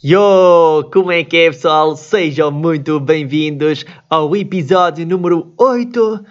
Yo, 0.00 0.88
como 0.92 1.10
é 1.10 1.24
que 1.24 1.36
é 1.36 1.50
pessoal? 1.50 1.96
Sejam 1.96 2.52
muito 2.52 3.00
bem-vindos 3.00 3.84
ao 4.08 4.36
episódio 4.36 5.04
número 5.04 5.52
8 5.58 6.24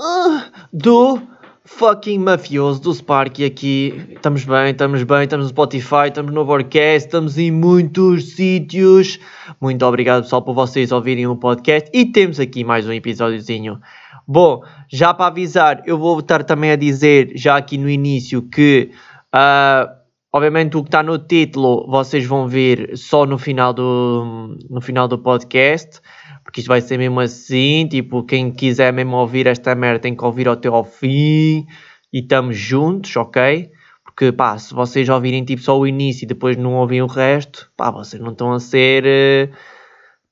ah, 0.00 0.46
do 0.72 1.22
fucking 1.64 2.18
mafioso 2.18 2.82
do 2.82 2.92
Spark 2.92 3.40
aqui. 3.44 4.04
Estamos 4.10 4.44
bem, 4.44 4.72
estamos 4.72 5.04
bem, 5.04 5.22
estamos 5.22 5.46
no 5.46 5.50
Spotify, 5.50 6.08
estamos 6.08 6.34
no 6.34 6.40
Overcast, 6.40 7.06
estamos 7.06 7.38
em 7.38 7.52
muitos 7.52 8.34
sítios. 8.34 9.20
Muito 9.60 9.86
obrigado 9.86 10.24
pessoal 10.24 10.42
por 10.42 10.54
vocês 10.54 10.90
ouvirem 10.90 11.28
o 11.28 11.36
podcast 11.36 11.88
e 11.94 12.06
temos 12.06 12.40
aqui 12.40 12.64
mais 12.64 12.84
um 12.84 12.92
episódiozinho. 12.92 13.80
Bom, 14.26 14.64
já 14.88 15.14
para 15.14 15.26
avisar, 15.26 15.84
eu 15.86 15.96
vou 15.96 16.18
estar 16.18 16.42
também 16.42 16.72
a 16.72 16.76
dizer 16.76 17.30
já 17.36 17.56
aqui 17.56 17.78
no 17.78 17.88
início 17.88 18.42
que... 18.42 18.90
Uh, 19.32 20.03
Obviamente 20.34 20.76
o 20.76 20.82
que 20.82 20.88
está 20.88 21.00
no 21.00 21.16
título 21.16 21.86
vocês 21.88 22.26
vão 22.26 22.48
ver 22.48 22.96
só 22.96 23.24
no 23.24 23.38
final 23.38 23.72
do, 23.72 24.58
no 24.68 24.80
final 24.80 25.06
do 25.06 25.16
podcast, 25.16 26.00
porque 26.42 26.58
isto 26.58 26.66
vai 26.66 26.80
ser 26.80 26.98
mesmo 26.98 27.20
assim, 27.20 27.86
tipo, 27.86 28.24
quem 28.24 28.50
quiser 28.50 28.92
mesmo 28.92 29.14
ouvir 29.14 29.46
esta 29.46 29.76
merda 29.76 30.00
tem 30.00 30.16
que 30.16 30.24
ouvir 30.24 30.48
até 30.48 30.66
ao 30.66 30.82
fim 30.82 31.64
e 32.12 32.18
estamos 32.18 32.56
juntos, 32.56 33.14
ok? 33.14 33.70
Porque 34.02 34.32
pá, 34.32 34.58
se 34.58 34.74
vocês 34.74 35.08
ouvirem 35.08 35.44
tipo 35.44 35.62
só 35.62 35.78
o 35.78 35.86
início 35.86 36.24
e 36.24 36.26
depois 36.26 36.56
não 36.56 36.74
ouvem 36.74 37.00
o 37.00 37.06
resto, 37.06 37.70
pá, 37.76 37.92
vocês 37.92 38.20
não 38.20 38.32
estão 38.32 38.52
a 38.52 38.58
ser... 38.58 39.04
Eh, 39.06 39.50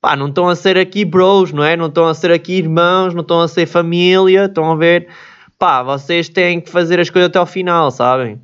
pá, 0.01 0.17
não 0.17 0.27
estão 0.27 0.49
a 0.49 0.55
ser 0.57 0.77
aqui 0.77 1.05
bros, 1.05 1.53
não 1.53 1.63
é? 1.63 1.77
Não 1.77 1.87
estão 1.87 2.07
a 2.09 2.13
ser 2.13 2.33
aqui 2.33 2.55
irmãos, 2.57 3.13
não 3.13 3.21
estão 3.21 3.39
a 3.39 3.47
ser 3.47 3.65
família, 3.67 4.47
estão 4.47 4.69
a 4.69 4.75
ver? 4.75 5.07
Pá, 5.57 5.81
vocês 5.81 6.27
têm 6.27 6.59
que 6.59 6.69
fazer 6.69 6.99
as 6.99 7.09
coisas 7.09 7.29
até 7.29 7.39
ao 7.39 7.45
final, 7.45 7.89
sabem? 7.89 8.41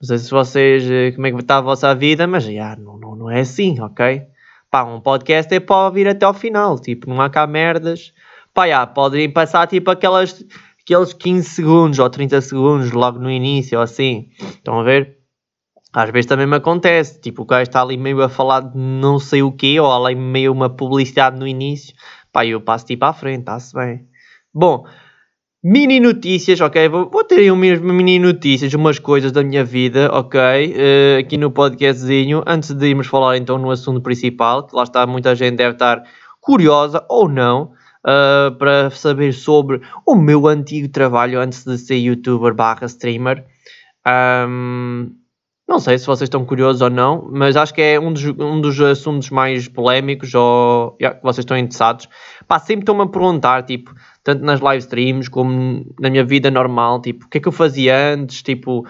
Não 0.00 0.06
sei 0.06 0.18
se 0.18 0.30
vocês, 0.30 0.90
eh, 0.90 1.12
como 1.12 1.26
é 1.26 1.30
que 1.30 1.40
está 1.40 1.58
a 1.58 1.60
vossa 1.60 1.94
vida, 1.94 2.26
mas 2.26 2.44
já, 2.44 2.74
não, 2.76 2.98
não, 2.98 3.14
não 3.14 3.30
é 3.30 3.40
assim, 3.40 3.78
ok? 3.80 4.22
Pá, 4.70 4.82
um 4.82 4.98
podcast 4.98 5.54
é 5.54 5.60
para 5.60 5.84
ouvir 5.86 6.08
até 6.08 6.24
ao 6.24 6.32
final, 6.32 6.78
tipo, 6.78 7.10
não 7.10 7.20
há 7.20 7.28
cá 7.28 7.46
merdas. 7.46 8.14
Pá, 8.54 8.66
já, 8.66 8.86
podem 8.86 9.30
passar 9.30 9.66
tipo 9.66 9.90
aquelas, 9.90 10.42
aqueles 10.80 11.12
15 11.12 11.46
segundos 11.48 11.98
ou 11.98 12.08
30 12.08 12.40
segundos 12.40 12.90
logo 12.92 13.18
no 13.18 13.30
início, 13.30 13.76
ou 13.76 13.84
assim. 13.84 14.30
Estão 14.40 14.80
a 14.80 14.82
ver? 14.82 15.18
Às 15.92 16.10
vezes 16.10 16.26
também 16.26 16.46
me 16.46 16.56
acontece, 16.56 17.20
tipo, 17.20 17.42
o 17.42 17.44
gajo 17.44 17.64
está 17.64 17.82
ali 17.82 17.96
meio 17.98 18.22
a 18.22 18.28
falar 18.28 18.60
de 18.60 18.78
não 18.78 19.18
sei 19.18 19.42
o 19.42 19.52
quê, 19.52 19.78
ou 19.80 19.92
ali 19.92 20.14
meio 20.14 20.52
uma 20.52 20.70
publicidade 20.70 21.38
no 21.38 21.46
início. 21.46 21.94
Pá, 22.32 22.46
eu 22.46 22.60
passo 22.60 22.86
tipo 22.86 23.04
à 23.04 23.12
frente, 23.12 23.40
está-se 23.40 23.74
bem. 23.74 24.08
Bom, 24.54 24.86
Mini 25.62 26.00
notícias, 26.00 26.58
ok? 26.62 26.88
Vou, 26.88 27.10
vou 27.10 27.22
ter 27.22 27.40
aí 27.40 27.52
mesmo 27.52 27.92
mini 27.92 28.18
notícias, 28.18 28.72
umas 28.72 28.98
coisas 28.98 29.30
da 29.30 29.44
minha 29.44 29.62
vida, 29.62 30.08
ok? 30.10 30.40
Uh, 30.40 31.18
aqui 31.20 31.36
no 31.36 31.50
podcastzinho, 31.50 32.42
antes 32.46 32.72
de 32.72 32.86
irmos 32.86 33.06
falar 33.06 33.36
então 33.36 33.58
no 33.58 33.70
assunto 33.70 34.00
principal, 34.00 34.66
que 34.66 34.74
lá 34.74 34.84
está, 34.84 35.06
muita 35.06 35.34
gente 35.34 35.56
deve 35.56 35.72
estar 35.72 36.02
curiosa 36.40 37.04
ou 37.10 37.28
não, 37.28 37.72
uh, 38.06 38.56
para 38.56 38.88
saber 38.88 39.34
sobre 39.34 39.82
o 40.06 40.16
meu 40.16 40.46
antigo 40.46 40.88
trabalho 40.88 41.38
antes 41.38 41.62
de 41.62 41.76
ser 41.76 41.96
youtuber 41.96 42.54
barra 42.54 42.86
streamer. 42.86 43.44
Um, 44.48 45.10
não 45.70 45.78
sei 45.78 45.98
se 45.98 46.06
vocês 46.06 46.26
estão 46.26 46.44
curiosos 46.44 46.82
ou 46.82 46.90
não, 46.90 47.28
mas 47.30 47.54
acho 47.54 47.72
que 47.72 47.80
é 47.80 48.00
um 48.00 48.12
dos, 48.12 48.24
um 48.24 48.60
dos 48.60 48.80
assuntos 48.80 49.30
mais 49.30 49.68
polémicos 49.68 50.34
ou 50.34 50.96
yeah, 51.00 51.16
que 51.16 51.22
vocês 51.22 51.44
estão 51.44 51.56
interessados. 51.56 52.08
Pá, 52.48 52.58
sempre 52.58 52.82
estão-me 52.82 53.02
a 53.02 53.06
perguntar, 53.06 53.62
tipo, 53.62 53.94
tanto 54.22 54.44
nas 54.44 54.60
live 54.60 54.82
streams 54.82 55.28
como 55.28 55.86
na 55.98 56.10
minha 56.10 56.24
vida 56.24 56.50
normal, 56.50 57.00
tipo, 57.00 57.26
o 57.26 57.28
que 57.28 57.38
é 57.38 57.40
que 57.40 57.48
eu 57.48 57.52
fazia 57.52 58.14
antes, 58.14 58.42
tipo, 58.42 58.86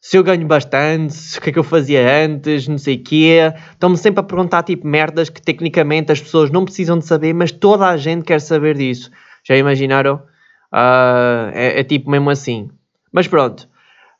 se 0.00 0.16
eu 0.16 0.24
ganho 0.24 0.46
bastante, 0.46 1.38
o 1.38 1.40
que 1.40 1.50
é 1.50 1.52
que 1.52 1.58
eu 1.58 1.64
fazia 1.64 2.24
antes, 2.24 2.66
não 2.66 2.76
sei 2.76 2.96
o 2.96 3.02
quê. 3.04 3.52
Estão-me 3.70 3.96
sempre 3.96 4.20
a 4.20 4.24
perguntar, 4.24 4.64
tipo, 4.64 4.84
merdas 4.86 5.28
que 5.28 5.40
tecnicamente 5.40 6.10
as 6.10 6.20
pessoas 6.20 6.50
não 6.50 6.64
precisam 6.64 6.98
de 6.98 7.06
saber, 7.06 7.32
mas 7.32 7.52
toda 7.52 7.86
a 7.88 7.96
gente 7.96 8.24
quer 8.24 8.40
saber 8.40 8.76
disso. 8.76 9.10
Já 9.44 9.56
imaginaram? 9.56 10.16
Uh, 10.72 11.52
é, 11.52 11.80
é 11.80 11.84
tipo 11.84 12.10
mesmo 12.10 12.30
assim. 12.30 12.68
Mas 13.12 13.28
pronto. 13.28 13.68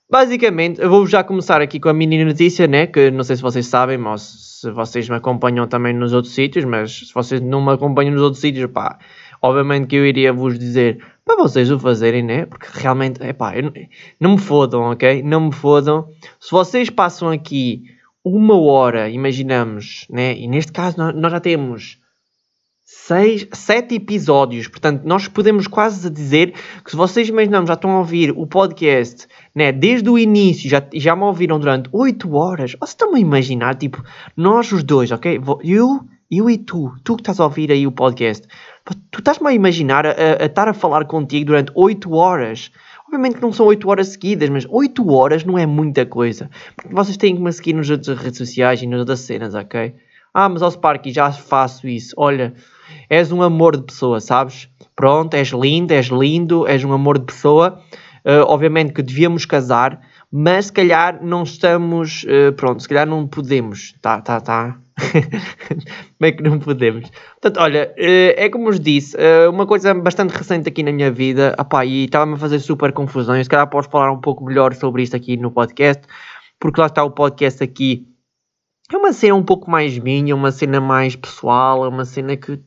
Basicamente, 0.09 0.81
eu 0.81 0.91
vou 0.91 1.07
já 1.07 1.25
começar 1.25 1.61
aqui 1.63 1.81
com 1.81 1.89
a 1.89 1.95
mini 1.95 2.23
notícia, 2.25 2.67
né? 2.67 2.87
Que 2.87 3.11
não 3.11 3.25
sei 3.25 3.35
se 3.35 3.43
vocês 3.43 3.67
sabem, 3.67 3.99
mas 3.99 4.21
se 4.61 4.71
vocês 4.71 5.09
me 5.09 5.17
acompanham 5.17 5.67
também 5.67 5.95
nos 5.95 6.13
outros 6.13 6.35
sítios, 6.35 6.65
mas 6.65 7.09
se 7.09 7.15
vocês 7.15 7.41
não 7.41 7.65
me 7.65 7.73
acompanham 7.73 8.13
nos 8.13 8.23
outros 8.23 8.41
sítios, 8.41 8.71
pá, 8.71 8.99
obviamente 9.43 9.89
que 9.89 9.97
eu 9.97 10.07
iria 10.07 10.33
vos 10.33 10.59
dizer 10.59 11.05
para 11.25 11.37
vocês 11.37 11.71
o 11.71 11.79
fazerem, 11.79 12.23
né? 12.23 12.47
Porque 12.47 12.67
realmente, 12.73 13.23
é 13.23 13.33
pá, 13.33 13.53
não 14.19 14.33
me 14.33 14.39
fodam, 14.39 14.91
ok? 14.93 15.23
Não 15.23 15.47
me 15.47 15.53
fodam. 15.53 16.09
Se 16.41 16.51
vocês 16.51 16.89
passam 16.89 17.29
aqui 17.29 17.85
uma 18.25 18.59
hora, 18.59 19.11
imaginamos, 19.11 20.07
né? 20.09 20.37
E 20.37 20.47
neste 20.47 20.73
caso 20.73 20.97
nós, 20.99 21.15
nós 21.15 21.33
já 21.33 21.41
temos 21.41 21.99
seis, 22.85 23.47
sete 23.53 23.95
episódios. 23.95 24.69
Portanto, 24.69 25.03
nós 25.05 25.27
podemos 25.27 25.67
quase 25.67 26.09
dizer 26.11 26.53
que 26.85 26.91
se 26.91 26.97
vocês 26.97 27.29
imaginamos 27.29 27.69
já 27.69 27.75
estão 27.75 27.91
a 27.93 27.99
ouvir 27.99 28.31
o 28.31 28.47
podcast 28.47 29.27
né, 29.55 29.73
desde 29.73 30.09
o 30.09 30.19
início, 30.19 30.69
já, 30.69 30.83
já 30.95 31.17
me 31.17 31.23
ouviram 31.23 31.59
durante 31.59 31.89
oito 31.93 32.35
horas. 32.35 32.73
Vocês 32.73 32.91
estão 32.91 33.15
a 33.15 33.19
imaginar, 33.19 33.75
tipo, 33.77 34.03
nós 34.37 34.71
os 34.73 34.85
dois, 34.85 35.11
ok? 35.11 35.41
Eu, 35.65 36.01
eu 36.31 36.51
e 36.51 36.59
tu, 36.59 36.93
tu 37.03 37.17
que 37.17 37.23
estás 37.23 37.41
a 37.41 37.45
ouvir 37.45 37.73
aí 37.73 37.87
o 37.87 37.93
podcast, 37.93 38.47
tu 39.11 39.19
estás-me 39.19 39.49
a 39.49 39.53
imaginar 39.53 40.07
a, 40.07 40.11
a, 40.41 40.47
estar 40.47 40.69
a 40.69 40.75
falar 40.75 41.05
contigo 41.05 41.47
durante 41.47 41.73
8 41.75 42.13
horas. 42.13 42.71
Obviamente 43.07 43.37
que 43.37 43.43
não 43.43 43.53
são 43.53 43.67
8 43.67 43.89
horas 43.89 44.09
seguidas, 44.09 44.49
mas 44.49 44.67
8 44.69 45.11
horas 45.11 45.45
não 45.45 45.59
é 45.59 45.67
muita 45.67 46.07
coisa. 46.07 46.51
Porque 46.75 46.95
vocês 46.95 47.17
têm 47.17 47.37
que 47.37 47.43
me 47.43 47.53
seguir 47.53 47.75
nas 47.75 47.91
outras 47.91 48.19
redes 48.19 48.39
sociais 48.39 48.83
e 48.83 48.87
nas 48.87 49.01
outras 49.01 49.21
cenas, 49.21 49.55
ok? 49.55 49.95
Ah, 50.35 50.49
mas 50.49 50.63
ao 50.63 50.71
Sparky 50.71 51.13
já 51.13 51.31
faço 51.31 51.87
isso. 51.87 52.15
Olha, 52.17 52.55
és 53.09 53.31
um 53.31 53.43
amor 53.43 53.77
de 53.77 53.83
pessoa, 53.83 54.19
sabes? 54.21 54.69
Pronto, 54.97 55.35
és 55.35 55.49
lindo, 55.49 55.93
és 55.93 56.07
lindo, 56.07 56.67
és 56.67 56.83
um 56.85 56.93
amor 56.93 57.19
de 57.19 57.27
pessoa. 57.27 57.81
Uh, 58.25 58.47
obviamente 58.47 58.93
que 58.93 59.03
devíamos 59.03 59.45
casar, 59.45 60.01
mas 60.35 60.67
se 60.67 60.73
calhar 60.73 61.23
não 61.23 61.43
estamos. 61.43 62.25
Uh, 62.25 62.53
pronto, 62.55 62.81
se 62.81 62.89
calhar 62.89 63.07
não 63.07 63.27
podemos. 63.27 63.95
Tá, 64.01 64.19
tá, 64.23 64.41
tá. 64.41 64.79
Como 66.17 66.23
é 66.23 66.33
que 66.33 66.43
não 66.43 66.59
podemos? 66.59 67.11
Portanto, 67.33 67.61
olha, 67.61 67.95
uh, 67.99 68.33
é 68.37 68.49
como 68.49 68.65
vos 68.65 68.81
disse, 68.81 69.15
uma 69.51 69.67
coisa 69.67 69.93
bastante 69.93 70.31
recente 70.31 70.69
aqui 70.69 70.83
na 70.83 70.93
minha 70.93 71.11
vida, 71.11 71.55
opá, 71.59 71.85
e 71.85 72.05
estava-me 72.05 72.35
a 72.35 72.39
fazer 72.39 72.61
super 72.61 72.93
confusões. 72.93 73.45
Se 73.45 73.51
calhar 73.51 73.69
posso 73.69 73.91
falar 73.91 74.11
um 74.11 74.21
pouco 74.21 74.43
melhor 74.45 74.75
sobre 74.75 75.03
isto 75.03 75.15
aqui 75.15 75.37
no 75.37 75.51
podcast, 75.51 76.03
porque 76.59 76.81
lá 76.81 76.87
está 76.87 77.05
o 77.05 77.11
podcast 77.11 77.63
aqui. 77.63 78.07
É 78.91 78.97
uma 78.97 79.13
cena 79.13 79.35
um 79.35 79.43
pouco 79.43 79.71
mais 79.71 79.99
minha, 79.99 80.35
uma 80.35 80.51
cena 80.51 80.81
mais 80.81 81.15
pessoal, 81.15 81.85
é 81.85 81.89
uma 81.89 82.05
cena 82.07 82.37
que 82.37 82.59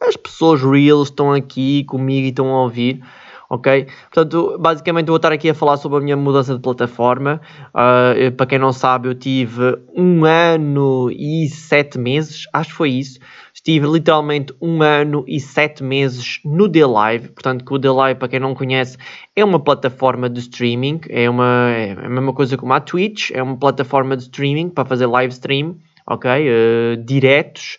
as 0.00 0.16
pessoas 0.16 0.60
real 0.62 1.02
estão 1.02 1.32
aqui 1.32 1.84
comigo 1.84 2.26
e 2.26 2.30
estão 2.30 2.48
a 2.48 2.62
ouvir 2.62 3.02
ok? 3.52 3.86
Portanto, 4.10 4.56
basicamente 4.58 5.08
vou 5.08 5.16
estar 5.16 5.30
aqui 5.30 5.50
a 5.50 5.54
falar 5.54 5.76
sobre 5.76 5.98
a 5.98 6.00
minha 6.00 6.16
mudança 6.16 6.54
de 6.54 6.60
plataforma. 6.60 7.38
Uh, 7.68 8.32
para 8.32 8.46
quem 8.46 8.58
não 8.58 8.72
sabe, 8.72 9.08
eu 9.08 9.14
tive 9.14 9.78
um 9.94 10.24
ano 10.24 11.10
e 11.10 11.46
sete 11.50 11.98
meses, 11.98 12.46
acho 12.50 12.70
que 12.70 12.76
foi 12.76 12.90
isso. 12.92 13.20
Estive 13.54 13.86
literalmente 13.86 14.54
um 14.58 14.82
ano 14.82 15.22
e 15.28 15.38
sete 15.38 15.84
meses 15.84 16.40
no 16.42 16.66
The 16.66 16.86
Live. 16.86 17.28
Portanto, 17.28 17.62
que 17.62 17.74
o 17.74 17.78
The 17.78 17.90
Live, 17.90 18.18
para 18.18 18.28
quem 18.28 18.40
não 18.40 18.54
conhece, 18.54 18.96
é 19.36 19.44
uma 19.44 19.60
plataforma 19.60 20.30
de 20.30 20.40
streaming. 20.40 21.02
É, 21.10 21.28
uma, 21.28 21.70
é 21.72 21.92
a 21.92 22.08
mesma 22.08 22.32
coisa 22.32 22.56
como 22.56 22.72
a 22.72 22.80
Twitch. 22.80 23.30
É 23.34 23.42
uma 23.42 23.58
plataforma 23.58 24.16
de 24.16 24.22
streaming 24.22 24.70
para 24.70 24.86
fazer 24.86 25.04
live 25.06 25.32
stream, 25.34 25.76
ok? 26.06 26.30
Uh, 26.30 26.96
diretos 27.04 27.78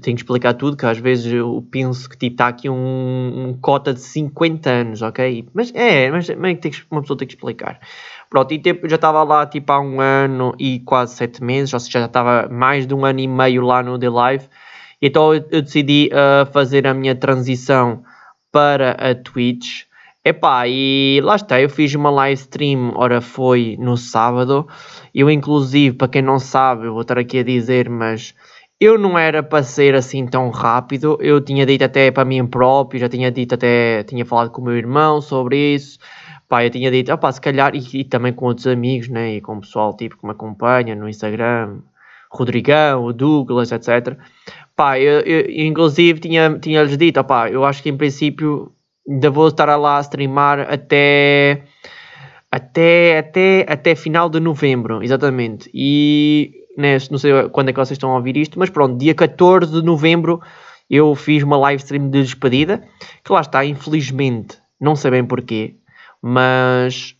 tenho 0.00 0.16
que 0.16 0.22
explicar 0.22 0.54
tudo, 0.54 0.76
que 0.76 0.86
às 0.86 0.98
vezes 0.98 1.32
eu 1.32 1.66
penso 1.70 2.08
que 2.08 2.16
tipo, 2.16 2.34
está 2.34 2.48
aqui 2.48 2.68
um, 2.68 3.48
um 3.48 3.58
cota 3.60 3.92
de 3.92 4.00
50 4.00 4.70
anos, 4.70 5.02
ok? 5.02 5.48
Mas 5.52 5.72
é, 5.74 6.10
mas, 6.10 6.26
tem 6.26 6.70
que, 6.70 6.82
uma 6.90 7.00
pessoa 7.00 7.16
tem 7.16 7.26
que 7.26 7.34
explicar. 7.34 7.80
Pronto, 8.28 8.52
e 8.52 8.58
tipo, 8.58 8.88
já 8.88 8.96
estava 8.96 9.22
lá 9.22 9.46
tipo 9.46 9.72
há 9.72 9.80
um 9.80 10.00
ano 10.00 10.54
e 10.58 10.80
quase 10.80 11.16
sete 11.16 11.42
meses, 11.42 11.72
ou 11.74 11.80
seja, 11.80 12.00
já 12.00 12.06
estava 12.06 12.48
mais 12.48 12.86
de 12.86 12.94
um 12.94 13.04
ano 13.04 13.20
e 13.20 13.26
meio 13.26 13.62
lá 13.62 13.82
no 13.82 13.98
The 13.98 14.08
Live. 14.08 14.48
Então 15.02 15.34
eu, 15.34 15.44
eu 15.50 15.62
decidi 15.62 16.10
uh, 16.12 16.50
fazer 16.52 16.86
a 16.86 16.94
minha 16.94 17.14
transição 17.14 18.02
para 18.52 18.92
a 18.92 19.14
Twitch. 19.14 19.84
Epá, 20.22 20.68
e 20.68 21.18
lá 21.24 21.36
está, 21.36 21.58
eu 21.60 21.70
fiz 21.70 21.94
uma 21.94 22.10
live 22.10 22.38
stream, 22.38 22.92
ora 22.94 23.22
foi 23.22 23.76
no 23.80 23.96
sábado. 23.96 24.68
Eu 25.14 25.30
inclusive, 25.30 25.96
para 25.96 26.08
quem 26.08 26.20
não 26.22 26.38
sabe, 26.38 26.86
eu 26.86 26.92
vou 26.92 27.02
estar 27.02 27.18
aqui 27.18 27.38
a 27.38 27.42
dizer, 27.42 27.88
mas 27.88 28.34
eu 28.80 28.98
não 28.98 29.18
era 29.18 29.42
para 29.42 29.62
ser 29.62 29.94
assim 29.94 30.26
tão 30.26 30.48
rápido. 30.50 31.18
Eu 31.20 31.40
tinha 31.40 31.66
dito 31.66 31.84
até 31.84 32.10
para 32.10 32.24
mim 32.24 32.46
próprio, 32.46 32.98
já 32.98 33.08
tinha 33.08 33.30
dito 33.30 33.54
até, 33.54 34.02
tinha 34.04 34.24
falado 34.24 34.50
com 34.50 34.62
o 34.62 34.64
meu 34.64 34.76
irmão 34.76 35.20
sobre 35.20 35.74
isso. 35.74 35.98
Pá, 36.48 36.64
eu 36.64 36.70
tinha 36.70 36.90
dito, 36.90 37.12
opá, 37.12 37.30
se 37.30 37.40
calhar, 37.40 37.74
e, 37.76 38.00
e, 38.00 38.04
também 38.04 38.32
com 38.32 38.46
outros 38.46 38.66
amigos, 38.66 39.08
né, 39.08 39.36
e 39.36 39.40
com 39.40 39.58
o 39.58 39.60
pessoal 39.60 39.96
tipo 39.96 40.16
que 40.16 40.26
me 40.26 40.32
acompanha 40.32 40.96
no 40.96 41.08
Instagram, 41.08 41.78
Rodrigão, 42.30 43.04
o 43.04 43.12
Douglas, 43.12 43.70
etc. 43.70 44.16
Pá, 44.74 44.98
eu, 44.98 45.20
eu 45.20 45.48
inclusive 45.66 46.18
tinha, 46.18 46.58
tinha-lhes 46.58 46.96
dito, 46.96 47.20
opá, 47.20 47.50
eu 47.50 47.64
acho 47.64 47.82
que 47.82 47.90
em 47.90 47.96
princípio 47.96 48.72
ainda 49.08 49.30
vou 49.30 49.48
estar 49.48 49.76
lá 49.76 49.98
a 49.98 50.00
streamar 50.00 50.60
até 50.60 51.62
até, 52.50 53.18
até, 53.18 53.66
até 53.68 53.94
final 53.94 54.28
de 54.28 54.40
novembro, 54.40 55.02
exatamente. 55.04 55.70
E 55.72 56.59
né? 56.80 56.96
Não 57.10 57.18
sei 57.18 57.48
quando 57.50 57.68
é 57.68 57.72
que 57.72 57.78
vocês 57.78 57.96
estão 57.96 58.10
a 58.10 58.16
ouvir 58.16 58.36
isto, 58.36 58.58
mas 58.58 58.70
pronto, 58.70 58.98
dia 58.98 59.14
14 59.14 59.72
de 59.72 59.82
novembro 59.82 60.40
eu 60.88 61.14
fiz 61.14 61.42
uma 61.42 61.56
live 61.56 61.82
stream 61.82 62.10
de 62.10 62.22
despedida, 62.22 62.82
que 63.24 63.32
lá 63.32 63.40
está, 63.40 63.64
infelizmente, 63.64 64.58
não 64.80 64.96
sei 64.96 65.12
bem 65.12 65.24
porquê, 65.24 65.76
mas 66.20 67.14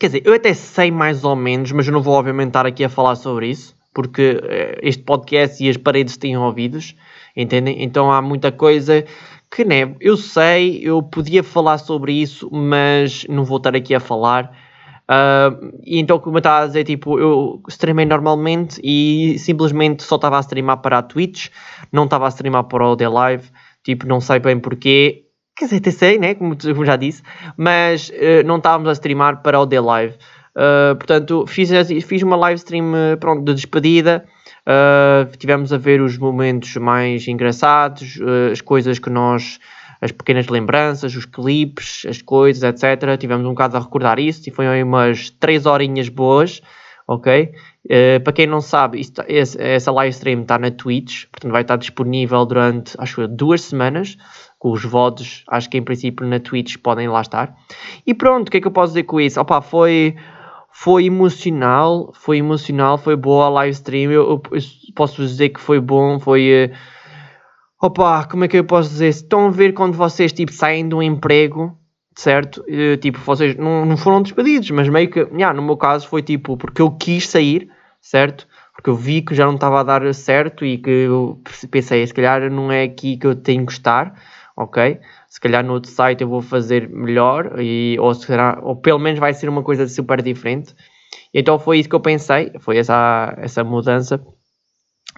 quer 0.00 0.06
dizer, 0.06 0.22
eu 0.24 0.34
até 0.34 0.52
sei 0.52 0.90
mais 0.90 1.22
ou 1.22 1.36
menos, 1.36 1.70
mas 1.70 1.86
eu 1.86 1.92
não 1.92 2.02
vou 2.02 2.14
obviamente 2.14 2.48
estar 2.48 2.66
aqui 2.66 2.82
a 2.82 2.88
falar 2.88 3.14
sobre 3.14 3.48
isso, 3.48 3.76
porque 3.94 4.40
eh, 4.42 4.80
este 4.82 5.04
podcast 5.04 5.62
e 5.62 5.70
as 5.70 5.76
paredes 5.76 6.16
têm 6.16 6.36
ouvidos, 6.36 6.96
entendem? 7.36 7.82
Então 7.84 8.10
há 8.10 8.20
muita 8.20 8.50
coisa 8.50 9.04
que 9.50 9.64
né, 9.64 9.94
eu 10.00 10.16
sei, 10.16 10.80
eu 10.82 11.02
podia 11.02 11.42
falar 11.42 11.78
sobre 11.78 12.12
isso, 12.12 12.50
mas 12.52 13.24
não 13.28 13.44
vou 13.44 13.58
estar 13.58 13.74
aqui 13.76 13.94
a 13.94 14.00
falar. 14.00 14.65
Uh, 15.08 15.72
e 15.84 16.00
então, 16.00 16.18
como 16.18 16.36
eu 16.36 16.38
estava 16.38 16.64
a 16.64 16.66
dizer, 16.66 16.84
tipo, 16.84 17.18
eu 17.18 17.62
streamei 17.68 18.04
normalmente 18.04 18.80
e 18.82 19.38
simplesmente 19.38 20.02
só 20.02 20.16
estava 20.16 20.36
a 20.36 20.40
streamar 20.40 20.78
para 20.78 20.98
a 20.98 21.02
Twitch, 21.02 21.48
não 21.92 22.04
estava 22.04 22.26
a 22.26 22.28
streamar 22.28 22.64
para 22.64 22.86
o 22.86 22.96
The 22.96 23.08
Live, 23.08 23.50
tipo, 23.84 24.06
não 24.06 24.20
sei 24.20 24.38
bem 24.38 24.58
porquê. 24.58 25.22
Quer 25.56 25.66
dizer, 25.66 25.76
até 25.76 25.90
sei, 25.90 26.18
né? 26.18 26.34
Como, 26.34 26.56
como 26.56 26.84
já 26.84 26.96
disse, 26.96 27.22
mas 27.56 28.10
uh, 28.10 28.46
não 28.46 28.56
estávamos 28.56 28.88
a 28.88 28.92
streamar 28.92 29.42
para 29.42 29.60
o 29.60 29.66
The 29.66 29.80
Live. 29.80 30.14
Uh, 30.56 30.96
portanto, 30.96 31.46
fiz, 31.46 31.70
fiz 32.04 32.22
uma 32.22 32.36
live 32.36 32.58
stream 32.58 32.92
pronto, 33.20 33.44
de 33.44 33.54
despedida 33.54 34.24
Uh, 34.66 35.30
tivemos 35.36 35.72
a 35.72 35.78
ver 35.78 36.00
os 36.00 36.18
momentos 36.18 36.74
mais 36.76 37.28
engraçados, 37.28 38.18
as 38.50 38.60
coisas 38.60 38.98
que 38.98 39.08
nós, 39.08 39.60
as 40.00 40.12
pequenas 40.12 40.48
lembranças, 40.48 41.14
os 41.14 41.24
clipes, 41.24 42.04
as 42.08 42.22
coisas, 42.22 42.62
etc. 42.62 43.18
Tivemos 43.18 43.46
um 43.46 43.50
bocado 43.50 43.76
a 43.76 43.80
recordar 43.80 44.18
isso 44.18 44.48
e 44.48 44.52
foi 44.52 44.66
umas 44.82 45.30
3 45.30 45.66
horinhas 45.66 46.08
boas, 46.08 46.60
ok? 47.06 47.52
Uh, 47.84 48.20
para 48.22 48.32
quem 48.32 48.46
não 48.46 48.60
sabe, 48.60 49.00
esse, 49.28 49.60
essa 49.60 49.92
live 49.92 50.12
stream 50.12 50.42
está 50.42 50.58
na 50.58 50.70
Twitch, 50.70 51.26
portanto 51.30 51.52
vai 51.52 51.62
estar 51.62 51.76
disponível 51.76 52.44
durante, 52.44 52.94
acho 52.98 53.16
que 53.16 53.26
duas 53.28 53.60
semanas, 53.62 54.18
com 54.58 54.72
os 54.72 54.84
VODs, 54.84 55.44
acho 55.48 55.70
que 55.70 55.78
em 55.78 55.82
princípio 55.82 56.26
na 56.26 56.40
Twitch 56.40 56.76
podem 56.78 57.08
lá 57.08 57.20
estar. 57.20 57.54
E 58.04 58.12
pronto, 58.12 58.48
o 58.48 58.50
que 58.50 58.56
é 58.56 58.60
que 58.60 58.66
eu 58.66 58.72
posso 58.72 58.92
dizer 58.92 59.04
com 59.04 59.20
isso? 59.20 59.40
Opa, 59.40 59.60
foi 59.60 60.16
foi 60.78 61.06
emocional, 61.06 62.12
foi 62.12 62.36
emocional, 62.36 62.98
foi 62.98 63.16
boa 63.16 63.46
a 63.46 63.48
live 63.48 63.72
stream. 63.72 64.12
Eu, 64.12 64.28
eu, 64.28 64.42
eu 64.52 64.60
posso 64.94 65.22
dizer 65.22 65.48
que 65.48 65.58
foi 65.58 65.80
bom, 65.80 66.20
foi. 66.20 66.70
Opa, 67.80 68.24
como 68.24 68.44
é 68.44 68.48
que 68.48 68.56
eu 68.56 68.64
posso 68.64 68.88
dizer? 68.88 69.08
Estão 69.08 69.46
a 69.46 69.50
ver 69.50 69.72
quando 69.74 69.94
vocês 69.94 70.32
tipo, 70.32 70.52
saem 70.52 70.88
de 70.88 70.94
um 70.94 71.02
emprego, 71.02 71.78
certo? 72.16 72.62
Uh, 72.62 72.96
tipo, 72.96 73.18
vocês 73.20 73.56
não, 73.56 73.84
não 73.84 73.96
foram 73.96 74.22
despedidos, 74.22 74.70
mas 74.70 74.88
meio 74.88 75.10
que, 75.10 75.20
yeah, 75.20 75.52
no 75.52 75.62
meu 75.62 75.76
caso, 75.76 76.08
foi 76.08 76.22
tipo, 76.22 76.56
porque 76.56 76.80
eu 76.80 76.90
quis 76.90 77.28
sair, 77.28 77.68
certo? 78.00 78.48
Porque 78.74 78.88
eu 78.90 78.96
vi 78.96 79.22
que 79.22 79.34
já 79.34 79.46
não 79.46 79.54
estava 79.56 79.80
a 79.80 79.82
dar 79.82 80.14
certo 80.14 80.64
e 80.64 80.78
que 80.78 80.90
eu 80.90 81.40
pensei, 81.70 82.06
se 82.06 82.14
calhar 82.14 82.50
não 82.50 82.72
é 82.72 82.82
aqui 82.82 83.16
que 83.16 83.26
eu 83.26 83.36
tenho 83.36 83.66
que 83.66 83.72
estar, 83.72 84.14
ok? 84.56 84.98
se 85.36 85.40
calhar 85.40 85.62
no 85.62 85.74
outro 85.74 85.90
site 85.90 86.22
eu 86.22 86.28
vou 86.28 86.40
fazer 86.40 86.88
melhor, 86.88 87.60
e, 87.60 87.98
ou, 88.00 88.14
será, 88.14 88.58
ou 88.62 88.74
pelo 88.74 88.98
menos 88.98 89.20
vai 89.20 89.34
ser 89.34 89.50
uma 89.50 89.62
coisa 89.62 89.86
super 89.86 90.22
diferente. 90.22 90.74
Então 91.34 91.58
foi 91.58 91.78
isso 91.78 91.90
que 91.90 91.94
eu 91.94 92.00
pensei, 92.00 92.52
foi 92.60 92.78
essa, 92.78 93.34
essa 93.36 93.62
mudança. 93.62 94.18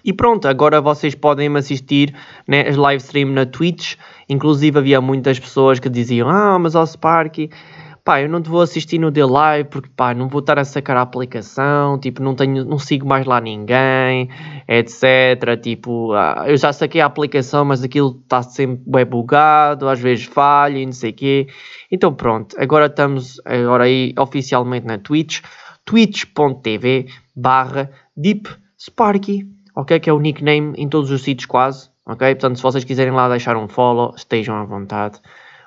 E 0.04 0.12
pronto, 0.12 0.46
agora 0.46 0.80
vocês 0.80 1.14
podem 1.14 1.48
me 1.48 1.58
assistir 1.58 2.14
né, 2.46 2.68
as 2.68 2.76
live 2.76 3.02
stream 3.02 3.30
na 3.30 3.44
Twitch. 3.46 3.96
Inclusive 4.28 4.78
havia 4.78 5.00
muitas 5.00 5.38
pessoas 5.38 5.78
que 5.78 5.88
diziam: 5.88 6.28
Ah, 6.28 6.58
mas 6.58 6.76
ao 6.76 6.86
Sparky 6.86 7.50
pá, 8.08 8.22
eu 8.22 8.28
não 8.30 8.40
te 8.40 8.48
vou 8.48 8.62
assistir 8.62 8.98
no 8.98 9.12
The 9.12 9.26
Live 9.26 9.68
porque, 9.68 9.90
pá, 9.94 10.14
não 10.14 10.30
vou 10.30 10.38
estar 10.38 10.58
a 10.58 10.64
sacar 10.64 10.96
a 10.96 11.02
aplicação, 11.02 12.00
tipo, 12.00 12.22
não 12.22 12.34
tenho, 12.34 12.64
não 12.64 12.78
sigo 12.78 13.06
mais 13.06 13.26
lá 13.26 13.38
ninguém, 13.38 14.30
etc. 14.66 15.60
Tipo, 15.62 16.14
ah, 16.14 16.44
eu 16.46 16.56
já 16.56 16.72
saquei 16.72 17.02
a 17.02 17.04
aplicação, 17.04 17.66
mas 17.66 17.84
aquilo 17.84 18.18
está 18.22 18.40
sempre 18.42 18.82
bem 18.86 19.04
bugado, 19.04 19.90
às 19.90 20.00
vezes 20.00 20.24
falha 20.24 20.78
e 20.78 20.86
não 20.86 20.92
sei 20.92 21.10
o 21.10 21.12
quê. 21.12 21.48
Então 21.92 22.14
pronto, 22.14 22.56
agora 22.58 22.86
estamos 22.86 23.38
agora 23.44 23.84
aí 23.84 24.14
oficialmente 24.18 24.86
na 24.86 24.96
Twitch, 24.96 25.42
twitch.tv 25.84 27.08
barra 27.36 27.90
deepsparky, 28.16 29.46
ok? 29.78 30.00
Que 30.00 30.10
é 30.10 30.12
o 30.12 30.18
nickname 30.18 30.74
em 30.76 30.88
todos 30.88 31.08
os 31.12 31.22
sítios 31.22 31.46
quase, 31.46 31.88
ok? 32.04 32.34
Portanto, 32.34 32.56
se 32.56 32.62
vocês 32.62 32.82
quiserem 32.82 33.12
lá 33.12 33.28
deixar 33.28 33.56
um 33.56 33.68
follow, 33.68 34.12
estejam 34.16 34.56
à 34.56 34.64
vontade. 34.64 35.20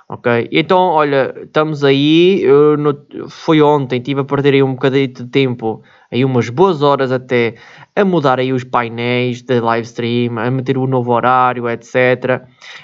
Ok? 0.10 0.50
Então, 0.52 0.78
olha, 0.78 1.34
estamos 1.42 1.86
aí. 1.86 2.44
No, 2.78 3.30
foi 3.30 3.62
ontem, 3.62 3.96
estive 4.00 4.20
a 4.20 4.24
perder 4.26 4.56
aí 4.56 4.62
um 4.62 4.74
bocadinho 4.74 5.08
de 5.08 5.24
tempo, 5.28 5.82
aí 6.12 6.26
umas 6.26 6.50
boas 6.50 6.82
horas 6.82 7.14
até, 7.14 7.56
a 7.96 8.04
mudar 8.04 8.38
aí 8.38 8.52
os 8.52 8.66
painéis 8.66 9.42
da 9.42 9.64
live 9.64 9.88
stream, 9.88 10.38
a 10.38 10.52
meter 10.52 10.78
o 10.78 10.86
novo 10.86 11.14
horário, 11.14 11.70
etc. 11.70 12.42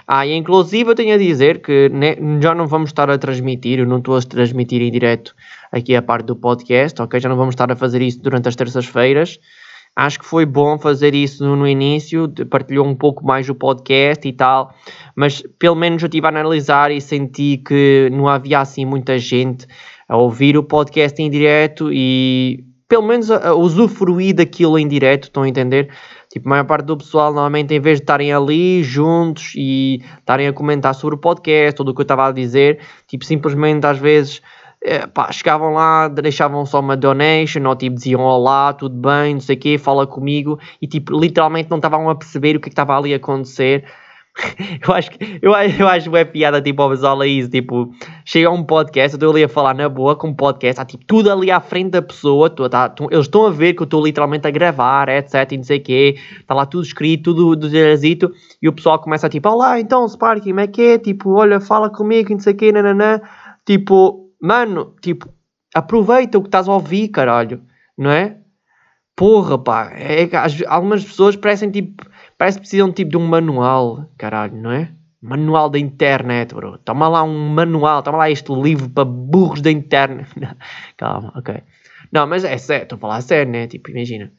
Ah, 0.08 0.26
e 0.26 0.34
inclusive 0.34 0.92
eu 0.92 0.96
tenho 0.96 1.14
a 1.14 1.18
dizer 1.18 1.62
que 1.62 1.90
ne, 1.90 2.16
já 2.42 2.56
não 2.56 2.66
vamos 2.66 2.92
estar 2.92 3.10
a 3.10 3.18
transmitir, 3.18 3.80
eu 3.80 3.86
não 3.86 3.98
estou 3.98 4.16
a 4.16 4.22
transmitir 4.22 4.82
em 4.82 4.90
direto 4.90 5.36
aqui 5.70 5.94
a 5.94 6.02
parte 6.02 6.28
do 6.28 6.38
podcast, 6.38 7.02
ok? 7.02 7.20
Já 7.20 7.28
não 7.28 7.36
vamos 7.36 7.52
estar 7.52 7.70
a 7.70 7.76
fazer 7.76 8.02
isso 8.02 8.22
durante 8.22 8.48
as 8.48 8.56
terças-feiras. 8.56 9.42
Acho 10.00 10.20
que 10.20 10.26
foi 10.26 10.46
bom 10.46 10.78
fazer 10.78 11.16
isso 11.16 11.44
no, 11.44 11.56
no 11.56 11.68
início, 11.68 12.32
partilhou 12.52 12.86
um 12.86 12.94
pouco 12.94 13.26
mais 13.26 13.50
o 13.50 13.56
podcast 13.56 14.28
e 14.28 14.32
tal, 14.32 14.72
mas 15.16 15.42
pelo 15.58 15.76
menos 15.76 16.04
eu 16.04 16.06
estive 16.06 16.28
a 16.28 16.30
analisar 16.30 16.92
e 16.92 17.02
senti 17.02 17.58
que 17.58 18.08
não 18.12 18.28
havia 18.28 18.60
assim 18.60 18.86
muita 18.86 19.18
gente 19.18 19.66
a 20.08 20.16
ouvir 20.16 20.56
o 20.56 20.62
podcast 20.62 21.20
em 21.20 21.32
direto 21.32 21.92
e 21.92 22.64
pelo 22.88 23.08
menos 23.08 23.32
a, 23.32 23.50
a 23.50 23.56
usufruir 23.56 24.36
daquilo 24.36 24.78
em 24.78 24.88
direto, 24.88 25.24
estão 25.24 25.42
a 25.42 25.50
entender? 25.50 25.90
Tipo, 26.30 26.48
a 26.48 26.50
maior 26.52 26.66
parte 26.66 26.86
do 26.86 26.96
pessoal 26.96 27.32
normalmente 27.32 27.74
em 27.74 27.80
vez 27.80 27.98
de 27.98 28.04
estarem 28.04 28.32
ali 28.32 28.84
juntos 28.84 29.54
e 29.56 30.04
estarem 30.20 30.48
a 30.48 30.54
comentar 30.54 30.94
sobre 30.94 31.16
o 31.16 31.18
podcast, 31.18 31.76
tudo 31.76 31.90
o 31.90 31.96
que 31.96 32.02
eu 32.02 32.04
estava 32.04 32.28
a 32.28 32.32
dizer, 32.32 32.82
tipo, 33.08 33.26
simplesmente 33.26 33.84
às 33.88 33.98
vezes 33.98 34.44
é, 34.84 35.08
pá, 35.08 35.32
chegavam 35.32 35.74
lá, 35.74 36.08
deixavam 36.08 36.66
só 36.66 36.80
uma 36.80 36.96
donation, 36.96 37.66
ou 37.66 37.76
tipo 37.76 37.96
diziam 37.96 38.22
olá, 38.22 38.74
tudo 38.74 38.96
bem, 38.96 39.34
não 39.34 39.42
sei 39.42 39.56
o 39.56 39.60
quê, 39.60 39.78
fala 39.78 40.06
comigo, 40.06 40.60
e 40.82 40.88
tipo, 40.88 41.18
literalmente 41.20 41.70
não 41.70 41.78
estavam 41.78 42.10
a 42.10 42.16
perceber 42.16 42.56
o 42.56 42.60
que 42.60 42.70
é 42.70 42.72
estava 42.72 42.98
ali 42.98 43.14
a 43.14 43.18
acontecer. 43.18 43.86
eu 44.88 44.94
acho 44.94 45.10
que 45.10 45.40
eu, 45.42 45.52
eu 45.52 45.88
acho 45.88 46.16
é 46.16 46.24
piada 46.24 46.62
tipo 46.62 46.80
ao 46.80 46.92
pessoal 46.92 47.24
isso, 47.26 47.50
tipo, 47.50 47.92
chega 48.24 48.52
um 48.52 48.64
podcast, 48.64 49.16
eu 49.16 49.18
estou 49.18 49.32
ali 49.32 49.44
a 49.44 49.50
falar 49.50 49.74
na 49.74 49.90
boa 49.90 50.16
com 50.16 50.28
um 50.28 50.34
podcast, 50.34 50.80
há 50.80 50.86
tipo 50.86 51.04
tudo 51.06 51.32
ali 51.32 51.50
à 51.50 51.60
frente 51.60 51.90
da 51.90 52.02
pessoa, 52.04 52.48
tá, 52.50 52.94
eles 53.10 53.26
estão 53.26 53.48
a 53.48 53.50
ver 53.50 53.74
que 53.74 53.82
eu 53.82 53.86
estou 53.86 54.06
literalmente 54.06 54.48
a 54.48 54.52
gravar, 54.52 55.10
etc, 55.10 55.52
e 55.52 55.58
não 55.58 55.64
sei 55.64 55.80
o 55.80 55.84
quê, 55.84 56.18
está 56.40 56.54
lá 56.54 56.68
tudo 56.68 56.84
escrito, 56.84 57.34
tudo 57.34 57.56
do 57.56 57.68
derazito, 57.68 58.32
e 58.62 58.70
o 58.70 58.74
pessoal 58.74 59.00
começa 59.00 59.26
a 59.26 59.30
tipo, 59.30 59.50
olá, 59.50 59.80
então 59.80 60.08
Sparky, 60.08 60.50
como 60.50 60.60
é 60.60 60.68
que 60.68 60.82
é? 60.84 61.00
Tipo, 61.00 61.32
olha, 61.32 61.60
fala 61.60 61.90
comigo, 61.90 62.32
não 62.32 62.40
sei 62.40 62.54
o 62.54 62.56
quê, 62.56 62.72
nananã, 62.72 63.20
tipo, 63.66 64.27
Mano, 64.42 64.96
tipo, 65.02 65.28
aproveita 65.74 66.38
o 66.38 66.42
que 66.42 66.48
estás 66.48 66.68
a 66.68 66.74
ouvir, 66.74 67.10
caralho. 67.10 67.62
Não 67.98 68.12
é? 68.12 68.38
Porra, 69.16 69.58
pá. 69.58 69.92
É, 69.96 70.30
algumas 70.68 71.04
pessoas 71.04 71.36
parecem 71.36 71.72
tipo. 71.72 72.06
Parece 72.38 72.58
que 72.58 72.62
precisam 72.62 72.92
tipo 72.92 73.12
de 73.12 73.18
um 73.18 73.26
manual, 73.26 74.12
caralho, 74.18 74.56
não 74.56 74.72
é? 74.72 74.92
Manual 75.20 75.70
da 75.70 75.80
internet, 75.80 76.54
bro. 76.54 76.78
Toma 76.78 77.08
lá 77.08 77.24
um 77.24 77.50
manual, 77.50 78.04
toma 78.04 78.20
lá 78.20 78.30
este 78.30 78.54
livro 78.54 78.88
para 78.90 79.04
burros 79.06 79.62
da 79.62 79.72
internet. 79.72 80.30
Calma, 80.96 81.34
ok. 81.36 81.64
Não, 82.12 82.28
mas 82.28 82.44
é 82.44 82.58
sério, 82.58 82.84
estou 82.84 82.98
a 82.98 83.00
falar 83.00 83.22
sério, 83.22 83.52
né? 83.52 83.68
Tipo, 83.68 83.90
imagina. 83.90 84.32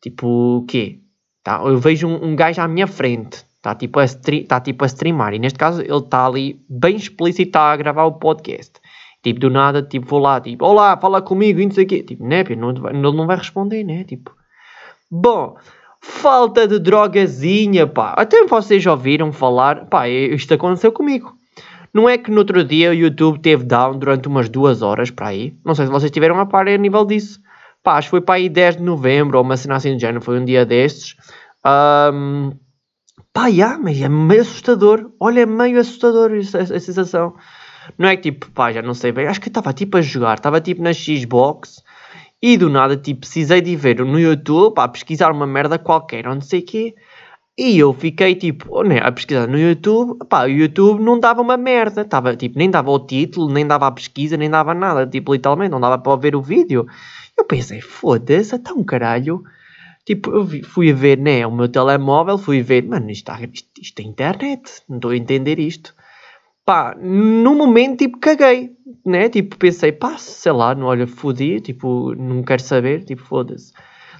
Tipo, 0.00 0.58
o 0.58 0.64
quê? 0.64 1.00
Tá, 1.42 1.60
eu 1.64 1.78
vejo 1.78 2.06
um, 2.06 2.28
um 2.28 2.36
gajo 2.36 2.60
à 2.62 2.68
minha 2.68 2.86
frente, 2.86 3.44
está 3.56 3.74
tipo, 3.74 3.98
a 3.98 4.04
tá, 4.48 4.60
tipo 4.60 4.84
a 4.84 4.86
streamar, 4.86 5.34
e 5.34 5.38
neste 5.38 5.58
caso 5.58 5.82
ele 5.82 5.96
está 5.96 6.24
ali 6.24 6.64
bem 6.70 6.96
explícito, 6.96 7.58
a 7.58 7.76
gravar 7.76 8.04
o 8.04 8.12
podcast. 8.12 8.80
Tipo, 9.24 9.40
do 9.40 9.48
nada, 9.48 9.82
tipo, 9.82 10.06
vou 10.06 10.18
lá, 10.18 10.38
tipo, 10.38 10.66
olá, 10.66 10.98
fala 10.98 11.22
comigo 11.22 11.58
e 11.58 11.64
não 11.64 11.72
sei 11.72 11.84
o 11.84 11.86
quê. 11.86 12.02
Tipo, 12.02 12.26
né, 12.26 12.44
não, 12.56 12.70
ele 12.70 13.00
não 13.00 13.26
vai 13.26 13.38
responder, 13.38 13.82
né? 13.82 14.04
Tipo, 14.04 14.30
bom, 15.10 15.56
falta 15.98 16.68
de 16.68 16.78
drogazinha, 16.78 17.86
pá. 17.86 18.12
Até 18.18 18.44
vocês 18.44 18.84
ouviram 18.84 19.32
falar, 19.32 19.86
pá, 19.86 20.06
isto 20.10 20.52
aconteceu 20.52 20.92
comigo. 20.92 21.34
Não 21.92 22.06
é 22.06 22.18
que 22.18 22.30
no 22.30 22.38
outro 22.38 22.62
dia 22.62 22.90
o 22.90 22.94
YouTube 22.94 23.38
teve 23.38 23.64
down 23.64 23.98
durante 23.98 24.28
umas 24.28 24.50
duas 24.50 24.82
horas 24.82 25.10
para 25.10 25.28
aí. 25.28 25.56
Não 25.64 25.74
sei 25.74 25.86
se 25.86 25.92
vocês 25.92 26.10
tiveram 26.10 26.38
a 26.38 26.44
par 26.44 26.68
a 26.68 26.76
nível 26.76 27.06
disso. 27.06 27.40
Pá, 27.82 27.96
acho 27.96 28.08
que 28.08 28.10
foi 28.10 28.20
para 28.20 28.34
aí 28.34 28.50
10 28.50 28.76
de 28.76 28.82
novembro 28.82 29.38
ou 29.38 29.44
uma 29.44 29.56
cena 29.56 29.76
assim 29.76 29.96
de 29.96 30.02
género, 30.02 30.20
foi 30.22 30.38
um 30.38 30.44
dia 30.44 30.66
destes. 30.66 31.16
Um, 31.64 32.52
pá, 33.32 33.46
yeah, 33.46 33.78
mas 33.78 33.98
é 34.02 34.08
meio 34.08 34.42
assustador. 34.42 35.10
Olha, 35.18 35.40
é 35.40 35.46
meio 35.46 35.80
assustador 35.80 36.34
essa, 36.34 36.58
essa 36.58 36.78
sensação. 36.78 37.34
Não 37.98 38.08
é 38.08 38.16
que 38.16 38.30
tipo, 38.30 38.50
pá, 38.50 38.72
já 38.72 38.82
não 38.82 38.94
sei 38.94 39.12
bem. 39.12 39.26
Acho 39.26 39.40
que 39.40 39.48
estava 39.48 39.72
tipo 39.72 39.96
a 39.96 40.02
jogar, 40.02 40.38
estava 40.38 40.60
tipo 40.60 40.82
na 40.82 40.92
Xbox 40.92 41.82
e 42.42 42.56
do 42.56 42.68
nada, 42.68 42.96
tipo, 42.96 43.20
precisei 43.20 43.60
de 43.60 43.74
ver 43.76 44.04
no 44.04 44.18
YouTube, 44.18 44.74
pá, 44.74 44.86
pesquisar 44.88 45.32
uma 45.32 45.46
merda 45.46 45.78
qualquer, 45.78 46.26
ou 46.28 46.34
não 46.34 46.42
sei 46.42 46.60
o 46.60 46.64
quê. 46.64 46.94
E 47.56 47.78
eu 47.78 47.92
fiquei 47.94 48.34
tipo, 48.34 48.82
né, 48.82 48.98
a 49.02 49.12
pesquisar 49.12 49.46
no 49.46 49.58
YouTube, 49.58 50.18
pá, 50.28 50.44
o 50.44 50.48
YouTube 50.48 51.02
não 51.02 51.18
dava 51.20 51.40
uma 51.40 51.56
merda, 51.56 52.04
tava, 52.04 52.36
tipo, 52.36 52.58
nem 52.58 52.70
dava 52.70 52.90
o 52.90 52.98
título, 52.98 53.52
nem 53.52 53.66
dava 53.66 53.86
a 53.86 53.92
pesquisa, 53.92 54.36
nem 54.36 54.50
dava 54.50 54.74
nada, 54.74 55.06
tipo, 55.06 55.32
literalmente, 55.32 55.70
não 55.70 55.80
dava 55.80 55.98
para 55.98 56.16
ver 56.16 56.34
o 56.36 56.42
vídeo. 56.42 56.86
Eu 57.38 57.44
pensei, 57.44 57.80
foda-se, 57.80 58.54
um 58.76 58.84
caralho, 58.84 59.42
Tipo, 60.04 60.32
eu 60.32 60.46
fui 60.64 60.90
a 60.92 60.94
ver, 60.94 61.18
né, 61.18 61.46
o 61.46 61.50
meu 61.50 61.66
telemóvel, 61.66 62.36
fui 62.36 62.60
ver, 62.60 62.84
mano, 62.86 63.10
isto, 63.10 63.32
isto, 63.50 63.80
isto 63.80 64.00
é 64.00 64.02
internet, 64.02 64.82
não 64.86 64.96
estou 64.96 65.12
a 65.12 65.16
entender 65.16 65.58
isto. 65.58 65.94
Pá, 66.64 66.96
no 66.98 67.54
momento, 67.54 67.98
tipo, 67.98 68.18
caguei, 68.18 68.70
né, 69.04 69.28
tipo, 69.28 69.56
pensei, 69.58 69.92
pá, 69.92 70.16
sei 70.16 70.50
lá, 70.50 70.74
não, 70.74 70.86
olha, 70.86 71.06
fodi, 71.06 71.60
tipo, 71.60 72.14
não 72.14 72.42
quero 72.42 72.62
saber, 72.62 73.04
tipo, 73.04 73.22
foda-se. 73.22 73.72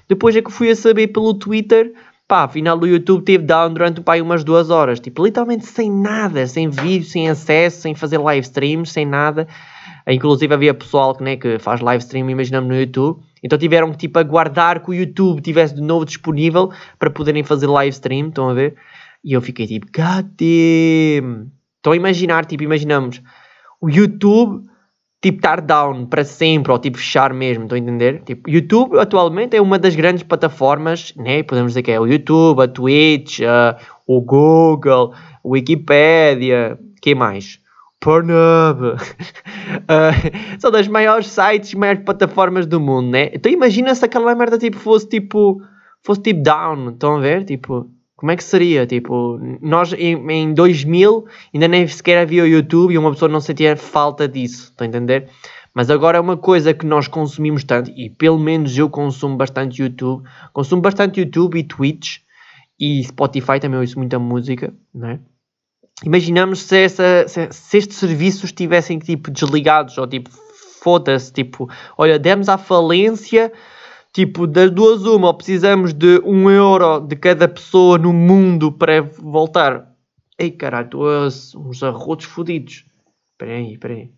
Depois 0.07 0.35
é 0.35 0.41
que 0.43 0.51
fui 0.51 0.69
a 0.69 0.75
saber 0.75 1.07
pelo 1.07 1.33
Twitter, 1.33 1.91
pá, 2.27 2.43
afinal 2.43 2.77
o 2.79 2.85
YouTube 2.85 3.23
teve 3.23 3.43
down 3.43 3.73
durante 3.73 4.01
pá, 4.01 4.21
umas 4.21 4.43
duas 4.43 4.69
horas, 4.69 4.99
tipo, 4.99 5.25
literalmente 5.25 5.65
sem 5.65 5.91
nada, 5.91 6.45
sem 6.45 6.69
vídeo, 6.69 7.07
sem 7.07 7.27
acesso, 7.27 7.81
sem 7.81 7.95
fazer 7.95 8.19
live 8.19 8.45
streams, 8.45 8.91
sem 8.91 9.07
nada. 9.07 9.47
Inclusive 10.07 10.53
havia 10.53 10.73
pessoal 10.75 11.15
que, 11.15 11.23
né, 11.23 11.35
que 11.37 11.57
faz 11.57 11.81
live 11.81 12.03
stream, 12.03 12.29
imaginamos, 12.29 12.69
no 12.69 12.79
YouTube, 12.79 13.21
então 13.41 13.57
tiveram 13.57 13.91
que 13.91 13.97
tipo 13.97 14.19
aguardar 14.19 14.83
que 14.83 14.91
o 14.91 14.93
YouTube 14.93 15.41
tivesse 15.41 15.73
de 15.73 15.81
novo 15.81 16.05
disponível 16.05 16.71
para 16.99 17.09
poderem 17.09 17.43
fazer 17.43 17.65
live 17.65 17.91
stream, 17.91 18.27
estão 18.27 18.49
a 18.49 18.53
ver? 18.53 18.75
E 19.23 19.33
eu 19.33 19.41
fiquei 19.41 19.65
tipo, 19.65 19.87
God 19.87 20.27
damn. 20.37 21.54
Estão 21.85 21.93
a 21.93 21.95
imaginar, 21.95 22.45
tipo, 22.47 22.63
imaginamos 22.63 23.21
o 23.79 23.87
YouTube 23.87 24.65
tipo 25.21 25.37
estar 25.37 25.61
down 25.61 26.07
para 26.07 26.23
sempre 26.23 26.71
ou 26.71 26.79
tipo 26.79 26.97
fechar 26.97 27.31
mesmo, 27.31 27.65
estão 27.65 27.75
a 27.75 27.79
entender? 27.79 28.23
Tipo, 28.23 28.49
YouTube 28.49 28.97
atualmente 28.97 29.55
é 29.55 29.61
uma 29.61 29.77
das 29.77 29.95
grandes 29.95 30.23
plataformas, 30.23 31.13
né? 31.15 31.43
Podemos 31.43 31.73
dizer 31.73 31.83
que 31.83 31.91
é 31.91 31.99
o 31.99 32.07
YouTube, 32.07 32.59
a 32.59 32.67
Twitch, 32.67 33.41
uh, 33.41 33.79
o 34.07 34.19
Google, 34.19 35.13
a 35.13 35.47
Wikipedia, 35.47 36.79
que 37.03 37.13
mais? 37.13 37.59
Pornhub. 37.99 38.95
uh, 38.95 38.97
são 40.57 40.71
das 40.71 40.87
maiores 40.87 41.27
sites, 41.27 41.75
maiores 41.75 42.03
plataformas 42.03 42.65
do 42.65 42.79
mundo, 42.79 43.11
né? 43.11 43.29
Então 43.31 43.51
imagina 43.51 43.93
se 43.93 44.03
aquela 44.03 44.33
merda 44.33 44.57
tipo 44.57 44.79
fosse 44.79 45.07
tipo 45.07 45.61
fosse 46.01 46.23
tipo 46.23 46.41
down, 46.41 46.89
estão 46.89 47.17
a 47.17 47.19
ver? 47.19 47.43
Tipo, 47.45 47.87
como 48.15 48.31
é 48.31 48.35
que 48.35 48.43
seria? 48.43 48.85
Tipo, 48.87 49.39
nós 49.61 49.91
em, 49.93 50.15
em 50.31 50.53
2000 50.53 51.25
ainda 51.53 51.67
nem 51.67 51.87
sequer 51.87 52.19
havia 52.19 52.43
o 52.43 52.47
YouTube 52.47 52.93
e 52.93 52.97
uma 52.97 53.11
pessoa 53.11 53.29
não 53.29 53.41
sentia 53.41 53.75
falta 53.75 54.27
disso, 54.27 54.69
estão 54.71 54.85
a 54.85 54.87
entender? 54.87 55.29
Mas 55.73 55.89
agora 55.89 56.17
é 56.17 56.21
uma 56.21 56.37
coisa 56.37 56.73
que 56.73 56.85
nós 56.85 57.07
consumimos 57.07 57.65
tanto, 57.65 57.91
e 57.91 58.09
pelo 58.09 58.39
menos 58.39 58.77
eu 58.77 58.89
consumo 58.89 59.35
bastante 59.35 59.81
YouTube, 59.81 60.23
consumo 60.53 60.81
bastante 60.81 61.19
YouTube 61.19 61.59
e 61.59 61.63
Twitch, 61.63 62.19
e 62.79 63.03
Spotify 63.03 63.59
também 63.59 63.79
ouço 63.79 63.97
muita 63.99 64.17
música, 64.17 64.73
né? 64.93 65.19
Imaginamos 66.03 66.59
se, 66.59 66.77
essa, 66.77 67.27
se, 67.27 67.47
se 67.51 67.77
estes 67.77 67.97
serviços 67.97 68.45
estivessem 68.45 68.99
tipo 68.99 69.29
desligados, 69.31 69.97
ou 69.97 70.07
tipo, 70.07 70.29
foda-se, 70.81 71.31
tipo, 71.33 71.69
olha, 71.97 72.17
demos 72.17 72.47
à 72.47 72.57
falência 72.57 73.51
Tipo, 74.15 74.47
das 74.47 74.71
duas 74.71 75.03
uma, 75.03 75.27
ou 75.27 75.33
precisamos 75.33 75.93
de 75.93 76.21
um 76.23 76.49
euro 76.49 77.01
de 77.01 77.17
cada 77.17 77.49
pessoa 77.49 77.97
no 77.97 78.13
mundo 78.13 78.71
para 78.71 79.01
voltar. 79.01 79.91
Ei 80.39 80.51
caralho, 80.51 80.85
estou 80.85 81.09
a 81.09 81.27
uns 81.67 81.83
arrotos 81.83 82.25
fodidos. 82.25 82.85
Espera 83.33 83.57
aí, 83.57 83.73
espera 83.73 83.93
aí. 83.93 84.13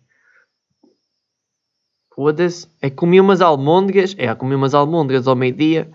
Foda-se. 2.14 2.68
É 2.80 2.88
comi 2.88 3.20
umas 3.20 3.40
almôndegas. 3.40 4.14
É, 4.16 4.32
comi 4.36 4.54
umas 4.54 4.72
almôndegas 4.72 5.26
ao 5.26 5.34
meio-dia. 5.34 5.90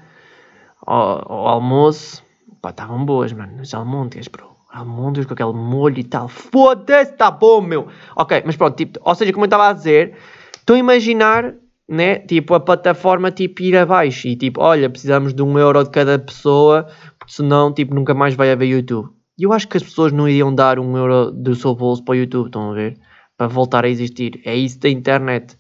Ao, 0.86 1.32
ao, 1.32 1.48
almoço. 1.48 2.22
Pá, 2.62 2.72
estavam 2.72 3.06
boas, 3.06 3.32
mano. 3.32 3.62
As 3.62 3.74
almôndegas, 3.74 4.28
bro. 4.28 4.54
Almôndegas 4.70 5.28
com 5.28 5.34
aquele 5.34 5.54
molho 5.54 6.00
e 6.00 6.04
tal. 6.04 6.28
Foda-se, 6.28 7.14
está 7.14 7.32
bom, 7.32 7.62
meu. 7.62 7.88
Ok, 8.18 8.44
mas 8.46 8.58
pronto. 8.58 8.76
Tipo, 8.76 9.00
ou 9.02 9.16
seja, 9.16 9.32
como 9.32 9.46
eu 9.46 9.48
estava 9.48 9.70
a 9.70 9.74
dizer, 9.74 10.18
estou 10.58 10.76
a 10.76 10.80
imaginar 10.80 11.56
né? 11.88 12.20
Tipo, 12.20 12.54
a 12.54 12.60
plataforma 12.60 13.32
tipo 13.32 13.62
ir 13.62 13.78
abaixo 13.78 14.28
e 14.28 14.36
tipo, 14.36 14.62
olha, 14.62 14.90
precisamos 14.90 15.34
de 15.34 15.42
um 15.42 15.58
euro 15.58 15.84
de 15.84 15.90
cada 15.90 16.18
pessoa, 16.20 16.88
porque 17.20 17.34
senão 17.34 17.74
tipo, 17.74 17.94
nunca 17.94 18.14
mais 18.14 18.36
vai 18.36 18.52
haver 18.52 18.68
YouTube. 18.68 19.10
E 19.38 19.44
eu 19.44 19.54
acho 19.54 19.68
que 19.68 19.78
as 19.78 19.84
pessoas 19.84 20.12
não 20.12 20.28
iriam 20.28 20.54
dar 20.54 20.80
um 20.80 20.96
euro 20.98 21.32
do 21.32 21.56
seu 21.56 21.76
bolso 21.76 22.04
para 22.04 22.14
o 22.14 22.16
YouTube, 22.16 22.48
estão 22.48 22.72
a 22.72 22.74
ver? 22.74 22.98
Para 23.38 23.48
voltar 23.48 23.84
a 23.84 23.90
existir. 23.90 24.40
É 24.46 24.56
isso 24.56 24.80
da 24.80 24.90
internet. 24.90 25.58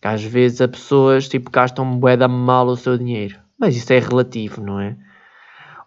Que 0.00 0.08
às 0.08 0.22
vezes 0.22 0.60
as 0.60 0.70
pessoas 0.70 1.28
tipo, 1.28 1.50
gastam 1.50 1.84
moeda 1.84 2.28
mal 2.28 2.66
o 2.66 2.76
seu 2.76 2.98
dinheiro. 2.98 3.36
Mas 3.58 3.76
isso 3.76 3.92
é 3.92 3.98
relativo, 3.98 4.60
não 4.60 4.78
é? 4.78 4.96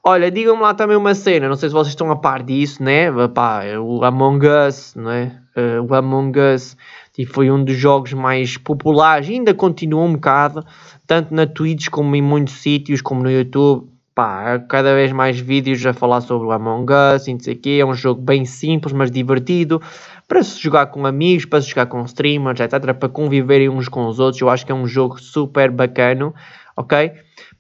Olha, 0.04 0.32
digam-me 0.32 0.62
lá 0.62 0.74
também 0.74 0.96
uma 0.96 1.14
cena, 1.14 1.50
não 1.50 1.58
sei 1.58 1.68
se 1.68 1.74
vocês 1.74 1.90
estão 1.90 2.10
a 2.10 2.16
par 2.16 2.42
disso, 2.42 2.82
né? 2.82 3.12
Pá, 3.28 3.64
o 3.78 4.06
Among 4.06 4.48
Us, 4.48 4.96
não? 4.96 5.12
Uh, 5.12 5.84
o 5.86 5.94
Among 5.94 6.40
Us 6.40 6.78
e 7.18 7.26
foi 7.26 7.50
um 7.50 7.64
dos 7.64 7.76
jogos 7.76 8.14
mais 8.14 8.58
populares, 8.58 9.28
ainda 9.28 9.54
continua 9.54 10.04
um 10.04 10.14
bocado, 10.14 10.64
tanto 11.08 11.34
na 11.34 11.48
Twitch 11.48 11.90
como 11.90 12.16
em 12.16 12.22
muitos 12.22 12.54
sítios, 12.56 13.02
como 13.02 13.24
no 13.24 13.32
YouTube. 13.32 13.88
Pá, 14.14 14.58
cada 14.58 14.96
vez 14.96 15.12
mais 15.12 15.40
vídeos 15.40 15.86
a 15.86 15.94
falar 15.94 16.22
sobre 16.22 16.48
o 16.48 16.52
Among 16.52 16.92
Us 16.92 17.28
e 17.28 17.34
não 17.34 17.40
sei 17.40 17.54
o 17.54 17.58
quê. 17.58 17.78
É 17.80 17.86
um 17.86 17.94
jogo 17.94 18.20
bem 18.20 18.46
simples, 18.46 18.92
mas 18.92 19.12
divertido, 19.12 19.80
para 20.28 20.42
se 20.42 20.60
jogar 20.60 20.88
com 20.88 21.06
amigos, 21.06 21.46
para 21.46 21.62
se 21.62 21.70
jogar 21.70 21.86
com 21.86 22.04
streamers, 22.04 22.60
etc. 22.60 22.96
Para 22.96 23.10
conviverem 23.10 23.70
uns 23.70 23.88
com 23.88 24.08
os 24.08 24.20
outros. 24.20 24.42
Eu 24.42 24.50
acho 24.50 24.66
que 24.66 24.72
é 24.72 24.76
um 24.76 24.88
jogo 24.88 25.22
super 25.22 25.70
bacana, 25.70 26.34
ok? 26.76 27.12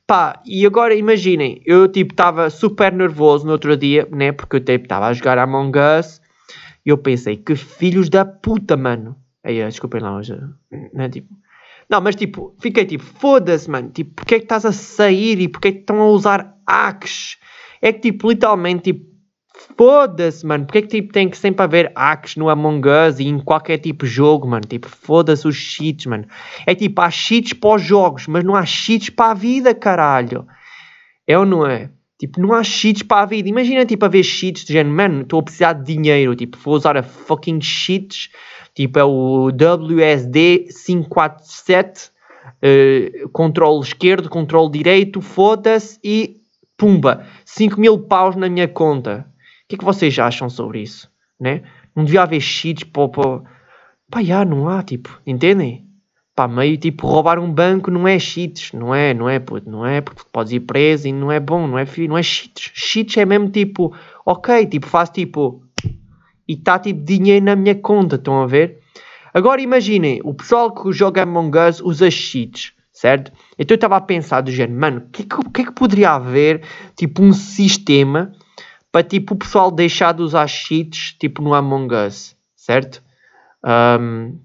Pá, 0.07 0.41
e 0.43 0.65
agora 0.65 0.95
imaginem, 0.95 1.61
eu 1.63 1.87
tipo 1.87 2.13
estava 2.13 2.49
super 2.49 2.91
nervoso 2.91 3.45
no 3.45 3.51
outro 3.51 3.77
dia, 3.77 4.07
né? 4.11 4.31
Porque 4.31 4.55
eu 4.55 4.59
tipo 4.59 4.85
estava 4.85 5.05
a 5.05 5.13
jogar 5.13 5.37
Among 5.37 5.77
Us 5.77 6.19
e 6.83 6.89
eu 6.89 6.97
pensei, 6.97 7.37
que 7.37 7.55
filhos 7.55 8.09
da 8.09 8.25
puta, 8.25 8.75
mano 8.75 9.15
Aí, 9.47 9.63
desculpem 9.63 10.01
lá, 10.01 10.13
hoje, 10.13 10.37
né, 10.93 11.07
tipo... 11.07 11.33
Não, 11.89 12.01
mas 12.01 12.17
tipo, 12.17 12.53
fiquei 12.59 12.85
tipo, 12.85 13.05
foda-se, 13.05 13.69
mano, 13.69 13.89
tipo, 13.89 14.11
porque 14.15 14.35
é 14.35 14.39
que 14.39 14.43
estás 14.43 14.65
a 14.65 14.73
sair 14.73 15.39
e 15.39 15.47
porque 15.47 15.69
é 15.69 15.71
que 15.71 15.79
estão 15.79 16.01
a 16.01 16.09
usar 16.09 16.53
hacks? 16.67 17.37
É 17.81 17.93
que 17.93 18.11
tipo, 18.11 18.29
literalmente, 18.29 18.91
tipo, 18.91 19.05
foda-se, 19.77 20.45
mano, 20.45 20.65
porque 20.65 20.79
é 20.79 20.81
que 20.81 20.87
tipo, 20.89 21.13
tem 21.13 21.29
que 21.29 21.37
sempre 21.37 21.63
haver 21.63 21.93
hacks 21.95 22.35
no 22.35 22.49
Among 22.49 22.85
Us 22.89 23.21
e 23.21 23.27
em 23.27 23.39
qualquer 23.39 23.77
tipo 23.77 24.03
de 24.03 24.11
jogo, 24.11 24.45
mano, 24.45 24.65
tipo, 24.67 24.89
foda-se 24.89 25.47
os 25.47 25.55
cheats, 25.55 26.05
mano. 26.07 26.25
É 26.65 26.75
tipo, 26.75 26.99
há 26.99 27.09
cheats 27.09 27.53
para 27.53 27.75
os 27.75 27.81
jogos, 27.81 28.27
mas 28.27 28.43
não 28.43 28.53
há 28.53 28.65
cheats 28.65 29.09
para 29.09 29.31
a 29.31 29.33
vida, 29.33 29.73
caralho. 29.73 30.45
É 31.25 31.39
ou 31.39 31.45
não 31.45 31.65
é? 31.65 31.89
Tipo, 32.19 32.41
não 32.41 32.53
há 32.53 32.63
cheats 32.65 33.03
para 33.03 33.21
a 33.21 33.25
vida. 33.25 33.47
Imagina, 33.47 33.85
tipo, 33.85 34.03
haver 34.03 34.23
cheats 34.23 34.65
de 34.65 34.73
género, 34.73 34.93
mano, 34.93 35.21
estou 35.21 35.39
a 35.39 35.43
precisar 35.43 35.71
de 35.71 35.93
dinheiro, 35.93 36.35
tipo, 36.35 36.57
vou 36.57 36.73
usar 36.73 36.97
a 36.97 37.03
fucking 37.03 37.61
cheats 37.61 38.29
Tipo, 38.77 38.99
é 38.99 39.03
o 39.03 39.47
WSD 39.47 40.67
547, 40.85 42.11
uh, 42.61 43.29
controle 43.29 43.81
esquerdo, 43.81 44.29
controle 44.29 44.71
direito, 44.71 45.19
foda-se 45.19 45.99
e 46.03 46.35
pumba, 46.77 47.25
5 47.43 47.81
mil 47.81 47.97
paus 47.97 48.35
na 48.35 48.47
minha 48.47 48.67
conta. 48.67 49.25
O 49.63 49.67
que 49.67 49.73
é 49.73 49.77
que 49.79 49.83
vocês 49.83 50.19
acham 50.19 50.47
sobre 50.47 50.83
isso? 50.83 51.09
Né? 51.39 51.63
Não 51.95 52.05
devia 52.05 52.21
haver 52.21 52.39
cheats 52.39 52.83
para. 52.83 53.09
para... 53.09 53.41
Pá, 54.11 54.21
já, 54.21 54.45
não 54.45 54.69
há, 54.69 54.83
tipo, 54.83 55.19
entendem? 55.25 55.87
Pá, 56.35 56.47
meio 56.47 56.77
tipo, 56.77 57.07
roubar 57.07 57.39
um 57.39 57.51
banco 57.51 57.89
não 57.89 58.07
é 58.07 58.19
cheats, 58.19 58.73
não 58.73 58.93
é, 58.93 59.11
não 59.11 59.27
é, 59.27 59.39
puto, 59.39 59.67
não 59.67 59.87
é, 59.87 60.01
porque 60.01 60.21
podes 60.31 60.53
ir 60.53 60.59
preso 60.59 61.07
e 61.07 61.11
não 61.11 61.31
é 61.31 61.39
bom, 61.39 61.65
não 61.65 61.79
é, 61.79 61.85
não 62.07 62.15
é 62.15 62.21
cheats. 62.21 62.69
Cheats 62.75 63.17
é 63.17 63.25
mesmo 63.25 63.49
tipo, 63.49 63.91
ok, 64.23 64.67
tipo, 64.67 64.85
faz 64.85 65.09
tipo, 65.09 65.66
e 66.47 66.53
está 66.53 66.79
tipo 66.79 67.03
dinheiro 67.03 67.45
na 67.45 67.55
minha 67.55 67.75
conta, 67.75 68.15
estão 68.15 68.41
a 68.41 68.47
ver? 68.47 68.79
Agora 69.33 69.61
imaginem, 69.61 70.19
o 70.23 70.33
pessoal 70.33 70.73
que 70.73 70.91
joga 70.91 71.23
Among 71.23 71.57
Us 71.57 71.81
usa 71.81 72.09
cheats, 72.09 72.73
certo? 72.91 73.31
Então 73.57 73.75
eu 73.75 73.77
estava 73.77 73.97
a 73.97 74.01
pensar 74.01 74.41
do 74.41 74.51
género, 74.51 74.79
mano, 74.79 74.97
o 74.99 75.09
que, 75.09 75.23
que, 75.23 75.35
que, 75.53 75.61
é 75.61 75.65
que 75.65 75.71
poderia 75.71 76.11
haver, 76.11 76.63
tipo, 76.95 77.21
um 77.21 77.33
sistema 77.33 78.31
para, 78.91 79.03
tipo, 79.03 79.33
o 79.33 79.37
pessoal 79.37 79.69
deixar 79.69 80.13
de 80.13 80.23
usar 80.23 80.47
cheats, 80.47 81.15
tipo, 81.19 81.41
no 81.41 81.53
Among 81.53 81.93
Us, 81.93 82.35
certo? 82.55 83.03
Um, 83.63 84.39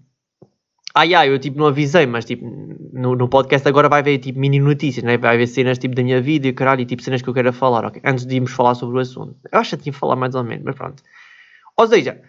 ai 0.94 1.14
ai, 1.14 1.28
eu 1.30 1.38
tipo 1.38 1.58
não 1.58 1.66
avisei, 1.66 2.06
mas 2.06 2.24
tipo 2.24 2.44
no, 2.92 3.14
no 3.14 3.28
podcast 3.28 3.66
agora 3.66 3.88
vai 3.88 4.00
haver 4.00 4.18
tipo 4.18 4.38
mini 4.38 4.58
notícias, 4.58 5.04
né? 5.04 5.16
vai 5.16 5.34
haver 5.34 5.46
cenas 5.46 5.78
tipo 5.78 5.94
da 5.94 6.02
minha 6.02 6.20
vida 6.20 6.48
e 6.48 6.52
caralho, 6.52 6.80
e 6.82 6.86
tipo 6.86 7.02
cenas 7.02 7.22
que 7.22 7.28
eu 7.28 7.34
quero 7.34 7.52
falar, 7.52 7.84
ok? 7.84 8.00
Antes 8.04 8.26
de 8.26 8.36
irmos 8.36 8.52
falar 8.52 8.74
sobre 8.74 8.96
o 8.96 9.00
assunto. 9.00 9.36
Eu 9.50 9.58
acho 9.58 9.76
que 9.76 9.84
tinha 9.84 9.92
falar 9.92 10.16
mais 10.16 10.34
ou 10.34 10.44
menos, 10.44 10.64
mas 10.64 10.74
pronto. 10.74 11.02
Ou 11.76 11.86
seja, 11.86 12.20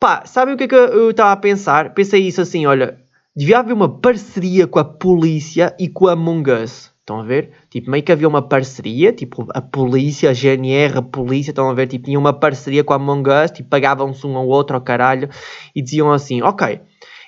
pá, 0.00 0.24
sabem 0.24 0.54
o 0.54 0.56
que 0.56 0.64
é 0.64 0.68
que 0.68 0.74
eu 0.74 1.10
estava 1.10 1.32
a 1.32 1.36
pensar? 1.36 1.94
Pensei 1.94 2.22
isso 2.22 2.40
assim, 2.40 2.66
olha, 2.66 2.98
devia 3.34 3.58
haver 3.58 3.72
uma 3.72 4.00
parceria 4.00 4.66
com 4.66 4.78
a 4.78 4.84
polícia 4.84 5.74
e 5.78 5.88
com 5.88 6.08
a 6.08 6.12
Among 6.12 6.50
Us. 6.50 6.94
Estão 7.00 7.20
a 7.20 7.22
ver? 7.22 7.52
Tipo, 7.70 7.88
meio 7.88 8.02
que 8.02 8.10
havia 8.10 8.26
uma 8.26 8.42
parceria, 8.42 9.12
tipo, 9.12 9.46
a 9.54 9.60
polícia, 9.60 10.30
a 10.30 10.32
GNR, 10.32 10.98
a 10.98 11.02
polícia, 11.02 11.52
estão 11.52 11.70
a 11.70 11.72
ver? 11.74 11.86
Tipo, 11.86 12.06
tinha 12.06 12.18
uma 12.18 12.32
parceria 12.32 12.82
com 12.82 12.92
a 12.92 12.96
Among 12.96 13.30
Us, 13.30 13.52
tipo, 13.52 13.68
pagavam-se 13.68 14.26
um 14.26 14.36
ao 14.36 14.48
outro, 14.48 14.74
ao 14.74 14.82
caralho, 14.82 15.28
e 15.72 15.80
diziam 15.80 16.12
assim, 16.12 16.42
ok, 16.42 16.80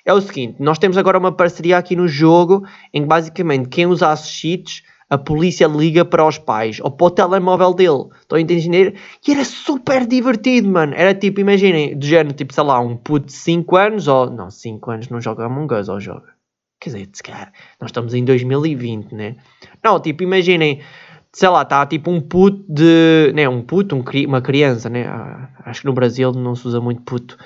é 0.05 0.13
o 0.13 0.21
seguinte, 0.21 0.57
nós 0.59 0.79
temos 0.79 0.97
agora 0.97 1.19
uma 1.19 1.31
parceria 1.31 1.79
aqui 1.79 1.95
no 1.95 2.09
jogo, 2.09 2.67
em 2.93 3.03
que 3.03 3.07
basicamente 3.07 3.69
quem 3.69 3.87
usasse 3.87 4.29
cheats 4.29 4.83
a 5.11 5.17
polícia 5.17 5.67
liga 5.67 6.05
para 6.05 6.27
os 6.27 6.39
pais 6.39 6.81
ou 6.81 6.91
para 6.91 7.07
o 7.07 7.11
telemóvel 7.11 7.73
dele. 7.73 8.09
Estão 8.21 8.37
a 8.37 8.41
entender? 8.41 8.95
E 9.27 9.33
era 9.33 9.45
super 9.45 10.07
divertido, 10.07 10.69
mano. 10.69 10.95
Era 10.95 11.15
tipo, 11.15 11.41
imaginem, 11.41 11.97
do 11.97 12.05
género, 12.05 12.35
tipo, 12.35 12.53
sei 12.53 12.65
lá, 12.65 12.79
um 12.81 12.97
puto 12.97 13.27
de 13.27 13.33
5 13.33 13.77
anos 13.77 14.09
ou. 14.09 14.31
Não, 14.31 14.51
5 14.51 14.91
anos 14.91 15.09
não 15.09 15.21
joga 15.21 15.47
Among 15.47 15.73
Us 15.75 15.89
ou 15.89 16.01
joga. 16.01 16.35
Quer 16.81 16.91
dizer, 16.91 17.09
se 17.13 17.23
calhar, 17.23 17.53
nós 17.81 17.89
estamos 17.89 18.15
em 18.15 18.25
2020, 18.25 19.13
né? 19.15 19.37
Não, 19.83 19.99
tipo, 19.99 20.23
imaginem, 20.23 20.81
sei 21.33 21.49
lá, 21.49 21.63
está 21.63 21.85
tipo 21.87 22.11
um 22.11 22.21
puto 22.21 22.65
de. 22.69 23.33
Né, 23.35 23.49
um 23.49 23.63
puto, 23.63 23.97
um, 23.97 24.05
uma 24.27 24.41
criança, 24.41 24.89
né? 24.89 25.07
Ah, 25.07 25.49
acho 25.65 25.81
que 25.81 25.87
no 25.87 25.93
Brasil 25.93 26.33
não 26.33 26.55
se 26.55 26.69
usa 26.69 26.81
muito 26.81 27.03
puto. 27.03 27.37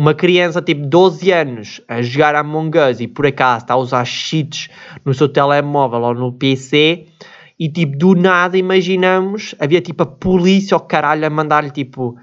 Uma 0.00 0.14
criança 0.14 0.62
tipo 0.62 0.86
12 0.86 1.30
anos 1.30 1.82
a 1.86 2.00
jogar 2.00 2.34
Among 2.34 2.70
Us 2.78 3.00
e 3.00 3.06
por 3.06 3.26
acaso 3.26 3.64
está 3.64 3.74
a 3.74 3.76
usar 3.76 4.02
cheats 4.06 4.70
no 5.04 5.12
seu 5.12 5.28
telemóvel 5.28 6.00
ou 6.00 6.14
no 6.14 6.32
PC 6.32 7.04
e 7.58 7.68
tipo 7.68 7.98
do 7.98 8.14
nada 8.14 8.56
imaginamos, 8.56 9.54
havia 9.58 9.82
tipo 9.82 10.02
a 10.02 10.06
polícia 10.06 10.74
ou 10.74 10.80
caralho 10.80 11.26
a 11.26 11.28
mandar-lhe 11.28 11.70
tipo. 11.70 12.16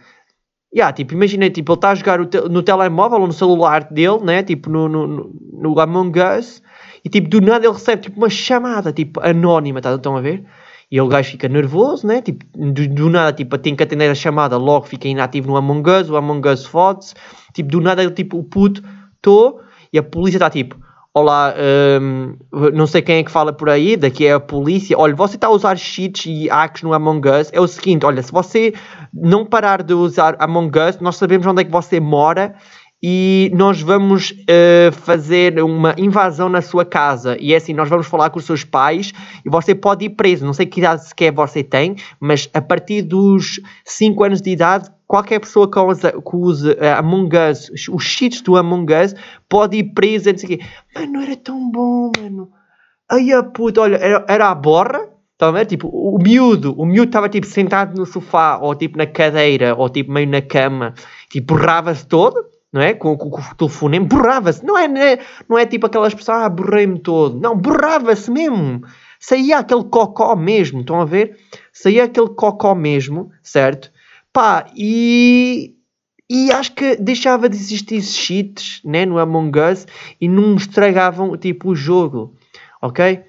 Yeah, 0.74 0.92
tipo, 0.92 1.14
imagina, 1.14 1.52
tipo, 1.52 1.72
ele 1.72 1.78
está 1.78 1.92
a 1.92 1.96
jogar 1.96 2.18
no 2.18 2.64
telemóvel 2.64 3.22
ou 3.22 3.28
no 3.28 3.34
celular 3.34 3.84
dele, 3.84 4.22
né? 4.24 4.42
Tipo, 4.42 4.72
no, 4.72 4.90
no, 4.90 5.32
no 5.54 5.80
Among 5.80 6.20
Us 6.20 6.64
e 7.06 7.10
tipo, 7.10 7.30
do 7.30 7.40
nada 7.40 7.64
ele 7.64 7.74
recebe 7.74 8.02
tipo 8.02 8.18
uma 8.18 8.30
chamada, 8.30 8.92
tipo, 8.92 9.22
anónima, 9.22 9.82
tá, 9.82 9.94
estão 9.94 10.18
a 10.18 10.22
ver? 10.22 10.44
E 10.90 11.02
o 11.02 11.08
gajo 11.08 11.32
fica 11.32 11.50
nervoso, 11.50 12.08
né? 12.08 12.22
Tipo, 12.22 12.46
do, 12.56 12.88
do, 12.88 13.10
nada, 13.10 13.34
tipo, 13.34 13.58
tem 13.58 13.76
que 13.76 13.84
atender 13.84 14.10
a 14.10 14.16
chamada, 14.16 14.58
logo 14.58 14.88
fica 14.88 15.08
inativo 15.08 15.50
no 15.50 15.58
Among 15.58 15.90
Us, 15.90 16.10
o 16.10 16.16
Among 16.16 16.48
Us 16.48 16.66
fode-se. 16.66 17.14
Tipo, 17.54 17.70
do 17.72 17.82
nada, 17.82 18.10
tipo, 18.10 18.38
o 18.38 18.44
puto, 18.44 18.82
tô, 19.22 19.60
e 19.92 19.98
a 19.98 20.04
polícia 20.04 20.38
está 20.38 20.50
tipo, 20.50 20.78
olá, 21.14 21.54
um, 22.02 22.36
não 22.74 22.86
sei 22.86 23.02
quem 23.02 23.18
é 23.18 23.24
que 23.24 23.32
fala 23.32 23.52
por 23.52 23.70
aí, 23.70 23.98
daqui 23.98 24.26
é 24.28 24.34
a 24.34 24.40
polícia. 24.40 24.98
Olha, 24.98 25.16
você 25.16 25.36
está 25.36 25.48
a 25.48 25.52
usar 25.52 25.76
cheats 25.78 26.26
e 26.26 26.48
hacks 26.48 26.84
no 26.84 26.94
Among 26.94 27.28
Us. 27.28 27.50
É 27.52 27.60
o 27.60 27.68
seguinte, 27.68 28.06
olha, 28.06 28.22
se 28.22 28.32
você 28.32 28.74
não 29.14 29.46
parar 29.46 29.82
de 29.82 29.94
usar 29.94 30.36
Among 30.40 30.78
Us, 30.80 31.00
nós 31.00 31.16
sabemos 31.18 31.48
onde 31.48 31.62
é 31.62 31.66
que 31.66 31.72
você 31.72 32.00
mora 32.00 32.56
e 33.02 33.52
nós 33.54 33.82
vamos 33.82 34.32
uh, 34.32 34.92
fazer 34.92 35.62
uma 35.62 35.94
invasão 35.98 36.50
na 36.50 36.62
sua 36.62 36.84
casa. 36.84 37.38
E 37.40 37.54
é 37.54 37.58
assim, 37.58 37.74
nós 37.74 37.90
vamos 37.90 38.08
falar 38.08 38.30
com 38.32 38.40
os 38.40 38.46
seus 38.46 38.64
pais 38.64 39.14
e 39.46 39.50
você 39.50 39.76
pode 39.76 40.06
ir 40.06 40.10
preso. 40.12 40.46
Não 40.46 40.54
sei 40.54 40.66
que 40.66 40.80
idade 40.80 41.08
sequer 41.08 41.32
você 41.32 41.64
tem, 41.64 41.96
mas 42.20 42.50
a 42.54 42.62
partir 42.62 43.04
dos 43.04 43.60
5 43.86 44.24
anos 44.24 44.42
de 44.42 44.50
idade, 44.50 44.90
qualquer 45.06 45.40
pessoa 45.40 45.70
que 45.70 45.80
use, 45.80 46.12
que 46.12 46.36
use 46.36 46.70
uh, 46.72 46.98
Among 46.98 47.30
Us, 47.38 47.72
os 47.90 48.04
cheats 48.04 48.42
do 48.42 48.58
Among 48.58 48.92
Us, 48.94 49.14
pode 49.48 49.78
ir 49.78 49.94
preso. 49.94 50.32
Não 50.32 50.38
sei 50.38 50.58
quê. 50.58 50.66
Mano, 50.96 51.22
era 51.22 51.36
tão 51.36 51.70
bom, 51.70 52.12
mano. 52.18 52.50
Ai 53.10 53.32
a 53.32 53.44
puta, 53.44 53.82
olha, 53.82 53.98
era, 53.98 54.26
era 54.28 54.50
a 54.50 54.56
borra. 54.56 55.08
Estão 55.34 55.50
a 55.50 55.52
ver? 55.52 55.68
Tipo, 55.68 55.88
o 55.88 56.18
miúdo, 56.18 56.74
o 56.76 56.84
miúdo 56.84 57.10
estava 57.10 57.30
tipo 57.30 57.46
sentado 57.46 57.96
no 57.96 58.08
sofá, 58.08 58.58
ou 58.58 58.74
tipo 58.74 58.98
na 58.98 59.06
cadeira, 59.06 59.76
ou 59.76 59.88
tipo 59.88 60.12
meio 60.12 60.28
na 60.28 60.42
cama, 60.42 60.96
tipo, 61.30 61.54
borrava-se 61.54 62.08
todo 62.08 62.57
não 62.72 62.82
é? 62.82 62.94
Com, 62.94 63.18
com, 63.18 63.30
com 63.30 63.42
o 63.42 63.56
telefonema, 63.56 64.06
borrava-se. 64.06 64.66
Não 64.66 64.78
é, 64.78 64.88
não, 64.88 65.02
é, 65.02 65.20
não 65.50 65.58
é 65.58 65.66
tipo 65.66 65.86
aquela 65.86 66.08
expressão, 66.08 66.36
ah, 66.36 66.50
borrei-me 66.50 67.00
todo. 67.00 67.40
Não, 67.40 67.56
borrava-se 67.58 68.30
mesmo. 68.30 68.82
Saía 69.20 69.58
aquele 69.58 69.86
cocó 69.86 70.36
mesmo, 70.36 70.82
estão 70.82 71.02
a 71.02 71.06
ver? 71.06 71.38
Saía 71.74 72.04
aquele 72.04 72.30
cocó 72.30 72.76
mesmo, 72.76 73.32
certo? 73.42 73.92
Pá, 74.32 74.68
e, 74.76 75.76
e 76.30 76.52
acho 76.52 76.74
que 76.74 76.96
deixava 76.98 77.50
de 77.50 77.56
existir 77.56 78.02
cheats, 78.02 78.82
né, 78.84 79.06
no 79.06 79.18
Among 79.18 79.58
Us 79.60 79.88
e 80.22 80.28
não 80.28 80.56
estragavam, 80.56 81.36
tipo, 81.36 81.70
o 81.70 81.76
jogo, 81.76 82.36
ok? 82.82 83.24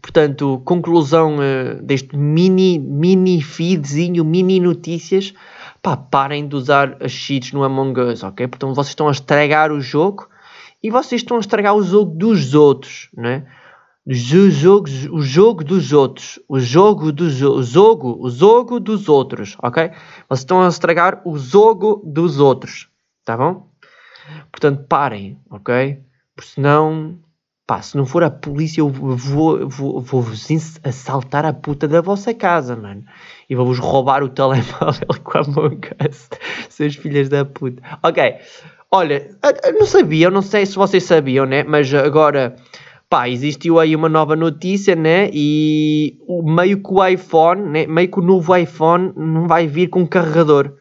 Portanto, 0.00 0.60
conclusão 0.64 1.36
uh, 1.36 1.80
deste 1.82 2.16
mini, 2.16 2.78
mini 2.78 3.40
feedzinho, 3.40 4.24
mini 4.24 4.58
notícias 4.58 5.32
pá, 5.82 5.96
parem 5.96 6.46
de 6.46 6.54
usar 6.54 6.96
as 7.02 7.10
cheats 7.10 7.52
no 7.52 7.64
Among 7.64 8.00
Us, 8.00 8.22
ok? 8.22 8.46
Portanto, 8.46 8.74
vocês 8.74 8.90
estão 8.90 9.08
a 9.08 9.12
estragar 9.12 9.72
o 9.72 9.80
jogo 9.80 10.28
e 10.82 10.90
vocês 10.90 11.20
estão 11.20 11.36
a 11.36 11.40
estragar 11.40 11.74
o 11.74 11.82
jogo 11.82 12.14
dos 12.16 12.54
outros, 12.54 13.10
né? 13.16 13.46
O 14.04 14.14
jogo, 14.14 14.88
o 15.12 15.22
jogo 15.22 15.62
dos 15.62 15.92
outros, 15.92 16.40
o 16.48 16.58
jogo 16.58 17.12
do 17.12 17.24
o 17.24 17.62
jogo, 17.62 18.16
o 18.20 18.30
jogo 18.30 18.80
dos 18.80 19.08
outros, 19.08 19.56
ok? 19.62 19.90
Vocês 20.28 20.40
estão 20.40 20.62
a 20.62 20.68
estragar 20.68 21.22
o 21.24 21.38
jogo 21.38 22.02
dos 22.04 22.40
outros, 22.40 22.88
tá 23.24 23.36
bom? 23.36 23.70
Portanto, 24.50 24.84
parem, 24.88 25.40
ok? 25.50 26.00
Porque 26.34 26.50
senão 26.50 27.20
Pá, 27.64 27.80
se 27.80 27.96
não 27.96 28.04
for 28.04 28.24
a 28.24 28.30
polícia, 28.30 28.80
eu 28.80 28.88
vou, 28.88 29.66
vou, 29.68 30.00
vou-vos 30.00 30.48
assaltar 30.84 31.44
a 31.46 31.52
puta 31.52 31.86
da 31.86 32.00
vossa 32.00 32.34
casa, 32.34 32.74
mano. 32.74 33.04
E 33.52 33.54
vou-vos 33.54 33.78
roubar 33.78 34.22
o 34.22 34.30
telemóvel 34.30 35.08
com 35.22 35.36
a 35.36 35.42
Us. 36.08 36.30
Seus 36.70 36.96
filhos 36.96 37.28
da 37.28 37.44
puta. 37.44 37.82
Ok. 38.02 38.36
Olha, 38.90 39.28
não 39.78 39.84
sabia, 39.84 40.30
não 40.30 40.40
sei 40.40 40.64
se 40.64 40.74
vocês 40.74 41.02
sabiam, 41.02 41.44
né? 41.44 41.62
Mas 41.62 41.92
agora, 41.92 42.56
pá, 43.10 43.28
existiu 43.28 43.78
aí 43.78 43.94
uma 43.94 44.08
nova 44.08 44.34
notícia, 44.34 44.96
né? 44.96 45.28
E 45.34 46.16
meio 46.42 46.82
que 46.82 46.94
o 46.94 47.06
iPhone, 47.06 47.68
né? 47.68 47.86
Meio 47.86 48.10
que 48.10 48.20
o 48.20 48.22
novo 48.22 48.56
iPhone 48.56 49.12
não 49.14 49.46
vai 49.46 49.66
vir 49.66 49.88
com 49.88 50.06
carregador, 50.06 50.72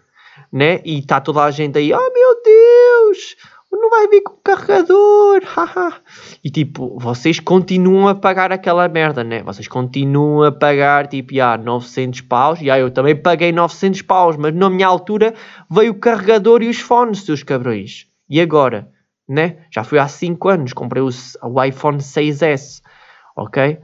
né? 0.50 0.80
E 0.86 1.00
está 1.00 1.20
toda 1.20 1.44
a 1.44 1.52
gente 1.52 1.78
aí, 1.78 1.92
oh 1.92 2.14
meu 2.14 2.42
Deus! 2.42 3.36
Não 3.80 3.90
vai 3.90 4.08
vir 4.08 4.22
com 4.22 4.36
carregador, 4.44 5.42
e 6.44 6.50
tipo, 6.50 6.98
vocês 7.00 7.40
continuam 7.40 8.08
a 8.08 8.16
pagar 8.16 8.52
aquela 8.52 8.88
merda, 8.88 9.24
né? 9.24 9.42
Vocês 9.44 9.68
continuam 9.68 10.44
a 10.44 10.52
pagar, 10.52 11.08
tipo, 11.08 11.34
já, 11.34 11.58
900 11.58 12.22
paus, 12.22 12.60
já, 12.60 12.78
eu 12.78 12.92
também 12.92 13.16
paguei 13.16 13.52
900 13.52 14.02
paus, 14.02 14.36
mas 14.38 14.54
na 14.54 14.70
minha 14.70 14.88
altura 14.88 15.34
veio 15.70 15.94
o 15.94 16.00
carregador 16.00 16.62
e 16.62 16.70
os 16.70 16.80
fones, 16.80 17.24
seus 17.24 17.44
cabrões. 17.44 18.08
E 18.30 18.42
agora, 18.42 18.90
né? 19.28 19.58
Já 19.74 19.84
foi 19.84 20.00
há 20.00 20.08
5 20.08 20.50
anos, 20.50 20.74
comprei 20.74 21.02
o, 21.02 21.10
o 21.44 21.64
iPhone 21.64 22.00
6S, 22.00 22.82
ok? 23.36 23.80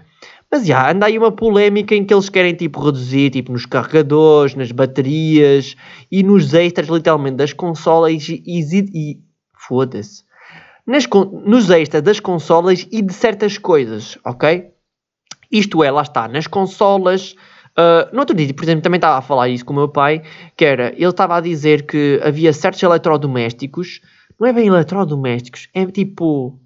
Mas 0.50 0.66
já, 0.66 0.92
anda 0.92 1.06
aí 1.06 1.18
uma 1.18 1.32
polémica 1.32 1.94
em 1.94 2.06
que 2.06 2.14
eles 2.14 2.30
querem 2.30 2.54
tipo 2.54 2.80
reduzir 2.80 3.30
tipo, 3.32 3.52
nos 3.52 3.66
carregadores, 3.66 4.56
nas 4.56 4.72
baterias 4.72 5.76
e 6.10 6.24
nos 6.24 6.54
extras 6.54 6.88
literalmente 6.88 7.36
das 7.36 7.52
consolas 7.52 8.30
e, 8.30 8.42
e, 8.46 8.62
e 8.94 9.27
foda-se. 9.68 10.24
nos 11.46 11.70
extras 11.70 12.02
das 12.02 12.20
consolas 12.20 12.88
e 12.92 13.02
de 13.02 13.14
certas 13.14 13.58
coisas, 13.58 14.18
ok? 14.24 14.72
Isto 15.52 15.84
é, 15.84 15.92
lá 15.92 16.02
está, 16.02 16.28
nas 16.28 16.48
consolas. 16.48 17.36
Uh, 17.78 18.12
no 18.14 18.20
outro 18.20 18.36
dia, 18.36 18.54
por 18.54 18.64
exemplo, 18.64 18.82
também 18.82 18.98
estava 18.98 19.18
a 19.18 19.22
falar 19.22 19.50
isso 19.50 19.66
com 19.66 19.74
o 19.74 19.76
meu 19.76 19.90
pai, 19.90 20.24
que 20.56 20.66
era, 20.66 20.94
ele 20.96 21.06
estava 21.06 21.38
a 21.38 21.42
dizer 21.42 21.86
que 21.86 22.20
havia 22.24 22.52
certos 22.52 22.82
eletrodomésticos, 22.82 24.02
não 24.40 24.48
é 24.48 24.54
bem 24.54 24.68
eletrodomésticos, 24.68 25.70
é 25.74 25.86
tipo 25.86 26.60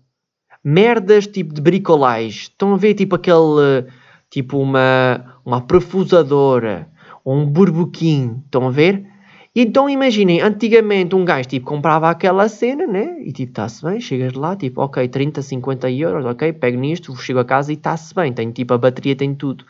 merdas 0.64 1.28
tipo 1.28 1.54
de 1.54 1.62
bricolagem. 1.62 2.30
Estão 2.30 2.74
a 2.74 2.78
ver 2.78 2.94
tipo 2.94 3.16
aquele, 3.16 3.88
tipo 4.30 4.58
uma, 4.60 5.40
uma 5.44 5.62
perfusadora, 5.62 6.88
um 7.26 7.46
burbuquim, 7.46 8.42
estão 8.46 8.68
a 8.68 8.72
ver? 8.72 9.11
E 9.54 9.62
então 9.64 9.90
imaginem, 9.90 10.40
antigamente 10.40 11.14
um 11.14 11.26
gajo 11.26 11.50
tipo 11.50 11.66
comprava 11.66 12.10
aquela 12.10 12.48
cena, 12.48 12.88
né? 12.88 13.18
E 13.20 13.34
tipo, 13.34 13.52
está-se 13.52 13.84
bem, 13.84 14.00
chegas 14.00 14.32
lá, 14.32 14.56
tipo, 14.56 14.82
ok, 14.82 15.06
30, 15.10 15.42
50 15.42 15.92
euros, 15.92 16.26
ok, 16.26 16.54
pego 16.54 16.80
nisto, 16.80 17.14
chego 17.18 17.40
a 17.40 17.46
casa 17.46 17.70
e 17.72 17.76
está-se 17.76 18.16
bem, 18.16 18.32
tem 18.32 18.50
tipo 18.52 18.74
a 18.74 18.78
bateria, 18.78 19.14
tem 19.14 19.36
tudo. 19.36 19.66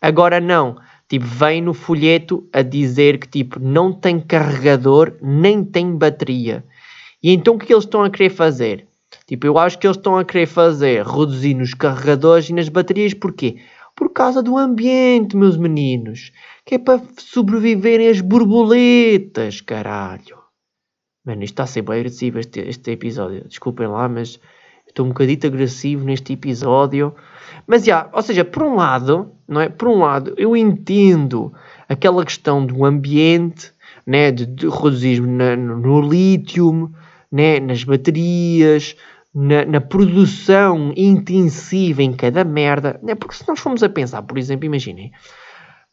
Agora 0.00 0.40
não, 0.40 0.78
tipo, 1.06 1.26
vem 1.26 1.60
no 1.60 1.74
folheto 1.74 2.48
a 2.50 2.62
dizer 2.62 3.18
que 3.18 3.28
tipo, 3.28 3.60
não 3.60 3.92
tem 3.92 4.18
carregador, 4.20 5.12
nem 5.20 5.62
tem 5.62 5.94
bateria. 5.94 6.64
E 7.22 7.30
então 7.30 7.56
o 7.56 7.58
que 7.58 7.70
eles 7.70 7.84
estão 7.84 8.02
a 8.04 8.08
querer 8.08 8.30
fazer? 8.30 8.86
Tipo, 9.26 9.46
eu 9.46 9.58
acho 9.58 9.78
que 9.78 9.86
eles 9.86 9.98
estão 9.98 10.16
a 10.16 10.24
querer 10.24 10.46
fazer 10.46 11.04
reduzir 11.04 11.52
nos 11.52 11.74
carregadores 11.74 12.48
e 12.48 12.54
nas 12.54 12.70
baterias, 12.70 13.12
porquê? 13.12 13.56
Por 13.94 14.12
causa 14.14 14.42
do 14.42 14.56
ambiente, 14.56 15.36
meus 15.36 15.58
meninos 15.58 16.32
que 16.66 16.74
é 16.74 16.78
para 16.78 17.00
sobreviverem 17.16 18.08
as 18.08 18.20
borboletas, 18.20 19.60
caralho. 19.60 20.36
Mano, 21.24 21.44
isto 21.44 21.52
está 21.52 21.62
a 21.62 21.66
ser 21.66 21.82
bem 21.82 22.00
agressivo 22.00 22.40
este, 22.40 22.58
este 22.60 22.90
episódio. 22.90 23.46
Desculpem 23.46 23.86
lá, 23.86 24.08
mas 24.08 24.40
estou 24.86 25.06
um 25.06 25.10
bocadito 25.10 25.46
agressivo 25.46 26.04
neste 26.04 26.32
episódio. 26.32 27.14
Mas 27.68 27.84
já, 27.84 28.10
ou 28.12 28.20
seja, 28.20 28.44
por 28.44 28.64
um 28.64 28.74
lado, 28.74 29.30
não 29.46 29.60
é? 29.60 29.68
Por 29.68 29.86
um 29.86 30.00
lado, 30.00 30.34
eu 30.36 30.56
entendo 30.56 31.52
aquela 31.88 32.24
questão 32.24 32.66
do 32.66 32.84
ambiente, 32.84 33.72
né? 34.04 34.32
De, 34.32 34.44
de 34.44 34.68
reduzir 34.68 35.20
no 35.20 36.00
lítio, 36.00 36.92
né? 37.30 37.60
Nas 37.60 37.84
baterias, 37.84 38.96
na, 39.32 39.64
na, 39.64 39.80
produção 39.80 40.92
intensiva 40.96 42.02
em 42.02 42.12
cada 42.12 42.42
merda, 42.42 42.98
né? 43.04 43.14
Porque 43.14 43.36
se 43.36 43.46
nós 43.46 43.60
formos 43.60 43.84
a 43.84 43.88
pensar, 43.88 44.22
por 44.22 44.36
exemplo, 44.36 44.66
imaginem, 44.66 45.12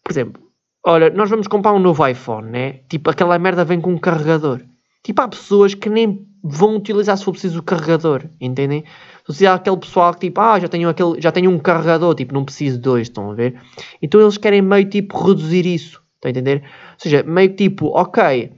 por 0.03 0.11
exemplo, 0.11 0.52
Olha, 0.85 1.09
nós 1.09 1.29
vamos 1.29 1.47
comprar 1.47 1.71
um 1.73 1.79
novo 1.79 2.05
iPhone, 2.05 2.49
né? 2.49 2.79
Tipo, 2.89 3.09
aquela 3.09 3.39
merda 3.39 3.63
vem 3.63 3.79
com 3.79 3.91
um 3.91 3.97
carregador. 3.97 4.61
Tipo, 5.01 5.21
há 5.21 5.27
pessoas 5.29 5.73
que 5.73 5.89
nem 5.89 6.27
vão 6.43 6.75
utilizar 6.75 7.17
se 7.17 7.23
for 7.23 7.31
preciso 7.31 7.59
o 7.59 7.63
carregador, 7.63 8.25
entendem? 8.39 8.83
Se 9.29 9.47
há 9.47 9.53
aquele 9.53 9.77
pessoal 9.77 10.13
que 10.13 10.27
tipo, 10.27 10.41
ah, 10.41 10.59
já 10.59 10.67
tenho, 10.67 10.89
aquele, 10.89 11.21
já 11.21 11.31
tenho 11.31 11.49
um 11.49 11.57
carregador, 11.57 12.13
tipo, 12.15 12.33
não 12.33 12.43
preciso 12.43 12.75
de 12.75 12.83
dois, 12.83 13.03
estão 13.07 13.31
a 13.31 13.33
ver? 13.33 13.61
Então 14.01 14.19
eles 14.19 14.37
querem 14.37 14.61
meio 14.61 14.89
tipo 14.89 15.17
reduzir 15.25 15.65
isso, 15.65 16.01
estão 16.15 16.27
a 16.27 16.31
entender? 16.31 16.63
Ou 16.63 16.99
seja, 16.99 17.23
meio 17.23 17.55
tipo, 17.55 17.87
ok, 17.87 18.51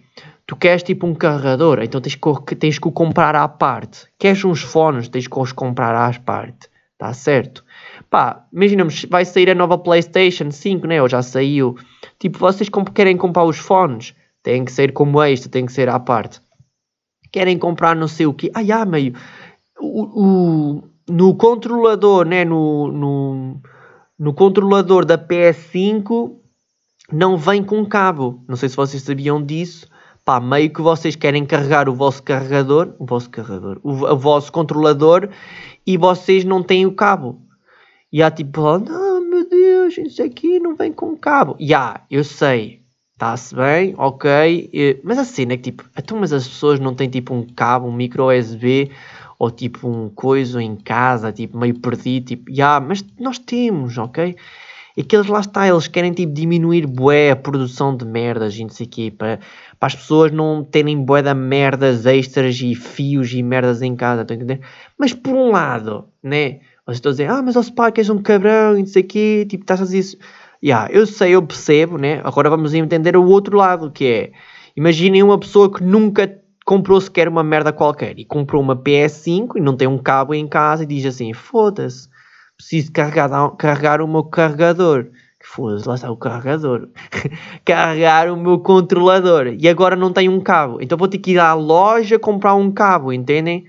tu 0.47 0.55
queres 0.55 0.81
tipo 0.81 1.05
um 1.05 1.13
carregador, 1.13 1.79
então 1.83 2.01
tens 2.01 2.15
que, 2.15 2.55
tens 2.55 2.79
que 2.79 2.87
o 2.87 2.91
comprar 2.91 3.35
à 3.35 3.47
parte. 3.47 4.07
Queres 4.17 4.43
uns 4.43 4.61
fones, 4.61 5.07
tens 5.07 5.27
que 5.27 5.39
os 5.39 5.51
comprar 5.51 5.95
à 5.95 6.19
parte, 6.19 6.69
está 6.93 7.13
certo? 7.13 7.63
Pá, 8.15 8.47
imaginamos, 8.53 9.05
vai 9.09 9.25
sair 9.25 9.49
a 9.49 9.53
nova 9.53 9.77
PlayStation 9.77 10.49
5, 10.49 10.87
né? 10.87 11.01
Ou 11.01 11.09
já 11.09 11.21
saiu. 11.21 11.75
Tipo, 12.17 12.39
vocês 12.39 12.69
querem 12.93 13.17
comprar 13.17 13.43
os 13.43 13.57
fones, 13.57 14.15
tem 14.41 14.63
que 14.63 14.71
ser 14.71 14.93
como 14.93 15.21
extra, 15.21 15.51
tem 15.51 15.65
que 15.65 15.73
ser 15.73 15.89
à 15.89 15.99
parte. 15.99 16.39
Querem 17.29 17.57
comprar 17.57 17.93
não 17.93 18.07
sei 18.07 18.25
o 18.25 18.33
quê. 18.33 18.49
Ah, 18.53 18.63
já, 18.63 18.85
meio. 18.85 19.13
O, 19.77 20.03
o, 20.23 20.83
no 21.09 21.35
controlador, 21.35 22.25
né? 22.25 22.45
No, 22.45 22.89
no, 22.89 23.61
no 24.17 24.33
controlador 24.33 25.03
da 25.03 25.17
PS5 25.17 26.37
não 27.11 27.35
vem 27.35 27.65
com 27.65 27.85
cabo. 27.85 28.45
Não 28.47 28.55
sei 28.55 28.69
se 28.69 28.77
vocês 28.77 29.03
sabiam 29.03 29.43
disso. 29.43 29.89
Pá, 30.23 30.39
meio 30.39 30.69
que 30.69 30.81
vocês 30.81 31.17
querem 31.17 31.45
carregar 31.45 31.89
o 31.89 31.93
vosso 31.93 32.23
carregador, 32.23 32.95
o 32.97 33.05
vosso 33.05 33.29
carregador, 33.29 33.77
o, 33.83 33.91
o 33.91 34.17
vosso 34.17 34.53
controlador 34.53 35.27
e 35.85 35.97
vocês 35.97 36.45
não 36.45 36.63
têm 36.63 36.85
o 36.85 36.93
cabo. 36.93 37.44
E 38.11 38.21
há 38.23 38.31
tipo, 38.31 38.61
não, 38.79 39.21
meu 39.29 39.49
Deus, 39.49 39.97
isso 39.97 40.23
aqui 40.23 40.59
não 40.59 40.75
vem 40.75 40.93
com 40.93 41.17
cabo. 41.17 41.55
E 41.59 41.71
eu 42.09 42.23
sei, 42.23 42.81
está-se 43.13 43.55
bem, 43.55 43.93
ok, 43.97 45.01
mas 45.03 45.17
a 45.17 45.23
cena 45.25 45.53
é 45.53 45.57
que 45.57 45.71
tipo, 45.71 45.85
então, 45.97 46.19
mas 46.19 46.31
as 46.33 46.47
pessoas 46.47 46.79
não 46.79 46.93
têm 46.93 47.09
tipo 47.09 47.33
um 47.33 47.45
cabo, 47.45 47.87
um 47.87 47.93
micro 47.93 48.27
USB 48.27 48.91
ou 49.39 49.51
tipo 49.51 49.87
um 49.87 50.09
coisa 50.09 50.61
em 50.61 50.75
casa, 50.75 51.31
tipo 51.31 51.57
meio 51.57 51.79
perdido, 51.79 52.27
tipo, 52.27 52.49
yeah, 52.49 52.85
mas 52.85 53.03
nós 53.19 53.37
temos, 53.37 53.97
ok? 53.97 54.35
E 54.97 55.01
aqueles 55.01 55.27
lá 55.27 55.41
está, 55.41 55.67
eles 55.67 55.87
querem 55.87 56.13
tipo 56.13 56.33
diminuir 56.33 56.87
bué 56.87 57.31
a 57.31 57.35
produção 57.35 57.95
de 57.95 58.05
merdas 58.05 58.55
e 58.55 58.63
não 58.63 58.69
sei 58.69 58.85
o 58.85 58.89
quê, 58.89 59.13
para, 59.15 59.39
para 59.77 59.87
as 59.87 59.95
pessoas 59.95 60.31
não 60.31 60.63
terem 60.63 61.03
bué 61.03 61.21
de 61.21 61.33
merdas 61.33 62.05
extras 62.05 62.59
e 62.61 62.73
fios 62.75 63.33
e 63.33 63.43
merdas 63.43 63.81
em 63.81 63.95
casa, 63.95 64.21
estão 64.21 64.35
a 64.35 64.37
entender? 64.37 64.61
Mas 64.97 65.13
por 65.13 65.33
um 65.33 65.51
lado, 65.51 66.05
né? 66.23 66.61
Vocês 66.85 66.97
estão 66.97 67.09
a 67.09 67.13
dizer, 67.13 67.29
ah, 67.29 67.41
mas 67.41 67.55
o 67.55 67.63
Spark 67.63 67.97
és 67.97 68.09
um 68.09 68.21
cabrão 68.21 68.77
e 68.77 68.81
não 68.81 68.85
sei 68.87 69.01
o 69.01 69.07
quê, 69.07 69.45
tipo, 69.49 69.63
estás 69.63 69.81
a 69.81 69.85
dizer 69.85 69.99
isso. 69.99 70.17
Yeah, 70.63 70.87
eu 70.91 71.05
sei, 71.07 71.31
eu 71.31 71.41
percebo, 71.41 71.97
né? 71.97 72.21
Agora 72.23 72.49
vamos 72.49 72.73
entender 72.73 73.17
o 73.17 73.25
outro 73.25 73.57
lado, 73.57 73.91
que 73.91 74.05
é, 74.05 74.31
imaginem 74.75 75.23
uma 75.23 75.39
pessoa 75.39 75.71
que 75.71 75.83
nunca 75.83 76.39
comprou 76.63 76.99
sequer 77.01 77.27
uma 77.27 77.43
merda 77.43 77.73
qualquer 77.73 78.17
e 78.17 78.25
comprou 78.25 78.61
uma 78.61 78.75
PS5 78.75 79.57
e 79.57 79.61
não 79.61 79.75
tem 79.75 79.87
um 79.87 79.97
cabo 79.97 80.33
em 80.33 80.47
casa 80.47 80.83
e 80.83 80.87
diz 80.87 81.05
assim: 81.05 81.33
foda-se, 81.33 82.07
preciso 82.57 82.91
carregar, 82.91 83.29
carregar 83.57 84.01
o 84.01 84.07
meu 84.07 84.23
carregador. 84.23 85.07
Foda-se, 85.43 85.87
lá 85.87 85.93
está 85.95 86.11
o 86.11 86.17
carregador. 86.17 86.89
carregar 87.63 88.31
o 88.31 88.37
meu 88.37 88.59
controlador 88.59 89.47
e 89.59 89.67
agora 89.67 89.95
não 89.95 90.11
tem 90.11 90.27
um 90.27 90.39
cabo. 90.39 90.79
Então 90.81 90.97
vou 90.97 91.07
ter 91.07 91.19
que 91.19 91.31
ir 91.31 91.39
à 91.39 91.53
loja 91.53 92.17
comprar 92.17 92.55
um 92.55 92.71
cabo, 92.71 93.13
entendem? 93.13 93.65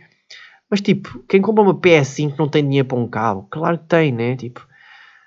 Mas 0.71 0.81
tipo, 0.81 1.23
quem 1.29 1.41
compra 1.41 1.63
uma 1.63 1.75
PS5 1.75 2.35
não 2.39 2.49
tem 2.49 2.65
dinheiro 2.65 2.89
para 2.89 2.99
um 2.99 3.09
cabo? 3.09 3.47
Claro 3.51 3.79
que 3.79 3.85
tem, 3.85 4.13
né? 4.13 4.37
Tipo, 4.37 4.67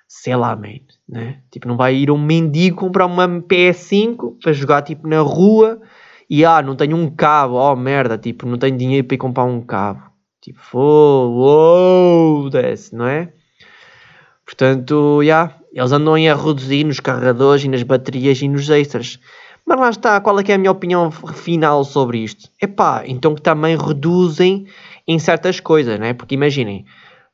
sei 0.06 0.36
lá, 0.36 0.54
man, 0.54 0.80
né? 1.08 1.40
Tipo, 1.50 1.68
não 1.68 1.76
vai 1.76 1.94
ir 1.94 2.10
um 2.10 2.18
mendigo 2.18 2.76
comprar 2.76 3.06
uma 3.06 3.26
PS5 3.28 4.36
para 4.42 4.52
jogar 4.52 4.82
tipo 4.82 5.08
na 5.08 5.20
rua 5.20 5.80
e 6.28 6.44
ah, 6.44 6.62
não 6.62 6.76
tenho 6.76 6.96
um 6.96 7.10
cabo, 7.10 7.54
oh 7.54 7.74
merda, 7.74 8.18
tipo, 8.18 8.46
não 8.46 8.58
tenho 8.58 8.76
dinheiro 8.76 9.06
para 9.06 9.14
ir 9.14 9.18
comprar 9.18 9.44
um 9.44 9.60
cabo. 9.60 10.02
Tipo, 10.40 12.48
desce, 12.50 12.94
não 12.94 13.06
é? 13.06 13.32
Portanto, 14.44 15.18
já, 15.18 15.22
yeah, 15.22 15.56
eles 15.72 15.92
andam 15.92 16.14
a 16.14 16.34
reduzir 16.34 16.84
nos 16.84 16.98
carregadores 16.98 17.64
e 17.64 17.68
nas 17.68 17.82
baterias 17.82 18.40
e 18.42 18.48
nos 18.48 18.68
extras. 18.68 19.18
Mas 19.66 19.78
lá 19.78 19.90
está, 19.90 20.20
qual 20.20 20.38
é 20.40 20.44
é 20.48 20.54
a 20.54 20.58
minha 20.58 20.72
opinião 20.72 21.10
final 21.10 21.84
sobre 21.84 22.18
isto? 22.18 22.48
Epá, 22.60 23.04
então 23.06 23.34
que 23.34 23.42
também 23.42 23.76
reduzem 23.76 24.66
em 25.10 25.18
certas 25.18 25.58
coisas, 25.58 25.98
né? 25.98 26.14
Porque 26.14 26.36
imaginem, 26.36 26.84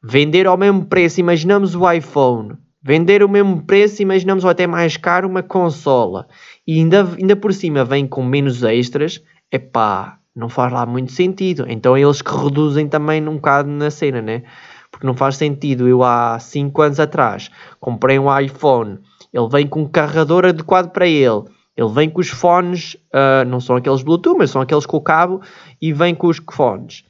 vender 0.02 0.46
ao 0.46 0.56
mesmo 0.56 0.86
preço, 0.86 1.20
imaginamos 1.20 1.74
o 1.74 1.92
iPhone, 1.92 2.54
vender 2.82 3.22
o 3.22 3.28
mesmo 3.28 3.62
preço, 3.64 4.00
imaginamos 4.00 4.44
ou 4.44 4.50
até 4.50 4.66
mais 4.66 4.96
caro 4.96 5.28
uma 5.28 5.42
consola 5.42 6.26
e 6.66 6.78
ainda, 6.78 7.06
ainda 7.20 7.36
por 7.36 7.52
cima 7.52 7.84
vem 7.84 8.06
com 8.06 8.24
menos 8.24 8.62
extras, 8.62 9.22
é 9.52 9.58
pá, 9.58 10.18
não 10.34 10.48
faz 10.48 10.72
lá 10.72 10.86
muito 10.86 11.12
sentido. 11.12 11.66
Então 11.68 11.94
é 11.94 12.00
eles 12.00 12.22
que 12.22 12.34
reduzem 12.34 12.88
também 12.88 13.28
um 13.28 13.34
bocado 13.34 13.68
na 13.68 13.90
cena, 13.90 14.22
né? 14.22 14.42
Porque 14.90 15.06
não 15.06 15.14
faz 15.14 15.36
sentido. 15.36 15.86
Eu 15.86 16.02
há 16.02 16.38
5 16.38 16.80
anos 16.80 16.98
atrás 16.98 17.50
comprei 17.78 18.18
um 18.18 18.34
iPhone, 18.40 19.00
ele 19.34 19.48
vem 19.50 19.66
com 19.66 19.82
um 19.82 19.88
carregador 19.88 20.46
adequado 20.46 20.92
para 20.92 21.06
ele. 21.06 21.42
Ele 21.76 21.92
vem 21.92 22.08
com 22.08 22.22
os 22.22 22.30
fones, 22.30 22.94
uh, 23.12 23.46
não 23.46 23.60
são 23.60 23.76
aqueles 23.76 24.02
Bluetooth, 24.02 24.38
mas 24.38 24.50
são 24.50 24.62
aqueles 24.62 24.86
com 24.86 24.96
o 24.96 25.02
cabo 25.02 25.42
e 25.78 25.92
vem 25.92 26.14
com 26.14 26.28
os 26.28 26.40
fones. 26.50 27.04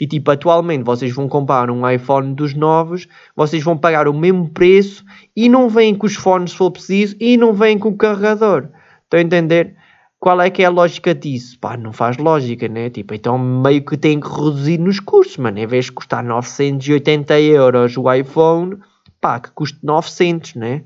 E 0.00 0.06
tipo, 0.06 0.30
atualmente 0.30 0.84
vocês 0.84 1.12
vão 1.12 1.28
comprar 1.28 1.70
um 1.70 1.88
iPhone 1.88 2.34
dos 2.34 2.54
novos, 2.54 3.06
vocês 3.34 3.62
vão 3.62 3.76
pagar 3.76 4.08
o 4.08 4.14
mesmo 4.14 4.48
preço 4.48 5.04
e 5.34 5.48
não 5.48 5.68
vêm 5.68 5.94
com 5.94 6.06
os 6.06 6.14
fones 6.14 6.50
se 6.50 6.56
for 6.56 6.70
preciso 6.70 7.16
e 7.20 7.36
não 7.36 7.52
vêm 7.52 7.78
com 7.78 7.90
o 7.90 7.96
carregador. 7.96 8.68
Estão 9.04 9.20
a 9.20 9.22
entender? 9.22 9.76
Qual 10.22 10.40
é 10.40 10.48
que 10.50 10.62
é 10.62 10.66
a 10.66 10.70
lógica 10.70 11.12
disso? 11.12 11.58
Pá, 11.58 11.76
não 11.76 11.92
faz 11.92 12.16
lógica, 12.16 12.68
né? 12.68 12.88
Tipo, 12.90 13.12
então 13.12 13.36
meio 13.36 13.84
que 13.84 13.96
tem 13.96 14.20
que 14.20 14.28
reduzir 14.28 14.78
nos 14.78 15.00
custos, 15.00 15.36
mano. 15.36 15.58
Em 15.58 15.66
vez 15.66 15.86
de 15.86 15.92
custar 15.92 16.22
980 16.22 17.40
euros 17.40 17.96
o 17.96 18.12
iPhone, 18.12 18.78
pá, 19.20 19.40
que 19.40 19.50
custe 19.50 19.80
900, 19.82 20.54
né? 20.54 20.84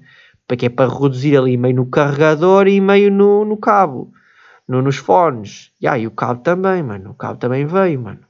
Para 0.49 0.57
que 0.57 0.65
é 0.65 0.69
para 0.71 0.91
reduzir 0.91 1.37
ali 1.37 1.57
meio 1.59 1.77
no 1.77 1.87
carregador 1.87 2.67
e 2.67 2.81
meio 2.81 3.11
no, 3.11 3.45
no 3.45 3.59
cabo, 3.59 4.11
no, 4.67 4.81
nos 4.81 4.97
fones. 4.97 5.71
E 5.81 5.87
aí 5.87 6.07
o 6.07 6.11
cabo 6.11 6.41
também, 6.43 6.83
mano. 6.83 7.11
O 7.11 7.15
cabo 7.15 7.39
também 7.39 7.67
veio, 7.67 8.01
mano. 8.01 8.26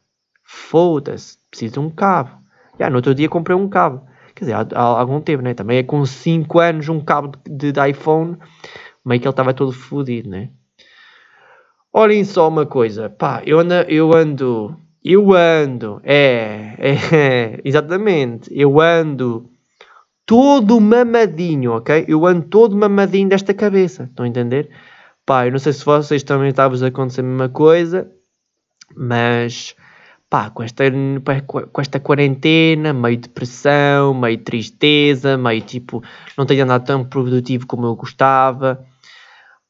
Foda-se, 0.57 1.39
preciso 1.51 1.75
de 1.75 1.81
um 1.81 1.91
cabo. 1.91 2.31
Já, 2.79 2.89
no 2.89 2.97
outro 2.97 3.15
dia 3.15 3.29
comprei 3.29 3.57
um 3.57 3.69
cabo. 3.69 4.07
Quer 4.35 4.45
dizer, 4.45 4.55
há, 4.55 4.67
há 4.75 4.83
algum 5.01 5.21
tempo, 5.21 5.43
né? 5.43 5.55
Também 5.55 5.79
é 5.79 5.83
com 5.83 6.05
5 6.05 6.59
anos 6.59 6.89
um 6.89 7.01
cabo 7.01 7.33
de, 7.47 7.73
de 7.73 7.91
iPhone 7.91 8.37
meio 9.05 9.21
que 9.21 9.27
ele 9.27 9.33
estava 9.33 9.55
todo 9.55 9.73
fodido, 9.73 10.29
né? 10.29 10.51
Olhem 11.93 12.25
só 12.25 12.49
uma 12.49 12.67
coisa, 12.67 13.09
pá, 13.09 13.43
eu 13.47 13.61
ando, 13.61 13.75
eu 13.89 14.15
ando, 14.15 14.77
eu 15.03 15.33
ando, 15.33 16.01
é, 16.05 16.75
é, 16.79 17.61
exatamente, 17.65 18.51
eu 18.53 18.81
ando 18.81 19.49
todo 20.27 20.79
mamadinho, 20.81 21.73
ok? 21.73 22.05
Eu 22.09 22.27
ando 22.27 22.47
todo 22.49 22.77
mamadinho 22.77 23.29
desta 23.29 23.55
cabeça, 23.55 24.05
estão 24.05 24.27
a 24.27 24.29
entender? 24.29 24.69
Pá, 25.25 25.47
eu 25.47 25.53
não 25.53 25.59
sei 25.59 25.73
se 25.73 25.85
vocês 25.85 26.23
também 26.23 26.51
estavam 26.51 26.79
a 26.85 26.89
acontecer 26.89 27.21
a 27.21 27.25
mesma 27.25 27.49
coisa, 27.49 28.11
mas 28.95 29.75
pá, 30.29 30.51
com 30.51 30.63
esta, 30.63 30.85
com 31.73 31.81
esta 31.81 32.01
quarentena, 32.01 32.93
meio 32.93 33.19
depressão, 33.19 34.13
meio 34.15 34.39
tristeza, 34.39 35.37
meio 35.37 35.61
tipo, 35.61 36.03
não 36.37 36.45
tenho 36.47 36.65
andado 36.65 36.85
tão 36.85 37.05
produtivo 37.05 37.67
como 37.67 37.87
eu 37.87 37.97
gostava. 37.97 38.85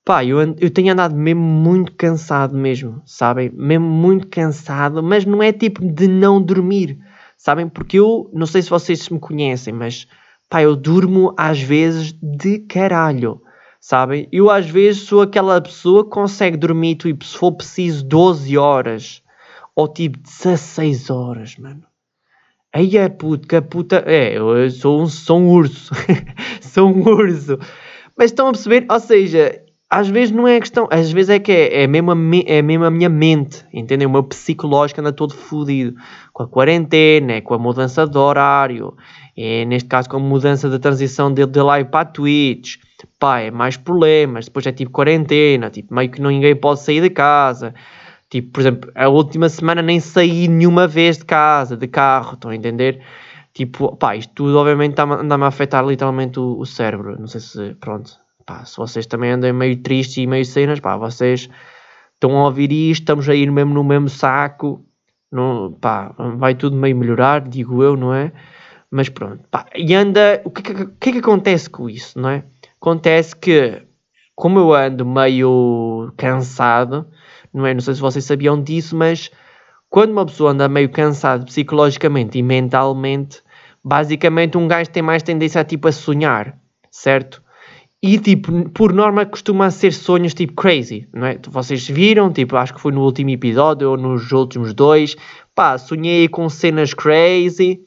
Pá, 0.05 0.25
eu, 0.25 0.38
eu 0.59 0.71
tenho 0.71 0.92
andado 0.92 1.14
mesmo 1.16 1.42
muito 1.42 1.92
cansado 1.92 2.57
mesmo, 2.57 3.03
sabem? 3.05 3.51
Mesmo 3.53 3.87
muito 3.87 4.29
cansado, 4.29 5.03
mas 5.03 5.25
não 5.25 5.42
é 5.42 5.53
tipo 5.53 5.85
de 5.85 6.07
não 6.09 6.40
dormir, 6.40 6.99
sabem? 7.37 7.69
Porque 7.69 7.99
eu, 7.99 8.31
não 8.33 8.47
sei 8.47 8.62
se 8.62 8.71
vocês 8.71 9.09
me 9.09 9.19
conhecem, 9.19 9.75
mas 9.75 10.07
pá, 10.49 10.62
eu 10.62 10.77
durmo 10.77 11.35
às 11.37 11.61
vezes 11.61 12.12
de 12.23 12.61
caralho, 12.61 13.42
sabem? 13.81 14.29
Eu 14.33 14.49
às 14.49 14.71
vezes 14.71 15.03
sou 15.03 15.23
aquela 15.23 15.61
pessoa 15.61 16.05
que 16.05 16.11
consegue 16.11 16.57
dormir, 16.57 16.95
tipo, 16.97 17.25
se 17.25 17.37
for 17.37 17.53
preciso 17.53 18.05
12 18.05 18.57
horas, 18.57 19.23
ou 19.77 19.87
tipo 19.87 20.19
16 20.19 21.11
horas, 21.11 21.57
mano. 21.59 21.85
Aí 22.73 22.97
é 22.97 23.09
puto, 23.09 23.47
que 23.47 23.57
a 23.57 23.62
puta. 23.62 24.03
É, 24.07 24.37
eu 24.37 24.71
sou 24.71 25.03
um, 25.03 25.07
sou 25.07 25.39
um 25.39 25.49
urso. 25.51 25.95
sou 26.61 26.89
um 26.89 27.07
urso. 27.07 27.59
Mas 28.17 28.31
estão 28.31 28.49
a 28.49 28.53
perceber? 28.53 28.87
Ou 28.91 29.01
seja, 29.01 29.62
às 29.89 30.09
vezes 30.09 30.35
não 30.35 30.49
é 30.49 30.59
questão, 30.59 30.89
às 30.91 31.12
vezes 31.12 31.31
é 31.31 31.39
que 31.39 31.53
é, 31.53 31.83
é, 31.83 31.87
mesmo, 31.87 32.11
a 32.11 32.15
me, 32.15 32.45
é 32.47 32.61
mesmo 32.61 32.85
a 32.85 32.91
minha 32.91 33.09
mente, 33.09 33.65
entendem? 33.73 34.07
O 34.07 34.11
meu 34.11 34.25
psicológico 34.25 35.01
anda 35.01 35.12
todo 35.12 35.33
fodido 35.33 35.97
com 36.33 36.43
a 36.43 36.49
quarentena, 36.49 37.35
é 37.35 37.41
com 37.41 37.55
a 37.55 37.59
mudança 37.59 38.07
de 38.07 38.19
horário, 38.19 38.97
é 39.37 39.65
neste 39.65 39.89
caso 39.89 40.09
com 40.09 40.17
a 40.17 40.21
mudança 40.21 40.69
da 40.69 40.79
transição 40.79 41.33
de, 41.33 41.47
de 41.47 41.61
live 41.61 41.89
para 41.89 42.05
Twitch, 42.05 42.79
pá, 43.19 43.41
é 43.41 43.51
mais 43.51 43.77
problemas, 43.77 44.47
depois 44.47 44.67
é 44.67 44.73
tipo 44.73 44.91
quarentena, 44.91 45.71
tipo 45.71 45.95
meio 45.95 46.11
que 46.11 46.21
ninguém 46.21 46.57
pode 46.57 46.81
sair 46.81 47.01
de 47.01 47.11
casa, 47.11 47.73
tipo, 48.31 48.53
por 48.53 48.61
exemplo, 48.61 48.93
a 48.95 49.09
última 49.09 49.49
semana 49.49 49.83
nem 49.83 50.01
saí 50.01 50.49
nenhuma 50.49 50.87
vez 50.87 51.19
de 51.19 51.25
casa, 51.25 51.77
de 51.77 51.89
carro, 51.89 52.35
estão 52.35 52.51
a 52.51 52.57
entender? 52.57 53.03
Tipo, 53.55 53.97
pá, 53.97 54.17
isto 54.17 54.35
tudo 54.35 54.59
obviamente 54.59 55.01
anda-me 55.01 55.45
a 55.45 55.47
afetar 55.49 55.85
literalmente 55.87 56.39
o, 56.39 56.59
o 56.59 56.67
cérebro, 56.67 57.19
não 57.19 57.27
sei 57.27 57.41
se, 57.41 57.75
pronto 57.77 58.27
pá, 58.47 58.65
se 58.65 58.77
vocês 58.77 59.07
também 59.07 59.33
andam 59.33 59.53
meio 59.53 59.77
tristes 59.83 60.19
e 60.19 60.27
meio 60.27 60.45
cenas, 60.45 60.79
pá, 60.79 60.97
vocês 60.97 61.51
estão 62.15 62.39
a 62.39 62.45
ouvir 62.45 62.71
isto, 62.73 63.03
estamos 63.03 63.29
a 63.29 63.35
ir 63.35 63.51
mesmo 63.51 63.75
no 63.75 63.83
mesmo 63.83 64.09
saco, 64.09 64.87
não, 65.31 65.73
pá, 65.73 66.15
vai 66.37 66.55
tudo 66.55 66.77
meio 66.77 66.97
melhorar, 66.97 67.41
digo 67.41 67.83
eu, 67.83 67.97
não 67.97 68.15
é? 68.15 68.33
Mas 68.89 69.09
pronto, 69.09 69.45
pá, 69.51 69.67
e 69.75 69.93
anda, 69.95 70.41
o 70.45 70.51
que, 70.51 70.62
que, 70.62 70.87
que 70.87 71.09
é 71.11 71.12
que 71.12 71.19
acontece 71.19 71.69
com 71.69 71.91
isso, 71.91 72.19
não 72.19 72.31
é? 72.31 72.45
Acontece 72.81 73.35
que, 73.35 73.83
como 74.35 74.61
eu 74.61 74.73
ando 74.73 75.05
meio 75.05 76.12
cansado, 76.17 77.07
não 77.57 77.66
é? 77.66 77.73
Não 77.73 77.81
sei 77.81 77.95
se 77.95 78.01
vocês 78.01 78.25
sabiam 78.25 78.62
disso, 78.62 78.95
mas 78.95 79.31
quando 79.88 80.11
uma 80.11 80.27
pessoa 80.27 80.51
anda 80.53 80.69
meio 80.69 80.90
cansada 80.90 81.45
psicologicamente 81.45 82.38
e 82.38 82.42
mentalmente, 82.42 83.42
basicamente 83.83 84.59
um 84.59 84.69
gajo 84.69 84.90
tem 84.90 85.03
mais 85.03 85.23
tendência 85.23 85.61
a, 85.61 85.64
tipo, 85.64 85.88
a 85.88 85.92
sonhar, 85.92 86.59
certo? 86.90 87.42
E, 88.03 88.19
tipo, 88.19 88.69
por 88.71 88.92
norma 88.92 89.25
costuma 89.25 89.71
ser 89.71 89.92
sonhos, 89.92 90.35
tipo, 90.35 90.53
crazy, 90.53 91.09
não 91.14 91.27
é? 91.27 91.38
Vocês 91.49 91.88
viram, 91.88 92.31
tipo, 92.31 92.57
acho 92.57 92.75
que 92.75 92.81
foi 92.81 92.92
no 92.92 93.03
último 93.03 93.31
episódio 93.31 93.90
ou 93.90 93.97
nos 93.97 94.31
últimos 94.33 94.75
dois, 94.75 95.16
pá, 95.55 95.79
sonhei 95.79 96.29
com 96.29 96.49
cenas 96.49 96.92
crazy. 96.92 97.81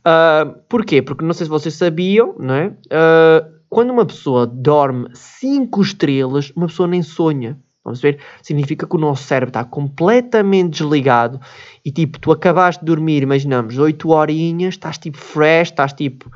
Uh, 0.00 0.58
porquê? 0.68 1.02
Porque 1.02 1.24
não 1.24 1.34
sei 1.34 1.44
se 1.44 1.50
vocês 1.50 1.74
sabiam, 1.74 2.34
não 2.38 2.54
é? 2.54 2.66
Uh, 2.68 3.56
quando 3.68 3.90
uma 3.90 4.06
pessoa 4.06 4.46
dorme 4.46 5.08
5 5.12 5.82
estrelas, 5.82 6.50
uma 6.56 6.66
pessoa 6.66 6.88
nem 6.88 7.02
sonha. 7.02 7.58
Vamos 7.86 8.00
ver? 8.00 8.18
Significa 8.42 8.84
que 8.84 8.96
o 8.96 8.98
nosso 8.98 9.22
cérebro 9.22 9.50
está 9.50 9.62
completamente 9.62 10.70
desligado 10.70 11.40
e 11.84 11.92
tipo, 11.92 12.18
tu 12.18 12.32
acabaste 12.32 12.80
de 12.80 12.86
dormir, 12.86 13.22
imaginamos, 13.22 13.78
8 13.78 14.08
horinhas, 14.10 14.74
estás 14.74 14.98
tipo 14.98 15.16
fresh, 15.16 15.68
estás 15.68 15.92
tipo 15.92 16.28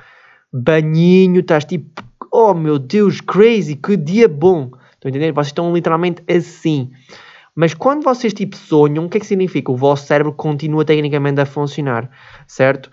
banhinho, 0.52 1.40
estás 1.40 1.64
tipo, 1.64 2.04
oh 2.32 2.54
meu 2.54 2.78
Deus, 2.78 3.20
crazy, 3.20 3.74
que 3.74 3.96
dia 3.96 4.28
bom. 4.28 4.70
Estão 4.92 5.06
a 5.06 5.08
entender? 5.08 5.32
Vocês 5.32 5.48
estão 5.48 5.74
literalmente 5.74 6.22
assim. 6.32 6.92
Mas 7.52 7.74
quando 7.74 8.04
vocês 8.04 8.32
tipo 8.32 8.56
sonham, 8.56 9.06
o 9.06 9.08
que 9.08 9.16
é 9.16 9.20
que 9.20 9.26
significa? 9.26 9.72
O 9.72 9.76
vosso 9.76 10.06
cérebro 10.06 10.32
continua 10.32 10.84
tecnicamente 10.84 11.40
a 11.40 11.46
funcionar, 11.46 12.08
certo? 12.46 12.92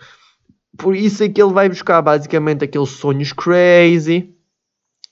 Por 0.76 0.96
isso 0.96 1.24
é 1.24 1.30
que 1.30 1.40
ele 1.40 1.54
vai 1.54 1.70
buscar 1.70 2.02
basicamente 2.02 2.64
aqueles 2.64 2.90
sonhos 2.90 3.32
crazy. 3.34 4.34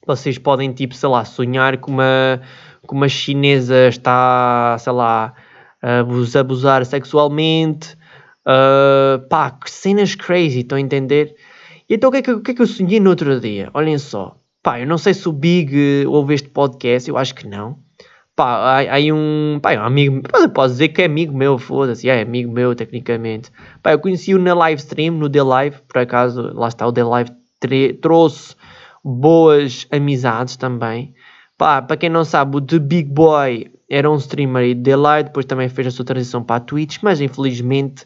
Vocês 0.08 0.40
podem 0.40 0.74
tipo, 0.74 0.96
sei 0.96 1.10
lá, 1.10 1.24
sonhar 1.24 1.78
com 1.78 1.92
uma 1.92 2.42
que 2.86 2.94
uma 2.94 3.10
chinesa 3.10 3.88
está, 3.88 4.78
sei 4.80 4.94
lá, 4.94 5.34
a 5.82 6.04
vos 6.04 6.36
abusar 6.36 6.86
sexualmente. 6.86 7.96
Uh, 8.46 9.28
pá, 9.28 9.58
cenas 9.66 10.16
crazy, 10.16 10.60
estão 10.60 10.78
a 10.78 10.82
entender? 10.82 11.36
E 11.90 11.96
então 11.96 12.10
o 12.10 12.12
que, 12.12 12.18
é 12.20 12.22
que, 12.22 12.32
o 12.32 12.42
que 12.42 12.52
é 12.52 12.54
que 12.54 12.62
eu 12.62 12.68
sonhei 12.68 13.00
no 13.00 13.10
outro 13.10 13.40
dia? 13.40 13.70
Olhem 13.74 13.98
só. 13.98 14.38
Pá, 14.62 14.80
eu 14.80 14.88
não 14.88 14.98
sei 14.98 15.14
se 15.14 15.28
o 15.30 15.32
Big 15.32 16.06
ouve 16.08 16.34
este 16.34 16.50
podcast, 16.50 17.10
eu 17.10 17.18
acho 17.18 17.36
que 17.36 17.48
não. 17.48 17.78
Pá, 18.36 18.82
há, 18.82 18.96
há 18.96 19.14
um, 19.14 19.60
pá, 19.62 19.74
é 19.74 19.80
um 19.80 19.86
amigo, 19.86 20.22
posso 20.54 20.74
dizer 20.74 20.90
que 20.90 21.02
é 21.02 21.06
amigo 21.06 21.36
meu, 21.38 21.58
foda-se, 21.58 22.10
é 22.10 22.22
amigo 22.22 22.52
meu 22.52 22.76
tecnicamente. 22.76 23.52
Pá, 23.82 23.94
eu 23.94 24.00
conheci-o 24.00 24.40
na 24.40 24.54
live 24.54 24.82
stream, 24.82 25.16
no 25.16 25.30
The 25.30 25.44
Live, 25.44 25.78
por 25.88 26.00
acaso, 26.00 26.52
lá 26.54 26.68
está, 26.68 26.86
o 26.86 26.92
The 26.92 27.04
Live 27.04 27.32
trouxe 28.02 28.56
boas 29.04 29.88
amizades 29.92 30.58
também. 30.58 31.14
Pá, 31.58 31.82
para 31.82 31.96
quem 31.96 32.10
não 32.10 32.26
sabe, 32.26 32.58
o 32.58 32.62
The 32.62 32.80
Big 32.80 33.10
Boy 33.10 33.72
era 33.90 34.10
um 34.12 34.18
streamer 34.18 34.76
de 34.76 34.82
Daylight, 34.82 35.28
depois 35.28 35.46
também 35.46 35.70
fez 35.70 35.88
a 35.88 35.92
sua 35.92 36.04
transição 36.04 36.44
para 36.44 36.58
a 36.58 36.60
Twitch, 36.60 36.98
mas 37.02 37.22
infelizmente 37.22 38.06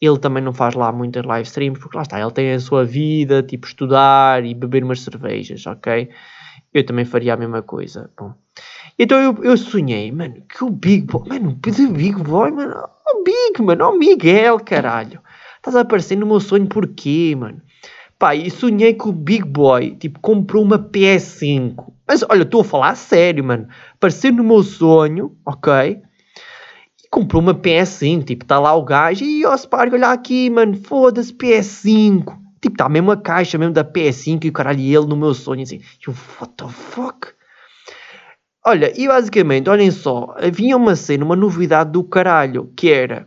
ele 0.00 0.18
também 0.18 0.42
não 0.42 0.52
faz 0.52 0.74
lá 0.74 0.92
muitas 0.92 1.24
live 1.24 1.46
streams, 1.46 1.80
porque 1.80 1.96
lá 1.96 2.02
está, 2.02 2.20
ele 2.20 2.30
tem 2.30 2.52
a 2.52 2.60
sua 2.60 2.84
vida, 2.84 3.42
tipo 3.42 3.66
estudar 3.66 4.44
e 4.44 4.54
beber 4.54 4.84
umas 4.84 5.00
cervejas, 5.00 5.66
ok? 5.66 6.10
Eu 6.72 6.84
também 6.84 7.04
faria 7.04 7.34
a 7.34 7.36
mesma 7.36 7.62
coisa. 7.62 8.10
Bom, 8.18 8.34
então 8.98 9.18
eu, 9.18 9.44
eu 9.44 9.56
sonhei, 9.56 10.12
mano, 10.12 10.42
que 10.48 10.62
o 10.62 10.70
Big 10.70 11.06
Boy, 11.06 11.28
mano, 11.28 11.50
o 11.50 11.92
Big 11.92 12.22
Boy, 12.22 12.50
mano, 12.50 12.84
o 13.14 13.24
Big, 13.24 13.62
mano, 13.62 13.90
o 13.90 13.98
Miguel, 13.98 14.60
caralho. 14.60 15.20
Estás 15.56 15.76
a 15.76 15.80
aparecer 15.80 16.16
no 16.16 16.26
meu 16.26 16.40
sonho 16.40 16.66
porquê, 16.66 17.34
mano? 17.36 17.60
Pá, 18.20 18.34
e 18.34 18.50
sonhei 18.50 18.92
que 18.92 19.08
o 19.08 19.12
Big 19.12 19.42
Boy, 19.42 19.96
tipo, 19.96 20.20
comprou 20.20 20.62
uma 20.62 20.78
PS5. 20.78 21.90
Mas 22.06 22.22
olha, 22.28 22.42
estou 22.42 22.60
a 22.60 22.64
falar 22.64 22.90
a 22.90 22.94
sério, 22.94 23.42
mano. 23.42 23.66
Apareceu 23.94 24.30
no 24.30 24.44
meu 24.44 24.62
sonho, 24.62 25.34
ok? 25.42 26.02
E 27.02 27.08
comprou 27.10 27.40
uma 27.40 27.54
PS5. 27.54 28.24
Tipo, 28.24 28.44
está 28.44 28.60
lá 28.60 28.74
o 28.74 28.84
gajo. 28.84 29.24
E 29.24 29.46
ó, 29.46 29.56
Spark, 29.56 29.94
olha 29.94 30.08
aqui, 30.08 30.50
mano. 30.50 30.76
Foda-se, 30.76 31.32
PS5. 31.32 32.36
Tipo, 32.60 32.74
está 32.74 32.90
mesmo 32.90 33.10
a 33.10 33.16
caixa 33.16 33.56
mesmo 33.56 33.72
da 33.72 33.82
PS5 33.82 34.44
e 34.44 34.48
o 34.50 34.52
caralho, 34.52 34.80
e 34.80 34.94
ele 34.94 35.06
no 35.06 35.16
meu 35.16 35.32
sonho, 35.32 35.62
assim. 35.62 35.80
Eu, 36.06 36.14
what 36.38 36.52
the 36.58 36.68
fuck? 36.68 37.28
Olha, 38.66 38.92
e 39.00 39.08
basicamente, 39.08 39.70
olhem 39.70 39.90
só. 39.90 40.36
Havia 40.38 40.76
uma 40.76 40.94
cena, 40.94 41.24
uma 41.24 41.36
novidade 41.36 41.92
do 41.92 42.04
caralho, 42.04 42.70
que 42.76 42.90
era 42.90 43.26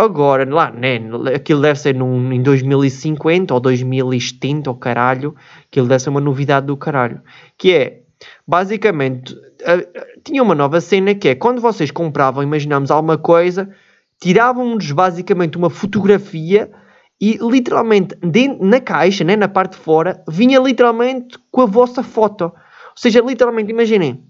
Agora, 0.00 0.48
lá, 0.48 0.70
né, 0.70 0.98
aquilo 1.34 1.60
deve 1.60 1.78
ser 1.78 1.94
num, 1.94 2.32
em 2.32 2.42
2050 2.42 3.52
ou 3.52 3.60
2070, 3.60 4.70
ou 4.70 4.74
caralho, 4.74 5.36
aquilo 5.70 5.86
deve 5.86 6.02
ser 6.02 6.08
uma 6.08 6.22
novidade 6.22 6.68
do 6.68 6.74
caralho. 6.74 7.20
Que 7.58 7.72
é, 7.72 8.00
basicamente, 8.48 9.36
tinha 10.24 10.42
uma 10.42 10.54
nova 10.54 10.80
cena 10.80 11.14
que 11.14 11.28
é, 11.28 11.34
quando 11.34 11.60
vocês 11.60 11.90
compravam, 11.90 12.42
imaginamos 12.42 12.90
alguma 12.90 13.18
coisa, 13.18 13.68
tiravam-nos 14.18 14.90
basicamente 14.90 15.58
uma 15.58 15.68
fotografia 15.68 16.70
e 17.20 17.38
literalmente 17.42 18.14
dentro, 18.22 18.64
na 18.64 18.80
caixa, 18.80 19.22
né, 19.22 19.36
na 19.36 19.48
parte 19.48 19.72
de 19.72 19.80
fora, 19.80 20.24
vinha 20.26 20.58
literalmente 20.58 21.38
com 21.50 21.60
a 21.60 21.66
vossa 21.66 22.02
foto. 22.02 22.44
Ou 22.44 22.52
seja, 22.96 23.20
literalmente, 23.20 23.70
imaginem, 23.70 24.24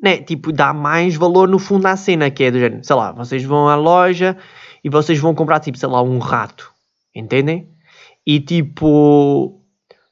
né, 0.00 0.18
tipo, 0.18 0.52
dá 0.52 0.72
mais 0.72 1.16
valor 1.16 1.48
no 1.48 1.58
fundo 1.58 1.86
à 1.86 1.96
cena, 1.96 2.30
que 2.30 2.44
é 2.44 2.50
do 2.52 2.60
género, 2.60 2.84
sei 2.84 2.94
lá, 2.94 3.10
vocês 3.10 3.42
vão 3.42 3.68
à 3.68 3.74
loja 3.74 4.36
e 4.84 4.90
vocês 4.90 5.18
vão 5.18 5.34
comprar, 5.34 5.58
tipo, 5.60 5.78
sei 5.78 5.88
lá, 5.88 6.02
um 6.02 6.18
rato. 6.18 6.70
Entendem? 7.14 7.68
E 8.26 8.38
tipo, 8.38 9.60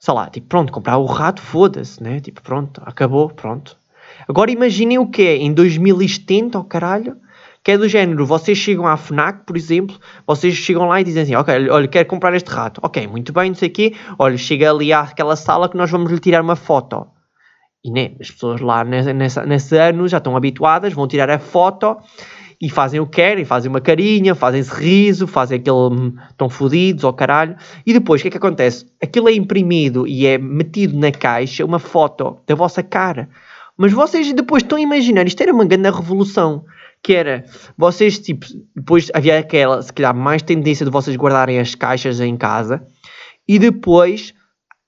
sei 0.01 0.15
lá, 0.15 0.29
tipo, 0.31 0.47
pronto, 0.47 0.73
comprar 0.73 0.97
o 0.97 1.05
rato, 1.05 1.43
foda-se, 1.43 2.03
né? 2.03 2.21
Tipo, 2.21 2.43
pronto, 2.43 2.81
acabou, 2.85 3.29
pronto. 3.29 3.77
Agora 4.27 4.51
imaginem 4.51 4.99
o 4.99 5.07
que 5.07 5.23
é 5.23 5.37
em 5.37 5.53
2070, 5.53 6.59
oh 6.59 6.65
caralho, 6.65 7.17
que 7.63 7.71
é 7.71 7.79
do 7.79 7.89
género, 7.89 8.27
vocês 8.27 8.59
chegam 8.59 8.87
à 8.87 8.97
FNAC, 8.97 9.45
por 9.47 9.57
exemplo, 9.57 9.99
vocês 10.27 10.55
chegam 10.55 10.89
lá 10.89 11.01
e 11.01 11.05
dizem 11.05 11.23
assim, 11.23 11.35
ok, 11.35 11.69
olha, 11.71 11.89
quero 11.89 12.09
comprar 12.09 12.35
este 12.35 12.51
rato. 12.51 12.81
Ok, 12.83 13.07
muito 13.07 13.33
bem, 13.33 13.51
não 13.51 13.55
sei 13.55 13.69
o 13.69 13.73
quê. 13.73 13.95
Olha, 14.19 14.37
chega 14.37 14.71
ali 14.71 14.93
àquela 14.93 15.37
sala 15.37 15.69
que 15.69 15.77
nós 15.77 15.91
vamos 15.91 16.11
lhe 16.11 16.19
tirar 16.19 16.43
uma 16.43 16.57
foto. 16.57 17.07
E 17.85 17.91
né, 17.91 18.13
as 18.21 18.31
pessoas 18.31 18.61
lá 18.61 18.85
nessa, 18.85 19.13
nessa, 19.13 19.47
nesse 19.47 19.77
ano 19.77 20.07
já 20.09 20.19
estão 20.19 20.37
habituadas, 20.37 20.93
vão 20.93 21.07
tirar 21.07 21.31
a 21.31 21.39
foto 21.39 21.97
e 22.63 22.71
fazem 22.71 23.01
o 23.01 23.07
que 23.07 23.17
querem, 23.17 23.45
fazem 23.45 23.69
uma 23.69 23.81
carinha, 23.81 24.37
fazem 24.37 24.63
riso, 24.63 25.27
fazem 25.27 25.59
aquele 25.59 25.77
hum, 25.77 26.15
tão 26.37 26.49
fodidos 26.49 27.03
ao 27.05 27.13
caralho. 27.13 27.57
E 27.85 27.93
depois 27.93 28.21
o 28.21 28.23
que 28.23 28.29
é 28.29 28.31
que 28.31 28.37
acontece? 28.37 28.87
Aquilo 29.03 29.29
é 29.29 29.33
imprimido 29.33 30.07
e 30.07 30.25
é 30.25 30.39
metido 30.39 30.97
na 30.97 31.11
caixa 31.11 31.65
uma 31.65 31.81
foto 31.81 32.39
da 32.47 32.55
vossa 32.55 32.81
cara. 32.81 33.29
Mas 33.77 33.93
vocês 33.93 34.33
depois 34.33 34.63
estão 34.63 34.79
a 34.79 34.81
imaginar, 34.81 35.27
isto 35.27 35.43
era 35.43 35.53
uma 35.53 35.65
grande 35.65 35.91
revolução. 35.91 36.65
Que 37.03 37.15
era, 37.15 37.45
vocês, 37.77 38.21
tipo, 38.21 38.47
depois 38.77 39.11
havia 39.13 39.41
aquela, 39.41 39.83
se 39.83 39.93
calhar, 39.93 40.15
mais 40.15 40.41
tendência 40.41 40.87
de 40.87 40.93
vocês 40.93 41.17
guardarem 41.17 41.59
as 41.59 41.75
caixas 41.75 42.21
em 42.21 42.37
casa 42.37 42.87
e 43.49 43.59
depois 43.59 44.33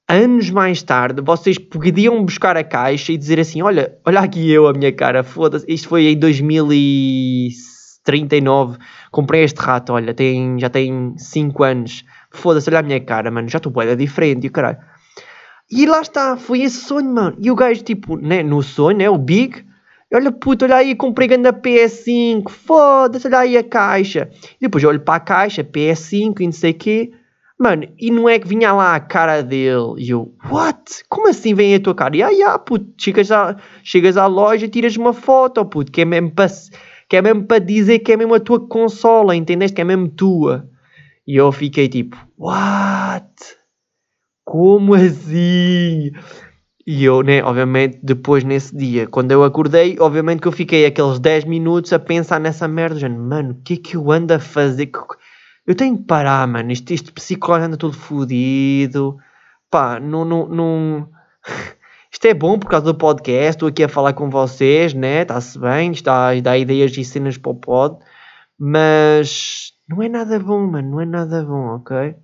anos 0.08 0.48
mais 0.50 0.82
tarde, 0.82 1.22
vocês 1.22 1.56
podiam 1.58 2.24
buscar 2.24 2.56
a 2.56 2.64
caixa 2.64 3.12
e 3.12 3.16
dizer 3.16 3.38
assim: 3.40 3.62
Olha, 3.62 3.96
olha 4.04 4.20
aqui 4.20 4.50
eu, 4.50 4.66
a 4.66 4.72
minha 4.72 4.92
cara, 4.92 5.22
foda-se. 5.22 5.64
Isto 5.68 5.88
foi 5.88 6.06
em 6.06 6.18
2039. 6.18 8.78
Comprei 9.10 9.44
este 9.44 9.60
rato, 9.60 9.92
olha, 9.92 10.14
tem, 10.14 10.58
já 10.58 10.68
tem 10.68 11.14
5 11.16 11.62
anos. 11.62 12.04
Foda-se, 12.30 12.68
olha 12.68 12.80
a 12.80 12.82
minha 12.82 13.00
cara, 13.00 13.30
mano, 13.30 13.48
já 13.48 13.58
estou 13.58 13.72
boeda 13.72 13.96
diferente, 13.96 14.46
e 14.46 14.50
caralho. 14.50 14.78
E 15.70 15.86
lá 15.86 16.02
está, 16.02 16.36
foi 16.36 16.62
esse 16.62 16.84
sonho, 16.84 17.12
mano. 17.12 17.36
E 17.40 17.50
o 17.50 17.54
gajo, 17.54 17.82
tipo, 17.82 18.16
né, 18.16 18.42
no 18.42 18.62
sonho, 18.62 18.98
né, 18.98 19.08
o 19.08 19.16
Big, 19.16 19.64
olha 20.12 20.30
puto, 20.30 20.64
olha 20.64 20.76
aí, 20.76 20.94
comprei 20.94 21.26
grande 21.26 21.50
PS5, 21.50 22.50
foda-se, 22.50 23.26
olha 23.26 23.38
aí 23.38 23.56
a 23.56 23.64
caixa. 23.64 24.28
E 24.60 24.62
depois 24.62 24.84
eu 24.84 24.90
olho 24.90 25.00
para 25.00 25.14
a 25.14 25.20
caixa, 25.20 25.64
PS5 25.64 26.40
e 26.40 26.44
não 26.44 26.52
sei 26.52 26.72
o 26.72 26.74
quê. 26.74 27.12
Mano, 27.64 27.88
e 27.98 28.10
não 28.10 28.28
é 28.28 28.38
que 28.38 28.46
vinha 28.46 28.74
lá 28.74 28.94
a 28.94 29.00
cara 29.00 29.40
dele 29.42 29.94
e 29.96 30.10
eu, 30.10 30.34
what? 30.50 31.02
Como 31.08 31.30
assim 31.30 31.54
vem 31.54 31.74
a 31.74 31.80
tua 31.80 31.94
cara? 31.94 32.14
E 32.14 32.42
ah, 32.42 32.58
puto, 32.58 32.92
chegas, 33.02 33.30
à, 33.32 33.56
chegas 33.82 34.18
à 34.18 34.26
loja 34.26 34.66
e 34.66 34.68
tiras 34.68 34.94
uma 34.98 35.14
foto, 35.14 35.64
puto, 35.64 35.90
que 35.90 36.02
é 36.02 36.04
mesmo 36.04 36.30
para 36.30 36.46
que 37.08 37.16
é 37.16 37.22
mesmo 37.22 37.44
para 37.46 37.58
dizer 37.58 38.00
que 38.00 38.12
é 38.12 38.18
mesmo 38.18 38.34
a 38.34 38.40
tua 38.40 38.60
consola, 38.68 39.34
entendeste? 39.34 39.76
Que 39.76 39.80
é 39.80 39.84
mesmo 39.84 40.08
tua. 40.08 40.68
E 41.26 41.36
eu 41.36 41.50
fiquei 41.52 41.88
tipo, 41.88 42.18
what? 42.36 43.32
Como 44.44 44.92
assim? 44.92 46.12
E 46.86 47.02
eu, 47.02 47.22
né, 47.22 47.42
obviamente, 47.42 47.98
depois 48.02 48.44
nesse 48.44 48.76
dia, 48.76 49.06
quando 49.06 49.30
eu 49.32 49.42
acordei, 49.42 49.96
obviamente 49.98 50.42
que 50.42 50.48
eu 50.48 50.52
fiquei 50.52 50.84
aqueles 50.84 51.18
10 51.18 51.46
minutos 51.46 51.94
a 51.94 51.98
pensar 51.98 52.38
nessa 52.38 52.68
merda, 52.68 53.00
já, 53.00 53.08
mano, 53.08 53.52
o 53.52 53.62
que 53.62 53.72
é 53.72 53.76
que 53.78 53.96
eu 53.96 54.12
ando 54.12 54.34
a 54.34 54.38
fazer? 54.38 54.90
Eu 55.66 55.74
tenho 55.74 55.96
que 55.96 56.04
parar, 56.04 56.46
mano. 56.46 56.70
Este, 56.70 56.94
este 56.94 57.10
psicólogo 57.12 57.66
anda 57.66 57.76
todo 57.76 57.94
fodido. 57.94 59.18
Pá, 59.70 59.98
não, 59.98 60.24
não, 60.24 60.46
não. 60.48 61.08
Isto 62.12 62.26
é 62.26 62.34
bom 62.34 62.58
por 62.58 62.68
causa 62.68 62.86
do 62.86 62.94
podcast. 62.94 63.50
Estou 63.50 63.68
aqui 63.68 63.82
a 63.82 63.88
falar 63.88 64.12
com 64.12 64.30
vocês, 64.30 64.94
né? 64.94 65.22
Está-se 65.22 65.58
bem. 65.58 65.92
Está, 65.92 66.38
dá 66.40 66.56
ideias 66.56 66.96
e 66.96 67.04
cenas 67.04 67.38
para 67.38 67.52
o 67.52 67.54
pod. 67.54 67.98
Mas 68.58 69.72
não 69.88 70.02
é 70.02 70.08
nada 70.08 70.38
bom, 70.38 70.66
mano. 70.66 70.90
Não 70.90 71.00
é 71.00 71.06
nada 71.06 71.42
bom, 71.42 71.76
ok? 71.76 72.14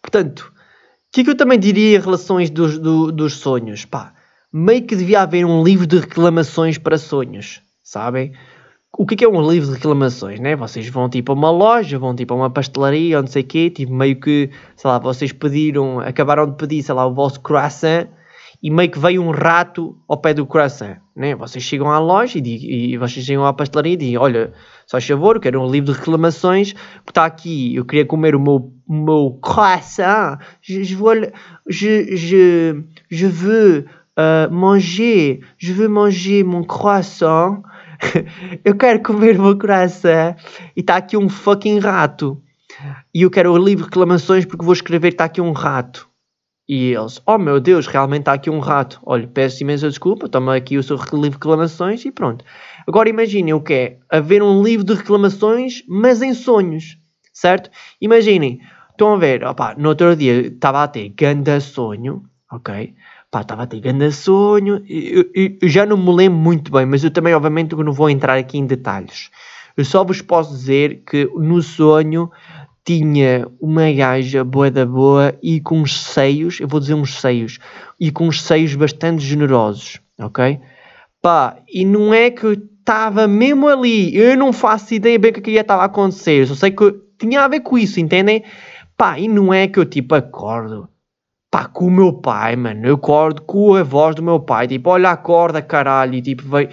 Portanto, 0.00 0.52
o 0.52 1.12
que 1.12 1.20
é 1.20 1.24
que 1.24 1.30
eu 1.30 1.36
também 1.36 1.58
diria 1.58 1.98
em 1.98 2.00
relações 2.00 2.50
dos, 2.50 2.78
do, 2.78 3.12
dos 3.12 3.34
sonhos? 3.34 3.84
Pá, 3.84 4.14
meio 4.52 4.86
que 4.86 4.96
devia 4.96 5.22
haver 5.22 5.44
um 5.44 5.62
livro 5.62 5.86
de 5.86 5.98
reclamações 5.98 6.78
para 6.78 6.96
sonhos, 6.96 7.60
sabem? 7.82 8.32
O 8.96 9.06
que 9.06 9.14
é, 9.14 9.16
que 9.18 9.24
é 9.24 9.28
um 9.28 9.48
livro 9.48 9.68
de 9.68 9.74
reclamações, 9.74 10.40
né? 10.40 10.56
Vocês 10.56 10.88
vão 10.88 11.08
tipo 11.08 11.32
a 11.32 11.34
uma 11.34 11.50
loja, 11.50 11.98
vão 11.98 12.14
tipo 12.14 12.32
a 12.34 12.36
uma 12.36 12.50
pastelaria 12.50 13.16
ou 13.16 13.22
não 13.22 13.30
sei 13.30 13.42
o 13.42 13.46
quê, 13.46 13.70
tipo 13.70 13.92
meio 13.92 14.18
que, 14.18 14.50
sei 14.76 14.90
lá, 14.90 14.98
vocês 14.98 15.32
pediram, 15.32 16.00
acabaram 16.00 16.46
de 16.46 16.56
pedir, 16.56 16.82
sei 16.82 16.94
lá, 16.94 17.06
o 17.06 17.14
vosso 17.14 17.40
croissant 17.40 18.08
e 18.62 18.70
meio 18.70 18.90
que 18.90 18.98
veio 18.98 19.22
um 19.22 19.30
rato 19.30 19.96
ao 20.08 20.16
pé 20.16 20.34
do 20.34 20.46
croissant, 20.46 20.96
né? 21.14 21.34
Vocês 21.34 21.62
chegam 21.62 21.90
à 21.90 21.98
loja 21.98 22.38
e, 22.38 22.92
e 22.92 22.96
vocês 22.96 23.24
chegam 23.24 23.44
à 23.44 23.52
pastelaria 23.52 23.92
e 23.92 23.96
dizem, 23.96 24.16
olha, 24.16 24.52
só 24.86 25.00
favor, 25.00 25.36
eu 25.36 25.40
quero 25.40 25.62
um 25.62 25.70
livro 25.70 25.92
de 25.92 25.98
reclamações, 25.98 26.72
porque 26.72 27.10
está 27.10 27.24
aqui, 27.24 27.76
eu 27.76 27.84
queria 27.84 28.04
comer 28.04 28.34
o 28.34 28.40
meu, 28.40 28.72
o 28.88 28.94
meu 28.94 29.38
croissant, 29.40 30.38
je, 30.60 30.82
je, 30.82 30.96
veux, 30.96 31.32
je, 31.68 32.16
je, 32.16 32.82
je 33.08 33.26
veux 33.26 33.86
uh, 34.18 34.52
manger, 34.52 35.40
je 35.56 35.72
veux 35.72 35.88
manger 35.88 36.42
mon 36.42 36.64
croissant, 36.64 37.62
eu 38.64 38.76
quero 38.76 39.02
comer 39.02 39.38
o 39.38 39.42
meu 39.42 39.58
croissant 39.58 40.36
e 40.76 40.80
está 40.80 40.96
aqui 40.96 41.16
um 41.16 41.28
fucking 41.28 41.78
rato. 41.78 42.42
E 43.14 43.22
eu 43.22 43.30
quero 43.30 43.52
o 43.52 43.58
livro 43.58 43.86
reclamações 43.86 44.44
porque 44.44 44.64
vou 44.64 44.72
escrever 44.72 45.08
que 45.08 45.14
está 45.14 45.24
aqui 45.24 45.40
um 45.40 45.52
rato. 45.52 46.08
E 46.68 46.92
eles, 46.92 47.20
oh 47.26 47.38
meu 47.38 47.58
Deus, 47.58 47.86
realmente 47.86 48.20
está 48.20 48.34
aqui 48.34 48.50
um 48.50 48.58
rato. 48.58 49.00
Olha, 49.02 49.26
peço 49.26 49.62
imensa 49.62 49.88
desculpa, 49.88 50.28
toma 50.28 50.54
aqui 50.54 50.76
o 50.76 50.82
seu 50.82 50.96
livro 50.96 51.20
de 51.20 51.30
reclamações 51.30 52.04
e 52.04 52.12
pronto. 52.12 52.44
Agora 52.86 53.08
imaginem 53.08 53.54
o 53.54 53.60
que 53.60 53.72
é 53.72 53.98
haver 54.10 54.42
um 54.42 54.62
livro 54.62 54.84
de 54.84 54.92
reclamações, 54.94 55.82
mas 55.88 56.20
em 56.20 56.34
sonhos, 56.34 56.98
certo? 57.32 57.70
Imaginem, 58.00 58.60
estão 58.90 59.14
a 59.14 59.16
ver, 59.16 59.40
no 59.78 59.88
outro 59.88 60.14
dia 60.14 60.48
estava 60.48 60.82
a 60.82 60.88
ter 60.88 61.08
ganda 61.08 61.58
sonho, 61.58 62.24
ok? 62.52 62.94
Pá, 63.30 63.42
estava 63.42 63.64
a 63.64 63.66
ter 63.66 63.80
grande 63.80 64.10
sonho, 64.10 64.82
eu, 64.88 65.30
eu, 65.34 65.58
eu, 65.60 65.68
já 65.68 65.84
não 65.84 65.98
me 65.98 66.10
lembro 66.14 66.38
muito 66.38 66.72
bem, 66.72 66.86
mas 66.86 67.04
eu 67.04 67.10
também 67.10 67.34
obviamente 67.34 67.74
não 67.74 67.92
vou 67.92 68.08
entrar 68.08 68.38
aqui 68.38 68.56
em 68.56 68.66
detalhes. 68.66 69.30
Eu 69.76 69.84
só 69.84 70.02
vos 70.02 70.22
posso 70.22 70.50
dizer 70.50 71.02
que 71.06 71.26
no 71.36 71.60
sonho 71.60 72.30
tinha 72.82 73.46
uma 73.60 73.92
gaja 73.92 74.42
boa 74.42 74.70
da 74.70 74.86
boa 74.86 75.36
e 75.42 75.60
com 75.60 75.82
uns 75.82 76.00
seios, 76.00 76.58
eu 76.58 76.66
vou 76.66 76.80
dizer 76.80 76.94
uns 76.94 77.20
seios, 77.20 77.58
e 78.00 78.10
com 78.10 78.28
uns 78.28 78.40
seios 78.40 78.74
bastante 78.74 79.22
generosos, 79.22 80.00
ok? 80.18 80.58
Pá, 81.20 81.58
e 81.68 81.84
não 81.84 82.14
é 82.14 82.30
que 82.30 82.44
eu 82.44 82.52
estava 82.54 83.28
mesmo 83.28 83.68
ali, 83.68 84.16
eu 84.16 84.38
não 84.38 84.54
faço 84.54 84.94
ideia 84.94 85.18
bem 85.18 85.32
o 85.32 85.34
que 85.34 85.50
estava 85.50 85.82
a 85.82 85.84
acontecer, 85.84 86.46
só 86.46 86.54
sei 86.54 86.70
que 86.70 86.98
tinha 87.18 87.42
a 87.42 87.48
ver 87.48 87.60
com 87.60 87.76
isso, 87.76 88.00
entendem? 88.00 88.42
Pá, 88.96 89.18
e 89.18 89.28
não 89.28 89.52
é 89.52 89.68
que 89.68 89.78
eu 89.78 89.84
tipo 89.84 90.14
acordo, 90.14 90.88
pá, 91.50 91.66
com 91.66 91.86
o 91.86 91.90
meu 91.90 92.12
pai, 92.12 92.56
mano, 92.56 92.86
eu 92.86 92.94
acordo 92.96 93.42
com 93.42 93.74
a 93.74 93.82
voz 93.82 94.14
do 94.14 94.22
meu 94.22 94.40
pai, 94.40 94.68
tipo, 94.68 94.90
olha, 94.90 95.10
acorda 95.10 95.62
caralho, 95.62 96.14
e 96.14 96.22
tipo, 96.22 96.42
veio 96.48 96.70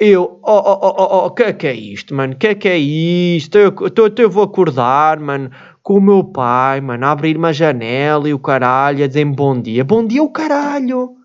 eu, 0.00 0.38
oh, 0.44 0.52
oh, 0.52 0.78
oh, 0.80 0.94
oh, 0.96 1.26
oh, 1.26 1.30
que 1.32 1.52
que 1.54 1.66
é 1.66 1.74
isto, 1.74 2.14
mano? 2.14 2.36
Que 2.36 2.54
que 2.54 2.68
é 2.68 2.78
isto? 2.78 3.58
Eu, 3.58 3.74
eu, 3.96 4.14
eu 4.16 4.30
vou 4.30 4.44
acordar, 4.44 5.18
mano, 5.18 5.50
com 5.82 5.94
o 5.94 6.00
meu 6.00 6.22
pai, 6.22 6.80
mano, 6.80 7.04
a 7.04 7.10
abrir 7.10 7.36
uma 7.36 7.52
janela 7.52 8.28
e 8.28 8.32
o 8.32 8.38
caralho, 8.38 9.02
a 9.02 9.08
dizer-me 9.08 9.34
bom 9.34 9.60
dia. 9.60 9.82
Bom 9.82 10.06
dia, 10.06 10.22
o 10.22 10.30
caralho! 10.30 11.16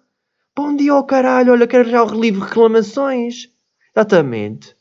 Bom 0.55 0.75
dia, 0.75 0.95
o 0.95 1.03
caralho! 1.03 1.51
Olha, 1.51 1.67
quero 1.67 1.87
já 1.87 2.01
o 2.01 2.07
relivre 2.07 2.39
de 2.41 2.47
reclamações. 2.47 3.47
Exatamente. 3.95 4.75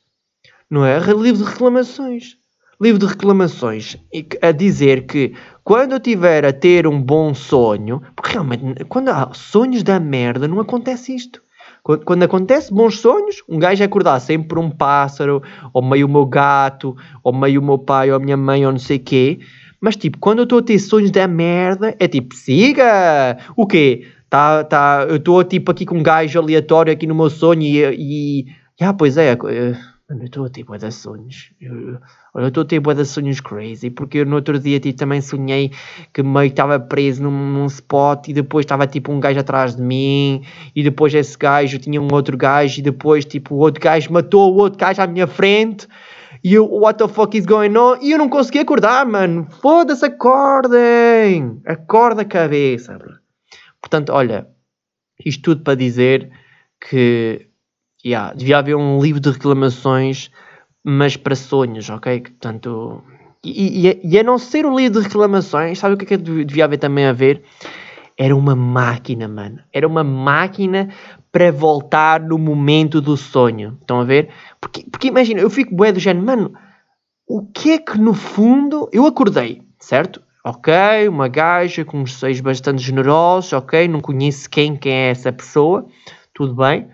Não 0.71 0.87
é? 0.87 0.99
Relivre 0.99 1.45
de 1.45 1.51
reclamações. 1.51 2.39
Livro 2.83 2.99
de 2.99 3.07
reclamações 3.07 3.97
a 4.43 4.51
dizer 4.51 5.07
que 5.07 5.35
quando 5.63 5.93
eu 5.93 6.01
tiver 6.01 6.45
a 6.45 6.53
ter 6.53 6.85
um 6.85 7.01
bom 7.01 7.33
sonho, 7.33 8.03
porque 8.17 8.33
realmente 8.33 8.85
quando 8.87 9.09
há 9.11 9.33
sonhos 9.33 9.85
da 9.85 10.01
merda 10.01 10.49
não 10.49 10.59
acontece 10.59 11.15
isto. 11.15 11.41
Quando, 11.85 12.05
quando 12.05 12.25
acontece 12.25 12.75
bons 12.75 12.99
sonhos, 12.99 13.37
um 13.49 13.57
gajo 13.57 13.85
é 13.85 13.87
acordar 13.87 14.19
sempre 14.19 14.49
por 14.49 14.59
um 14.59 14.69
pássaro, 14.69 15.41
ou 15.73 15.81
meio 15.81 16.09
o 16.09 16.11
meu 16.11 16.27
gato, 16.27 16.97
ou 17.23 17.33
meio 17.33 17.61
o 17.61 17.65
meu 17.65 17.79
pai, 17.79 18.11
ou 18.11 18.17
a 18.17 18.19
minha 18.19 18.37
mãe, 18.37 18.67
ou 18.67 18.73
não 18.73 18.81
sei 18.81 18.99
quê. 18.99 19.39
Mas 19.81 19.95
tipo, 19.95 20.19
quando 20.19 20.41
eu 20.41 20.43
estou 20.43 20.59
a 20.59 20.63
ter 20.63 20.81
sonhos 20.81 21.13
da 21.13 21.29
merda, 21.29 21.95
é 22.01 22.09
tipo, 22.09 22.35
siga! 22.35 23.39
O 23.55 23.65
quê? 23.65 24.09
Tá, 24.29 24.65
tá, 24.65 25.07
eu 25.09 25.17
estou 25.17 25.45
tipo 25.45 25.71
aqui 25.71 25.87
com 25.87 25.99
um 25.99 26.03
gajo 26.03 26.37
aleatório 26.41 26.93
aqui 26.93 27.07
no 27.07 27.15
meu 27.15 27.31
sonho 27.31 27.63
e. 27.63 28.41
e 28.81 28.85
ah, 28.85 28.93
pois 28.93 29.17
é, 29.17 29.35
eu 29.35 30.25
estou 30.25 30.47
a 30.47 30.51
ter 30.51 30.65
sonhos. 30.91 31.53
Eu, 31.61 32.01
eu 32.35 32.49
estou 32.49 32.63
a 32.63 32.67
ter 32.67 32.81
boa 32.81 32.95
de 32.95 33.05
sonhos 33.05 33.41
crazy, 33.41 33.91
porque 33.91 34.19
eu 34.19 34.27
no 34.27 34.37
outro 34.37 34.59
dia 34.59 34.81
tipo, 34.81 34.99
também 34.99 35.21
sonhei 35.21 35.71
que 36.13 36.23
meio 36.23 36.47
estava 36.47 36.81
preso 36.81 37.23
num, 37.23 37.31
num, 37.31 37.67
spot 37.67 38.29
e 38.29 38.33
depois 38.33 38.65
estava 38.65 38.87
tipo 38.87 39.13
um 39.13 39.21
gajo 39.21 39.39
atrás 39.39 39.77
de 39.77 39.83
mim 39.83 40.43
e 40.75 40.83
depois 40.83 41.13
esse 41.13 41.37
gajo 41.37 41.79
tinha 41.79 42.01
um 42.01 42.09
outro 42.11 42.37
gajo 42.37 42.81
e 42.81 42.83
depois 42.83 43.25
tipo 43.25 43.55
o 43.55 43.59
outro 43.59 43.83
gajo 43.83 44.13
matou 44.13 44.55
o 44.55 44.57
outro 44.57 44.79
gajo 44.79 45.03
à 45.03 45.07
minha 45.07 45.27
frente 45.27 45.87
e 46.43 46.55
eu, 46.55 46.67
what 46.67 46.99
the 46.99 47.07
fuck 47.07 47.37
is 47.37 47.47
going 47.47 47.77
on? 47.77 47.99
E 48.01 48.11
eu 48.11 48.19
não 48.19 48.29
consegui 48.29 48.59
acordar, 48.59 49.07
mano. 49.07 49.47
Foda-se, 49.61 50.05
acordem! 50.05 51.61
Acorda 51.65 52.23
a 52.23 52.25
cabeça. 52.25 52.99
Portanto, 53.81 54.11
olha, 54.13 54.49
isto 55.25 55.43
tudo 55.43 55.63
para 55.63 55.77
dizer 55.77 56.31
que 56.81 57.47
yeah, 58.05 58.35
devia 58.35 58.59
haver 58.59 58.75
um 58.75 59.01
livro 59.01 59.21
de 59.21 59.31
reclamações, 59.31 60.31
mas 60.85 61.17
para 61.17 61.35
sonhos, 61.35 61.89
ok? 61.91 62.21
Portanto, 62.21 63.03
e, 63.45 63.89
e, 63.89 64.01
e 64.05 64.19
a 64.19 64.23
não 64.23 64.39
ser 64.39 64.67
um 64.67 64.77
livro 64.77 65.01
de 65.01 65.07
reclamações, 65.07 65.79
sabe 65.79 65.95
o 65.95 65.99
que 65.99 66.05
é 66.05 66.19
que 66.19 66.45
devia 66.45 66.65
haver 66.65 66.79
também 66.79 67.07
a 67.07 67.13
ver? 67.13 67.43
Era 68.17 68.37
uma 68.37 68.55
máquina, 68.55 69.27
mano. 69.27 69.61
Era 69.73 69.87
uma 69.87 70.05
máquina 70.05 70.91
para 71.31 71.51
voltar 71.51 72.21
no 72.21 72.39
momento 72.39 73.01
do 73.01 73.17
sonho. 73.17 73.79
Estão 73.81 74.01
a 74.01 74.05
ver? 74.05 74.29
Porque, 74.61 74.85
porque 74.91 75.09
imagina, 75.09 75.41
eu 75.41 75.51
fico 75.51 75.75
bué 75.75 75.91
do 75.91 75.99
género, 75.99 76.27
mano, 76.27 76.55
o 77.27 77.43
que 77.47 77.73
é 77.73 77.79
que 77.79 77.99
no 77.99 78.13
fundo 78.13 78.89
eu 78.93 79.07
acordei, 79.07 79.63
certo? 79.79 80.23
Ok, 80.45 80.73
uma 81.09 81.29
gaja 81.29 81.85
com 81.85 82.01
uns 82.01 82.15
seios 82.19 82.41
bastante 82.41 82.83
generosos, 82.83 83.53
ok, 83.53 83.87
não 83.87 84.01
conheço 84.01 84.51
quem, 84.51 84.77
quem 84.77 84.93
é 84.93 85.11
essa 85.11 85.33
pessoa, 85.33 85.87
tudo 86.35 86.55
bem. 86.55 86.89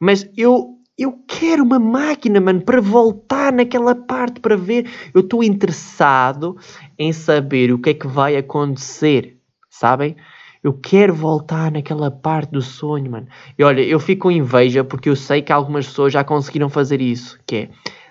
Mas 0.00 0.28
eu, 0.36 0.77
eu 0.98 1.16
quero 1.28 1.62
uma 1.62 1.78
máquina, 1.78 2.40
mano, 2.40 2.60
para 2.60 2.80
voltar 2.80 3.52
naquela 3.52 3.94
parte, 3.94 4.40
para 4.40 4.56
ver. 4.56 4.90
Eu 5.14 5.20
estou 5.20 5.44
interessado 5.44 6.56
em 6.98 7.12
saber 7.12 7.72
o 7.72 7.78
que 7.78 7.90
é 7.90 7.94
que 7.94 8.08
vai 8.08 8.36
acontecer, 8.36 9.38
sabem? 9.70 10.16
Eu 10.62 10.72
quero 10.72 11.14
voltar 11.14 11.70
naquela 11.70 12.10
parte 12.10 12.50
do 12.50 12.60
sonho, 12.60 13.12
mano. 13.12 13.28
E 13.56 13.62
olha, 13.62 13.80
eu 13.80 14.00
fico 14.00 14.22
com 14.22 14.30
inveja 14.30 14.82
porque 14.82 15.08
eu 15.08 15.14
sei 15.14 15.40
que 15.40 15.52
algumas 15.52 15.86
pessoas 15.86 16.12
já 16.12 16.24
conseguiram 16.24 16.68
fazer 16.68 17.00
isso. 17.00 17.38
Que 17.46 17.56
é, 17.56 17.68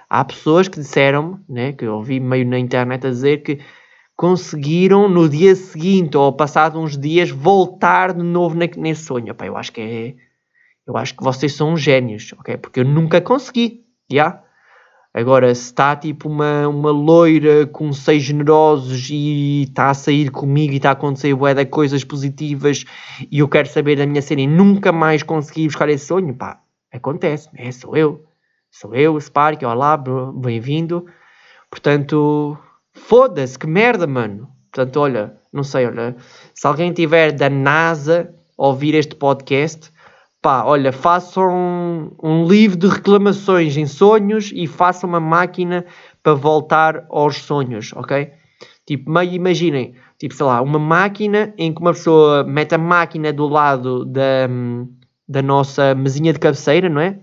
há 0.10 0.24
pessoas 0.24 0.70
que 0.70 0.80
disseram, 0.80 1.42
né, 1.50 1.74
que 1.74 1.84
eu 1.84 1.96
ouvi 1.96 2.22
meio 2.22 2.48
na 2.48 2.58
internet 2.58 3.06
a 3.06 3.10
dizer 3.10 3.44
que 3.44 3.60
conseguiram 4.16 5.10
no 5.10 5.28
dia 5.28 5.54
seguinte 5.56 6.16
ou 6.16 6.32
passado 6.32 6.80
uns 6.80 6.98
dias 6.98 7.30
voltar 7.30 8.14
de 8.14 8.24
novo 8.24 8.56
nesse 8.56 9.04
sonho. 9.04 9.32
Epá, 9.32 9.46
eu 9.46 9.58
acho 9.58 9.74
que 9.74 9.82
é 9.82 10.27
eu 10.88 10.96
acho 10.96 11.16
que 11.16 11.24
vocês 11.24 11.54
são 11.54 11.76
gênios, 11.76 12.34
ok? 12.40 12.58
Porque 12.58 12.80
eu 12.80 12.86
nunca 12.86 13.20
consegui, 13.20 13.86
já? 14.10 14.16
Yeah? 14.16 14.44
Agora, 15.14 15.54
se 15.56 15.64
está 15.64 15.96
tipo 15.96 16.30
uma, 16.30 16.68
uma 16.68 16.92
loira 16.92 17.66
com 17.66 17.92
seis 17.92 18.22
generosos 18.22 19.10
e 19.10 19.64
está 19.64 19.90
a 19.90 19.94
sair 19.94 20.30
comigo 20.30 20.74
e 20.74 20.78
está 20.78 20.90
a 20.90 20.94
acontecer 20.94 21.34
bué 21.34 21.56
de 21.56 21.66
coisas 21.66 22.04
positivas 22.04 22.86
e 23.32 23.40
eu 23.40 23.48
quero 23.48 23.68
saber 23.68 23.98
da 23.98 24.06
minha 24.06 24.22
cena 24.22 24.42
e 24.42 24.48
nunca 24.48 24.92
mais 24.92 25.24
consegui 25.24 25.66
buscar 25.66 25.90
esse 25.90 26.06
sonho, 26.06 26.36
pá, 26.36 26.62
acontece, 26.94 27.50
né? 27.52 27.72
Sou 27.72 27.98
eu. 27.98 28.24
Sou 28.70 28.94
eu, 28.94 29.20
Spark, 29.20 29.64
olá, 29.64 29.98
bem-vindo. 29.98 31.08
Portanto, 31.72 32.56
foda-se, 32.94 33.58
que 33.58 33.66
merda, 33.66 34.06
mano. 34.06 34.48
Portanto, 34.72 34.98
olha, 34.98 35.36
não 35.52 35.64
sei, 35.64 35.88
olha, 35.88 36.16
se 36.54 36.68
alguém 36.68 36.94
tiver 36.94 37.32
da 37.32 37.50
NASA 37.50 38.32
ouvir 38.56 38.94
este 38.94 39.16
podcast, 39.16 39.92
pá, 40.48 40.64
olha, 40.64 40.94
façam 40.94 41.50
um, 41.50 42.12
um, 42.24 42.48
livro 42.48 42.78
de 42.78 42.88
reclamações 42.88 43.76
em 43.76 43.86
sonhos 43.86 44.50
e 44.56 44.66
façam 44.66 45.10
uma 45.10 45.20
máquina 45.20 45.86
para 46.24 46.36
voltar 46.36 47.06
aos 47.10 47.36
sonhos, 47.40 47.92
ok? 47.94 48.32
Tipo, 48.86 49.12
meio 49.12 49.34
imaginem, 49.34 49.94
tipo, 50.18 50.34
sei 50.34 50.46
lá, 50.46 50.62
uma 50.62 50.80
máquina 50.80 51.54
em 51.58 51.74
que 51.74 51.82
uma 51.82 51.92
pessoa 51.92 52.46
mete 52.46 52.74
a 52.74 52.78
máquina 52.78 53.34
do 53.34 53.46
lado 53.46 54.06
da, 54.06 54.48
da 55.28 55.42
nossa 55.42 55.94
mesinha 55.94 56.32
de 56.32 56.40
cabeceira, 56.40 56.88
não 56.88 57.02
é? 57.02 57.20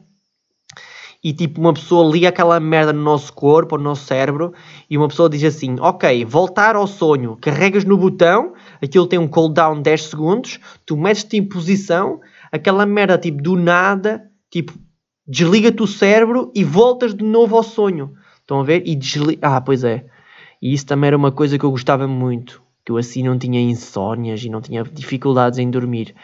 E 1.24 1.32
tipo, 1.32 1.58
uma 1.58 1.72
pessoa 1.72 2.12
liga 2.12 2.28
aquela 2.28 2.60
merda 2.60 2.92
no 2.92 3.00
nosso 3.00 3.32
corpo, 3.32 3.78
no 3.78 3.84
nosso 3.84 4.04
cérebro, 4.04 4.52
e 4.90 4.98
uma 4.98 5.08
pessoa 5.08 5.30
diz 5.30 5.42
assim: 5.44 5.76
Ok, 5.80 6.22
voltar 6.26 6.76
ao 6.76 6.86
sonho, 6.86 7.38
carregas 7.40 7.86
no 7.86 7.96
botão, 7.96 8.52
aquilo 8.82 9.06
tem 9.06 9.18
um 9.18 9.26
cooldown 9.26 9.76
de 9.76 9.84
10 9.84 10.02
segundos, 10.02 10.60
tu 10.84 10.94
metes-te 10.94 11.38
em 11.38 11.42
posição 11.42 12.20
aquela 12.54 12.86
merda, 12.86 13.18
tipo, 13.18 13.42
do 13.42 13.56
nada, 13.56 14.30
tipo, 14.48 14.72
desliga-te 15.26 15.82
o 15.82 15.88
cérebro 15.88 16.52
e 16.54 16.62
voltas 16.62 17.12
de 17.12 17.24
novo 17.24 17.56
ao 17.56 17.64
sonho. 17.64 18.14
Estão 18.40 18.60
a 18.60 18.62
ver? 18.62 18.86
E 18.86 18.94
desliga. 18.94 19.40
Ah, 19.42 19.60
pois 19.60 19.82
é. 19.82 20.06
E 20.62 20.72
isso 20.72 20.86
também 20.86 21.08
era 21.08 21.16
uma 21.16 21.32
coisa 21.32 21.58
que 21.58 21.64
eu 21.64 21.70
gostava 21.72 22.06
muito. 22.06 22.62
Que 22.84 22.92
eu 22.92 22.96
assim 22.96 23.24
não 23.24 23.36
tinha 23.36 23.60
insónias 23.60 24.44
e 24.44 24.48
não 24.48 24.60
tinha 24.60 24.84
dificuldades 24.84 25.58
em 25.58 25.68
dormir. 25.68 26.14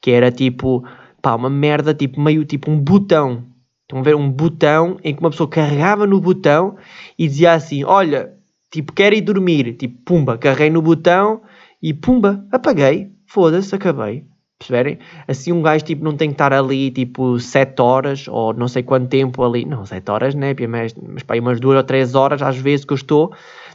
Que 0.00 0.10
era 0.10 0.32
tipo, 0.32 0.84
pá, 1.22 1.36
uma 1.36 1.48
merda, 1.48 1.94
tipo, 1.94 2.20
meio 2.20 2.44
tipo 2.44 2.68
um 2.68 2.80
botão. 2.80 3.44
Estão 3.82 4.00
a 4.00 4.02
ver 4.02 4.16
um 4.16 4.28
botão 4.28 4.96
em 5.04 5.14
que 5.14 5.20
uma 5.20 5.30
pessoa 5.30 5.48
carregava 5.48 6.04
no 6.04 6.20
botão 6.20 6.76
e 7.16 7.28
dizia 7.28 7.52
assim: 7.52 7.84
Olha, 7.84 8.32
tipo, 8.72 8.92
quero 8.92 9.14
ir 9.14 9.20
dormir. 9.20 9.74
Tipo, 9.74 10.02
pumba, 10.04 10.36
carreguei 10.36 10.70
no 10.70 10.82
botão 10.82 11.42
e 11.80 11.94
pumba, 11.94 12.44
apaguei. 12.50 13.12
Foda-se, 13.28 13.72
acabei. 13.72 14.24
Perceberem? 14.58 14.98
Assim 15.28 15.52
um 15.52 15.60
gajo 15.60 15.84
tipo, 15.84 16.02
não 16.02 16.16
tem 16.16 16.30
que 16.30 16.34
estar 16.34 16.52
ali 16.52 16.90
tipo 16.90 17.38
7 17.38 17.80
horas 17.80 18.26
ou 18.26 18.54
não 18.54 18.68
sei 18.68 18.82
quanto 18.82 19.08
tempo 19.08 19.44
ali. 19.44 19.66
Não, 19.66 19.84
7 19.84 20.10
horas, 20.10 20.34
né? 20.34 20.54
Mas, 20.68 20.94
mas 20.94 21.22
para 21.22 21.38
umas 21.40 21.60
2 21.60 21.76
ou 21.76 21.82
3 21.84 22.14
horas 22.14 22.40
às 22.40 22.56
vezes 22.56 22.84
que 22.84 22.92
eu 22.92 22.96
estou 22.96 23.32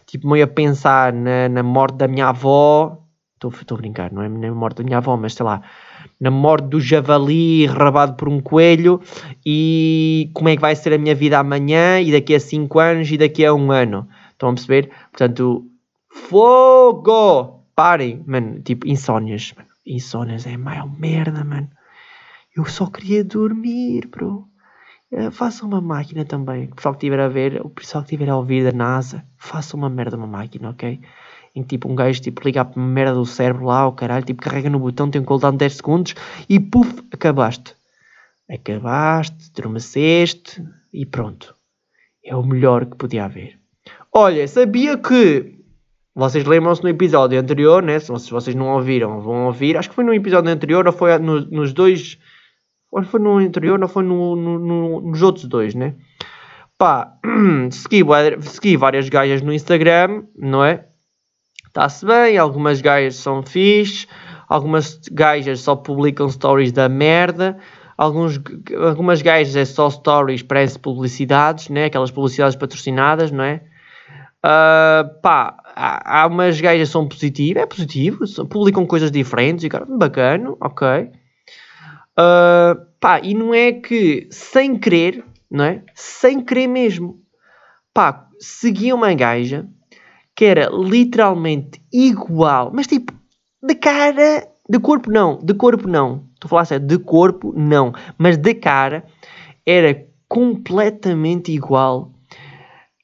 tipo 0.08 0.28
meio 0.28 0.44
a 0.44 0.48
pensar 0.48 1.14
na, 1.14 1.48
na 1.50 1.62
morte 1.64 1.98
da 1.98 2.08
minha 2.08 2.30
avó. 2.30 2.98
Estou 3.36 3.76
a 3.76 3.82
brincar, 3.82 4.12
não 4.12 4.22
é 4.22 4.30
na 4.30 4.52
morte 4.54 4.78
da 4.78 4.84
minha 4.84 4.98
avó, 4.98 5.18
mas 5.18 5.34
sei 5.34 5.44
lá, 5.44 5.62
na 6.20 6.30
morte 6.30 6.68
do 6.68 6.80
javali 6.80 7.66
rabado 7.66 8.14
por 8.14 8.30
um 8.30 8.40
coelho 8.40 9.02
e 9.44 10.30
como 10.36 10.50
é 10.50 10.56
que 10.56 10.62
vai 10.62 10.76
ser 10.76 10.94
a 10.94 10.98
minha 11.00 11.16
vida 11.16 11.40
amanhã 11.40 12.00
e 12.00 12.12
daqui 12.12 12.36
a 12.36 12.40
5 12.40 12.80
anos 12.80 13.12
e 13.12 13.18
daqui 13.18 13.44
a 13.44 13.54
um 13.54 13.72
ano. 13.72 14.08
Estão 14.32 14.50
a 14.50 14.54
perceber? 14.54 14.92
Portanto, 15.12 15.66
fogo! 16.10 17.62
Parem, 17.76 18.24
mano, 18.28 18.60
tipo, 18.62 18.88
insónias, 18.88 19.54
mano 19.58 19.71
insónias 19.86 20.46
é 20.46 20.58
maior 20.58 20.90
merda, 21.00 21.44
mano. 21.44 21.70
Eu 22.56 22.66
só 22.66 22.88
queria 22.88 23.24
dormir, 23.24 24.08
bro. 24.08 24.48
Uh, 25.12 25.32
faça 25.32 25.66
uma 25.66 25.82
máquina 25.82 26.24
também. 26.26 26.66
O 26.66 26.76
pessoal 26.76 26.94
que 26.94 27.06
estiver 27.06 27.20
a 27.20 27.28
ver, 27.28 27.62
o 27.66 27.70
pessoal 27.70 28.04
que 28.04 28.14
estiver 28.14 28.30
a 28.30 28.38
ouvir 28.38 28.64
da 28.64 28.72
NASA, 28.72 29.26
faça 29.38 29.76
uma 29.76 29.90
merda 29.90 30.18
uma 30.18 30.28
máquina, 30.28 30.70
ok? 30.70 31.00
Em 31.54 31.64
que 31.64 31.70
tipo 31.70 31.90
um 31.90 31.96
gajo 31.96 32.22
tipo, 32.22 32.42
liga 32.44 32.62
a 32.62 32.80
merda 32.80 33.14
do 33.14 33.26
cérebro 33.26 33.66
lá, 33.66 33.86
o 33.88 33.92
caralho, 33.92 34.26
tipo 34.26 34.42
carrega 34.42 34.70
no 34.70 34.80
botão, 34.80 35.10
tem 35.10 35.22
um 35.22 35.26
cooldown 35.26 35.52
de 35.52 35.58
10 35.58 35.76
segundos 35.76 36.16
e 36.48 36.60
puf, 36.60 37.04
acabaste. 37.12 37.76
Acabaste, 38.50 39.52
adormeceste 39.54 40.64
e 40.94 41.06
pronto. 41.06 41.56
É 42.24 42.36
o 42.36 42.44
melhor 42.44 42.86
que 42.86 42.96
podia 42.96 43.26
haver. 43.26 43.60
Olha, 44.14 44.48
sabia 44.48 44.98
que 44.98 45.61
vocês 46.14 46.46
lembram-se 46.46 46.84
no 46.84 46.90
episódio 46.90 47.40
anterior, 47.40 47.82
né? 47.82 47.98
Se 48.00 48.10
vocês 48.10 48.56
não 48.56 48.74
ouviram, 48.74 49.22
vão 49.22 49.46
ouvir. 49.46 49.78
Acho 49.78 49.90
que 49.90 49.96
foi 49.96 50.04
no 50.04 50.14
episódio 50.14 50.52
anterior 50.52 50.86
ou 50.86 50.94
foi 50.94 51.18
no, 51.18 51.40
nos 51.42 51.72
dois. 51.72 52.18
Ou 52.92 53.02
foi 53.04 53.20
no 53.22 53.38
anterior 53.38 53.82
ou 53.82 53.88
foi 53.88 54.04
no, 54.04 54.36
no, 54.36 55.02
nos 55.02 55.22
outros 55.22 55.46
dois, 55.46 55.74
né? 55.74 55.96
Pá, 56.78 57.14
segui, 57.72 58.04
segui 58.42 58.76
várias 58.76 59.08
gajas 59.08 59.42
no 59.42 59.54
Instagram, 59.54 60.24
não 60.38 60.66
é? 60.66 60.86
Está-se 61.68 62.06
bem, 62.06 62.38
algumas 62.38 62.82
gajas 62.82 63.16
são 63.16 63.42
fixe, 63.44 64.06
algumas 64.50 65.00
gajas 65.10 65.62
só 65.62 65.74
publicam 65.78 66.28
stories 66.28 66.74
da 66.74 66.90
merda, 66.90 67.58
alguns, 67.98 68.38
algumas 68.86 69.22
gajas 69.22 69.56
é 69.56 69.64
só 69.64 69.90
stories, 69.90 70.42
parece 70.44 70.78
publicidades, 70.78 71.70
né? 71.70 71.86
Aquelas 71.86 72.12
publicidades 72.12 72.58
patrocinadas, 72.58 73.32
não 73.32 73.46
é? 73.46 73.62
Uh, 74.44 75.22
pá, 75.22 75.56
há, 75.76 76.28
umas 76.28 76.60
gajas 76.60 76.90
que 76.90 76.94
são 76.94 77.08
positivas, 77.08 77.64
é 77.64 77.66
positivo, 77.66 78.20
publicam 78.48 78.86
coisas 78.86 79.12
diferentes 79.12 79.64
e 79.64 79.70
cara, 79.70 79.86
bacana, 79.86 80.54
ok. 80.60 81.10
Uh, 82.18 82.76
pá, 83.00 83.20
e 83.22 83.34
não 83.34 83.54
é 83.54 83.72
que 83.72 84.28
sem 84.30 84.78
querer, 84.78 85.24
não 85.50 85.66
é? 85.66 85.84
Sem 85.96 86.44
querer 86.44 86.68
mesmo, 86.68 87.22
pá, 87.94 88.28
seguia 88.40 88.96
uma 88.96 89.14
gaja 89.14 89.68
que 90.36 90.46
era 90.46 90.70
literalmente 90.70 91.82
igual, 91.92 92.72
mas 92.74 92.88
tipo, 92.88 93.14
de 93.64 93.76
cara, 93.76 94.48
de 94.70 94.80
corpo 94.80 95.12
não, 95.12 95.38
de 95.38 95.54
corpo 95.54 95.88
não, 95.88 96.26
estou 96.34 96.48
a 96.48 96.50
falar 96.50 96.66
sério, 96.66 96.86
de 96.86 96.98
corpo 96.98 97.54
não, 97.56 97.94
mas 98.18 98.38
de 98.38 98.54
cara 98.54 99.06
era 99.66 100.06
completamente 100.28 101.52
igual 101.52 102.12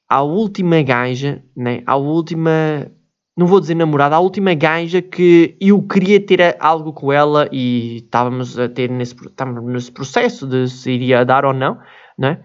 à 0.08 0.22
última 0.22 0.82
gaja, 0.82 1.42
né? 1.56 1.82
à 1.86 1.96
última, 1.96 2.90
não 3.36 3.46
vou 3.46 3.60
dizer 3.60 3.74
namorada, 3.74 4.16
à 4.16 4.20
última 4.20 4.54
gaja 4.54 5.02
que 5.02 5.56
eu 5.60 5.82
queria 5.82 6.18
ter 6.18 6.56
algo 6.58 6.92
com 6.92 7.12
ela 7.12 7.48
e 7.52 7.98
estávamos 7.98 8.58
a 8.58 8.68
ter 8.68 8.90
nesse, 8.90 9.14
estávamos 9.14 9.64
nesse 9.70 9.92
processo 9.92 10.46
de 10.46 10.68
se 10.68 10.90
iria 10.92 11.24
dar 11.24 11.44
ou 11.44 11.52
não, 11.52 11.78
né? 12.18 12.40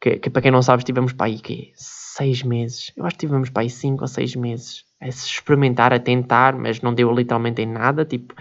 Que, 0.00 0.18
que 0.18 0.28
para 0.28 0.42
quem 0.42 0.50
não 0.50 0.62
sabe, 0.62 0.80
estivemos 0.80 1.12
para 1.12 1.26
aí 1.26 1.38
que 1.38 1.72
seis 1.76 2.42
meses, 2.42 2.92
eu 2.96 3.06
acho 3.06 3.16
que 3.16 3.24
estivemos 3.24 3.48
para 3.48 3.62
aí 3.62 3.70
cinco 3.70 4.02
ou 4.02 4.08
seis 4.08 4.34
meses 4.34 4.84
a 5.00 5.10
se 5.10 5.26
experimentar, 5.26 5.92
a 5.92 5.98
tentar, 5.98 6.54
mas 6.54 6.80
não 6.80 6.92
deu 6.92 7.12
literalmente 7.12 7.62
em 7.62 7.66
nada, 7.66 8.04
tipo, 8.04 8.34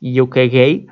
e 0.00 0.16
eu 0.16 0.26
caguei 0.26 0.86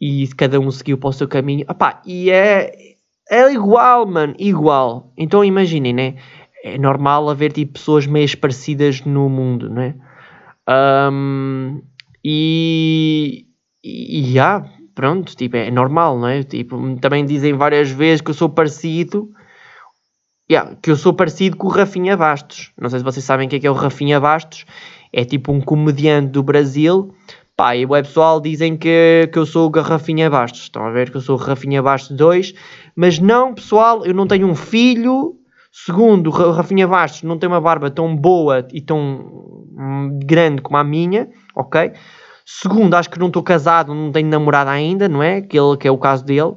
e 0.00 0.28
cada 0.36 0.60
um 0.60 0.70
seguiu 0.70 0.98
para 0.98 1.08
o 1.08 1.12
seu 1.12 1.26
caminho. 1.26 1.66
Epá, 1.68 2.00
e 2.06 2.30
é, 2.30 2.87
é 3.30 3.52
igual, 3.52 4.06
mano, 4.06 4.34
igual. 4.38 5.12
Então 5.16 5.44
imaginem, 5.44 5.92
né? 5.92 6.14
É 6.64 6.78
normal 6.78 7.28
haver 7.28 7.52
tipo 7.52 7.74
pessoas 7.74 8.06
meio 8.06 8.36
parecidas 8.38 9.02
no 9.02 9.28
mundo, 9.28 9.68
né? 9.68 9.94
Um, 10.68 11.80
e, 12.24 13.46
e 13.82 14.22
já, 14.32 14.64
pronto, 14.94 15.36
tipo, 15.36 15.56
é 15.56 15.70
normal, 15.70 16.18
não 16.18 16.28
é? 16.28 16.42
Tipo, 16.42 16.96
também 17.00 17.24
dizem 17.24 17.54
várias 17.54 17.90
vezes 17.90 18.20
que 18.20 18.30
eu 18.30 18.34
sou 18.34 18.48
parecido, 18.48 19.30
yeah, 20.50 20.74
que 20.82 20.90
eu 20.90 20.96
sou 20.96 21.12
parecido 21.12 21.56
com 21.56 21.68
o 21.68 21.70
Rafinha 21.70 22.16
Bastos. 22.16 22.72
Não 22.80 22.90
sei 22.90 22.98
se 22.98 23.04
vocês 23.04 23.24
sabem 23.24 23.46
o 23.46 23.50
que 23.50 23.56
é, 23.56 23.60
que 23.60 23.66
é 23.66 23.70
o 23.70 23.74
Rafinha 23.74 24.20
Bastos. 24.20 24.66
É 25.12 25.24
tipo 25.24 25.52
um 25.52 25.60
comediante 25.60 26.32
do 26.32 26.42
Brasil 26.42 27.14
Pá, 27.58 27.74
e 27.74 27.84
o 27.84 27.88
pessoal 27.88 28.40
dizem 28.40 28.76
que, 28.76 29.28
que 29.32 29.36
eu 29.36 29.44
sou 29.44 29.66
o 29.66 29.70
Garrafinha 29.70 30.30
Bastos. 30.30 30.60
Estão 30.60 30.84
a 30.84 30.92
ver 30.92 31.10
que 31.10 31.16
eu 31.16 31.20
sou 31.20 31.34
o 31.34 31.38
Garrafinha 31.40 31.82
Bastos 31.82 32.16
2. 32.16 32.54
Mas 33.00 33.20
não, 33.20 33.54
pessoal, 33.54 34.04
eu 34.04 34.12
não 34.12 34.26
tenho 34.26 34.48
um 34.48 34.56
filho. 34.56 35.36
Segundo, 35.70 36.30
Rafinha 36.30 36.88
Bastos 36.88 37.22
não 37.22 37.38
tem 37.38 37.48
uma 37.48 37.60
barba 37.60 37.88
tão 37.92 38.16
boa 38.16 38.66
e 38.72 38.80
tão 38.80 38.98
hum, 39.78 40.18
grande 40.24 40.60
como 40.60 40.78
a 40.78 40.82
minha, 40.82 41.30
ok? 41.54 41.92
Segundo, 42.44 42.94
acho 42.94 43.08
que 43.08 43.20
não 43.20 43.28
estou 43.28 43.40
casado, 43.40 43.94
não 43.94 44.10
tenho 44.10 44.26
namorada 44.26 44.72
ainda, 44.72 45.08
não 45.08 45.22
é? 45.22 45.40
Que, 45.40 45.58
que 45.78 45.86
é 45.86 45.90
o 45.92 45.96
caso 45.96 46.24
dele. 46.24 46.56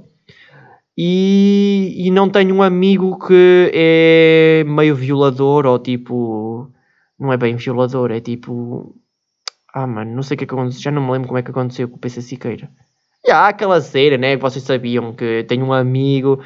E, 0.98 2.08
e 2.08 2.10
não 2.10 2.28
tenho 2.28 2.56
um 2.56 2.64
amigo 2.64 3.20
que 3.20 3.72
é 3.72 4.64
meio 4.66 4.96
violador 4.96 5.68
ou 5.68 5.78
tipo. 5.78 6.72
Não 7.20 7.32
é 7.32 7.38
bem 7.38 7.56
violador, 7.56 8.10
é 8.10 8.20
tipo 8.20 8.96
ah, 9.76 9.86
mano, 9.86 10.16
não 10.16 10.24
sei 10.24 10.34
o 10.34 10.38
que 10.40 10.46
é 10.46 10.48
que 10.48 10.54
aconteceu. 10.56 10.82
Já 10.82 10.92
não 10.92 11.06
me 11.06 11.12
lembro 11.12 11.28
como 11.28 11.38
é 11.38 11.44
que 11.44 11.52
aconteceu 11.52 11.88
com 11.88 11.98
o 11.98 12.00
PC 12.00 12.24
Siqueira. 12.24 12.72
Já, 13.26 13.50
aquela 13.50 13.80
cena, 13.82 14.18
né? 14.18 14.36
Que 14.36 14.42
vocês 14.42 14.64
sabiam 14.64 15.14
que 15.14 15.44
tenho 15.48 15.66
um 15.66 15.74
amigo. 15.74 16.40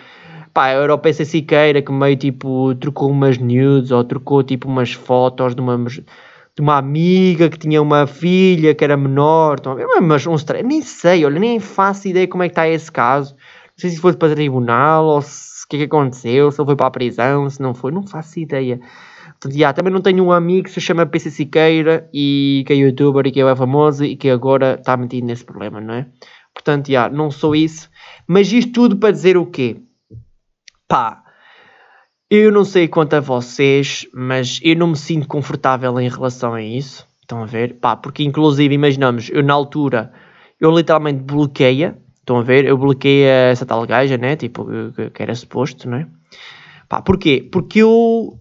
Pá, 0.53 0.69
era 0.69 0.93
o 0.93 0.97
PC 0.97 1.25
Siqueira 1.25 1.81
que 1.81 1.91
meio 1.91 2.15
tipo 2.15 2.75
trocou 2.75 3.09
umas 3.09 3.37
nudes 3.37 3.91
ou 3.91 4.03
trocou 4.03 4.43
tipo 4.43 4.67
umas 4.67 4.93
fotos 4.93 5.55
de 5.55 5.61
uma, 5.61 5.77
de 5.77 6.61
uma 6.61 6.77
amiga 6.77 7.49
que 7.49 7.57
tinha 7.57 7.81
uma 7.81 8.07
filha 8.07 8.73
que 8.75 8.83
era 8.83 8.97
menor. 8.97 9.57
Mas 10.01 10.25
um 10.27 10.35
nem 10.65 10.81
sei, 10.81 11.25
olha, 11.25 11.39
nem 11.39 11.59
faço 11.59 12.07
ideia 12.07 12.27
como 12.27 12.43
é 12.43 12.47
que 12.47 12.53
está 12.53 12.67
esse 12.67 12.91
caso. 12.91 13.33
Não 13.33 13.77
sei 13.77 13.89
se 13.89 13.99
foi 13.99 14.13
para 14.13 14.33
tribunal 14.33 15.05
ou 15.05 15.19
o 15.19 15.67
que 15.67 15.77
é 15.77 15.79
que 15.79 15.85
aconteceu, 15.85 16.51
se 16.51 16.61
ele 16.61 16.65
foi 16.67 16.75
para 16.75 16.87
a 16.87 16.91
prisão, 16.91 17.49
se 17.49 17.61
não 17.61 17.73
foi, 17.73 17.91
não 17.91 18.05
faço 18.05 18.39
ideia. 18.39 18.79
Portanto, 19.39 19.55
yeah, 19.55 19.73
também 19.73 19.91
não 19.91 20.01
tenho 20.01 20.23
um 20.23 20.31
amigo 20.31 20.65
que 20.65 20.71
se 20.71 20.79
chama 20.79 21.05
PC 21.05 21.31
Siqueira 21.31 22.07
e 22.13 22.63
que 22.67 22.73
é 22.73 22.75
youtuber 22.75 23.25
e 23.27 23.31
que 23.31 23.41
é 23.41 23.55
famoso 23.55 24.05
e 24.05 24.15
que 24.15 24.29
agora 24.29 24.75
está 24.79 24.95
metido 24.95 25.25
nesse 25.25 25.43
problema, 25.43 25.81
não 25.81 25.93
é? 25.95 26.07
Portanto, 26.55 26.89
yeah, 26.89 27.13
não 27.13 27.29
sou 27.29 27.55
isso. 27.55 27.89
Mas 28.25 28.51
isto 28.51 28.71
tudo 28.71 28.97
para 28.97 29.11
dizer 29.11 29.37
o 29.37 29.45
quê? 29.45 29.77
Pá, 30.87 31.23
eu 32.29 32.51
não 32.51 32.65
sei 32.65 32.87
quanto 32.87 33.13
a 33.13 33.19
vocês, 33.19 34.07
mas 34.11 34.59
eu 34.63 34.75
não 34.75 34.87
me 34.87 34.97
sinto 34.97 35.27
confortável 35.27 35.99
em 35.99 36.09
relação 36.09 36.55
a 36.55 36.63
isso. 36.63 37.07
Estão 37.21 37.43
a 37.43 37.45
ver? 37.45 37.75
Pá, 37.75 37.95
porque 37.95 38.23
inclusive, 38.23 38.73
imaginamos, 38.73 39.29
eu 39.29 39.43
na 39.43 39.53
altura, 39.53 40.11
eu 40.59 40.75
literalmente 40.75 41.21
bloqueia. 41.21 41.97
Estão 42.19 42.37
a 42.37 42.41
ver? 42.41 42.65
Eu 42.65 42.77
bloqueei 42.77 43.23
essa 43.25 43.65
tal 43.65 43.85
gaja, 43.85 44.17
né? 44.17 44.35
Tipo, 44.35 44.65
que, 45.13 45.21
era 45.21 45.35
suposto, 45.35 45.87
não 45.87 45.97
é? 45.97 46.07
Pá, 46.89 47.01
porquê? 47.01 47.47
Porque 47.51 47.79
eu 47.79 48.39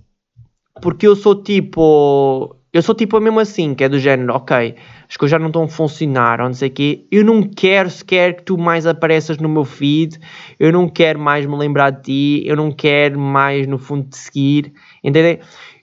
porque 0.80 1.06
eu 1.06 1.16
sou 1.16 1.42
tipo. 1.42 2.56
Eu 2.72 2.82
sou 2.82 2.94
tipo 2.94 3.20
mesmo 3.20 3.38
assim, 3.38 3.74
que 3.74 3.84
é 3.84 3.88
do 3.88 3.98
género, 3.98 4.34
ok, 4.34 4.74
as 5.14 5.16
coisas 5.16 5.30
já 5.30 5.38
não 5.38 5.46
estão 5.46 5.62
a 5.62 5.68
funcionar, 5.68 6.40
ou 6.40 6.48
não 6.48 6.54
sei 6.54 6.68
o 6.68 6.72
quê. 6.72 7.06
Eu 7.08 7.24
não 7.24 7.40
quero 7.40 7.88
sequer 7.88 8.34
que 8.34 8.42
tu 8.42 8.58
mais 8.58 8.84
apareças 8.84 9.38
no 9.38 9.48
meu 9.48 9.64
feed, 9.64 10.18
eu 10.58 10.72
não 10.72 10.88
quero 10.88 11.20
mais 11.20 11.46
me 11.46 11.56
lembrar 11.56 11.90
de 11.90 12.02
ti, 12.02 12.42
eu 12.44 12.56
não 12.56 12.72
quero 12.72 13.16
mais, 13.16 13.64
no 13.68 13.78
fundo, 13.78 14.08
te 14.08 14.16
seguir, 14.16 14.72
entendem? 15.04 15.38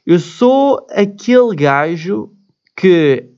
Eu 0.05 0.19
sou 0.19 0.85
aquele 0.91 1.55
gajo 1.55 2.29
que, 2.75 3.29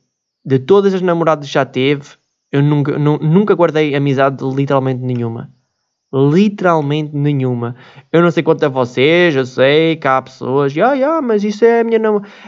de 0.44 0.58
todas 0.58 0.96
as 0.96 1.02
namoradas 1.04 1.46
que 1.46 1.54
já 1.54 1.64
teve, 1.64 2.10
eu 2.52 2.64
nunca, 2.64 2.98
nunca 2.98 3.54
guardei 3.54 3.94
amizade 3.94 4.44
literalmente 4.44 5.00
nenhuma 5.00 5.54
literalmente 6.14 7.16
nenhuma. 7.16 7.76
Eu 8.12 8.22
não 8.22 8.30
sei 8.30 8.44
quanto 8.44 8.64
a 8.64 8.70
vocês, 8.70 9.36
eu 9.36 9.46
sei 9.46 9.96
que 9.96 10.08
há 10.08 10.22
pessoas, 10.22 10.72
ah, 10.74 10.94
yeah, 10.94 11.22
mas 11.22 11.44
isso 11.44 11.66
é 11.66 11.80
a 11.80 11.84
minha, 11.84 12.00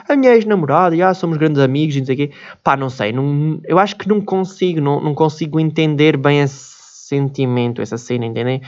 a 0.08 0.16
minha 0.16 0.36
ex-namorada, 0.36 0.96
yeah, 0.96 1.14
somos 1.16 1.38
grandes 1.38 1.60
amigos, 1.60 1.96
não 1.96 2.06
sei 2.06 2.14
o 2.14 2.18
quê. 2.18 2.32
Pá, 2.64 2.78
não 2.78 2.90
sei, 2.90 3.12
não, 3.12 3.60
eu 3.66 3.80
acho 3.80 3.96
que 3.96 4.08
não 4.08 4.22
consigo, 4.22 4.80
não, 4.80 5.02
não 5.02 5.16
consigo 5.16 5.60
entender 5.60 6.16
bem 6.16 6.42
esse 6.42 6.76
sentimento, 7.08 7.82
essa 7.82 7.98
cena, 7.98 8.26
entendem? 8.26 8.62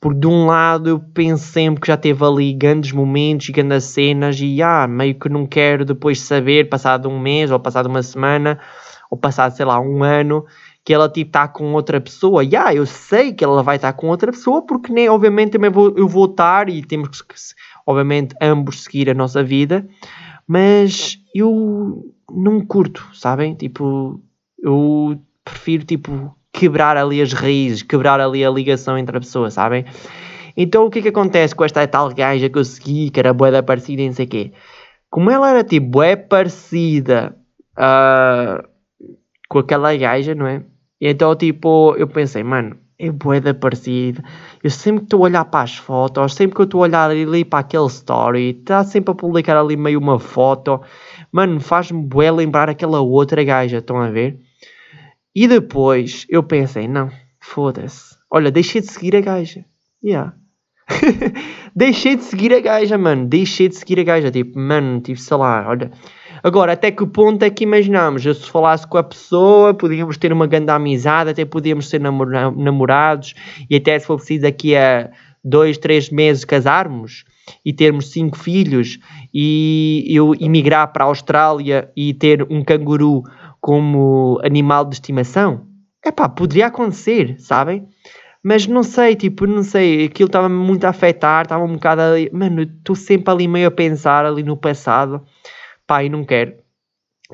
Porque 0.00 0.20
de 0.20 0.26
um 0.28 0.46
lado 0.46 0.88
eu 0.90 1.00
penso 1.00 1.44
sempre 1.44 1.80
que 1.80 1.88
já 1.88 1.96
teve 1.96 2.24
ali 2.24 2.52
grandes 2.52 2.92
momentos 2.92 3.48
e 3.48 3.52
grandes 3.52 3.84
cenas 3.84 4.38
e 4.40 4.62
ah, 4.62 4.86
meio 4.86 5.14
que 5.14 5.28
não 5.28 5.46
quero 5.46 5.84
depois 5.84 6.20
saber, 6.20 6.68
passado 6.68 7.08
um 7.08 7.18
mês 7.18 7.50
ou 7.50 7.58
passado 7.58 7.86
uma 7.86 8.02
semana 8.02 8.60
ou 9.10 9.16
passado, 9.16 9.56
sei 9.56 9.64
lá, 9.64 9.80
um 9.80 10.02
ano, 10.02 10.44
que 10.86 10.94
ela 10.94 11.08
tipo 11.08 11.30
está 11.30 11.48
com 11.48 11.72
outra 11.72 12.00
pessoa. 12.00 12.44
E 12.44 12.54
ah, 12.54 12.72
eu 12.72 12.86
sei 12.86 13.32
que 13.32 13.42
ela 13.44 13.60
vai 13.60 13.74
estar 13.74 13.92
com 13.94 14.06
outra 14.06 14.30
pessoa 14.30 14.64
porque 14.64 14.92
nem, 14.92 15.08
obviamente 15.08 15.50
também 15.50 15.68
vou, 15.68 15.92
eu 15.96 16.06
vou 16.06 16.26
estar 16.26 16.68
e 16.68 16.80
temos 16.80 17.20
que, 17.20 17.34
obviamente, 17.84 18.36
ambos 18.40 18.84
seguir 18.84 19.10
a 19.10 19.14
nossa 19.14 19.42
vida. 19.42 19.84
Mas 20.46 21.18
eu 21.34 22.14
não 22.30 22.64
curto, 22.64 23.04
sabem? 23.12 23.52
Tipo, 23.56 24.22
eu 24.62 25.20
prefiro 25.44 25.84
tipo 25.84 26.32
quebrar 26.52 26.96
ali 26.96 27.20
as 27.20 27.32
raízes, 27.32 27.82
quebrar 27.82 28.20
ali 28.20 28.44
a 28.44 28.50
ligação 28.50 28.96
entre 28.96 29.16
a 29.16 29.20
pessoa, 29.20 29.50
sabem? 29.50 29.84
Então 30.56 30.86
o 30.86 30.90
que 30.90 31.00
é 31.00 31.02
que 31.02 31.08
acontece 31.08 31.52
com 31.52 31.64
esta 31.64 31.84
tal 31.88 32.14
gaja 32.14 32.48
que 32.48 32.58
eu 32.58 32.64
segui, 32.64 33.10
que 33.10 33.18
era 33.18 33.34
bué 33.34 33.50
da 33.50 33.60
parecida 33.60 34.02
e 34.02 34.06
não 34.06 34.14
sei 34.14 34.26
o 34.26 34.28
quê? 34.28 34.52
Como 35.10 35.32
ela 35.32 35.50
era 35.50 35.64
tipo 35.64 35.88
bué 35.88 36.14
parecida 36.14 37.36
uh, 37.76 38.64
com 39.48 39.58
aquela 39.58 39.94
gaja, 39.96 40.32
não 40.32 40.46
é? 40.46 40.62
E 41.00 41.08
então 41.08 41.34
tipo, 41.36 41.94
eu 41.96 42.08
pensei, 42.08 42.42
mano, 42.42 42.76
é 42.98 43.10
bué 43.10 43.40
da 43.40 43.52
parecida. 43.52 44.22
Eu 44.62 44.70
sempre 44.70 45.00
que 45.00 45.06
estou 45.06 45.20
a 45.20 45.24
olhar 45.24 45.44
para 45.44 45.64
as 45.64 45.76
fotos, 45.76 46.34
sempre 46.34 46.56
que 46.56 46.62
eu 46.62 46.64
estou 46.64 46.80
a 46.80 46.84
olhar 46.84 47.10
ali 47.10 47.44
para 47.44 47.60
aquele 47.60 47.86
story, 47.86 48.50
está 48.50 48.84
sempre 48.84 49.12
a 49.12 49.14
publicar 49.14 49.56
ali 49.56 49.76
meio 49.76 49.98
uma 49.98 50.18
foto, 50.18 50.80
mano, 51.30 51.60
faz-me 51.60 52.02
bué 52.02 52.30
lembrar 52.30 52.70
aquela 52.70 53.00
outra 53.00 53.44
gaja, 53.44 53.78
estão 53.78 54.00
a 54.00 54.10
ver? 54.10 54.38
E 55.34 55.46
depois 55.46 56.26
eu 56.30 56.42
pensei, 56.42 56.88
não, 56.88 57.10
foda-se. 57.38 58.16
Olha, 58.30 58.50
deixei 58.50 58.80
de 58.80 58.88
seguir 58.88 59.14
a 59.16 59.20
gaja. 59.20 59.64
Yeah. 60.02 60.34
deixei 61.74 62.16
de 62.16 62.24
seguir 62.24 62.54
a 62.54 62.60
gaja, 62.60 62.96
mano. 62.96 63.26
Deixei 63.26 63.68
de 63.68 63.76
seguir 63.76 64.00
a 64.00 64.04
gaja. 64.04 64.30
Tipo, 64.30 64.58
mano, 64.58 65.00
tipo, 65.00 65.20
sei 65.20 65.36
lá, 65.36 65.68
olha. 65.68 65.90
Agora, 66.46 66.74
até 66.74 66.92
que 66.92 67.04
ponto 67.04 67.42
é 67.42 67.50
que 67.50 67.64
imaginamos? 67.64 68.24
Eu 68.24 68.32
se 68.32 68.48
falasse 68.48 68.86
com 68.86 68.96
a 68.96 69.02
pessoa, 69.02 69.74
podíamos 69.74 70.16
ter 70.16 70.32
uma 70.32 70.46
grande 70.46 70.70
amizade, 70.70 71.30
até 71.30 71.44
podíamos 71.44 71.88
ser 71.88 72.00
namora 72.00 72.52
namorados 72.52 73.34
e 73.68 73.74
até 73.74 73.98
se 73.98 74.06
for 74.06 74.16
preciso 74.16 74.42
daqui 74.42 74.76
a 74.76 75.10
dois, 75.42 75.76
três 75.76 76.08
meses 76.08 76.44
casarmos 76.44 77.24
e 77.64 77.72
termos 77.72 78.12
cinco 78.12 78.38
filhos 78.38 79.00
e 79.34 80.06
eu 80.08 80.36
emigrar 80.38 80.92
para 80.92 81.04
a 81.04 81.08
Austrália 81.08 81.90
e 81.96 82.14
ter 82.14 82.46
um 82.48 82.62
canguru 82.62 83.24
como 83.60 84.40
animal 84.44 84.84
de 84.84 84.94
estimação. 84.94 85.66
É 86.04 86.12
pá, 86.12 86.28
poderia 86.28 86.68
acontecer, 86.68 87.34
sabem? 87.40 87.88
Mas 88.40 88.68
não 88.68 88.84
sei, 88.84 89.16
tipo, 89.16 89.48
não 89.48 89.64
sei, 89.64 90.04
aquilo 90.04 90.28
estava-me 90.28 90.54
muito 90.54 90.84
a 90.84 90.90
afetar, 90.90 91.42
estava 91.42 91.64
um 91.64 91.72
bocado 91.72 92.02
ali, 92.02 92.30
mano, 92.32 92.62
estou 92.62 92.94
sempre 92.94 93.34
ali 93.34 93.48
meio 93.48 93.66
a 93.66 93.72
pensar 93.72 94.24
ali 94.24 94.44
no 94.44 94.56
passado, 94.56 95.20
e 96.02 96.08
não 96.08 96.24
quero. 96.24 96.54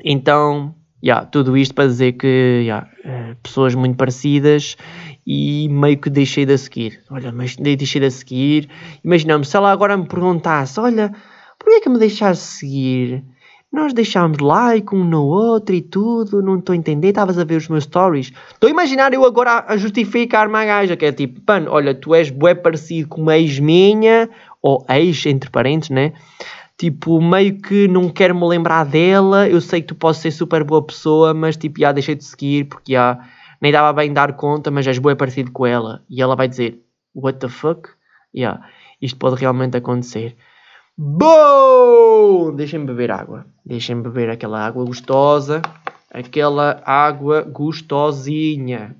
Então, 0.03 0.75
yeah, 1.03 1.25
tudo 1.25 1.57
isto 1.57 1.73
para 1.73 1.87
dizer 1.87 2.13
que, 2.13 2.61
yeah, 2.61 2.87
eh, 3.03 3.35
pessoas 3.41 3.75
muito 3.75 3.97
parecidas 3.97 4.77
e 5.25 5.67
meio 5.69 5.97
que 5.97 6.09
deixei 6.09 6.45
de 6.45 6.57
seguir. 6.57 7.01
Olha, 7.09 7.31
mas 7.31 7.55
deixei 7.55 8.01
de 8.01 8.11
seguir. 8.11 8.69
Imaginamos, 9.03 9.49
se 9.49 9.57
ela 9.57 9.71
agora 9.71 9.97
me 9.97 10.07
perguntasse, 10.07 10.79
olha, 10.79 11.11
porquê 11.57 11.75
é 11.75 11.81
que 11.81 11.89
me 11.89 11.99
deixaste 11.99 12.43
seguir? 12.43 13.23
Nós 13.71 13.91
deixámos 13.91 14.37
like 14.37 14.93
um 14.93 15.03
no 15.03 15.25
outro 15.25 15.73
e 15.73 15.81
tudo, 15.81 16.43
não 16.43 16.59
estou 16.59 16.73
a 16.73 16.75
entender, 16.75 17.07
estavas 17.07 17.39
a 17.39 17.43
ver 17.43 17.55
os 17.55 17.67
meus 17.67 17.85
stories. 17.85 18.31
Estou 18.53 18.67
a 18.67 18.71
imaginar 18.71 19.11
eu 19.13 19.25
agora 19.25 19.65
a 19.67 19.75
justificar-me 19.77 20.55
a 20.55 20.63
gaja, 20.63 20.95
que 20.95 21.05
é 21.05 21.11
tipo, 21.11 21.41
pano, 21.41 21.71
olha, 21.71 21.95
tu 21.95 22.13
és 22.13 22.29
bué 22.29 22.53
parecido 22.53 23.09
com 23.09 23.21
uma 23.21 23.35
ex 23.35 23.57
minha, 23.57 24.29
ou 24.61 24.85
ex, 24.87 25.25
entre 25.25 25.49
parentes, 25.49 25.89
né? 25.89 26.13
Tipo, 26.83 27.21
meio 27.21 27.61
que 27.61 27.87
não 27.87 28.09
quero 28.09 28.35
me 28.35 28.45
lembrar 28.45 28.83
dela, 28.83 29.47
eu 29.47 29.61
sei 29.61 29.79
que 29.79 29.87
tu 29.87 29.95
podes 29.95 30.19
ser 30.19 30.31
super 30.31 30.65
boa 30.65 30.85
pessoa, 30.85 31.33
mas 31.33 31.55
tipo, 31.55 31.79
já 31.79 31.93
deixei 31.93 32.13
de 32.13 32.25
seguir, 32.25 32.65
porque 32.65 32.91
já 32.91 33.25
nem 33.61 33.71
dava 33.71 33.93
bem 33.93 34.11
dar 34.11 34.33
conta, 34.35 34.69
mas 34.69 34.85
és 34.85 34.99
bué 34.99 35.15
parecido 35.15 35.49
com 35.49 35.65
ela. 35.65 36.03
E 36.09 36.21
ela 36.21 36.35
vai 36.35 36.45
dizer, 36.45 36.83
what 37.15 37.39
the 37.39 37.47
fuck? 37.47 37.87
Yeah, 38.35 38.67
isto 39.01 39.17
pode 39.17 39.39
realmente 39.39 39.77
acontecer. 39.77 40.35
Bom! 40.97 42.53
Deixem-me 42.53 42.85
beber 42.85 43.11
água. 43.11 43.45
Deixem-me 43.65 44.03
beber 44.03 44.29
aquela 44.29 44.59
água 44.59 44.83
gostosa. 44.83 45.61
Aquela 46.13 46.81
água 46.85 47.43
gostosinha. 47.43 48.93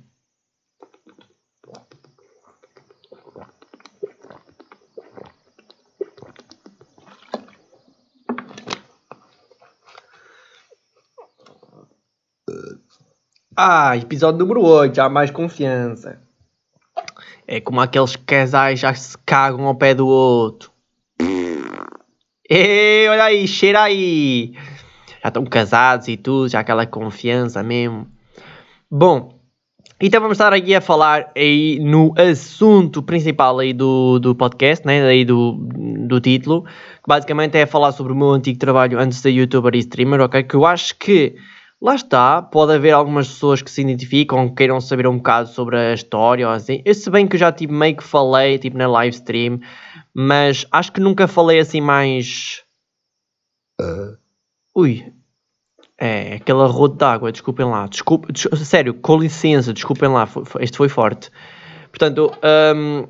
Ah, 13.55 13.95
episódio 13.95 14.39
número 14.39 14.63
8, 14.63 14.95
já 14.95 15.07
mais 15.07 15.29
confiança. 15.29 16.19
É 17.47 17.61
como 17.61 17.79
aqueles 17.81 18.15
casais 18.15 18.79
já 18.79 18.93
se 18.95 19.15
cagam 19.19 19.67
ao 19.67 19.75
pé 19.75 19.93
do 19.93 20.07
outro. 20.07 20.71
Ei, 22.49 23.07
olha 23.07 23.25
aí, 23.25 23.47
cheira 23.47 23.83
aí. 23.83 24.53
Já 25.21 25.27
estão 25.27 25.45
casados 25.45 26.07
e 26.07 26.17
tudo, 26.17 26.49
já 26.49 26.61
aquela 26.61 26.87
confiança 26.87 27.61
mesmo. 27.61 28.07
Bom, 28.89 29.39
então 30.01 30.19
vamos 30.19 30.35
estar 30.35 30.51
aqui 30.51 30.73
a 30.73 30.81
falar 30.81 31.31
aí 31.35 31.79
no 31.79 32.11
assunto 32.17 33.03
principal 33.03 33.59
aí 33.59 33.71
do, 33.71 34.17
do 34.17 34.33
podcast, 34.33 34.85
né? 34.85 35.05
Aí 35.05 35.23
do, 35.23 35.53
do 36.07 36.19
título, 36.19 36.63
que 36.63 37.07
basicamente 37.07 37.55
é 37.55 37.67
falar 37.67 37.91
sobre 37.91 38.13
o 38.13 38.15
meu 38.15 38.31
antigo 38.31 38.57
trabalho 38.57 38.99
antes 38.99 39.21
de 39.21 39.29
youtuber 39.29 39.75
e 39.75 39.79
streamer, 39.79 40.21
ok? 40.21 40.41
Que 40.43 40.55
eu 40.55 40.65
acho 40.65 40.97
que 40.97 41.35
lá 41.83 41.95
está, 41.95 42.41
pode 42.41 42.71
haver 42.71 42.91
algumas 42.91 43.27
pessoas 43.27 43.61
que 43.61 43.69
se 43.69 43.81
identificam, 43.81 44.47
que 44.47 44.55
queiram 44.55 44.79
saber 44.79 45.05
um 45.05 45.17
bocado 45.17 45.49
sobre 45.49 45.77
a 45.77 45.93
história 45.93 46.47
ou 46.47 46.53
assim. 46.53 46.81
Eu, 46.85 46.95
se 46.95 47.09
bem 47.09 47.27
que 47.27 47.35
eu 47.35 47.39
já 47.39 47.51
tipo, 47.51 47.73
meio 47.73 47.97
que 47.97 48.03
falei 48.03 48.57
tipo, 48.57 48.77
na 48.77 48.87
live 48.87 49.13
stream, 49.13 49.59
mas 50.13 50.65
acho 50.71 50.93
que 50.93 51.01
nunca 51.01 51.27
falei 51.27 51.59
assim 51.59 51.81
mais. 51.81 52.63
Uh. 53.81 54.17
Ui. 54.73 55.13
É, 55.99 56.35
aquele 56.35 56.61
arroto 56.61 56.95
de 56.95 57.03
água, 57.03 57.31
desculpem 57.33 57.65
lá. 57.65 57.85
Desculpa, 57.87 58.31
des 58.31 58.47
sério, 58.65 58.93
com 58.93 59.17
licença, 59.17 59.73
desculpem 59.73 60.09
lá, 60.09 60.25
foi, 60.25 60.45
foi, 60.45 60.63
este 60.63 60.77
foi 60.77 60.87
forte. 60.87 61.29
Portanto, 61.89 62.31
um, 62.75 63.07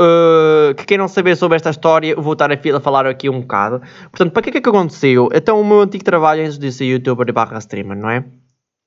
uh, 0.00 0.74
que 0.74 0.84
queiram 0.84 1.08
saber 1.08 1.36
sobre 1.36 1.56
esta 1.56 1.70
história, 1.70 2.14
vou 2.16 2.32
estar 2.32 2.50
a 2.52 2.80
falar 2.80 3.06
aqui 3.06 3.28
um 3.28 3.40
bocado. 3.40 3.82
Portanto, 4.10 4.32
para 4.32 4.42
que 4.42 4.50
é 4.50 4.60
que 4.60 4.68
aconteceu? 4.68 5.28
Então, 5.34 5.60
o 5.60 5.64
meu 5.64 5.80
antigo 5.80 6.04
trabalho 6.04 6.42
antes 6.42 6.58
de 6.58 6.70
ser 6.72 6.86
youtuber 6.86 7.32
barra 7.32 7.58
streamer, 7.58 7.96
não 7.96 8.10
é? 8.10 8.24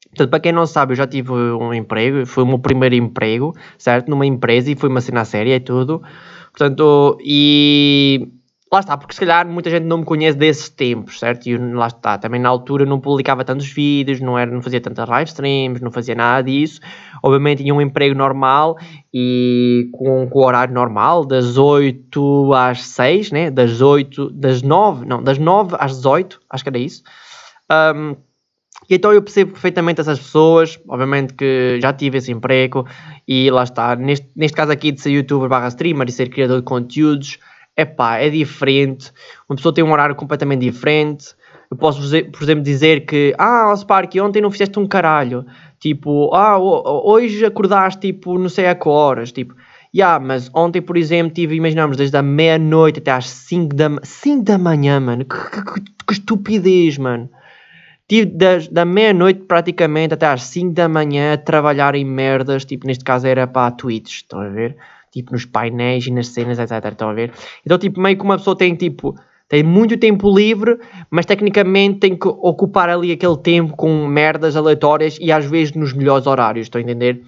Portanto, 0.10 0.30
para 0.30 0.40
quem 0.40 0.52
não 0.52 0.66
sabe, 0.66 0.94
eu 0.94 0.98
já 0.98 1.08
tive 1.08 1.32
um 1.32 1.74
emprego, 1.74 2.26
foi 2.26 2.44
o 2.44 2.48
meu 2.48 2.60
primeiro 2.60 2.96
emprego, 2.96 3.56
certo? 3.78 4.10
Numa 4.10 4.26
empresa 4.26 4.72
e 4.72 4.76
foi 4.76 4.90
uma 4.90 5.00
cena 5.00 5.24
séria 5.24 5.56
e 5.56 5.60
tudo. 5.60 6.02
Portanto, 6.52 7.18
e 7.22 8.28
lá 8.74 8.80
está, 8.80 8.98
porque 8.98 9.14
se 9.14 9.20
calhar 9.20 9.46
muita 9.46 9.70
gente 9.70 9.84
não 9.84 9.98
me 9.98 10.06
conhece 10.06 10.38
desses 10.38 10.70
tempos, 10.70 11.20
certo? 11.20 11.46
E 11.48 11.58
lá 11.58 11.88
está, 11.88 12.18
também 12.18 12.40
na 12.40 12.48
altura 12.48 12.86
não 12.86 13.02
publicava 13.02 13.44
tantos 13.44 13.68
vídeos, 13.68 14.22
não, 14.22 14.40
era, 14.40 14.50
não 14.50 14.62
fazia 14.62 14.80
tantas 14.80 15.10
live 15.10 15.30
streams, 15.30 15.84
não 15.84 15.92
fazia 15.92 16.16
nada 16.16 16.44
disso. 16.44 16.80
Obviamente 17.22 17.64
tinha 17.64 17.76
um 17.76 17.82
emprego 17.82 18.16
normal 18.16 18.78
e 19.14 19.90
com, 19.92 20.26
com 20.28 20.40
o 20.40 20.46
horário 20.46 20.74
normal, 20.74 21.26
das 21.26 21.58
8 21.58 22.54
às 22.54 22.84
6, 22.84 23.32
né? 23.32 23.52
Das 23.52 23.82
8, 23.82 24.30
das 24.32 24.62
9, 24.62 25.06
não, 25.06 25.22
das 25.22 25.38
9 25.38 25.76
às 25.78 25.98
18, 25.98 26.40
acho 26.50 26.64
que 26.64 26.70
era 26.70 26.80
isso. 26.80 27.04
Um, 27.70 28.16
e 28.90 28.96
então 28.96 29.12
eu 29.12 29.22
percebo 29.22 29.52
perfeitamente 29.52 30.02
essas 30.02 30.18
pessoas, 30.18 30.80
obviamente 30.88 31.34
que 31.34 31.78
já 31.82 31.94
tive 31.94 32.18
esse 32.18 32.32
emprego 32.32 32.86
e 33.28 33.50
lá 33.52 33.64
está, 33.64 33.96
neste, 33.96 34.28
neste 34.36 34.56
caso 34.56 34.72
aqui 34.72 34.92
de 34.92 35.02
ser 35.02 35.12
youtuber 35.12 35.48
barra 35.48 35.68
streamer 35.68 36.08
e 36.10 36.12
ser 36.12 36.30
criador 36.30 36.60
de 36.60 36.66
conteúdos, 36.66 37.38
é 37.76 37.86
pá, 37.86 38.18
é 38.18 38.30
diferente, 38.30 39.12
uma 39.50 39.56
pessoa 39.56 39.74
tem 39.74 39.84
um 39.84 39.92
horário 39.92 40.16
completamente 40.16 40.62
diferente, 40.62 41.36
eu 41.70 41.78
posso, 41.78 42.02
por 42.02 42.44
exemplo, 42.44 42.64
dizer 42.64 43.06
que, 43.06 43.34
ah, 43.38 43.74
Spark, 43.76 44.14
ontem 44.22 44.42
não 44.42 44.52
fizeste 44.52 44.78
um 44.78 44.86
caralho, 44.86 45.46
tipo, 45.80 46.34
ah, 46.36 46.58
hoje 46.60 47.46
acordaste, 47.46 48.12
tipo, 48.12 48.38
não 48.38 48.50
sei 48.50 48.68
a 48.68 48.76
que 48.76 48.90
horas, 48.90 49.32
tipo, 49.32 49.56
yeah, 49.96 50.20
mas 50.24 50.50
ontem, 50.54 50.82
por 50.82 50.98
exemplo, 50.98 51.34
tive, 51.34 51.56
imaginamos, 51.56 51.98
desde 51.98 52.18
a 52.18 52.22
meia-noite 52.22 53.00
até 53.00 53.12
às 53.12 53.30
5 53.30 53.76
da, 53.76 53.90
5 54.04 54.44
da 54.44 54.58
manhã, 54.58 55.00
mano, 55.00 55.24
que, 55.24 55.36
que, 55.36 55.82
que, 56.08 56.14
estupidez, 56.14 56.98
mano. 56.98 57.30
Tive 58.08 58.26
das, 58.26 58.68
da 58.68 58.84
meia-noite 58.84 59.44
praticamente 59.48 60.14
até 60.14 60.28
às 60.28 60.44
5 60.44 60.74
da 60.74 60.90
manhã 60.90 61.34
a 61.34 61.38
trabalhar 61.38 61.96
em 61.96 62.04
merdas, 62.04 62.66
tipo, 62.66 62.86
neste 62.86 63.04
caso 63.04 63.26
era 63.28 63.48
para 63.48 63.72
Twitch, 63.72 64.18
estão 64.18 64.42
a 64.42 64.50
ver? 64.50 64.76
Tipo, 65.12 65.34
nos 65.34 65.46
painéis 65.46 66.08
e 66.08 66.12
nas 66.12 66.28
cenas, 66.28 66.58
etc, 66.58 66.86
estão 66.86 67.10
a 67.10 67.14
ver? 67.14 67.32
Então, 67.66 67.78
tipo, 67.78 68.00
meio 68.00 68.18
que 68.18 68.24
uma 68.24 68.38
pessoa 68.38 68.56
tem, 68.56 68.76
tipo, 68.76 69.16
tem 69.52 69.64
muito 69.64 69.98
tempo 69.98 70.34
livre, 70.34 70.80
mas 71.10 71.26
tecnicamente 71.26 72.00
tem 72.00 72.16
que 72.16 72.26
ocupar 72.26 72.88
ali 72.88 73.12
aquele 73.12 73.38
tempo 73.38 73.76
com 73.76 74.08
merdas 74.08 74.56
aleatórias 74.56 75.18
e 75.20 75.30
às 75.30 75.46
vezes 75.46 75.74
nos 75.74 75.92
melhores 75.92 76.26
horários, 76.26 76.68
estão 76.68 76.80
a 76.80 76.82
entender? 76.82 77.22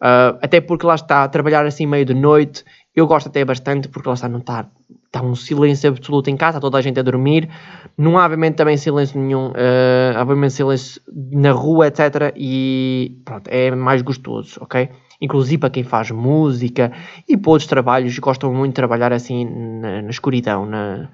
Uh, 0.00 0.38
até 0.40 0.62
porque 0.62 0.86
lá 0.86 0.94
está, 0.94 1.28
trabalhar 1.28 1.66
assim 1.66 1.84
meio 1.84 2.04
de 2.04 2.14
noite 2.14 2.64
Eu 2.94 3.06
gosto 3.06 3.28
até 3.28 3.44
bastante 3.44 3.88
porque 3.88 4.08
lá 4.08 4.14
está, 4.14 4.28
não 4.28 4.38
está, 4.38 4.66
está 5.04 5.20
um 5.20 5.34
silêncio 5.34 5.90
absoluto 5.90 6.30
em 6.30 6.36
casa, 6.38 6.58
toda 6.58 6.78
a 6.78 6.80
gente 6.80 6.98
a 7.00 7.02
dormir, 7.02 7.50
não 7.98 8.16
há 8.16 8.24
obviamente 8.24 8.54
também 8.54 8.78
silêncio 8.78 9.20
nenhum, 9.20 9.48
uh, 9.48 10.16
há 10.16 10.22
obviamente 10.22 10.54
silêncio 10.54 11.02
na 11.32 11.52
rua, 11.52 11.88
etc. 11.88 12.32
E 12.34 13.20
pronto, 13.26 13.46
é 13.48 13.70
mais 13.72 14.00
gostoso, 14.00 14.58
ok? 14.62 14.88
Inclusive 15.20 15.58
para 15.58 15.70
quem 15.70 15.82
faz 15.82 16.10
música 16.10 16.92
e 17.28 17.36
para 17.36 17.50
outros 17.50 17.68
trabalhos, 17.68 18.18
gostam 18.18 18.52
muito 18.52 18.70
de 18.72 18.76
trabalhar 18.76 19.12
assim 19.12 19.44
na, 19.44 20.02
na 20.02 20.10
escuridão, 20.10 20.64
na, 20.64 21.08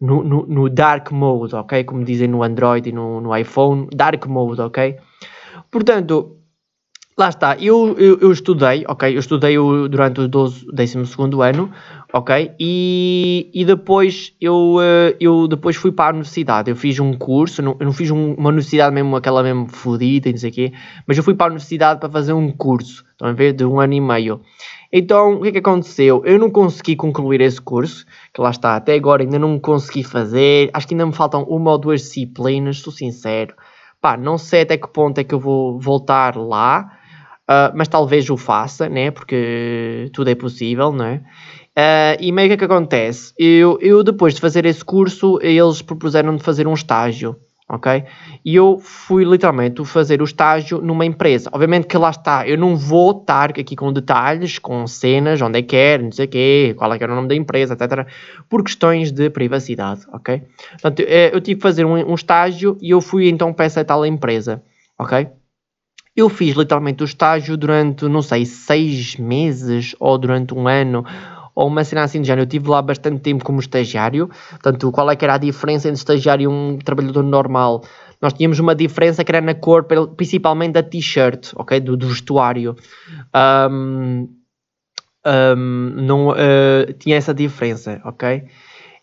no, 0.00 0.22
no, 0.22 0.46
no, 0.46 0.68
dark 0.68 1.10
mode, 1.10 1.54
ok? 1.54 1.84
Como 1.84 2.04
dizem 2.04 2.28
no 2.28 2.42
Android 2.42 2.88
e 2.88 2.92
no, 2.92 3.20
no 3.20 3.34
iPhone, 3.36 3.88
dark 3.94 4.26
mode, 4.26 4.60
ok? 4.60 4.98
Portanto, 5.70 6.35
Lá 7.18 7.30
está, 7.30 7.56
eu, 7.56 7.96
eu, 7.98 8.18
eu, 8.20 8.30
estudei, 8.30 8.84
ok? 8.86 9.14
Eu 9.14 9.20
estudei 9.20 9.56
durante 9.88 10.20
o 10.20 10.28
12, 10.28 10.66
12 10.70 10.98
ano, 11.40 11.72
ok? 12.12 12.52
E, 12.60 13.50
e 13.54 13.64
depois 13.64 14.34
eu, 14.38 14.76
eh, 14.82 15.16
eu 15.18 15.48
depois 15.48 15.76
fui 15.76 15.90
para 15.90 16.08
a 16.08 16.10
universidade. 16.10 16.70
Eu 16.70 16.76
fiz 16.76 17.00
um 17.00 17.14
curso, 17.14 17.62
não, 17.62 17.74
eu 17.80 17.86
não 17.86 17.92
fiz 17.94 18.10
um, 18.10 18.34
uma 18.34 18.50
universidade 18.50 18.94
mesmo, 18.94 19.16
aquela 19.16 19.42
mesmo 19.42 19.66
fodida 19.66 20.28
e 20.28 20.32
não 20.32 20.38
sei 20.38 20.50
o 20.50 20.52
quê, 20.52 20.72
mas 21.06 21.16
eu 21.16 21.24
fui 21.24 21.34
para 21.34 21.46
a 21.46 21.48
universidade 21.48 22.00
para 22.00 22.10
fazer 22.10 22.34
um 22.34 22.52
curso, 22.52 23.02
estão 23.12 23.28
a 23.28 23.32
ver? 23.32 23.54
De 23.54 23.64
um 23.64 23.80
ano 23.80 23.94
e 23.94 24.00
meio. 24.00 24.42
Então, 24.92 25.36
o 25.36 25.40
que 25.40 25.48
é 25.48 25.52
que 25.52 25.58
aconteceu? 25.58 26.22
Eu 26.22 26.38
não 26.38 26.50
consegui 26.50 26.96
concluir 26.96 27.40
esse 27.40 27.62
curso, 27.62 28.04
que 28.34 28.42
lá 28.42 28.50
está, 28.50 28.76
até 28.76 28.92
agora 28.92 29.22
ainda 29.22 29.38
não 29.38 29.58
consegui 29.58 30.04
fazer. 30.04 30.68
Acho 30.70 30.86
que 30.86 30.92
ainda 30.92 31.06
me 31.06 31.14
faltam 31.14 31.44
uma 31.44 31.70
ou 31.70 31.78
duas 31.78 32.02
disciplinas, 32.02 32.80
sou 32.80 32.92
sincero. 32.92 33.54
Pá, 34.02 34.18
não 34.18 34.36
sei 34.36 34.60
até 34.60 34.76
que 34.76 34.86
ponto 34.86 35.18
é 35.18 35.24
que 35.24 35.34
eu 35.34 35.40
vou 35.40 35.80
voltar 35.80 36.36
lá 36.36 36.92
Uh, 37.48 37.70
mas 37.74 37.86
talvez 37.86 38.28
o 38.28 38.36
faça, 38.36 38.88
né? 38.88 39.10
Porque 39.12 40.10
tudo 40.12 40.30
é 40.30 40.34
possível, 40.34 40.92
não 40.92 41.04
é? 41.04 41.20
Uh, 41.78 42.16
e 42.20 42.32
meio 42.32 42.48
que 42.48 42.54
é 42.54 42.56
que 42.56 42.64
acontece? 42.64 43.32
Eu, 43.38 43.78
eu, 43.80 44.02
depois 44.02 44.34
de 44.34 44.40
fazer 44.40 44.64
esse 44.66 44.84
curso, 44.84 45.38
eles 45.42 45.80
propuseram 45.80 46.34
de 46.34 46.42
fazer 46.42 46.66
um 46.66 46.74
estágio, 46.74 47.36
ok? 47.68 48.02
E 48.44 48.56
eu 48.56 48.78
fui 48.78 49.24
literalmente 49.24 49.84
fazer 49.84 50.22
o 50.22 50.24
estágio 50.24 50.80
numa 50.80 51.04
empresa. 51.04 51.50
Obviamente 51.52 51.86
que 51.86 51.98
lá 51.98 52.10
está, 52.10 52.48
eu 52.48 52.56
não 52.56 52.74
vou 52.74 53.10
estar 53.12 53.50
aqui 53.50 53.76
com 53.76 53.92
detalhes, 53.92 54.58
com 54.58 54.86
cenas, 54.86 55.40
onde 55.42 55.58
é 55.58 55.62
que 55.62 55.76
é, 55.76 55.98
não 55.98 56.10
sei 56.10 56.24
o 56.24 56.28
quê, 56.28 56.74
qual 56.76 56.92
é 56.94 56.98
que 56.98 57.04
era 57.04 57.12
o 57.12 57.16
nome 57.16 57.28
da 57.28 57.34
empresa, 57.34 57.74
etc. 57.74 58.08
Por 58.48 58.64
questões 58.64 59.12
de 59.12 59.28
privacidade, 59.30 60.00
ok? 60.12 60.42
Portanto, 60.70 61.00
eu, 61.00 61.08
eh, 61.08 61.30
eu 61.32 61.40
tive 61.40 61.56
que 61.56 61.62
fazer 61.62 61.84
um, 61.84 61.92
um 61.92 62.14
estágio 62.14 62.78
e 62.80 62.90
eu 62.90 63.00
fui 63.00 63.28
então 63.28 63.52
para 63.52 63.66
essa 63.66 63.84
tal 63.84 64.04
empresa, 64.06 64.62
ok? 64.98 65.28
Eu 66.16 66.30
fiz 66.30 66.56
literalmente 66.56 67.02
o 67.02 67.04
estágio 67.04 67.56
durante, 67.58 68.06
não 68.06 68.22
sei, 68.22 68.46
seis 68.46 69.16
meses 69.16 69.94
ou 70.00 70.16
durante 70.16 70.54
um 70.54 70.66
ano 70.66 71.04
ou 71.54 71.68
uma 71.68 71.84
cena 71.84 72.04
assim 72.04 72.20
de 72.22 72.26
género. 72.26 72.42
Eu 72.42 72.46
estive 72.46 72.70
lá 72.70 72.80
bastante 72.80 73.20
tempo 73.20 73.44
como 73.44 73.60
estagiário. 73.60 74.30
Portanto, 74.50 74.90
qual 74.90 75.10
é 75.10 75.16
que 75.16 75.24
era 75.24 75.34
a 75.34 75.38
diferença 75.38 75.88
entre 75.88 75.98
estagiário 75.98 76.44
e 76.44 76.46
um 76.48 76.78
trabalhador 76.78 77.22
normal? 77.22 77.82
Nós 78.20 78.32
tínhamos 78.32 78.58
uma 78.58 78.74
diferença 78.74 79.22
que 79.22 79.30
era 79.30 79.42
na 79.42 79.54
cor, 79.54 79.84
principalmente 80.16 80.72
da 80.72 80.82
t-shirt, 80.82 81.52
ok? 81.54 81.80
Do, 81.80 81.96
do 81.98 82.08
vestuário. 82.08 82.74
Um, 83.70 84.28
um, 85.26 85.92
não, 85.96 86.30
uh, 86.30 86.92
tinha 86.98 87.16
essa 87.16 87.34
diferença, 87.34 88.00
ok? 88.04 88.44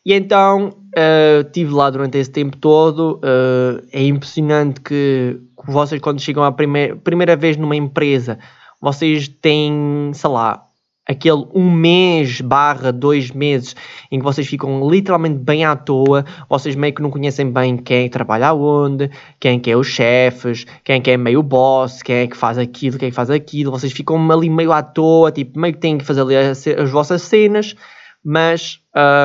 E 0.06 0.14
então 0.14 0.70
uh, 0.98 1.42
estive 1.46 1.74
lá 1.74 1.90
durante 1.90 2.18
esse 2.18 2.32
tempo 2.32 2.58
todo. 2.58 3.20
Uh, 3.24 3.86
é 3.92 4.04
impressionante 4.04 4.82
que 4.82 5.40
vocês, 5.66 6.02
quando 6.02 6.22
chegam 6.22 6.44
a 6.44 6.52
primeira, 6.52 6.96
primeira 6.96 7.36
vez 7.36 7.58
numa 7.58 7.76
empresa, 7.76 8.40
vocês 8.82 9.28
têm, 9.28 10.12
sei 10.14 10.30
lá, 10.30 10.66
aquele 11.06 11.46
um 11.54 11.70
mês 11.70 12.40
barra 12.42 12.92
dois 12.92 13.32
meses 13.32 13.76
em 14.12 14.20
que 14.20 14.24
vocês 14.24 14.48
ficam 14.48 14.90
literalmente 14.90 15.38
bem 15.38 15.66
à 15.66 15.76
toa, 15.76 16.26
vocês 16.50 16.76
meio 16.76 16.94
que 16.94 17.02
não 17.02 17.12
conhecem 17.12 17.52
bem 17.52 17.78
quem 17.78 18.10
trabalha 18.10 18.54
onde, 18.54 19.12
quem 19.40 19.60
que 19.60 19.70
é 19.70 19.76
os 19.76 19.88
chefes, 19.88 20.66
quem 20.84 21.02
que 21.02 21.12
é 21.12 21.18
meio 21.18 21.44
boss, 21.44 22.02
quem 22.02 22.16
é 22.18 22.28
que 22.28 22.38
faz 22.38 22.58
aquilo, 22.58 22.98
quem 22.98 23.08
é 23.08 23.10
que 23.10 23.16
faz 23.16 23.30
aquilo, 23.30 23.72
vocês 23.72 23.92
ficam 23.92 24.32
ali 24.32 24.50
meio 24.50 24.72
à 24.72 24.82
toa, 24.82 25.32
tipo, 25.32 25.60
meio 25.60 25.74
que 25.74 25.80
têm 25.80 25.98
que 25.98 26.06
fazer 26.06 26.22
ali 26.22 26.36
as, 26.36 26.66
as 26.68 26.90
vossas 26.90 27.22
cenas, 27.24 27.76
mas 28.24 28.80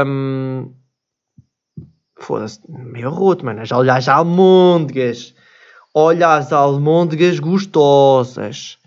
um, 0.06 0.72
foda-se, 2.18 2.60
meio 2.68 3.10
roto, 3.10 3.44
mano, 3.44 3.64
já 3.64 3.78
olhar 3.78 4.00
já 4.00 4.14
almôndegas, 4.14 5.34
olha 5.98 6.36
as 6.36 6.52
almôndegas 6.52 7.40
gostosas. 7.40 8.78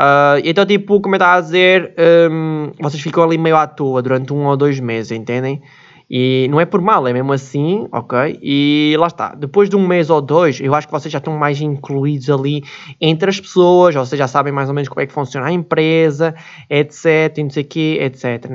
Uh, 0.00 0.38
então, 0.44 0.64
tipo, 0.64 1.00
como 1.00 1.14
eu 1.14 1.18
estava 1.18 1.38
a 1.38 1.40
dizer, 1.40 1.94
um, 2.30 2.72
vocês 2.80 3.02
ficam 3.02 3.24
ali 3.24 3.36
meio 3.36 3.56
à 3.56 3.66
toa 3.66 4.00
durante 4.00 4.32
um 4.32 4.46
ou 4.46 4.56
dois 4.56 4.78
meses, 4.78 5.10
entendem? 5.12 5.60
E 6.08 6.46
não 6.50 6.60
é 6.60 6.64
por 6.64 6.80
mal, 6.80 7.08
é 7.08 7.12
mesmo 7.12 7.32
assim, 7.32 7.88
ok? 7.90 8.38
E 8.42 8.94
lá 8.98 9.06
está. 9.06 9.34
Depois 9.34 9.68
de 9.68 9.76
um 9.76 9.86
mês 9.86 10.10
ou 10.10 10.20
dois, 10.20 10.60
eu 10.60 10.74
acho 10.74 10.86
que 10.86 10.92
vocês 10.92 11.10
já 11.10 11.18
estão 11.18 11.36
mais 11.36 11.60
incluídos 11.60 12.28
ali 12.30 12.62
entre 13.00 13.30
as 13.30 13.40
pessoas, 13.40 13.94
vocês 13.94 14.18
já 14.18 14.28
sabem 14.28 14.52
mais 14.52 14.68
ou 14.68 14.74
menos 14.74 14.88
como 14.88 15.00
é 15.00 15.06
que 15.06 15.12
funciona 15.12 15.46
a 15.46 15.52
empresa, 15.52 16.34
etc, 16.68 17.38
não 17.38 17.50
sei 17.50 17.62
o 17.62 17.66
quê, 17.66 17.98
etc. 18.00 18.48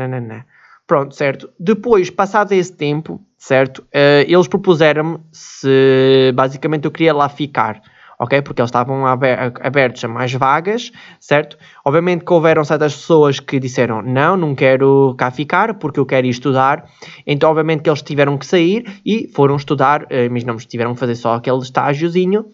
Pronto, 0.87 1.13
certo. 1.13 1.49
Depois, 1.59 2.09
passado 2.09 2.53
esse 2.53 2.71
tempo, 2.71 3.21
certo? 3.37 3.79
Uh, 3.93 4.23
eles 4.25 4.47
propuseram-me 4.47 5.19
se 5.33 6.31
basicamente 6.33 6.85
eu 6.85 6.91
queria 6.91 7.13
lá 7.13 7.27
ficar, 7.27 7.81
ok? 8.17 8.41
Porque 8.41 8.61
eles 8.61 8.69
estavam 8.69 9.05
abertos 9.05 10.01
a 10.05 10.07
mais 10.07 10.31
vagas, 10.33 10.93
certo? 11.19 11.57
Obviamente 11.83 12.23
que 12.23 12.31
houveram 12.31 12.63
certas 12.63 12.95
pessoas 12.95 13.37
que 13.37 13.59
disseram 13.59 14.01
não, 14.01 14.37
não 14.37 14.55
quero 14.55 15.13
cá 15.17 15.29
ficar 15.29 15.73
porque 15.73 15.99
eu 15.99 16.05
quero 16.05 16.25
ir 16.25 16.29
estudar. 16.29 16.85
Então, 17.25 17.49
obviamente 17.51 17.83
que 17.83 17.89
eles 17.89 18.01
tiveram 18.01 18.37
que 18.37 18.45
sair 18.45 18.85
e 19.05 19.29
foram 19.35 19.57
estudar, 19.57 20.07
imaginamos, 20.09 20.65
tiveram 20.65 20.93
que 20.93 21.01
fazer 21.01 21.15
só 21.15 21.33
aquele 21.33 21.59
estágiozinho 21.59 22.45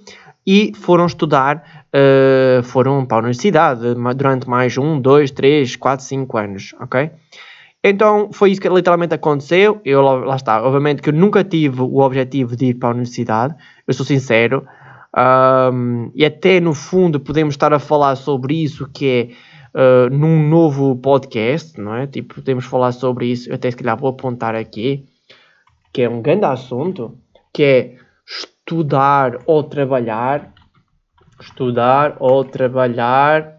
e 0.45 0.73
foram 0.75 1.05
estudar, 1.05 1.85
uh, 1.93 2.63
foram 2.63 3.05
para 3.05 3.17
a 3.17 3.19
universidade 3.19 3.81
durante 4.15 4.49
mais 4.49 4.77
um, 4.77 4.99
dois, 4.99 5.31
três, 5.31 5.75
quatro, 5.75 6.03
cinco 6.03 6.37
anos, 6.37 6.73
ok? 6.79 7.11
Então 7.83 8.29
foi 8.31 8.51
isso 8.51 8.61
que 8.61 8.69
literalmente 8.69 9.13
aconteceu. 9.13 9.81
Eu 9.83 10.01
lá 10.01 10.35
está, 10.35 10.63
obviamente 10.63 11.01
que 11.01 11.09
eu 11.09 11.13
nunca 11.13 11.43
tive 11.43 11.81
o 11.81 11.99
objetivo 11.99 12.55
de 12.55 12.67
ir 12.67 12.75
para 12.75 12.89
a 12.89 12.91
universidade, 12.91 13.55
eu 13.85 13.93
sou 13.93 14.05
sincero. 14.05 14.65
Um, 15.15 16.11
e 16.15 16.25
até 16.25 16.59
no 16.59 16.73
fundo 16.73 17.19
podemos 17.19 17.53
estar 17.53 17.71
a 17.73 17.77
falar 17.77 18.15
sobre 18.15 18.55
isso 18.63 18.89
que 18.91 19.35
é 19.75 20.07
uh, 20.07 20.09
num 20.09 20.47
novo 20.47 20.95
podcast, 20.95 21.79
não 21.79 21.93
é? 21.93 22.07
Tipo, 22.07 22.35
podemos 22.35 22.65
falar 22.65 22.93
sobre 22.93 23.27
isso, 23.27 23.49
eu 23.49 23.55
até 23.55 23.69
se 23.69 23.77
calhar 23.77 23.97
vou 23.97 24.09
apontar 24.09 24.55
aqui, 24.55 25.05
que 25.91 26.01
é 26.01 26.09
um 26.09 26.21
grande 26.21 26.45
assunto, 26.45 27.15
que 27.53 27.63
é 27.63 27.95
estudar 28.25 29.39
ou 29.45 29.61
trabalhar, 29.63 30.51
estudar 31.39 32.15
ou 32.19 32.43
trabalhar, 32.43 33.57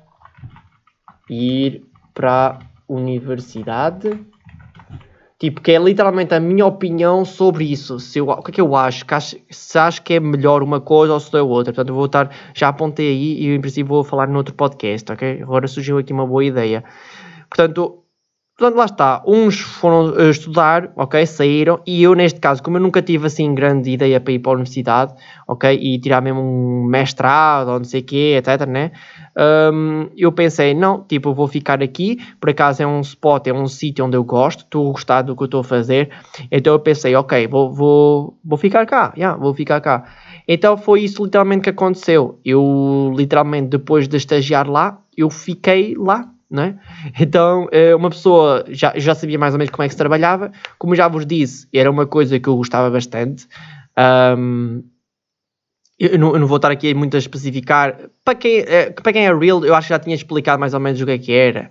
ir 1.31 1.85
para 2.12 2.59
universidade. 2.89 4.18
Tipo, 5.39 5.61
que 5.61 5.72
é 5.72 5.78
literalmente 5.78 6.32
a 6.32 6.41
minha 6.41 6.64
opinião 6.64 7.24
sobre 7.24 7.70
isso. 7.70 7.99
Se 7.99 8.18
eu, 8.18 8.28
o 8.28 8.43
que 8.43 8.51
é 8.51 8.55
que 8.55 8.61
eu 8.61 8.74
acho? 8.76 9.05
Que 9.05 9.14
acho 9.14 9.37
se 9.51 9.78
acho 9.78 10.03
que 10.03 10.14
é 10.14 10.20
melhor 10.20 10.62
uma 10.62 10.80
coisa 10.80 11.12
ou 11.12 11.20
se 11.20 11.37
é 11.37 11.43
outra. 11.43 11.72
Portanto, 11.72 11.89
eu 11.89 11.95
vou 11.95 12.07
estar, 12.07 12.30
já 12.55 12.68
apontei 12.68 13.09
aí 13.09 13.43
e 13.43 13.55
em 13.55 13.61
princípio 13.61 13.89
vou 13.89 14.05
falar 14.05 14.28
noutro 14.28 14.55
podcast, 14.55 15.11
ok? 15.12 15.43
Agora 15.43 15.66
surgiu 15.66 15.99
aqui 15.99 16.12
uma 16.12 16.26
boa 16.26 16.45
ideia. 16.45 16.85
Portanto, 17.49 18.03
Portanto, 18.57 18.76
lá 18.76 18.84
está. 18.84 19.22
Uns 19.26 19.59
foram 19.59 20.16
eh, 20.16 20.30
estudar, 20.30 20.92
ok? 20.94 21.26
Saíram. 21.26 21.80
E 21.84 22.05
eu, 22.05 22.14
neste 22.14 22.38
caso, 22.38 22.62
como 22.62 22.76
eu 22.76 22.80
nunca 22.80 23.02
tive 23.02 23.26
assim 23.26 23.52
grande 23.52 23.90
ideia 23.90 24.20
para 24.20 24.32
ir 24.32 24.38
para 24.38 24.52
a 24.52 24.55
universidade, 24.55 25.12
ok? 25.48 25.76
E 25.76 25.98
tirar 25.98 26.20
mesmo 26.20 26.40
um 26.40 26.84
mestrado 26.84 27.68
ou 27.68 27.78
não 27.78 27.84
sei 27.84 28.00
o 28.00 28.05
quê, 28.05 28.36
etc, 28.38 28.64
né? 28.68 28.92
Um, 29.36 30.09
eu 30.16 30.30
pensei, 30.30 30.72
não, 30.72 31.02
tipo, 31.02 31.30
eu 31.30 31.34
vou 31.34 31.48
ficar 31.48 31.82
aqui. 31.82 32.16
Por 32.40 32.50
acaso 32.50 32.80
é 32.80 32.86
um 32.86 33.00
spot, 33.00 33.48
é 33.48 33.52
um 33.52 33.66
sítio 33.66 34.05
onde 34.05 34.16
eu 34.16 34.22
gosto. 34.22 34.61
Estou 34.61 34.88
a 34.88 34.92
gostar 34.92 35.22
do 35.22 35.34
que 35.34 35.42
eu 35.42 35.46
estou 35.46 35.61
a 35.61 35.64
fazer. 35.64 36.11
Então 36.48 36.74
eu 36.74 36.78
pensei, 36.78 37.12
ok, 37.16 37.48
vou, 37.48 37.72
vou, 37.72 38.38
vou 38.44 38.57
ficar 38.57 38.86
cá. 38.86 39.12
Yeah, 39.16 39.36
vou 39.36 39.52
ficar 39.52 39.80
cá. 39.80 40.05
Então 40.46 40.76
foi 40.76 41.02
isso 41.02 41.24
literalmente 41.24 41.62
que 41.62 41.70
aconteceu. 41.70 42.38
Eu, 42.44 43.12
literalmente, 43.16 43.70
depois 43.70 44.07
de 44.07 44.16
estagiar 44.16 44.70
lá, 44.70 45.00
eu 45.16 45.28
fiquei 45.28 45.96
lá 45.98 46.30
é? 46.62 46.74
Então, 47.18 47.68
eh, 47.72 47.94
uma 47.94 48.11
pessoa 48.11 48.64
já, 48.68 48.92
já 48.96 49.14
sabia 49.14 49.38
mais 49.38 49.55
ou 49.55 49.59
menos 49.59 49.70
como 49.70 49.82
é 49.82 49.86
que 49.86 49.94
se 49.94 49.98
trabalhava. 49.98 50.52
Como 50.78 50.94
já 50.94 51.09
vos 51.09 51.26
disse, 51.26 51.68
era 51.72 51.90
uma 51.90 52.07
coisa 52.07 52.38
que 52.38 52.48
eu 52.48 52.57
gostava 52.57 52.90
bastante. 52.90 53.46
Um, 54.38 54.82
eu, 55.98 56.18
não, 56.18 56.34
eu, 56.34 56.40
não, 56.40 56.46
vou 56.46 56.57
estar 56.57 56.70
aqui 56.70 56.92
muito 56.94 57.16
a 57.16 57.18
especificar. 57.18 57.96
Para 58.24 58.34
quem, 58.34 58.61
eh, 58.61 58.90
para 58.90 59.12
quem 59.12 59.26
é 59.26 59.34
real, 59.34 59.64
eu 59.64 59.74
acho 59.74 59.88
que 59.88 59.94
já 59.94 59.98
tinha 59.98 60.14
explicado 60.14 60.59
mais 60.59 60.74
ou 60.74 60.80
menos 60.80 61.00
o 61.00 61.07
que 61.07 61.12
é 61.12 61.18
que 61.18 61.32
era. 61.32 61.70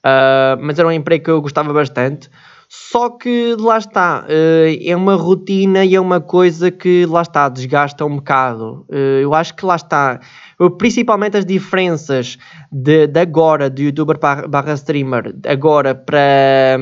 Uh, 0.00 0.56
mas 0.60 0.78
era 0.78 0.88
um 0.88 0.92
emprego 0.92 1.24
que 1.24 1.30
eu 1.30 1.40
gostava 1.40 1.72
bastante. 1.72 2.30
Só 2.72 3.10
que 3.10 3.56
lá 3.58 3.78
está, 3.78 4.24
uh, 4.28 4.88
é 4.88 4.94
uma 4.94 5.16
rotina 5.16 5.84
e 5.84 5.96
é 5.96 6.00
uma 6.00 6.20
coisa 6.20 6.70
que 6.70 7.04
lá 7.04 7.22
está, 7.22 7.48
desgasta 7.48 8.04
um 8.04 8.14
bocado. 8.14 8.86
Uh, 8.88 9.18
eu 9.20 9.34
acho 9.34 9.56
que 9.56 9.66
lá 9.66 9.74
está, 9.74 10.20
principalmente 10.78 11.36
as 11.36 11.44
diferenças 11.44 12.38
de, 12.70 13.08
de 13.08 13.18
agora, 13.18 13.68
de 13.68 13.86
youtuber 13.86 14.16
barra 14.48 14.74
streamer, 14.74 15.34
agora 15.44 15.96
para. 15.96 16.78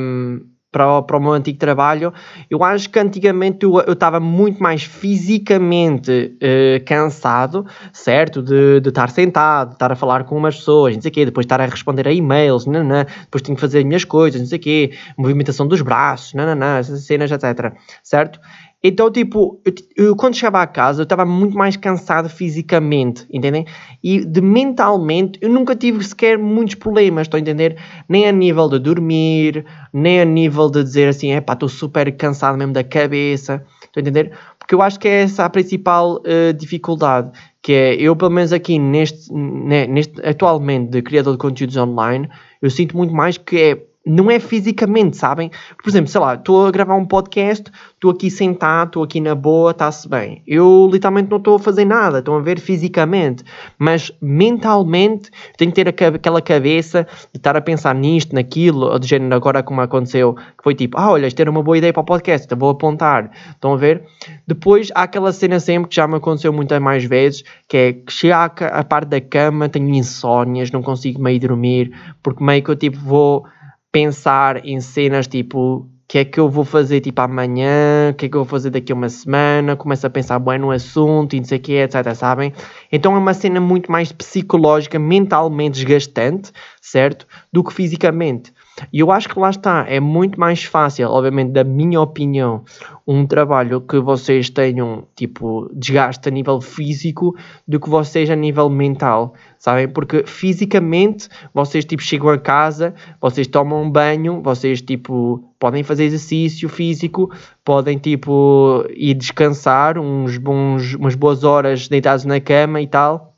Para 0.71 0.99
o, 0.99 1.03
para 1.03 1.17
o 1.17 1.19
meu 1.19 1.31
antigo 1.31 1.57
trabalho, 1.57 2.13
eu 2.47 2.63
acho 2.63 2.91
que 2.91 2.99
antigamente 2.99 3.65
eu 3.65 3.91
estava 3.91 4.19
muito 4.19 4.61
mais 4.61 4.83
fisicamente 4.83 6.35
uh, 6.35 6.85
cansado, 6.85 7.65
certo? 7.91 8.43
De, 8.43 8.79
de 8.79 8.89
estar 8.89 9.09
sentado, 9.09 9.69
de 9.69 9.75
estar 9.75 9.91
a 9.91 9.95
falar 9.95 10.25
com 10.25 10.37
umas 10.37 10.57
pessoas, 10.57 10.93
não 10.93 11.01
sei 11.01 11.09
quê, 11.09 11.25
depois 11.25 11.45
estar 11.45 11.59
a 11.59 11.65
responder 11.65 12.07
a 12.07 12.13
e-mails, 12.13 12.67
não, 12.67 12.87
depois 12.87 13.41
tenho 13.41 13.55
que 13.55 13.61
fazer 13.61 13.79
as 13.79 13.83
minhas 13.83 14.03
coisas, 14.03 14.39
não 14.39 14.47
sei 14.47 14.59
quê, 14.59 14.91
movimentação 15.17 15.67
dos 15.67 15.81
braços, 15.81 16.35
não, 16.35 16.45
essas 16.77 17.03
cenas, 17.03 17.31
etc. 17.31 17.73
Certo? 18.03 18.39
Então, 18.81 19.11
tipo, 19.11 19.61
eu, 19.65 19.73
eu, 20.05 20.15
quando 20.15 20.35
chegava 20.35 20.61
a 20.61 20.67
casa, 20.67 21.01
eu 21.01 21.03
estava 21.03 21.25
muito 21.25 21.57
mais 21.57 21.75
cansado 21.75 22.29
fisicamente, 22.29 23.27
entendem? 23.31 23.65
E 24.01 24.23
de 24.25 24.39
mentalmente, 24.39 25.37
eu 25.41 25.49
nunca 25.49 25.75
tive 25.75 26.01
sequer 26.01 26.37
muitos 26.37 26.75
problemas, 26.75 27.27
estão 27.27 27.37
a 27.37 27.41
entender? 27.41 27.77
Nem 28.07 28.25
a 28.25 28.31
nível 28.31 28.69
de 28.69 28.79
dormir, 28.79 29.65
nem 29.91 30.21
a 30.21 30.25
nível 30.25 30.69
de 30.69 30.81
dizer 30.81 31.09
assim, 31.09 31.31
é 31.31 31.41
pá, 31.41 31.53
estou 31.53 31.67
super 31.67 32.09
cansado 32.15 32.57
mesmo 32.57 32.71
da 32.71 32.83
cabeça, 32.83 33.65
estão 33.83 33.99
a 33.99 34.01
entender? 34.01 34.31
Porque 34.57 34.73
eu 34.73 34.81
acho 34.81 34.97
que 34.97 35.09
é 35.09 35.23
essa 35.23 35.43
a 35.43 35.49
principal 35.49 36.17
uh, 36.19 36.53
dificuldade, 36.53 37.31
que 37.61 37.73
é, 37.73 37.95
eu 37.95 38.15
pelo 38.15 38.31
menos 38.31 38.53
aqui 38.53 38.79
neste, 38.79 39.33
neste, 39.33 40.25
atualmente, 40.25 40.91
de 40.91 41.01
criador 41.01 41.33
de 41.33 41.39
conteúdos 41.39 41.75
online, 41.75 42.29
eu 42.61 42.69
sinto 42.69 42.95
muito 42.95 43.13
mais 43.13 43.37
que 43.37 43.57
é 43.57 43.88
não 44.09 44.29
é 44.31 44.39
fisicamente, 44.39 45.17
sabem? 45.17 45.51
Por 45.81 45.89
exemplo, 45.89 46.09
sei 46.09 46.19
lá, 46.19 46.33
estou 46.33 46.65
a 46.65 46.71
gravar 46.71 46.95
um 46.95 47.05
podcast, 47.05 47.71
estou 47.93 48.11
aqui 48.11 48.31
sentado, 48.31 48.87
estou 48.87 49.03
aqui 49.03 49.21
na 49.21 49.35
boa, 49.35 49.71
está-se 49.71 50.09
bem. 50.09 50.41
Eu 50.47 50.89
literalmente 50.91 51.29
não 51.29 51.37
estou 51.37 51.55
a 51.55 51.59
fazer 51.59 51.85
nada, 51.85 52.19
estão 52.19 52.35
a 52.35 52.41
ver 52.41 52.59
fisicamente, 52.59 53.43
mas 53.77 54.11
mentalmente 54.21 55.29
tenho 55.57 55.71
que 55.71 55.83
ter 55.83 55.87
aquela 55.87 56.41
cabeça 56.41 57.07
de 57.31 57.37
estar 57.37 57.55
a 57.55 57.61
pensar 57.61 57.93
nisto, 57.93 58.33
naquilo, 58.33 58.87
ou 58.87 58.97
de 58.97 59.07
género 59.07 59.35
agora 59.35 59.61
como 59.61 59.81
aconteceu, 59.81 60.33
que 60.33 60.63
foi 60.63 60.73
tipo, 60.73 60.97
ah, 60.97 61.11
olha, 61.11 61.27
isto 61.27 61.39
era 61.39 61.51
uma 61.51 61.61
boa 61.61 61.77
ideia 61.77 61.93
para 61.93 62.01
o 62.01 62.05
podcast, 62.05 62.45
então 62.45 62.57
vou 62.57 62.69
apontar. 62.69 63.31
Estão 63.51 63.73
a 63.73 63.77
ver? 63.77 64.03
Depois 64.47 64.89
há 64.95 65.03
aquela 65.03 65.31
cena 65.31 65.59
sempre 65.59 65.89
que 65.89 65.95
já 65.95 66.07
me 66.07 66.15
aconteceu 66.15 66.51
muitas 66.51 66.81
mais 66.81 67.03
vezes, 67.03 67.43
que 67.67 67.77
é 67.77 67.93
que 67.93 68.11
chega 68.11 68.67
a 68.67 68.83
parte 68.83 69.09
da 69.09 69.21
cama, 69.21 69.69
tenho 69.69 69.93
insónias, 69.93 70.71
não 70.71 70.81
consigo 70.81 71.21
meio 71.21 71.39
dormir, 71.39 71.91
porque 72.23 72.43
meio 72.43 72.63
que 72.63 72.71
eu 72.71 72.75
tipo 72.75 72.97
vou 72.97 73.45
pensar 73.91 74.65
em 74.65 74.79
cenas 74.81 75.27
tipo 75.27 75.59
o 75.59 75.89
que 76.07 76.17
é 76.17 76.25
que 76.25 76.39
eu 76.39 76.49
vou 76.49 76.65
fazer 76.65 77.01
tipo 77.01 77.21
amanhã, 77.21 78.09
o 78.11 78.13
que 78.15 78.25
é 78.25 78.29
que 78.29 78.35
eu 78.35 78.43
vou 78.43 78.49
fazer 78.49 78.71
daqui 78.71 78.91
a 78.91 78.95
uma 78.95 79.09
semana, 79.09 79.75
começo 79.75 80.07
a 80.07 80.09
pensar 80.09 80.39
bem 80.39 80.57
no 80.57 80.71
assunto 80.71 81.35
e 81.35 81.39
não 81.39 81.45
sei 81.45 81.59
o 81.59 81.61
que, 81.61 81.73
etc, 81.73 82.15
sabem? 82.15 82.51
Então 82.91 83.13
é 83.15 83.19
uma 83.19 83.33
cena 83.33 83.61
muito 83.61 83.91
mais 83.91 84.11
psicológica, 84.11 84.97
mentalmente 84.97 85.75
desgastante, 85.75 86.51
certo? 86.81 87.27
Do 87.53 87.63
que 87.63 87.71
fisicamente. 87.71 88.51
E 88.91 88.99
eu 88.99 89.11
acho 89.11 89.29
que 89.29 89.39
lá 89.39 89.49
está, 89.49 89.85
é 89.87 89.99
muito 89.99 90.39
mais 90.39 90.63
fácil, 90.63 91.09
obviamente, 91.09 91.51
da 91.51 91.63
minha 91.63 92.01
opinião, 92.01 92.63
um 93.07 93.25
trabalho 93.25 93.81
que 93.81 93.99
vocês 93.99 94.49
tenham, 94.49 95.03
tipo, 95.15 95.69
desgaste 95.73 96.27
a 96.27 96.31
nível 96.31 96.61
físico 96.61 97.35
do 97.67 97.79
que 97.79 97.89
vocês 97.89 98.29
a 98.29 98.35
nível 98.35 98.69
mental, 98.69 99.33
sabem? 99.57 99.87
Porque 99.87 100.23
fisicamente 100.25 101.27
vocês, 101.53 101.85
tipo, 101.85 102.01
chegam 102.01 102.29
a 102.29 102.37
casa, 102.37 102.93
vocês 103.19 103.47
tomam 103.47 103.83
um 103.83 103.89
banho, 103.89 104.41
vocês, 104.41 104.81
tipo, 104.81 105.43
podem 105.59 105.83
fazer 105.83 106.05
exercício 106.05 106.69
físico, 106.69 107.31
podem, 107.63 107.97
tipo, 107.97 108.85
ir 108.95 109.13
descansar 109.13 109.97
uns 109.97 110.37
bons, 110.37 110.93
umas 110.93 111.15
boas 111.15 111.43
horas 111.43 111.87
deitados 111.87 112.25
na 112.25 112.39
cama 112.39 112.81
e 112.81 112.87
tal 112.87 113.28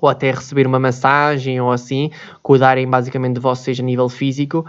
ou 0.00 0.08
até 0.08 0.30
receber 0.30 0.66
uma 0.66 0.78
massagem 0.78 1.60
ou 1.60 1.70
assim, 1.70 2.10
cuidarem 2.42 2.88
basicamente 2.88 3.34
de 3.34 3.40
vocês 3.40 3.78
a 3.80 3.82
nível 3.82 4.08
físico 4.08 4.64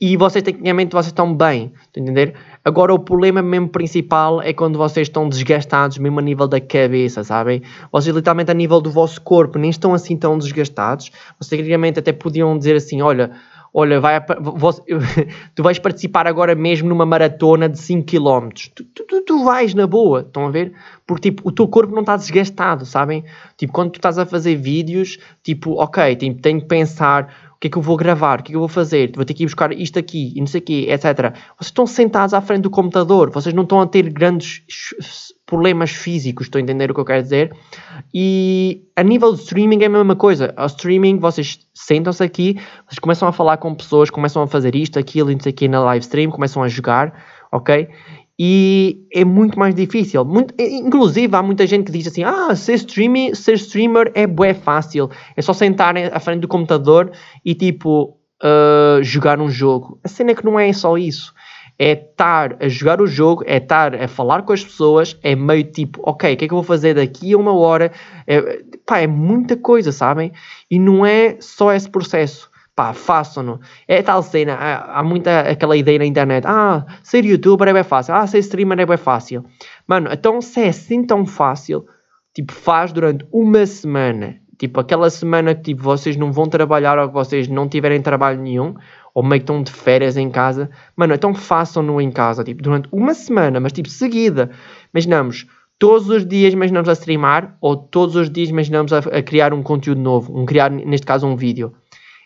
e 0.00 0.16
vocês 0.16 0.42
tecnicamente 0.42 0.92
vocês 0.92 1.08
estão 1.08 1.34
bem, 1.34 1.72
entender? 1.94 2.34
Agora 2.64 2.94
o 2.94 2.98
problema 2.98 3.42
mesmo 3.42 3.68
principal 3.68 4.40
é 4.40 4.50
quando 4.50 4.78
vocês 4.78 5.08
estão 5.08 5.28
desgastados 5.28 5.98
mesmo 5.98 6.18
a 6.18 6.22
nível 6.22 6.48
da 6.48 6.58
cabeça, 6.58 7.22
sabem? 7.22 7.62
Vocês 7.92 8.16
literalmente 8.16 8.50
a 8.50 8.54
nível 8.54 8.80
do 8.80 8.90
vosso 8.90 9.20
corpo 9.20 9.58
nem 9.58 9.68
estão 9.68 9.92
assim 9.92 10.16
tão 10.16 10.38
desgastados, 10.38 11.10
vocês 11.38 11.50
tecnicamente 11.50 11.98
até 11.98 12.12
podiam 12.12 12.56
dizer 12.56 12.76
assim, 12.76 13.02
olha, 13.02 13.32
olha, 13.72 14.00
vai, 14.00 14.20
tu 15.54 15.62
vais 15.62 15.78
participar 15.78 16.26
agora 16.26 16.54
mesmo 16.54 16.88
numa 16.88 17.06
maratona 17.06 17.68
de 17.68 17.78
5 17.78 18.04
km. 18.04 18.48
Tu, 18.74 18.84
tu, 18.84 19.22
tu, 19.22 19.44
vais 19.44 19.74
na 19.74 19.86
boa, 19.86 20.20
estão 20.20 20.46
a 20.46 20.50
ver? 20.50 20.72
Porque 21.06 21.30
tipo, 21.30 21.48
o 21.48 21.52
teu 21.52 21.66
corpo 21.68 21.94
não 21.94 22.00
está 22.00 22.16
desgastado, 22.16 22.84
sabem? 22.84 23.24
Tipo, 23.56 23.72
quando 23.72 23.92
tu 23.92 23.96
estás 23.96 24.18
a 24.18 24.26
fazer 24.26 24.56
vídeos, 24.56 25.18
tipo, 25.42 25.80
ok, 25.80 26.16
tipo, 26.16 26.40
tenho 26.40 26.60
que 26.60 26.66
pensar 26.66 27.50
o 27.54 27.60
que 27.60 27.66
é 27.66 27.70
que 27.70 27.76
eu 27.76 27.82
vou 27.82 27.96
gravar, 27.96 28.40
o 28.40 28.42
que 28.42 28.50
é 28.50 28.52
que 28.52 28.56
eu 28.56 28.60
vou 28.60 28.68
fazer, 28.68 29.12
vou 29.14 29.24
ter 29.24 29.34
que 29.34 29.42
ir 29.42 29.46
buscar 29.46 29.70
isto 29.72 29.98
aqui 29.98 30.32
e 30.34 30.40
não 30.40 30.46
sei 30.46 30.60
o 30.60 30.64
quê, 30.64 30.86
etc. 30.88 31.34
Vocês 31.58 31.66
estão 31.66 31.86
sentados 31.86 32.32
à 32.32 32.40
frente 32.40 32.62
do 32.62 32.70
computador, 32.70 33.30
vocês 33.30 33.54
não 33.54 33.64
estão 33.64 33.80
a 33.80 33.86
ter 33.86 34.10
grandes 34.10 34.62
problemas 35.50 35.90
físicos, 35.90 36.46
estou 36.46 36.58
a 36.58 36.62
entender 36.62 36.90
o 36.90 36.94
que 36.94 37.00
eu 37.00 37.04
quero 37.04 37.22
dizer? 37.22 37.54
E 38.14 38.84
a 38.96 39.02
nível 39.02 39.34
de 39.34 39.40
streaming 39.42 39.82
é 39.82 39.86
a 39.86 39.90
mesma 39.90 40.16
coisa. 40.16 40.54
Ao 40.56 40.66
streaming, 40.66 41.18
vocês 41.18 41.58
sentam-se 41.74 42.22
aqui, 42.22 42.54
vocês 42.88 42.98
começam 42.98 43.28
a 43.28 43.32
falar 43.32 43.58
com 43.58 43.74
pessoas, 43.74 44.08
começam 44.08 44.42
a 44.42 44.46
fazer 44.46 44.74
isto, 44.74 44.98
aquilo, 44.98 45.30
não 45.30 45.40
sei 45.40 45.52
o 45.52 45.54
quê 45.54 45.68
na 45.68 45.80
live 45.80 46.04
stream, 46.04 46.30
começam 46.30 46.62
a 46.62 46.68
jogar, 46.68 47.12
ok? 47.52 47.88
e 48.42 49.06
é 49.12 49.22
muito 49.22 49.58
mais 49.58 49.74
difícil. 49.74 50.24
Muito, 50.24 50.54
inclusive, 50.58 51.36
há 51.36 51.42
muita 51.42 51.66
gente 51.66 51.84
que 51.84 51.92
diz 51.92 52.06
assim: 52.06 52.22
ah, 52.24 52.56
ser, 52.56 52.72
streaming, 52.72 53.34
ser 53.34 53.52
streamer 53.56 54.10
é 54.14 54.26
bué 54.26 54.54
fácil, 54.54 55.10
é 55.36 55.42
só 55.42 55.52
sentar 55.52 55.94
à 55.94 56.18
frente 56.18 56.40
do 56.40 56.48
computador 56.48 57.12
e 57.44 57.54
tipo 57.54 58.16
uh, 58.42 59.02
jogar 59.02 59.38
um 59.40 59.50
jogo. 59.50 60.00
A 60.02 60.08
cena 60.08 60.30
é 60.30 60.34
que 60.34 60.42
não 60.42 60.58
é 60.58 60.72
só 60.72 60.96
isso. 60.96 61.34
É 61.80 61.92
estar 61.92 62.58
a 62.60 62.68
jogar 62.68 63.00
o 63.00 63.06
jogo, 63.06 63.42
é 63.46 63.56
estar 63.56 63.94
a 63.94 64.06
falar 64.06 64.42
com 64.42 64.52
as 64.52 64.62
pessoas, 64.62 65.18
é 65.22 65.34
meio 65.34 65.64
tipo, 65.64 65.98
ok, 66.04 66.34
o 66.34 66.36
que 66.36 66.44
é 66.44 66.48
que 66.48 66.52
eu 66.52 66.58
vou 66.58 66.64
fazer 66.64 66.94
daqui 66.94 67.32
a 67.32 67.38
uma 67.38 67.54
hora? 67.54 67.90
É, 68.26 68.62
pá, 68.84 68.98
é 68.98 69.06
muita 69.06 69.56
coisa, 69.56 69.90
sabem? 69.90 70.30
E 70.70 70.78
não 70.78 71.06
é 71.06 71.38
só 71.40 71.72
esse 71.72 71.88
processo 71.88 72.50
pá, 72.80 72.94
façam-no. 72.94 73.60
É 73.86 74.02
tal 74.02 74.22
cena, 74.22 74.54
há, 74.54 75.00
há, 75.00 75.02
muita 75.02 75.40
aquela 75.40 75.76
ideia 75.76 75.98
na 75.98 76.06
internet, 76.06 76.46
ah, 76.46 76.86
ser 77.02 77.24
youtuber 77.26 77.68
é 77.68 77.74
bem 77.74 77.84
fácil, 77.84 78.14
ah, 78.14 78.26
ser 78.26 78.38
streamer 78.38 78.80
é 78.80 78.86
bem 78.86 78.96
fácil. 78.96 79.44
Mano, 79.86 80.08
então 80.10 80.40
se 80.40 80.62
é 80.62 80.68
assim 80.68 81.04
tão 81.04 81.26
fácil, 81.26 81.86
tipo, 82.34 82.52
faz 82.52 82.92
durante 82.92 83.26
uma 83.30 83.66
semana, 83.66 84.39
tipo, 84.60 84.78
aquela 84.78 85.08
semana 85.08 85.54
que 85.54 85.62
tipo, 85.62 85.82
vocês 85.82 86.16
não 86.16 86.30
vão 86.30 86.46
trabalhar 86.46 86.98
ou 86.98 87.08
que 87.08 87.14
vocês 87.14 87.48
não 87.48 87.66
tiverem 87.66 88.02
trabalho 88.02 88.38
nenhum, 88.40 88.74
ou 89.14 89.22
meio 89.22 89.40
que 89.40 89.44
estão 89.44 89.62
de 89.62 89.72
férias 89.72 90.18
em 90.18 90.30
casa, 90.30 90.70
mano, 90.94 91.14
então 91.14 91.34
façam-no 91.34 91.98
em 91.98 92.10
casa, 92.10 92.44
tipo, 92.44 92.62
durante 92.62 92.86
uma 92.92 93.14
semana, 93.14 93.58
mas 93.58 93.72
tipo, 93.72 93.88
seguida. 93.88 94.50
Imaginamos, 94.92 95.46
todos 95.78 96.10
os 96.10 96.26
dias 96.26 96.52
imaginamos 96.52 96.90
a 96.90 96.92
streamar, 96.92 97.56
ou 97.58 97.74
todos 97.74 98.16
os 98.16 98.30
dias 98.30 98.50
imaginamos 98.50 98.92
a, 98.92 98.98
a 98.98 99.22
criar 99.22 99.54
um 99.54 99.62
conteúdo 99.62 100.00
novo, 100.00 100.38
um 100.38 100.44
criar, 100.44 100.70
neste 100.70 101.06
caso, 101.06 101.26
um 101.26 101.36
vídeo 101.36 101.72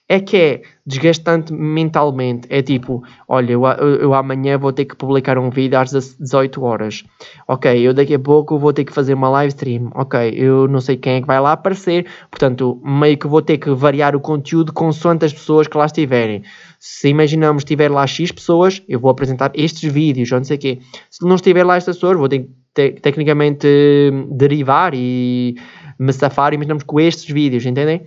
é 0.09 0.21
que 0.21 0.37
é 0.37 0.63
desgastante 0.87 1.53
mentalmente. 1.53 2.47
É 2.51 2.61
tipo, 2.61 3.03
olha, 3.27 3.53
eu, 3.53 3.65
eu, 3.65 4.13
amanhã 4.13 4.59
vou 4.59 4.73
ter 4.73 4.85
que 4.85 4.95
publicar 4.95 5.39
um 5.39 5.49
vídeo 5.49 5.79
às 5.79 5.91
18 5.91 6.63
horas. 6.63 7.05
Ok, 7.49 7.81
eu 7.81 7.95
daqui 7.95 8.15
a 8.15 8.19
pouco 8.19 8.59
vou 8.59 8.73
ter 8.73 8.85
que 8.85 8.93
fazer 8.93 9.15
uma 9.15 9.29
live 9.31 9.49
stream. 9.49 9.91
Ok, 9.95 10.35
eu 10.37 10.69
não 10.69 10.81
sei 10.81 10.97
quem 10.97 11.15
é 11.15 11.21
que 11.23 11.27
vai 11.27 11.41
lá 11.41 11.53
aparecer, 11.53 12.07
portanto, 12.31 12.81
meio 12.85 13.17
que 13.17 13.27
vou 13.27 13.41
ter 13.41 13.57
que 13.57 13.71
variar 13.71 14.15
o 14.15 14.21
conteúdo 14.21 14.73
consoante 14.73 15.25
as 15.25 15.33
pessoas 15.33 15.67
que 15.67 15.77
lá 15.77 15.87
estiverem. 15.87 16.43
Se 16.79 17.09
imaginamos 17.09 17.63
estiver 17.63 17.91
lá 17.91 18.07
X 18.07 18.31
pessoas, 18.31 18.83
eu 18.87 19.01
vou 19.01 19.11
apresentar 19.11 19.53
estes 19.55 19.91
vídeos, 19.91 20.31
ou 20.33 20.39
não 20.39 20.45
sei 20.45 20.57
o 20.57 20.61
quê. 20.61 20.81
Se 21.11 21.27
não 21.27 21.37
estiver 21.37 21.65
lá 21.65 21.77
estas 21.77 21.97
pessoas, 21.97 22.19
vou 22.19 22.29
ter 22.29 22.47
que 22.75 23.01
tecnicamente 23.01 23.67
derivar 24.31 24.93
e 24.95 25.55
me 25.99 26.13
safar, 26.13 26.53
imaginamos 26.53 26.83
com 26.83 27.01
estes 27.01 27.33
vídeos, 27.33 27.65
entendem? 27.65 28.03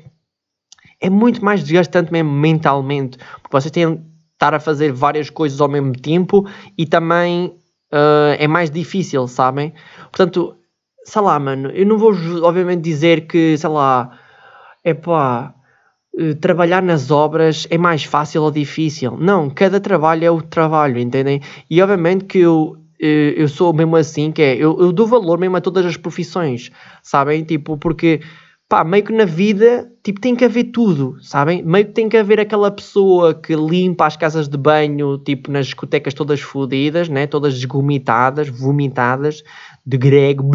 É 1.00 1.10
muito 1.10 1.44
mais 1.44 1.62
desgastante 1.62 2.12
mesmo 2.12 2.32
mentalmente, 2.32 3.18
porque 3.42 3.52
vocês 3.52 3.72
têm 3.72 3.96
de 3.96 4.02
estar 4.34 4.54
a 4.54 4.60
fazer 4.60 4.92
várias 4.92 5.30
coisas 5.30 5.60
ao 5.60 5.68
mesmo 5.68 5.94
tempo 5.94 6.48
e 6.78 6.86
também 6.86 7.48
uh, 7.92 8.36
é 8.38 8.48
mais 8.48 8.70
difícil, 8.70 9.28
sabem? 9.28 9.74
Portanto, 10.12 10.56
sei 11.04 11.22
lá, 11.22 11.40
mano, 11.40 11.70
eu 11.72 11.86
não 11.86 11.98
vou 11.98 12.14
obviamente 12.44 12.82
dizer 12.82 13.28
que, 13.28 13.58
sei 13.58 13.70
lá, 13.70 14.12
é 14.84 14.94
pá, 14.94 15.54
eh, 16.18 16.34
trabalhar 16.34 16.82
nas 16.82 17.12
obras 17.12 17.68
é 17.70 17.78
mais 17.78 18.04
fácil 18.04 18.44
ou 18.44 18.52
difícil. 18.52 19.18
Não, 19.18 19.50
cada 19.50 19.80
trabalho 19.80 20.26
é 20.26 20.32
o 20.32 20.42
trabalho, 20.42 21.00
entendem? 21.00 21.42
E 21.70 21.82
obviamente 21.82 22.26
que 22.26 22.40
eu, 22.40 22.76
eh, 23.00 23.34
eu 23.38 23.48
sou 23.48 23.72
mesmo 23.74 23.96
assim, 23.96 24.32
que 24.32 24.42
é, 24.42 24.56
eu, 24.56 24.80
eu 24.80 24.92
dou 24.92 25.08
valor 25.08 25.38
mesmo 25.40 25.58
a 25.58 25.62
todas 25.62 25.86
as 25.86 25.98
profissões, 25.98 26.72
sabem? 27.04 27.44
Tipo, 27.44 27.78
porque 27.78 28.22
pá, 28.70 28.84
meio 28.84 29.04
que 29.04 29.14
na 29.14 29.26
vida, 29.26 29.92
tipo, 30.04 30.20
tem 30.20 30.36
que 30.36 30.44
haver 30.44 30.66
tudo, 30.66 31.18
sabem? 31.22 31.64
Meio 31.64 31.86
que 31.86 31.94
tem 31.94 32.10
que 32.10 32.18
haver 32.18 32.40
aquela 32.40 32.70
pessoa 32.70 33.34
que 33.34 33.56
limpa 33.56 34.06
as 34.06 34.18
casas 34.18 34.48
de 34.48 34.58
banho, 34.58 35.18
tipo, 35.20 35.52
nas 35.52 35.68
discotecas 35.68 36.14
todas 36.14 36.42
fodidas, 36.42 37.08
né? 37.08 37.28
Todas 37.28 37.54
desgomitadas, 37.54 38.50
vomitadas, 38.50 39.44
de 39.86 39.98
grego, 39.98 40.52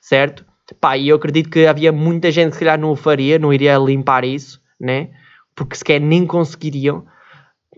certo? 0.00 0.44
Pá, 0.80 0.96
e 0.96 1.08
eu 1.08 1.16
acredito 1.16 1.50
que 1.50 1.66
havia 1.66 1.92
muita 1.92 2.30
gente 2.30 2.50
que 2.50 2.54
se 2.54 2.60
calhar 2.60 2.78
não 2.78 2.90
o 2.90 2.96
faria, 2.96 3.38
não 3.38 3.52
iria 3.52 3.78
limpar 3.78 4.24
isso, 4.24 4.60
né? 4.80 5.10
Porque 5.54 5.76
sequer 5.76 6.00
nem 6.00 6.26
conseguiriam 6.26 7.04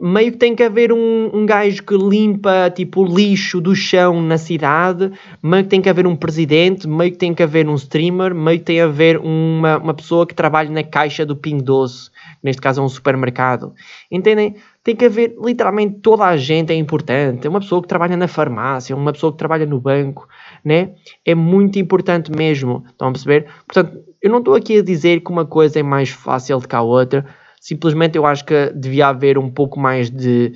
meio 0.00 0.32
que 0.32 0.38
tem 0.38 0.56
que 0.56 0.62
haver 0.62 0.92
um, 0.92 1.30
um 1.32 1.46
gajo 1.46 1.82
que 1.82 1.96
limpa 1.96 2.68
tipo 2.70 3.02
o 3.02 3.04
lixo 3.04 3.60
do 3.60 3.74
chão 3.76 4.20
na 4.20 4.36
cidade, 4.36 5.12
meio 5.40 5.62
que 5.62 5.70
tem 5.70 5.80
que 5.80 5.88
haver 5.88 6.06
um 6.06 6.16
presidente, 6.16 6.88
meio 6.88 7.12
que 7.12 7.18
tem 7.18 7.32
que 7.32 7.42
haver 7.42 7.68
um 7.68 7.76
streamer, 7.76 8.34
meio 8.34 8.58
que 8.58 8.64
tem 8.64 8.76
que 8.76 8.82
haver 8.82 9.18
uma, 9.18 9.78
uma 9.78 9.94
pessoa 9.94 10.26
que 10.26 10.34
trabalha 10.34 10.68
na 10.70 10.82
caixa 10.82 11.24
do 11.24 11.36
Ping 11.36 11.58
Doce, 11.58 12.10
neste 12.42 12.60
caso 12.60 12.80
é 12.80 12.84
um 12.84 12.88
supermercado. 12.88 13.72
Entendem? 14.10 14.56
Tem 14.82 14.96
que 14.96 15.04
haver 15.04 15.36
literalmente 15.42 16.00
toda 16.00 16.24
a 16.24 16.36
gente 16.36 16.72
é 16.72 16.76
importante. 16.76 17.46
É 17.46 17.50
uma 17.50 17.60
pessoa 17.60 17.80
que 17.80 17.88
trabalha 17.88 18.16
na 18.16 18.28
farmácia, 18.28 18.96
uma 18.96 19.12
pessoa 19.12 19.32
que 19.32 19.38
trabalha 19.38 19.64
no 19.64 19.80
banco, 19.80 20.28
né? 20.64 20.90
É 21.24 21.34
muito 21.34 21.78
importante 21.78 22.30
mesmo. 22.30 22.84
Estão 22.88 23.08
a 23.08 23.12
perceber? 23.12 23.46
Portanto, 23.66 23.98
eu 24.20 24.30
não 24.30 24.40
estou 24.40 24.54
aqui 24.54 24.78
a 24.78 24.82
dizer 24.82 25.20
que 25.20 25.30
uma 25.30 25.46
coisa 25.46 25.78
é 25.78 25.82
mais 25.82 26.10
fácil 26.10 26.58
do 26.58 26.68
que 26.68 26.74
a 26.74 26.82
outra 26.82 27.24
Simplesmente 27.64 28.18
eu 28.18 28.26
acho 28.26 28.44
que 28.44 28.70
devia 28.74 29.06
haver 29.06 29.38
um 29.38 29.48
pouco 29.48 29.80
mais 29.80 30.10
de 30.10 30.52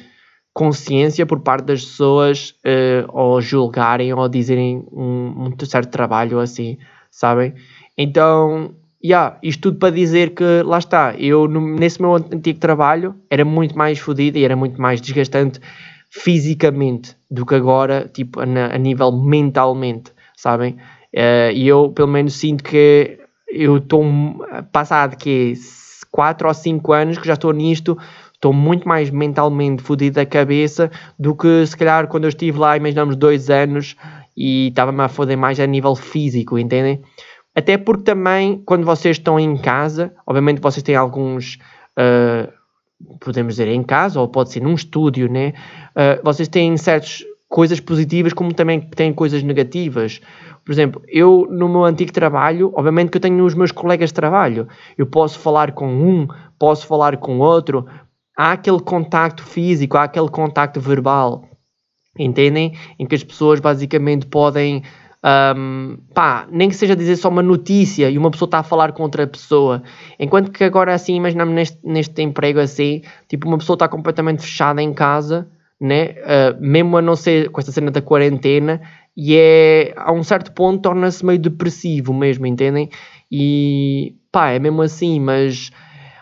consciência 0.52 1.24
por 1.24 1.40
parte 1.40 1.64
das 1.64 1.82
pessoas 1.82 2.50
uh, 2.66 3.08
ou 3.08 3.40
julgarem 3.40 4.12
ou 4.12 4.28
dizerem 4.28 4.84
um, 4.92 5.48
um 5.48 5.64
certo 5.64 5.90
trabalho 5.90 6.38
assim, 6.38 6.76
sabem? 7.10 7.54
Então, 7.96 8.74
yeah, 9.02 9.38
isto 9.42 9.62
tudo 9.62 9.78
para 9.78 9.94
dizer 9.94 10.34
que 10.34 10.44
lá 10.62 10.76
está, 10.76 11.14
eu 11.18 11.48
nesse 11.48 11.98
meu 11.98 12.14
antigo 12.14 12.58
trabalho 12.58 13.14
era 13.30 13.42
muito 13.42 13.74
mais 13.74 13.98
fodido 13.98 14.36
e 14.36 14.44
era 14.44 14.54
muito 14.54 14.78
mais 14.78 15.00
desgastante 15.00 15.60
fisicamente 16.10 17.16
do 17.30 17.46
que 17.46 17.54
agora, 17.54 18.06
tipo, 18.12 18.38
a, 18.40 18.44
a 18.44 18.76
nível 18.76 19.12
mentalmente, 19.12 20.12
sabem? 20.36 20.76
Uh, 21.16 21.52
e 21.54 21.66
eu 21.66 21.88
pelo 21.88 22.08
menos 22.08 22.34
sinto 22.34 22.62
que 22.62 23.18
eu 23.50 23.78
estou 23.78 24.04
passado 24.70 25.16
que 25.16 25.54
4 26.10 26.48
ou 26.48 26.54
5 26.54 26.92
anos 26.92 27.18
que 27.18 27.26
já 27.26 27.34
estou 27.34 27.52
nisto, 27.52 27.98
estou 28.32 28.52
muito 28.52 28.88
mais 28.88 29.10
mentalmente 29.10 29.82
fodido 29.82 30.16
da 30.16 30.26
cabeça 30.26 30.90
do 31.18 31.34
que 31.34 31.66
se 31.66 31.76
calhar 31.76 32.06
quando 32.08 32.24
eu 32.24 32.28
estive 32.28 32.58
lá, 32.58 32.76
imaginamos 32.76 33.16
dois 33.16 33.50
anos 33.50 33.96
e 34.36 34.68
estava-me 34.68 35.02
a 35.02 35.08
foder 35.08 35.36
mais 35.36 35.58
a 35.58 35.66
nível 35.66 35.94
físico, 35.96 36.58
entendem? 36.58 37.02
Até 37.54 37.76
porque 37.76 38.04
também, 38.04 38.62
quando 38.64 38.84
vocês 38.84 39.16
estão 39.16 39.38
em 39.38 39.56
casa, 39.56 40.14
obviamente 40.24 40.60
vocês 40.60 40.82
têm 40.82 40.94
alguns, 40.94 41.58
uh, 41.98 42.48
podemos 43.18 43.54
dizer 43.54 43.66
em 43.66 43.82
casa, 43.82 44.20
ou 44.20 44.28
pode 44.28 44.52
ser 44.52 44.60
num 44.60 44.74
estúdio, 44.74 45.28
né? 45.28 45.52
Uh, 45.90 46.22
vocês 46.22 46.46
têm 46.46 46.76
certas 46.76 47.24
coisas 47.48 47.80
positivas 47.80 48.32
como 48.32 48.52
também 48.52 48.80
têm 48.80 49.12
coisas 49.12 49.42
negativas. 49.42 50.20
Por 50.64 50.72
exemplo, 50.72 51.02
eu 51.08 51.48
no 51.50 51.68
meu 51.68 51.84
antigo 51.84 52.12
trabalho, 52.12 52.70
obviamente 52.76 53.10
que 53.10 53.16
eu 53.16 53.22
tenho 53.22 53.44
os 53.44 53.54
meus 53.54 53.72
colegas 53.72 54.10
de 54.10 54.14
trabalho. 54.14 54.68
Eu 54.98 55.06
posso 55.06 55.38
falar 55.38 55.72
com 55.72 55.88
um, 55.88 56.28
posso 56.58 56.86
falar 56.86 57.16
com 57.16 57.38
outro. 57.38 57.86
Há 58.36 58.52
aquele 58.52 58.80
contacto 58.80 59.42
físico, 59.42 59.96
há 59.96 60.04
aquele 60.04 60.28
contacto 60.28 60.78
verbal. 60.80 61.48
Entendem? 62.18 62.74
Em 62.98 63.06
que 63.06 63.14
as 63.14 63.24
pessoas 63.24 63.60
basicamente 63.60 64.26
podem. 64.26 64.82
Um, 65.24 65.98
pá, 66.14 66.46
nem 66.48 66.68
que 66.68 66.76
seja 66.76 66.94
dizer 66.94 67.16
só 67.16 67.28
uma 67.28 67.42
notícia 67.42 68.08
e 68.08 68.16
uma 68.16 68.30
pessoa 68.30 68.46
está 68.46 68.58
a 68.60 68.62
falar 68.62 68.92
com 68.92 69.02
outra 69.02 69.26
pessoa. 69.26 69.82
Enquanto 70.18 70.52
que 70.52 70.62
agora 70.62 70.94
assim, 70.94 71.16
imaginamos 71.16 71.54
neste, 71.54 71.78
neste 71.82 72.22
emprego 72.22 72.60
assim, 72.60 73.02
tipo 73.26 73.48
uma 73.48 73.58
pessoa 73.58 73.74
está 73.74 73.88
completamente 73.88 74.42
fechada 74.42 74.80
em 74.80 74.92
casa, 74.92 75.48
né? 75.80 76.10
Uh, 76.10 76.60
mesmo 76.60 76.96
a 76.96 77.02
não 77.02 77.14
ser 77.14 77.50
com 77.50 77.60
esta 77.60 77.72
cena 77.72 77.90
da 77.90 78.02
quarentena, 78.02 78.80
e 79.16 79.36
é, 79.36 79.94
a 79.96 80.12
um 80.12 80.22
certo 80.22 80.52
ponto 80.52 80.82
torna-se 80.82 81.24
meio 81.26 81.38
depressivo 81.38 82.14
mesmo, 82.14 82.46
entendem? 82.46 82.88
E 83.30 84.14
pá, 84.30 84.50
é 84.50 84.58
mesmo 84.58 84.82
assim, 84.82 85.18
mas 85.18 85.70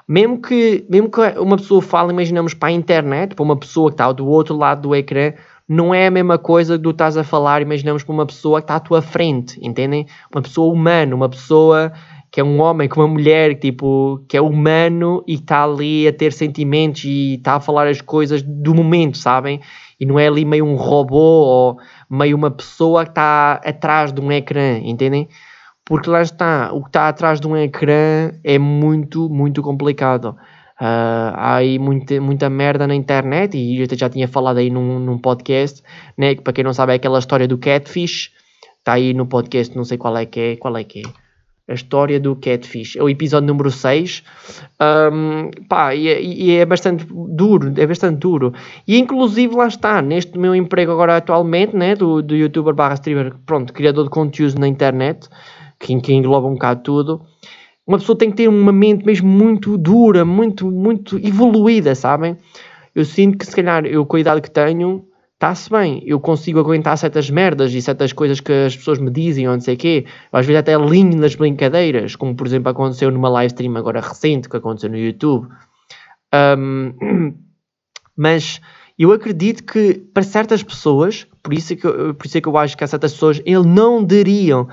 mesmo 0.08 0.40
que, 0.40 0.86
mesmo 0.88 1.10
que 1.10 1.20
uma 1.38 1.56
pessoa 1.56 1.82
fale, 1.82 2.12
imaginamos 2.12 2.54
para 2.54 2.68
a 2.68 2.72
internet, 2.72 3.34
para 3.34 3.42
uma 3.42 3.56
pessoa 3.56 3.90
que 3.90 3.94
está 3.94 4.10
do 4.12 4.26
outro 4.26 4.56
lado 4.56 4.82
do 4.82 4.94
ecrã, 4.94 5.34
não 5.68 5.92
é 5.92 6.06
a 6.06 6.10
mesma 6.10 6.38
coisa 6.38 6.76
que 6.76 6.84
tu 6.84 6.90
estás 6.90 7.16
a 7.16 7.24
falar, 7.24 7.60
imaginamos 7.60 8.04
para 8.04 8.12
uma 8.12 8.26
pessoa 8.26 8.60
que 8.60 8.64
está 8.64 8.76
à 8.76 8.80
tua 8.80 9.02
frente, 9.02 9.58
entendem? 9.60 10.06
Uma 10.32 10.40
pessoa 10.40 10.72
humana, 10.72 11.14
uma 11.14 11.28
pessoa 11.28 11.92
que 12.36 12.40
é 12.42 12.44
um 12.44 12.60
homem, 12.60 12.86
com 12.86 13.00
uma 13.00 13.08
mulher, 13.08 13.54
tipo, 13.54 14.22
que 14.28 14.36
é 14.36 14.42
humano 14.42 15.24
e 15.26 15.36
está 15.36 15.64
ali 15.64 16.06
a 16.06 16.12
ter 16.12 16.34
sentimentos 16.34 17.02
e 17.04 17.36
está 17.36 17.54
a 17.54 17.60
falar 17.60 17.88
as 17.88 18.02
coisas 18.02 18.42
do 18.42 18.74
momento, 18.74 19.16
sabem? 19.16 19.58
E 19.98 20.04
não 20.04 20.18
é 20.18 20.28
ali 20.28 20.44
meio 20.44 20.66
um 20.66 20.76
robô 20.76 21.16
ou 21.16 21.78
meio 22.10 22.36
uma 22.36 22.50
pessoa 22.50 23.04
que 23.04 23.12
está 23.12 23.54
atrás 23.64 24.12
de 24.12 24.20
um 24.20 24.30
ecrã, 24.30 24.78
entendem? 24.82 25.30
Porque 25.82 26.10
lá 26.10 26.20
está, 26.20 26.74
o 26.74 26.82
que 26.82 26.90
está 26.90 27.08
atrás 27.08 27.40
de 27.40 27.48
um 27.48 27.56
ecrã 27.56 28.30
é 28.44 28.58
muito, 28.58 29.30
muito 29.30 29.62
complicado. 29.62 30.36
Uh, 30.78 31.32
há 31.32 31.54
aí 31.54 31.78
muita, 31.78 32.20
muita 32.20 32.50
merda 32.50 32.86
na 32.86 32.94
internet 32.94 33.56
e 33.56 33.80
eu 33.80 33.86
já 33.96 34.10
tinha 34.10 34.28
falado 34.28 34.58
aí 34.58 34.68
num, 34.68 34.98
num 34.98 35.16
podcast, 35.16 35.82
né, 36.18 36.34
que 36.34 36.42
para 36.42 36.52
quem 36.52 36.64
não 36.64 36.74
sabe 36.74 36.92
é 36.92 36.96
aquela 36.96 37.18
história 37.18 37.48
do 37.48 37.56
catfish, 37.56 38.30
está 38.78 38.92
aí 38.92 39.14
no 39.14 39.24
podcast, 39.24 39.74
não 39.74 39.84
sei 39.84 39.96
qual 39.96 40.14
é 40.18 40.26
que 40.26 40.38
é, 40.38 40.56
qual 40.56 40.76
é 40.76 40.84
que 40.84 41.00
é 41.00 41.25
a 41.68 41.74
história 41.74 42.20
do 42.20 42.36
Catfish. 42.36 42.96
É 42.96 43.02
o 43.02 43.08
episódio 43.08 43.48
número 43.48 43.70
6. 43.70 44.22
Um, 44.80 45.50
pá, 45.68 45.94
e, 45.94 46.08
é, 46.08 46.22
e, 46.22 46.56
é 46.56 46.64
bastante 46.64 47.06
duro, 47.10 47.72
é 47.76 47.86
bastante 47.86 48.18
duro. 48.18 48.52
E 48.86 48.98
inclusive 48.98 49.54
lá 49.54 49.66
está, 49.66 50.00
neste 50.00 50.38
meu 50.38 50.54
emprego 50.54 50.92
agora 50.92 51.16
atualmente, 51.16 51.76
né, 51.76 51.94
do, 51.94 52.22
do 52.22 52.36
youtuber 52.36 52.74
barra 52.74 52.94
streamer, 52.94 53.34
pronto, 53.44 53.72
criador 53.72 54.04
de 54.04 54.10
conteúdos 54.10 54.54
na 54.54 54.68
internet, 54.68 55.28
que, 55.80 56.00
que 56.00 56.12
engloba 56.12 56.46
um 56.46 56.52
bocado 56.52 56.82
tudo, 56.82 57.22
uma 57.86 57.98
pessoa 57.98 58.18
tem 58.18 58.30
que 58.30 58.36
ter 58.36 58.48
uma 58.48 58.72
mente 58.72 59.04
mesmo 59.04 59.28
muito 59.28 59.76
dura, 59.76 60.24
muito, 60.24 60.70
muito 60.70 61.16
evoluída, 61.18 61.94
sabem? 61.94 62.36
Eu 62.94 63.04
sinto 63.04 63.38
que 63.38 63.46
se 63.46 63.54
calhar 63.54 63.84
eu 63.86 64.04
com 64.06 64.16
a 64.16 64.20
idade 64.20 64.40
que 64.40 64.50
tenho 64.50 65.04
está-se 65.36 65.68
bem, 65.70 66.02
eu 66.06 66.18
consigo 66.18 66.58
aguentar 66.58 66.96
certas 66.96 67.28
merdas 67.28 67.72
e 67.72 67.82
certas 67.82 68.12
coisas 68.12 68.40
que 68.40 68.52
as 68.52 68.74
pessoas 68.74 68.98
me 68.98 69.10
dizem 69.10 69.46
ou 69.46 69.54
não 69.54 69.60
sei 69.60 69.74
o 69.74 69.78
quê. 69.78 70.06
Às 70.32 70.46
vezes 70.46 70.60
até 70.60 70.74
alinho 70.74 71.16
nas 71.18 71.34
brincadeiras, 71.34 72.16
como 72.16 72.34
por 72.34 72.46
exemplo 72.46 72.70
aconteceu 72.70 73.10
numa 73.10 73.28
live 73.28 73.52
stream 73.52 73.76
agora 73.76 74.00
recente 74.00 74.48
que 74.48 74.56
aconteceu 74.56 74.90
no 74.90 74.96
YouTube. 74.96 75.46
Um, 76.34 77.34
mas 78.16 78.60
eu 78.98 79.12
acredito 79.12 79.62
que 79.62 79.92
para 80.14 80.22
certas 80.22 80.62
pessoas, 80.62 81.26
por 81.42 81.52
isso, 81.52 81.74
é 81.74 81.76
que 81.76 81.86
eu, 81.86 82.14
por 82.14 82.26
isso 82.26 82.38
é 82.38 82.40
que 82.40 82.48
eu 82.48 82.56
acho 82.56 82.74
que 82.74 82.82
há 82.82 82.86
certas 82.86 83.12
pessoas, 83.12 83.42
ele 83.44 83.66
não 83.66 84.02
dariam, 84.02 84.66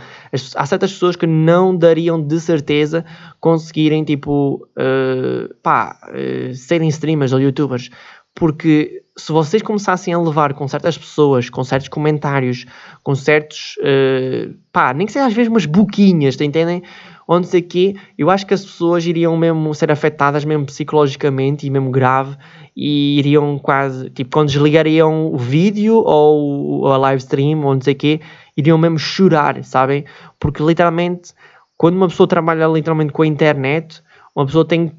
há 0.55 0.65
certas 0.65 0.93
pessoas 0.93 1.17
que 1.17 1.27
não 1.27 1.75
dariam 1.75 2.25
de 2.25 2.39
certeza 2.39 3.03
conseguirem, 3.41 4.01
tipo, 4.05 4.65
uh, 4.77 5.53
pá, 5.61 5.99
uh, 6.07 6.55
serem 6.55 6.87
streamers 6.87 7.33
ou 7.33 7.41
youtubers, 7.41 7.89
porque 8.35 9.03
se 9.15 9.31
vocês 9.31 9.61
começassem 9.61 10.13
a 10.13 10.19
levar 10.19 10.53
com 10.53 10.67
certas 10.67 10.97
pessoas, 10.97 11.49
com 11.49 11.63
certos 11.63 11.87
comentários, 11.87 12.65
com 13.03 13.13
certos, 13.13 13.75
uh, 13.79 14.53
pá, 14.71 14.93
nem 14.93 15.05
que 15.05 15.13
seja 15.13 15.27
às 15.27 15.33
vezes 15.33 15.49
umas 15.49 15.65
boquinhas, 15.65 16.35
tá 16.35 16.43
entendem? 16.43 16.81
Onde 17.27 17.47
sei 17.47 17.61
que 17.61 17.95
eu 18.17 18.29
acho 18.29 18.45
que 18.45 18.53
as 18.53 18.65
pessoas 18.65 19.05
iriam 19.05 19.37
mesmo 19.37 19.73
ser 19.73 19.91
afetadas 19.91 20.43
mesmo 20.43 20.65
psicologicamente 20.65 21.65
e 21.65 21.69
mesmo 21.69 21.89
grave 21.89 22.35
e 22.75 23.19
iriam 23.19 23.57
quase, 23.59 24.09
tipo, 24.09 24.31
quando 24.31 24.47
desligariam 24.47 25.31
o 25.31 25.37
vídeo 25.37 25.95
ou 25.95 26.87
a 26.87 26.97
live 26.97 27.19
stream 27.19 27.63
ou 27.63 27.75
não 27.75 27.81
sei 27.81 27.93
quê, 27.93 28.19
iriam 28.57 28.77
mesmo 28.77 28.97
chorar, 28.97 29.63
sabem? 29.63 30.05
Porque 30.39 30.61
literalmente, 30.61 31.33
quando 31.77 31.95
uma 31.95 32.07
pessoa 32.07 32.27
trabalha 32.27 32.65
literalmente 32.67 33.13
com 33.13 33.21
a 33.21 33.27
internet, 33.27 34.01
uma 34.35 34.45
pessoa 34.45 34.67
tem 34.67 34.91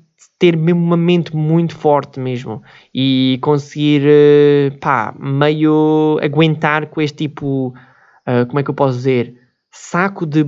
ter 0.44 0.58
mesmo 0.58 0.82
uma 0.82 0.96
mente 0.96 1.34
muito 1.34 1.74
forte 1.74 2.20
mesmo 2.20 2.62
e 2.94 3.38
conseguir 3.40 4.02
uh, 4.02 4.78
pá, 4.78 5.14
meio 5.18 6.18
aguentar 6.22 6.88
com 6.88 7.00
este 7.00 7.28
tipo, 7.28 7.68
uh, 7.68 8.46
como 8.46 8.58
é 8.58 8.62
que 8.62 8.68
eu 8.68 8.74
posso 8.74 8.98
dizer, 8.98 9.34
saco 9.70 10.26
de 10.26 10.44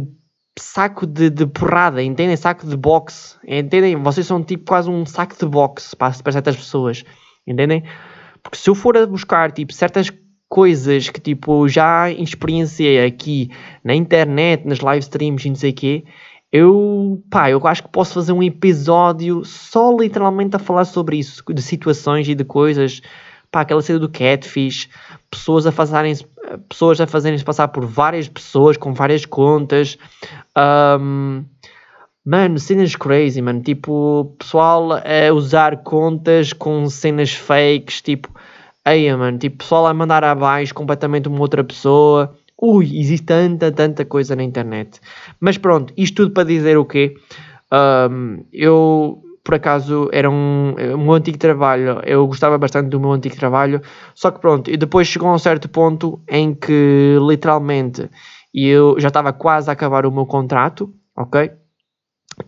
saco 0.58 1.06
de, 1.06 1.30
de 1.30 1.46
porrada, 1.46 2.02
entendem? 2.02 2.36
Saco 2.36 2.66
de 2.66 2.76
boxe, 2.76 3.36
entendem? 3.46 3.96
Vocês 3.96 4.26
são 4.26 4.42
tipo 4.42 4.64
quase 4.66 4.90
um 4.90 5.06
saco 5.06 5.34
de 5.38 5.46
boxe 5.46 5.96
para, 5.96 6.12
para 6.22 6.32
certas 6.32 6.56
pessoas, 6.56 7.02
entendem? 7.46 7.82
Porque 8.42 8.58
se 8.58 8.68
eu 8.68 8.74
for 8.74 8.98
a 8.98 9.06
buscar 9.06 9.50
tipo 9.50 9.72
certas 9.72 10.12
coisas 10.46 11.08
que 11.08 11.20
tipo 11.20 11.66
já 11.68 12.10
experienciei 12.10 13.04
aqui 13.04 13.50
na 13.82 13.94
internet, 13.94 14.66
nas 14.66 14.80
live 14.80 15.02
streams 15.02 15.46
e 15.46 15.48
não 15.48 15.56
sei 15.56 15.70
o 15.70 15.74
quê, 15.74 16.04
eu, 16.56 17.22
pá, 17.30 17.50
eu 17.50 17.64
acho 17.66 17.82
que 17.82 17.88
posso 17.88 18.14
fazer 18.14 18.32
um 18.32 18.42
episódio 18.42 19.44
só 19.44 19.96
literalmente 19.96 20.56
a 20.56 20.58
falar 20.58 20.84
sobre 20.84 21.18
isso, 21.18 21.42
de 21.52 21.62
situações 21.62 22.28
e 22.28 22.34
de 22.34 22.44
coisas, 22.44 23.00
pá, 23.50 23.60
aquela 23.60 23.82
cena 23.82 23.98
do 23.98 24.08
catfish, 24.08 24.88
pessoas 25.30 25.66
a 25.66 25.72
fazerem 25.72 26.14
pessoas 26.68 27.00
a 27.00 27.06
fazerem-se 27.08 27.44
passar 27.44 27.68
por 27.68 27.84
várias 27.84 28.28
pessoas 28.28 28.76
com 28.76 28.94
várias 28.94 29.24
contas, 29.24 29.98
um, 31.00 31.44
Mano, 32.26 32.58
cenas 32.58 32.96
crazy, 32.96 33.40
mano. 33.40 33.62
Tipo, 33.62 34.34
pessoal 34.36 34.94
a 34.94 35.32
usar 35.32 35.84
contas 35.84 36.52
com 36.52 36.88
cenas 36.90 37.32
fakes, 37.32 38.02
tipo, 38.02 38.28
eia, 38.84 39.16
mano, 39.16 39.38
tipo, 39.38 39.58
pessoal 39.58 39.86
a 39.86 39.94
mandar 39.94 40.24
abaixo 40.24 40.74
completamente 40.74 41.28
uma 41.28 41.40
outra 41.40 41.62
pessoa. 41.62 42.36
Ui, 42.60 42.98
existe 42.98 43.26
tanta, 43.26 43.70
tanta 43.70 44.04
coisa 44.04 44.34
na 44.34 44.42
internet. 44.42 45.00
Mas 45.38 45.58
pronto, 45.58 45.92
isto 45.96 46.16
tudo 46.16 46.32
para 46.32 46.44
dizer 46.44 46.78
o 46.78 46.84
quê? 46.86 47.14
Um, 47.70 48.44
eu, 48.52 49.22
por 49.44 49.56
acaso, 49.56 50.08
era 50.12 50.30
um, 50.30 50.74
um 50.94 50.98
meu 50.98 51.12
antigo 51.12 51.36
trabalho, 51.36 52.00
eu 52.04 52.26
gostava 52.26 52.56
bastante 52.56 52.88
do 52.88 52.98
meu 52.98 53.12
antigo 53.12 53.36
trabalho, 53.36 53.82
só 54.14 54.30
que 54.30 54.40
pronto, 54.40 54.70
e 54.70 54.76
depois 54.76 55.06
chegou 55.06 55.28
a 55.28 55.34
um 55.34 55.38
certo 55.38 55.68
ponto 55.68 56.18
em 56.28 56.54
que, 56.54 57.18
literalmente, 57.20 58.08
eu 58.54 58.98
já 58.98 59.08
estava 59.08 59.32
quase 59.32 59.68
a 59.68 59.74
acabar 59.74 60.06
o 60.06 60.12
meu 60.12 60.24
contrato, 60.24 60.92
ok? 61.14 61.50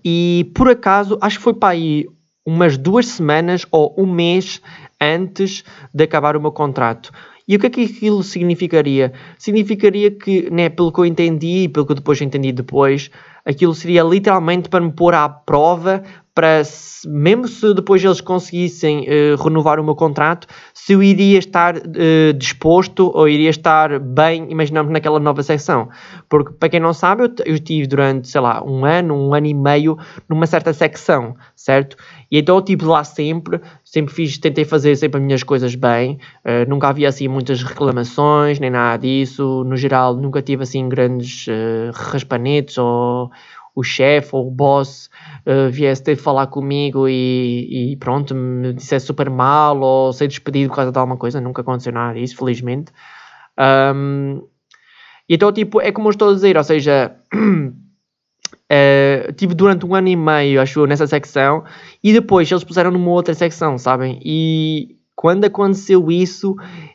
E 0.04 0.50
por 0.54 0.70
acaso, 0.70 1.18
acho 1.20 1.38
que 1.38 1.44
foi 1.44 1.54
para 1.54 1.70
aí 1.70 2.06
umas 2.46 2.78
duas 2.78 3.06
semanas 3.06 3.66
ou 3.70 3.94
um 3.98 4.06
mês 4.06 4.62
antes 5.00 5.64
de 5.92 6.04
acabar 6.04 6.34
o 6.34 6.40
meu 6.40 6.52
contrato. 6.52 7.12
E 7.48 7.56
o 7.56 7.58
que 7.58 7.66
é 7.66 7.70
que 7.70 7.84
aquilo 7.84 8.22
significaria? 8.22 9.12
Significaria 9.38 10.10
que, 10.10 10.50
né, 10.50 10.68
pelo 10.68 10.92
que 10.92 11.00
eu 11.00 11.06
entendi 11.06 11.64
e 11.64 11.68
pelo 11.68 11.86
que 11.86 11.92
eu 11.92 11.96
depois 11.96 12.20
entendi 12.20 12.52
depois, 12.52 13.10
aquilo 13.48 13.74
seria 13.74 14.02
literalmente 14.02 14.68
para 14.68 14.84
me 14.84 14.92
pôr 14.92 15.14
à 15.14 15.26
prova 15.28 16.02
para, 16.38 16.62
mesmo 17.04 17.48
se 17.48 17.74
depois 17.74 18.04
eles 18.04 18.20
conseguissem 18.20 19.00
uh, 19.00 19.42
renovar 19.42 19.80
o 19.80 19.84
meu 19.84 19.96
contrato, 19.96 20.46
se 20.72 20.92
eu 20.92 21.02
iria 21.02 21.36
estar 21.36 21.76
uh, 21.76 22.32
disposto 22.32 23.10
ou 23.12 23.28
iria 23.28 23.50
estar 23.50 23.98
bem, 23.98 24.46
imaginamos, 24.48 24.92
naquela 24.92 25.18
nova 25.18 25.42
secção. 25.42 25.88
Porque, 26.28 26.52
para 26.52 26.68
quem 26.68 26.78
não 26.78 26.92
sabe, 26.92 27.24
eu, 27.24 27.30
eu 27.44 27.54
estive 27.56 27.88
durante, 27.88 28.28
sei 28.28 28.40
lá, 28.40 28.62
um 28.62 28.84
ano, 28.84 29.16
um 29.16 29.34
ano 29.34 29.48
e 29.48 29.54
meio 29.54 29.98
numa 30.28 30.46
certa 30.46 30.72
secção, 30.72 31.34
certo? 31.56 31.96
E 32.30 32.38
então 32.38 32.54
eu 32.54 32.60
estive 32.60 32.84
lá 32.84 33.02
sempre, 33.02 33.60
sempre 33.84 34.14
fiz, 34.14 34.38
tentei 34.38 34.64
fazer 34.64 34.94
sempre 34.94 35.18
as 35.18 35.26
minhas 35.26 35.42
coisas 35.42 35.74
bem, 35.74 36.20
uh, 36.44 36.70
nunca 36.70 36.86
havia 36.86 37.08
assim 37.08 37.26
muitas 37.26 37.64
reclamações, 37.64 38.60
nem 38.60 38.70
nada 38.70 39.02
disso, 39.02 39.64
no 39.64 39.76
geral 39.76 40.14
nunca 40.14 40.40
tive 40.40 40.62
assim 40.62 40.88
grandes 40.88 41.46
raspanetes 41.92 42.78
ou 42.78 43.28
o 43.78 43.82
chefe 43.84 44.34
ou 44.34 44.48
o 44.48 44.50
boss 44.50 45.08
uh, 45.46 45.70
viesse 45.70 46.02
ter 46.02 46.16
de 46.16 46.20
falar 46.20 46.48
comigo 46.48 47.08
e, 47.08 47.92
e, 47.92 47.96
pronto, 47.96 48.34
me 48.34 48.72
dissesse 48.72 49.06
super 49.06 49.30
mal 49.30 49.80
ou 49.80 50.12
ser 50.12 50.26
despedido 50.26 50.70
por 50.70 50.76
causa 50.76 50.90
de 50.90 50.98
alguma 50.98 51.16
coisa, 51.16 51.40
nunca 51.40 51.62
aconteceu 51.62 51.92
nada 51.92 52.18
disso, 52.18 52.36
felizmente. 52.36 52.90
Um, 53.94 54.42
então, 55.28 55.52
tipo, 55.52 55.80
é 55.80 55.92
como 55.92 56.08
eu 56.08 56.10
estou 56.10 56.30
a 56.30 56.34
dizer, 56.34 56.56
ou 56.56 56.64
seja, 56.64 57.14
uh, 57.32 57.72
tive 59.38 59.54
durante 59.54 59.86
um 59.86 59.94
ano 59.94 60.08
e 60.08 60.16
meio, 60.16 60.60
acho 60.60 60.80
eu, 60.80 60.86
nessa 60.86 61.06
secção 61.06 61.62
e 62.02 62.12
depois 62.12 62.50
eles 62.50 62.64
puseram 62.64 62.90
numa 62.90 63.10
outra 63.10 63.32
secção, 63.32 63.78
sabem? 63.78 64.18
E 64.24 64.97
quando 65.18 65.46
aconteceu 65.46 66.12
isso, 66.12 66.54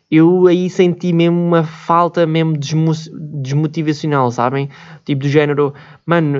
eu 0.09 0.47
aí 0.47 0.69
senti 0.69 1.11
mesmo 1.11 1.37
uma 1.37 1.61
falta 1.61 2.25
mesmo 2.25 2.53
desmotivacional, 2.57 4.31
sabem? 4.31 4.69
Tipo 5.03 5.23
do 5.23 5.27
género, 5.27 5.73
mano, 6.05 6.39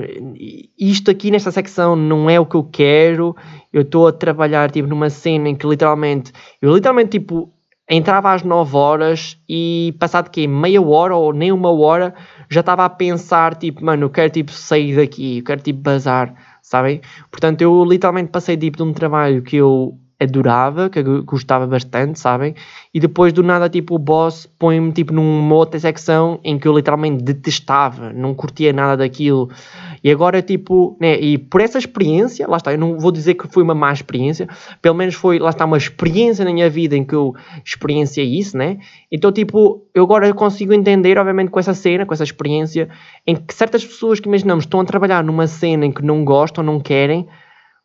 isto 0.78 1.10
aqui 1.10 1.30
nesta 1.30 1.50
secção 1.50 1.94
não 1.94 2.30
é 2.30 2.40
o 2.40 2.46
que 2.46 2.54
eu 2.54 2.64
quero, 2.64 3.36
eu 3.70 3.82
estou 3.82 4.08
a 4.08 4.12
trabalhar 4.12 4.70
tipo 4.70 4.88
numa 4.88 5.10
cena 5.10 5.50
em 5.50 5.54
que 5.54 5.66
literalmente, 5.66 6.32
eu 6.62 6.74
literalmente 6.74 7.18
tipo 7.18 7.52
entrava 7.86 8.32
às 8.32 8.42
9 8.42 8.74
horas 8.74 9.36
e 9.46 9.94
passado 10.00 10.30
que 10.30 10.48
meia 10.48 10.80
hora 10.80 11.14
ou 11.14 11.34
nem 11.34 11.52
uma 11.52 11.70
hora 11.70 12.14
já 12.48 12.60
estava 12.60 12.86
a 12.86 12.88
pensar 12.88 13.56
tipo, 13.56 13.84
mano, 13.84 14.04
eu 14.04 14.10
quero 14.10 14.30
tipo 14.30 14.52
sair 14.52 14.96
daqui, 14.96 15.40
eu 15.40 15.44
quero 15.44 15.60
tipo 15.60 15.80
bazar, 15.80 16.34
sabem? 16.62 17.02
Portanto, 17.30 17.60
eu 17.60 17.84
literalmente 17.84 18.30
passei 18.30 18.56
tipo 18.56 18.78
de 18.78 18.84
um 18.84 18.94
trabalho 18.94 19.42
que 19.42 19.56
eu 19.56 19.98
adorava, 20.18 20.88
que 20.88 20.98
eu 20.98 21.22
gostava 21.24 21.66
bastante, 21.66 22.18
sabem? 22.18 22.54
E 22.92 23.00
depois 23.00 23.32
do 23.32 23.42
nada, 23.42 23.68
tipo, 23.68 23.94
o 23.96 23.98
boss 23.98 24.48
põe-me 24.58 24.92
tipo 24.92 25.12
numa 25.12 25.54
outra 25.54 25.78
secção 25.78 26.38
em 26.44 26.58
que 26.58 26.68
eu 26.68 26.74
literalmente 26.74 27.22
detestava, 27.22 28.12
não 28.12 28.34
curtia 28.34 28.72
nada 28.72 28.98
daquilo. 28.98 29.50
E 30.02 30.10
agora, 30.10 30.40
tipo, 30.40 30.96
né? 31.00 31.18
E 31.18 31.36
por 31.36 31.60
essa 31.60 31.78
experiência, 31.78 32.46
lá 32.48 32.56
está, 32.56 32.72
eu 32.72 32.78
não 32.78 32.98
vou 32.98 33.10
dizer 33.10 33.34
que 33.34 33.48
foi 33.48 33.62
uma 33.62 33.74
má 33.74 33.92
experiência, 33.92 34.48
pelo 34.80 34.94
menos 34.94 35.14
foi, 35.14 35.38
lá 35.38 35.50
está, 35.50 35.64
uma 35.64 35.76
experiência 35.76 36.44
na 36.44 36.52
minha 36.52 36.70
vida 36.70 36.96
em 36.96 37.04
que 37.04 37.14
eu 37.14 37.34
experienciei 37.64 38.38
isso, 38.38 38.56
né? 38.56 38.78
Então, 39.10 39.32
tipo, 39.32 39.82
eu 39.94 40.04
agora 40.04 40.32
consigo 40.32 40.72
entender, 40.72 41.18
obviamente, 41.18 41.50
com 41.50 41.58
essa 41.58 41.74
cena, 41.74 42.06
com 42.06 42.14
essa 42.14 42.24
experiência, 42.24 42.88
em 43.26 43.34
que 43.34 43.52
certas 43.52 43.84
pessoas 43.84 44.20
que 44.20 44.28
imaginamos 44.28 44.64
estão 44.64 44.80
a 44.80 44.84
trabalhar 44.84 45.24
numa 45.24 45.46
cena 45.46 45.84
em 45.84 45.92
que 45.92 46.02
não 46.02 46.24
gostam, 46.24 46.62
não 46.62 46.78
querem 46.78 47.26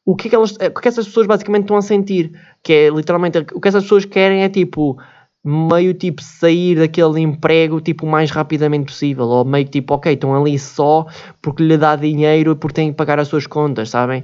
o 0.10 0.16
que, 0.16 0.28
é 0.28 0.30
que 0.32 0.36
elas, 0.36 0.54
o 0.54 0.58
que, 0.58 0.66
é 0.66 0.70
que 0.72 0.88
essas 0.88 1.06
pessoas 1.06 1.28
basicamente 1.28 1.66
estão 1.66 1.78
a 1.78 1.84
sentir. 1.84 2.32
Que 2.64 2.74
é 2.74 2.90
literalmente 2.90 3.38
o 3.54 3.62
que 3.62 3.68
essas 3.68 3.84
pessoas 3.84 4.06
querem 4.06 4.42
é 4.42 4.50
tipo 4.50 4.98
meio 5.44 5.94
tipo 5.94 6.24
sair 6.24 6.78
daquele 6.78 7.22
emprego 7.22 7.80
tipo 7.80 8.08
o 8.08 8.10
mais 8.10 8.32
rapidamente 8.32 8.86
possível. 8.86 9.26
Ou 9.26 9.46
meio 9.46 9.66
tipo 9.66 9.94
ok 9.94 10.12
estão 10.12 10.34
ali 10.34 10.58
só 10.58 11.06
porque 11.40 11.62
lhe 11.62 11.78
dá 11.78 11.96
dinheiro 11.96 12.54
e 12.54 12.56
porque 12.56 12.74
têm 12.74 12.90
que 12.90 12.98
pagar 12.98 13.20
as 13.20 13.28
suas 13.28 13.46
contas 13.46 13.92
sabem? 13.92 14.24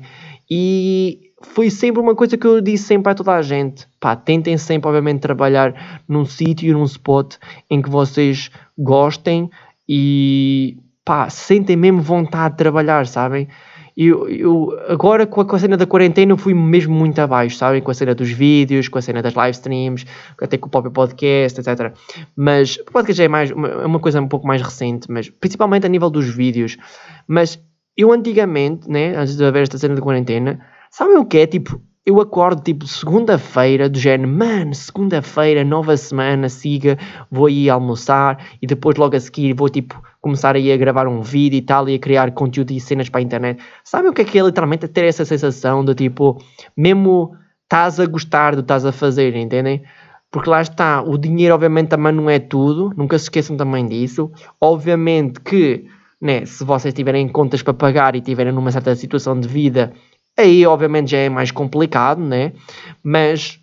E 0.49 1.31
foi 1.39 1.69
sempre 1.69 2.01
uma 2.01 2.15
coisa 2.15 2.36
que 2.36 2.47
eu 2.47 2.59
disse 2.61 2.86
sempre 2.86 3.11
a 3.11 3.15
toda 3.15 3.36
a 3.36 3.43
gente. 3.43 3.88
Pá 3.99 4.15
tentem 4.15 4.57
sempre 4.57 4.89
obviamente 4.89 5.21
trabalhar 5.21 6.01
num 6.07 6.25
sítio 6.25 6.75
num 6.75 6.86
spot 6.86 7.36
em 7.69 7.79
que 7.79 7.91
vocês 7.91 8.49
gostem 8.75 9.51
e 9.88 10.79
pá 11.05 11.29
sentem 11.29 11.75
mesmo 11.75 12.01
vontade 12.01 12.55
de 12.55 12.57
trabalhar 12.57 13.05
sabem 13.05 13.47
eu, 13.97 14.27
eu 14.27 14.77
agora 14.89 15.25
com 15.25 15.39
a, 15.39 15.45
com 15.45 15.55
a, 15.55 15.59
cena 15.59 15.77
da 15.77 15.85
quarentena 15.85 16.35
fui 16.35 16.53
mesmo 16.53 16.93
muito 16.93 17.19
abaixo, 17.19 17.55
sabem? 17.55 17.81
Com 17.81 17.91
a 17.91 17.93
cena 17.93 18.13
dos 18.13 18.29
vídeos, 18.29 18.89
com 18.89 18.97
a 18.97 19.01
cena 19.01 19.21
das 19.21 19.33
live 19.33 19.55
streams, 19.55 20.05
até 20.41 20.57
com 20.57 20.67
o 20.67 20.69
próprio 20.69 20.91
podcast, 20.91 21.59
etc. 21.59 21.93
Mas 22.35 22.77
o 22.77 22.91
podcast 22.91 23.17
já 23.17 23.23
é 23.23 23.27
mais, 23.27 23.51
uma, 23.51 23.67
é 23.67 23.85
uma 23.85 23.99
coisa 23.99 24.21
um 24.21 24.27
pouco 24.27 24.45
mais 24.45 24.61
recente, 24.61 25.09
mas 25.09 25.29
principalmente 25.29 25.85
a 25.85 25.89
nível 25.89 26.09
dos 26.09 26.27
vídeos. 26.27 26.77
Mas 27.25 27.57
eu 27.95 28.11
antigamente, 28.11 28.89
né, 28.89 29.15
antes 29.15 29.37
de 29.37 29.45
haver 29.45 29.63
esta 29.63 29.77
cena 29.77 29.95
da 29.95 30.01
quarentena, 30.01 30.59
sabem 30.89 31.17
o 31.17 31.25
que 31.25 31.37
é? 31.37 31.47
Tipo, 31.47 31.81
eu 32.05 32.21
acordo 32.21 32.61
tipo 32.61 32.85
segunda-feira, 32.85 33.89
do 33.89 33.97
género, 33.97 34.29
mano, 34.29 34.75
segunda-feira, 34.75 35.63
nova 35.63 35.97
semana, 35.97 36.47
siga, 36.49 36.99
vou 37.31 37.49
ir 37.49 37.69
almoçar 37.69 38.45
e 38.61 38.67
depois 38.67 38.95
logo 38.95 39.15
a 39.15 39.19
seguir 39.19 39.53
vou 39.53 39.69
tipo 39.69 39.99
começar 40.26 40.55
aí 40.55 40.71
a 40.71 40.78
gravar 40.78 41.07
um 41.07 41.21
vídeo 41.21 41.57
e 41.57 41.61
tal 41.61 41.88
e 41.88 41.93
a 41.93 41.99
criar 41.99 42.32
conteúdo 42.32 42.71
e 42.71 42.80
cenas 42.80 43.09
para 43.09 43.19
a 43.19 43.23
internet. 43.23 43.61
Sabem 43.84 44.09
o 44.09 44.13
que 44.13 44.23
é 44.23 44.26
que 44.26 44.39
é 44.39 44.41
literalmente 44.41 44.88
ter 44.88 45.05
essa 45.05 45.23
sensação 45.23 45.86
de 45.86 45.93
tipo, 45.93 46.41
mesmo 46.76 47.38
estás 47.61 47.99
a 47.99 48.07
gostar 48.07 48.55
do 48.55 48.57
que 48.57 48.63
estás 48.63 48.88
a 48.88 48.91
fazer, 48.91 49.36
entendem? 49.36 49.84
Porque 50.32 50.49
lá 50.49 50.63
está, 50.63 51.03
o 51.03 51.15
dinheiro 51.15 51.53
obviamente 51.53 51.89
também 51.89 52.11
não 52.11 52.28
é 52.28 52.39
tudo, 52.39 52.91
nunca 52.97 53.19
se 53.19 53.26
esqueçam 53.26 53.55
também 53.55 53.86
disso. 53.86 54.32
Obviamente 54.59 55.39
que, 55.41 55.86
né, 56.19 56.43
se 56.43 56.63
vocês 56.63 56.91
tiverem 56.91 57.28
contas 57.28 57.61
para 57.61 57.76
pagar 57.76 58.15
e 58.15 58.21
tiverem 58.21 58.51
numa 58.51 58.71
certa 58.71 58.95
situação 58.95 59.39
de 59.39 59.47
vida, 59.47 59.93
aí 60.36 60.65
obviamente 60.65 61.11
já 61.11 61.19
é 61.19 61.30
mais 61.30 61.51
complicado, 61.51 62.19
né? 62.19 62.51
Mas 63.03 63.59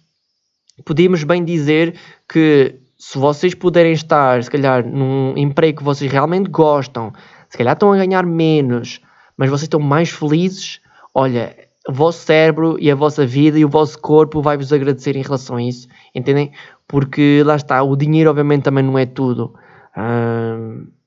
podíamos 0.85 1.25
bem 1.25 1.45
dizer 1.45 1.97
que 2.33 2.77
se 3.05 3.19
vocês 3.19 3.53
puderem 3.53 3.91
estar, 3.91 4.41
se 4.45 4.49
calhar, 4.49 4.87
num 4.87 5.37
emprego 5.37 5.79
que 5.79 5.85
vocês 5.85 6.11
realmente 6.11 6.49
gostam, 6.49 7.13
se 7.49 7.59
calhar 7.59 7.73
estão 7.73 7.93
a 7.93 7.97
ganhar 7.97 8.25
menos, 8.25 9.01
mas 9.37 9.51
vocês 9.51 9.65
estão 9.65 9.81
mais 9.81 10.09
felizes, 10.09 10.81
olha, 11.13 11.53
o 11.89 11.93
vosso 11.93 12.21
cérebro 12.21 12.77
e 12.79 12.89
a 12.93 12.95
vossa 12.95 13.27
vida 13.27 13.59
e 13.59 13.65
o 13.65 13.69
vosso 13.69 13.99
corpo 13.99 14.41
vai-vos 14.41 14.73
agradecer 14.73 15.17
em 15.17 15.23
relação 15.23 15.57
a 15.57 15.63
isso, 15.65 15.89
entendem? 16.15 16.53
Porque 16.87 17.43
lá 17.45 17.57
está, 17.57 17.83
o 17.83 17.97
dinheiro 17.97 18.31
obviamente 18.31 18.63
também 18.63 18.85
não 18.85 18.97
é 18.97 19.05
tudo. 19.05 19.53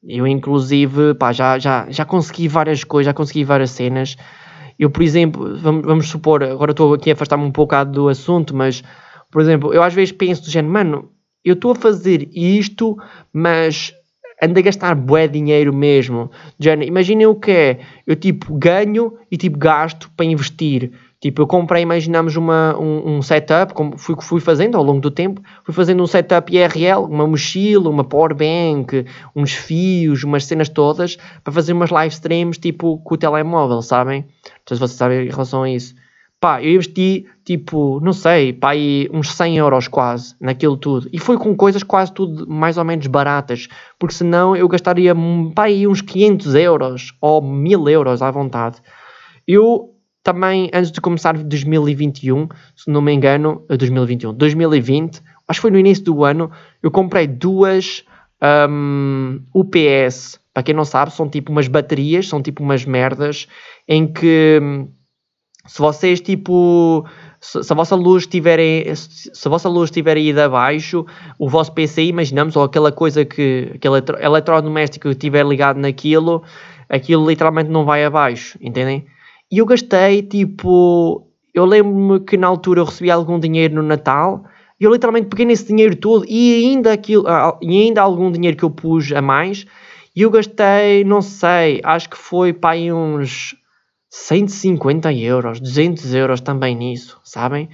eu 0.05 0.27
inclusive, 0.27 1.13
pá, 1.13 1.31
já, 1.31 1.57
já, 1.57 1.87
já 1.89 2.03
consegui 2.03 2.49
várias 2.49 2.83
coisas, 2.83 3.05
já 3.05 3.13
consegui 3.13 3.45
várias 3.45 3.71
cenas. 3.71 4.17
Eu, 4.77 4.89
por 4.89 5.01
exemplo, 5.01 5.57
vamos, 5.57 5.85
vamos 5.85 6.09
supor, 6.09 6.43
agora 6.43 6.71
estou 6.71 6.93
aqui 6.93 7.09
a 7.09 7.13
afastar-me 7.13 7.45
um 7.45 7.51
pouco 7.51 7.85
do 7.85 8.09
assunto, 8.09 8.53
mas, 8.53 8.83
por 9.31 9.41
exemplo, 9.41 9.73
eu 9.73 9.81
às 9.81 9.93
vezes 9.93 10.11
penso 10.11 10.43
do 10.43 10.49
género, 10.49 10.73
mano, 10.73 11.14
eu 11.45 11.53
estou 11.53 11.71
a 11.71 11.75
fazer 11.75 12.27
isto, 12.33 12.97
mas 13.31 13.93
ando 14.41 14.59
a 14.59 14.61
gastar 14.61 14.95
bué 14.95 15.27
dinheiro 15.27 15.73
mesmo. 15.73 16.29
Imaginem 16.85 17.27
o 17.27 17.35
que 17.35 17.51
é, 17.51 17.79
eu 18.05 18.15
tipo 18.15 18.53
ganho 18.55 19.13
e 19.31 19.37
tipo 19.37 19.57
gasto 19.57 20.09
para 20.17 20.25
investir. 20.25 20.91
Tipo, 21.21 21.41
eu 21.41 21.47
comprei, 21.47 21.81
imaginamos 21.81 22.35
uma, 22.35 22.77
um, 22.77 23.17
um 23.17 23.21
setup, 23.21 23.73
como 23.73 23.97
fui, 23.97 24.15
fui 24.21 24.39
fazendo 24.39 24.77
ao 24.77 24.83
longo 24.83 24.99
do 24.99 25.09
tempo, 25.09 25.41
fui 25.63 25.73
fazendo 25.73 26.03
um 26.03 26.05
setup 26.05 26.55
IRL, 26.55 27.05
uma 27.09 27.25
mochila, 27.25 27.89
uma 27.89 28.03
power 28.03 28.35
bank, 28.35 29.05
uns 29.35 29.53
fios, 29.53 30.23
umas 30.23 30.45
cenas 30.45 30.69
todas, 30.69 31.17
para 31.43 31.51
fazer 31.51 31.73
umas 31.73 31.89
live 31.89 32.13
streams, 32.13 32.59
tipo, 32.59 32.99
com 32.99 33.15
o 33.15 33.17
telemóvel, 33.17 33.81
sabem? 33.81 34.21
Não 34.21 34.51
sei 34.67 34.77
se 34.77 34.79
vocês 34.79 34.91
sabem 34.91 35.25
em 35.25 35.31
relação 35.31 35.63
a 35.63 35.69
isso. 35.71 35.95
Pá, 36.39 36.61
eu 36.61 36.73
investi 36.73 37.25
tipo, 37.43 37.99
não 38.01 38.13
sei, 38.13 38.53
pá, 38.53 38.71
aí 38.71 39.09
uns 39.11 39.31
100 39.31 39.57
euros 39.57 39.87
quase 39.87 40.35
naquilo 40.39 40.77
tudo. 40.77 41.09
E 41.11 41.19
foi 41.19 41.37
com 41.37 41.55
coisas 41.55 41.83
quase 41.83 42.13
tudo 42.13 42.47
mais 42.47 42.77
ou 42.77 42.83
menos 42.83 43.07
baratas, 43.07 43.67
porque 43.97 44.13
senão 44.13 44.55
eu 44.55 44.67
gastaria 44.67 45.15
pá, 45.55 45.63
aí 45.63 45.87
uns 45.87 46.01
500 46.01 46.55
euros 46.55 47.13
ou 47.21 47.41
1000 47.41 47.89
euros 47.89 48.21
à 48.21 48.29
vontade. 48.29 48.77
Eu 49.47 49.95
também, 50.23 50.69
antes 50.73 50.91
de 50.91 50.99
começar 50.99 51.37
2021, 51.37 52.47
se 52.75 52.89
não 52.89 53.01
me 53.01 53.13
engano, 53.13 53.63
2021, 53.69 54.33
2020, 54.33 55.21
acho 55.47 55.59
que 55.59 55.61
foi 55.61 55.71
no 55.71 55.77
início 55.77 56.03
do 56.03 56.23
ano, 56.23 56.51
eu 56.81 56.89
comprei 56.89 57.27
duas 57.27 58.03
um, 58.69 59.39
UPS. 59.53 60.39
Para 60.53 60.63
quem 60.63 60.73
não 60.73 60.85
sabe, 60.85 61.11
são 61.11 61.29
tipo 61.29 61.51
umas 61.51 61.67
baterias, 61.67 62.27
são 62.27 62.41
tipo 62.41 62.63
umas 62.63 62.85
merdas 62.85 63.47
em 63.87 64.07
que 64.07 64.59
se 65.65 65.79
vocês 65.79 66.21
tipo 66.21 67.05
se, 67.39 67.59
a 67.71 67.75
vossa 67.75 67.95
luz 67.95 68.27
tiverem 68.27 68.93
se 68.95 69.47
a 69.47 69.49
vossa 69.49 69.67
luz 69.67 69.91
tiver 69.91 70.17
ido 70.17 70.39
abaixo 70.39 71.05
o 71.39 71.49
vosso 71.49 71.71
PC 71.73 72.03
imaginamos 72.03 72.55
ou 72.55 72.63
aquela 72.63 72.91
coisa 72.91 73.25
que 73.25 73.71
aquele 73.75 73.95
eletro, 73.95 74.17
eletrodoméstico 74.21 75.09
estiver 75.09 75.45
ligado 75.45 75.79
naquilo 75.79 76.43
aquilo 76.89 77.27
literalmente 77.27 77.69
não 77.69 77.83
vai 77.85 78.05
abaixo 78.05 78.57
entendem? 78.61 79.05
E 79.51 79.57
eu 79.57 79.65
gastei 79.65 80.21
tipo 80.21 81.27
eu 81.53 81.65
lembro-me 81.65 82.19
que 82.19 82.37
na 82.37 82.47
altura 82.47 82.81
eu 82.81 82.85
recebi 82.85 83.09
algum 83.09 83.39
dinheiro 83.39 83.75
no 83.75 83.83
Natal 83.83 84.43
e 84.79 84.83
eu 84.83 84.91
literalmente 84.91 85.27
peguei 85.27 85.45
nesse 85.45 85.67
dinheiro 85.67 85.95
todo 85.95 86.25
e 86.27 86.65
ainda 86.65 86.93
aquilo 86.93 87.25
e 87.61 87.81
ainda 87.83 88.01
algum 88.01 88.31
dinheiro 88.31 88.57
que 88.57 88.63
eu 88.63 88.69
pus 88.69 89.11
a 89.11 89.21
mais 89.21 89.65
e 90.15 90.21
eu 90.21 90.29
gastei 90.29 91.03
não 91.03 91.21
sei 91.21 91.81
acho 91.83 92.09
que 92.09 92.17
foi 92.17 92.53
para 92.53 92.71
aí 92.71 92.93
uns 92.93 93.55
150 94.17 95.13
euros, 95.13 95.59
200 95.59 96.13
euros 96.13 96.39
também 96.39 96.73
nisso, 96.73 97.19
sabem? 97.21 97.69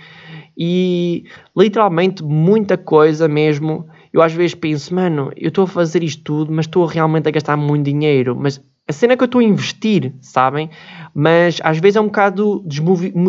E 0.58 1.24
literalmente 1.56 2.24
muita 2.24 2.78
coisa 2.78 3.28
mesmo. 3.28 3.88
Eu 4.12 4.24
às 4.24 4.34
vezes 4.34 4.56
penso, 4.56 4.94
mano, 4.94 5.32
eu 5.38 5.50
estou 5.50 5.66
a 5.66 5.68
fazer 5.68 6.04
isto 6.04 6.24
tudo, 6.24 6.52
mas 6.52 6.66
estou 6.66 6.86
realmente 6.86 7.30
a 7.30 7.32
gastar 7.32 7.56
muito 7.56 7.86
dinheiro. 7.86 8.36
Mas 8.36 8.60
a 8.88 8.92
cena 8.92 9.14
é 9.14 9.18
que 9.18 9.24
eu 9.24 9.28
estou 9.28 9.40
a 9.40 9.44
investir, 9.44 10.14
sabem? 10.20 10.70
Mas 11.14 11.60
às 11.64 11.78
vezes 11.78 11.96
é 11.96 12.02
um 12.02 12.08
bocado 12.08 12.66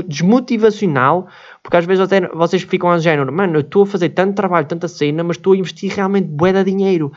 desmotivacional, 0.08 1.28
porque 1.62 1.76
às 1.76 1.84
vezes 1.84 2.02
até 2.02 2.26
vocês 2.28 2.62
ficam 2.62 2.90
a 2.90 2.98
género, 2.98 3.30
mano, 3.30 3.56
eu 3.56 3.60
estou 3.60 3.82
a 3.82 3.86
fazer 3.86 4.08
tanto 4.08 4.34
trabalho, 4.34 4.66
tanta 4.66 4.88
cena, 4.88 5.22
mas 5.22 5.36
estou 5.36 5.52
a 5.52 5.56
investir 5.56 5.92
realmente 5.92 6.26
bué 6.28 6.52
de 6.52 6.64
dinheiro. 6.64 7.12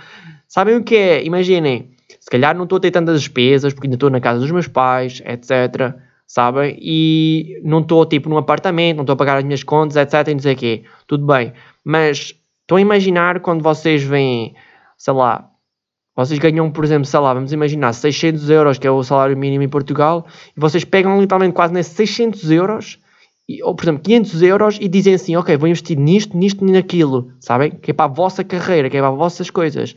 Sabem 0.48 0.76
o 0.76 0.84
que 0.84 0.96
é? 0.96 1.24
Imaginem, 1.24 1.95
se 2.26 2.32
calhar 2.32 2.56
não 2.58 2.64
estou 2.64 2.78
a 2.78 2.80
ter 2.80 2.90
tantas 2.90 3.22
despesas 3.22 3.72
porque 3.72 3.86
ainda 3.86 3.98
estou 3.98 4.10
na 4.10 4.20
casa 4.20 4.40
dos 4.40 4.50
meus 4.50 4.68
pais, 4.68 5.22
etc. 5.24 5.94
Sabem? 6.26 6.76
E 6.82 7.62
não 7.64 7.82
estou 7.82 8.04
tipo 8.04 8.28
num 8.28 8.38
apartamento, 8.38 8.98
não 8.98 9.04
estou 9.04 9.14
a 9.14 9.16
pagar 9.16 9.38
as 9.38 9.44
minhas 9.44 9.64
contas, 9.64 9.96
etc. 9.96 10.28
E 10.30 10.34
não 10.34 10.40
sei 10.40 10.54
o 10.56 10.58
quê. 10.58 10.84
Tudo 11.06 11.24
bem. 11.24 11.54
Mas 11.84 12.34
estou 12.64 12.80
a 12.80 12.82
imaginar 12.82 13.42
quando 13.42 13.62
vocês 13.62 14.02
vêm, 14.02 14.56
sei 14.98 15.14
lá, 15.14 15.52
vocês 16.16 16.40
ganham, 16.40 16.72
por 16.72 16.84
exemplo, 16.84 17.06
sei 17.06 17.20
lá, 17.20 17.32
vamos 17.32 17.54
imaginar 17.54 17.94
600 17.94 18.50
euros, 18.50 18.80
que 18.80 18.88
é 18.88 18.92
o 18.92 19.04
salário 19.04 19.38
mínimo 19.38 19.62
em 19.64 19.70
Portugal, 19.70 20.26
e 20.58 20.60
vocês 20.60 20.84
pegam 20.84 21.22
literalmente 21.22 21.54
quase 21.54 21.76
nesses 21.76 21.94
600 21.94 22.50
euros, 22.50 23.00
ou 23.62 23.76
por 23.76 23.84
exemplo, 23.84 24.02
500 24.02 24.42
euros, 24.42 24.78
e 24.82 24.88
dizem 24.88 25.14
assim: 25.14 25.36
Ok, 25.36 25.56
vou 25.58 25.68
investir 25.68 26.00
nisto, 26.00 26.36
nisto 26.36 26.68
e 26.68 26.72
naquilo, 26.72 27.32
sabem? 27.40 27.70
Que 27.70 27.92
é 27.92 27.94
para 27.94 28.06
a 28.06 28.14
vossa 28.16 28.44
carreira, 28.44 28.90
que 28.90 28.98
é 28.98 29.00
para 29.00 29.12
as 29.12 29.16
vossas 29.16 29.52
coisas 29.52 29.96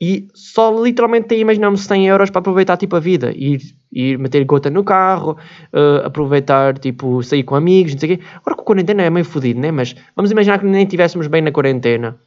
e 0.00 0.28
só 0.34 0.82
literalmente 0.82 1.34
imaginamos 1.34 1.82
100 1.82 2.06
euros 2.06 2.30
para 2.30 2.38
aproveitar 2.38 2.78
tipo 2.78 2.96
a 2.96 3.00
vida, 3.00 3.32
ir, 3.36 3.60
ir 3.92 4.18
meter 4.18 4.42
gota 4.44 4.70
no 4.70 4.82
carro, 4.82 5.36
uh, 5.74 6.06
aproveitar 6.06 6.78
tipo 6.78 7.22
sair 7.22 7.42
com 7.42 7.54
amigos, 7.54 7.92
não 7.92 8.00
sei 8.00 8.14
o 8.14 8.18
quê. 8.18 8.24
Agora 8.36 8.56
com 8.56 8.62
a 8.62 8.64
quarentena 8.64 9.02
é 9.02 9.10
meio 9.10 9.26
fodido, 9.26 9.60
né? 9.60 9.70
Mas 9.70 9.94
vamos 10.16 10.30
imaginar 10.30 10.58
que 10.58 10.64
nem 10.64 10.84
estivéssemos 10.84 11.26
bem 11.26 11.42
na 11.42 11.52
quarentena. 11.52 12.18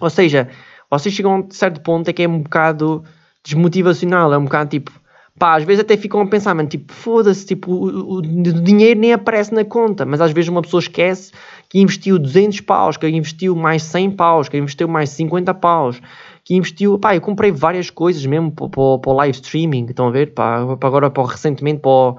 Ou 0.00 0.08
seja, 0.08 0.48
vocês 0.90 1.14
chegam 1.14 1.32
a 1.32 1.36
um 1.38 1.50
certo 1.50 1.82
ponto 1.82 2.08
é 2.08 2.12
que 2.14 2.22
é 2.22 2.28
um 2.28 2.40
bocado 2.40 3.04
desmotivacional, 3.44 4.32
é 4.32 4.38
um 4.38 4.44
bocado 4.44 4.70
tipo, 4.70 4.90
pá, 5.38 5.56
às 5.56 5.64
vezes 5.64 5.80
até 5.80 5.96
ficam 5.98 6.20
a 6.22 6.26
pensar, 6.26 6.54
mano, 6.54 6.68
tipo, 6.68 6.92
foda-se, 6.92 7.44
tipo, 7.44 7.72
o, 7.72 8.18
o, 8.18 8.22
dinheiro 8.22 8.98
nem 8.98 9.12
aparece 9.12 9.54
na 9.54 9.64
conta, 9.64 10.06
mas 10.06 10.20
às 10.20 10.32
vezes 10.32 10.48
uma 10.48 10.62
pessoa 10.62 10.80
esquece 10.80 11.32
que 11.68 11.78
investiu 11.78 12.18
200 12.18 12.60
paus, 12.62 12.96
que 12.96 13.06
investiu 13.08 13.54
mais 13.54 13.82
100 13.82 14.12
paus, 14.12 14.48
que 14.48 14.56
investiu 14.56 14.88
mais 14.88 15.10
50 15.10 15.52
paus, 15.54 16.00
que 16.46 16.54
investiu, 16.54 16.96
pá, 16.96 17.16
eu 17.16 17.20
comprei 17.20 17.50
várias 17.50 17.90
coisas 17.90 18.24
mesmo 18.24 18.52
para, 18.52 18.68
para, 18.68 19.10
o 19.10 19.12
live 19.14 19.36
streaming, 19.36 19.86
estão 19.86 20.06
a 20.06 20.10
ver, 20.12 20.32
pá, 20.32 20.76
para 20.76 20.88
agora, 20.88 21.10
para, 21.10 21.28
recentemente 21.28 21.80
para, 21.80 22.14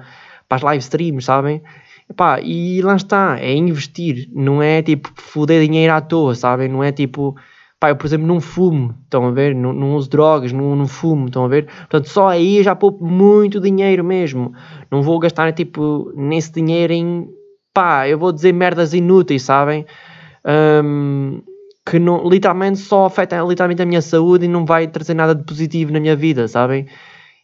para 0.46 0.56
as 0.56 0.62
live 0.62 0.82
streams, 0.82 1.24
sabem? 1.24 1.62
Pá, 2.14 2.38
e 2.42 2.82
lá 2.82 2.94
está, 2.96 3.38
é 3.40 3.54
investir, 3.54 4.28
não 4.34 4.62
é 4.62 4.82
tipo 4.82 5.10
foder 5.16 5.64
dinheiro 5.64 5.94
à 5.94 6.02
toa, 6.02 6.34
sabem? 6.34 6.68
Não 6.68 6.84
é 6.84 6.92
tipo, 6.92 7.34
pá, 7.80 7.88
eu 7.88 7.96
por 7.96 8.06
exemplo 8.06 8.26
não 8.26 8.38
fumo, 8.38 8.94
estão 9.04 9.24
a 9.26 9.30
ver? 9.30 9.54
Não, 9.54 9.72
não 9.72 9.94
uso 9.94 10.10
drogas, 10.10 10.52
não, 10.52 10.76
não 10.76 10.86
fumo, 10.86 11.28
estão 11.28 11.46
a 11.46 11.48
ver? 11.48 11.64
Portanto, 11.64 12.10
só 12.10 12.28
aí 12.28 12.62
já 12.62 12.76
poupo 12.76 13.02
muito 13.06 13.58
dinheiro 13.58 14.04
mesmo. 14.04 14.52
Não 14.90 15.00
vou 15.00 15.18
gastar 15.18 15.50
tipo 15.54 16.12
nesse 16.14 16.52
dinheiro 16.52 16.92
em, 16.92 17.26
pá, 17.72 18.06
eu 18.06 18.18
vou 18.18 18.30
dizer 18.30 18.52
merdas 18.52 18.92
inúteis, 18.92 19.42
sabem? 19.42 19.86
Um, 20.44 21.40
que 21.88 21.98
não, 21.98 22.28
literalmente 22.28 22.78
só 22.78 23.06
afeta 23.06 23.40
literalmente 23.42 23.82
a 23.82 23.86
minha 23.86 24.02
saúde 24.02 24.44
e 24.44 24.48
não 24.48 24.66
vai 24.66 24.86
trazer 24.86 25.14
nada 25.14 25.34
de 25.34 25.42
positivo 25.44 25.92
na 25.92 26.00
minha 26.00 26.14
vida, 26.14 26.46
sabem? 26.46 26.86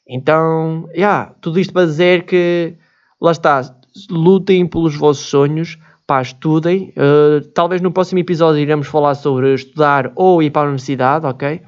Então, 0.06 0.88
yeah, 0.94 1.32
tudo 1.40 1.58
isto 1.58 1.72
para 1.72 1.86
dizer 1.86 2.24
que, 2.24 2.74
lá 3.20 3.32
está, 3.32 3.62
lutem 4.10 4.66
pelos 4.66 4.94
vossos 4.96 5.26
sonhos, 5.26 5.78
pá, 6.06 6.20
estudem. 6.20 6.92
Uh, 6.96 7.40
talvez 7.54 7.80
no 7.80 7.90
próximo 7.90 8.18
episódio 8.18 8.60
iremos 8.60 8.86
falar 8.86 9.14
sobre 9.14 9.54
estudar 9.54 10.12
ou 10.14 10.42
ir 10.42 10.50
para 10.50 10.62
a 10.62 10.64
universidade, 10.64 11.26
ok? 11.26 11.62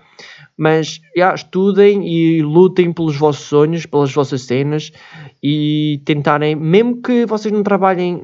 Mas, 0.57 1.01
yeah, 1.15 1.35
estudem 1.35 2.09
e 2.09 2.43
lutem 2.43 2.91
pelos 2.91 3.17
vossos 3.17 3.45
sonhos, 3.47 3.85
pelas 3.85 4.13
vossas 4.13 4.43
cenas 4.43 4.91
e 5.43 6.01
tentarem, 6.07 6.57
mesmo 6.57 7.03
que 7.03 7.27
vocês 7.27 7.53
não 7.53 7.63
trabalhem, 7.63 8.23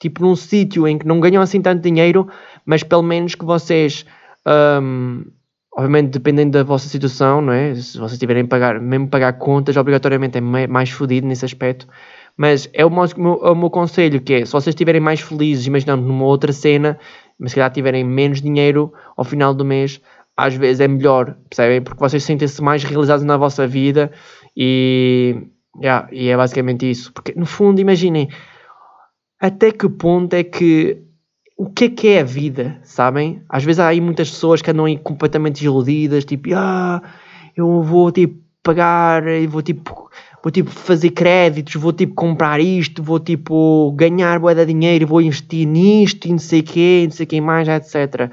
tipo, 0.00 0.22
num 0.22 0.34
sítio 0.34 0.88
em 0.88 0.96
que 0.96 1.06
não 1.06 1.20
ganham 1.20 1.42
assim 1.42 1.60
tanto 1.60 1.82
dinheiro, 1.82 2.26
mas 2.64 2.82
pelo 2.82 3.02
menos 3.02 3.34
que 3.34 3.44
vocês, 3.44 4.06
um, 4.82 5.24
obviamente 5.76 6.12
dependendo 6.12 6.52
da 6.52 6.64
vossa 6.64 6.88
situação, 6.88 7.42
não 7.42 7.52
é? 7.52 7.74
Se 7.74 7.98
vocês 7.98 8.18
tiverem 8.18 8.44
que 8.44 8.48
pagar, 8.48 8.80
mesmo 8.80 9.08
pagar 9.08 9.34
contas, 9.34 9.76
obrigatoriamente 9.76 10.38
é 10.38 10.40
mais 10.40 10.88
fodido 10.88 11.26
nesse 11.26 11.44
aspecto. 11.44 11.86
Mas 12.36 12.68
é 12.72 12.84
o, 12.84 12.90
meu, 12.90 13.04
é 13.44 13.50
o 13.50 13.54
meu 13.54 13.70
conselho, 13.70 14.20
que 14.20 14.34
é, 14.34 14.44
se 14.44 14.52
vocês 14.52 14.74
estiverem 14.74 15.00
mais 15.00 15.20
felizes, 15.20 15.66
imaginando 15.66 16.06
numa 16.06 16.24
outra 16.24 16.52
cena, 16.52 16.98
mas 17.38 17.50
se 17.50 17.56
calhar 17.56 17.70
tiverem 17.70 18.04
menos 18.04 18.40
dinheiro 18.40 18.92
ao 19.16 19.24
final 19.24 19.54
do 19.54 19.64
mês, 19.64 20.00
às 20.36 20.54
vezes 20.54 20.80
é 20.80 20.88
melhor, 20.88 21.36
percebem? 21.48 21.82
Porque 21.82 22.00
vocês 22.00 22.22
sentem-se 22.22 22.62
mais 22.62 22.84
realizados 22.84 23.24
na 23.24 23.36
vossa 23.36 23.66
vida 23.66 24.12
e, 24.56 25.48
yeah, 25.80 26.06
e 26.12 26.28
é 26.28 26.36
basicamente 26.36 26.88
isso. 26.88 27.12
Porque 27.12 27.32
no 27.34 27.46
fundo, 27.46 27.80
imaginem, 27.80 28.28
até 29.40 29.72
que 29.72 29.88
ponto 29.88 30.34
é 30.34 30.44
que 30.44 31.02
o 31.56 31.70
que 31.70 31.84
é 31.84 31.88
que 31.88 32.08
é 32.08 32.20
a 32.20 32.24
vida, 32.24 32.78
sabem? 32.82 33.42
Às 33.48 33.64
vezes 33.64 33.80
há 33.80 33.88
aí 33.88 34.00
muitas 34.00 34.30
pessoas 34.30 34.60
que 34.60 34.70
andam 34.70 34.84
aí 34.84 34.98
completamente 34.98 35.64
iludidas, 35.64 36.24
tipo, 36.24 36.50
ah, 36.54 37.02
eu 37.56 37.82
vou 37.82 38.12
tipo 38.12 38.44
pagar, 38.62 39.22
vou 39.48 39.62
tipo, 39.62 40.10
vou 40.42 40.52
tipo 40.52 40.70
fazer 40.70 41.10
créditos, 41.10 41.74
vou 41.76 41.92
tipo 41.92 42.14
comprar 42.14 42.60
isto, 42.60 43.02
vou 43.02 43.18
tipo 43.18 43.92
ganhar 43.92 44.38
boa 44.38 44.54
de 44.54 44.66
dinheiro, 44.66 45.06
vou 45.06 45.22
investir 45.22 45.66
nisto 45.66 46.26
e 46.26 46.32
não 46.32 46.38
sei 46.38 46.62
quê, 46.62 47.04
não 47.04 47.12
sei 47.12 47.24
quem 47.24 47.40
mais, 47.40 47.68
etc. 47.68 48.30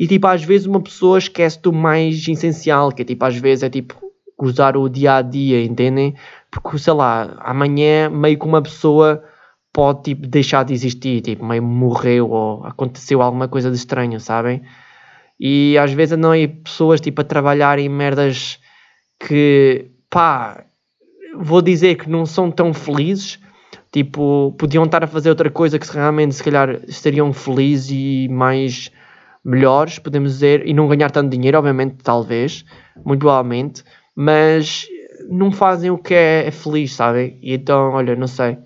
E 0.00 0.06
tipo, 0.06 0.26
às 0.26 0.42
vezes 0.42 0.66
uma 0.66 0.80
pessoa 0.80 1.18
esquece 1.18 1.60
do 1.60 1.74
mais 1.74 2.26
essencial, 2.26 2.90
que 2.90 3.02
é 3.02 3.04
tipo, 3.04 3.22
às 3.22 3.36
vezes 3.36 3.64
é 3.64 3.68
tipo 3.68 4.00
usar 4.38 4.74
o 4.74 4.88
dia 4.88 5.16
a 5.16 5.22
dia, 5.22 5.62
entendem? 5.62 6.14
Porque 6.50 6.78
sei 6.78 6.94
lá, 6.94 7.36
amanhã 7.40 8.08
meio 8.08 8.38
que 8.38 8.46
uma 8.46 8.62
pessoa 8.62 9.22
pode 9.70 10.04
tipo, 10.04 10.26
deixar 10.26 10.64
de 10.64 10.72
existir, 10.72 11.20
tipo, 11.20 11.44
meio 11.44 11.62
morreu 11.62 12.30
ou 12.30 12.64
aconteceu 12.64 13.20
alguma 13.20 13.46
coisa 13.46 13.70
de 13.70 13.76
estranho, 13.76 14.18
sabem? 14.18 14.62
E 15.38 15.76
às 15.76 15.92
vezes 15.92 16.12
andam 16.12 16.30
aí 16.30 16.48
pessoas 16.48 16.98
tipo, 16.98 17.20
a 17.20 17.24
trabalhar 17.24 17.78
em 17.78 17.90
merdas 17.90 18.58
que, 19.28 19.90
pá, 20.08 20.64
vou 21.36 21.60
dizer 21.60 21.96
que 21.96 22.08
não 22.08 22.24
são 22.24 22.50
tão 22.50 22.72
felizes, 22.72 23.38
tipo, 23.92 24.56
podiam 24.58 24.84
estar 24.84 25.04
a 25.04 25.06
fazer 25.06 25.28
outra 25.28 25.50
coisa 25.50 25.78
que 25.78 25.86
realmente 25.92 26.36
se 26.36 26.42
calhar 26.42 26.80
estariam 26.88 27.30
felizes 27.34 27.90
e 27.90 28.28
mais 28.30 28.90
melhores, 29.44 29.98
podemos 29.98 30.32
dizer, 30.32 30.66
e 30.66 30.74
não 30.74 30.88
ganhar 30.88 31.10
tanto 31.10 31.30
dinheiro, 31.30 31.58
obviamente, 31.58 31.96
talvez, 32.02 32.64
muito 33.04 33.20
provavelmente, 33.20 33.82
mas 34.14 34.86
não 35.28 35.50
fazem 35.50 35.90
o 35.90 35.98
que 35.98 36.14
é, 36.14 36.46
é 36.46 36.50
feliz, 36.50 36.94
sabem? 36.94 37.38
E 37.42 37.54
então, 37.54 37.92
olha, 37.92 38.14
não 38.16 38.26
sei 38.26 38.58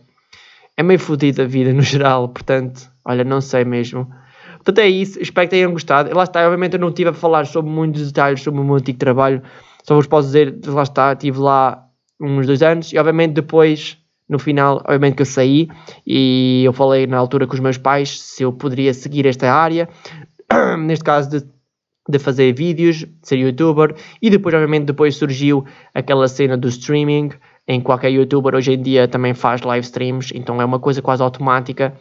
é 0.77 0.83
meio 0.83 0.99
fodida 0.99 1.45
a 1.45 1.47
vida 1.47 1.73
no 1.75 1.83
geral, 1.83 2.29
portanto, 2.29 2.91
olha, 3.05 3.25
não 3.25 3.41
sei 3.41 3.65
mesmo. 3.65 4.09
Portanto, 4.57 4.79
é 4.79 4.89
isso. 4.89 5.21
Espero 5.21 5.47
que 5.47 5.57
tenham 5.57 5.73
gostado. 5.73 6.15
Lá 6.15 6.25
está, 6.25 6.45
obviamente 6.45 6.75
eu 6.75 6.81
não 6.81 6.89
estive 6.89 7.11
a 7.11 7.13
falar 7.13 7.47
sobre 7.47 7.71
muitos 7.71 8.07
detalhes 8.07 8.43
sobre 8.43 8.61
o 8.61 8.65
meu 8.65 8.77
antigo 8.77 8.99
trabalho. 8.99 9.43
Só 9.83 9.95
vos 9.95 10.07
posso 10.07 10.29
dizer, 10.29 10.59
lá 10.67 10.83
está, 10.83 11.13
estive 11.13 11.39
lá 11.39 11.87
uns 12.21 12.47
dois 12.47 12.63
anos 12.63 12.91
e 12.93 12.99
obviamente 12.99 13.35
depois, 13.35 13.99
no 14.27 14.39
final, 14.39 14.77
obviamente 14.79 15.17
que 15.17 15.23
eu 15.23 15.27
saí 15.27 15.69
e 16.07 16.63
eu 16.65 16.73
falei 16.73 17.07
na 17.07 17.19
altura 17.19 17.47
com 17.47 17.53
os 17.53 17.61
meus 17.61 17.77
pais 17.77 18.19
se 18.19 18.43
eu 18.43 18.53
poderia 18.53 18.95
seguir 18.95 19.27
esta 19.27 19.53
área, 19.53 19.87
neste 20.79 21.05
caso 21.05 21.31
de, 21.31 21.47
de 22.09 22.19
fazer 22.19 22.53
vídeos, 22.53 22.99
de 22.99 23.17
ser 23.23 23.37
youtuber 23.37 23.95
e 24.21 24.31
depois, 24.31 24.55
obviamente, 24.55 24.85
depois 24.85 25.17
surgiu 25.17 25.65
aquela 25.95 26.29
cena 26.29 26.57
do 26.57 26.69
streaming 26.69 27.31
em 27.67 27.81
qualquer 27.81 28.11
youtuber 28.11 28.55
hoje 28.55 28.73
em 28.73 28.83
dia 28.83 29.09
também 29.09 29.33
faz 29.33 29.63
live 29.63 29.85
streams, 29.85 30.31
então 30.35 30.61
é 30.61 30.65
uma 30.65 30.79
coisa 30.79 31.01
quase 31.01 31.23
automática 31.23 31.95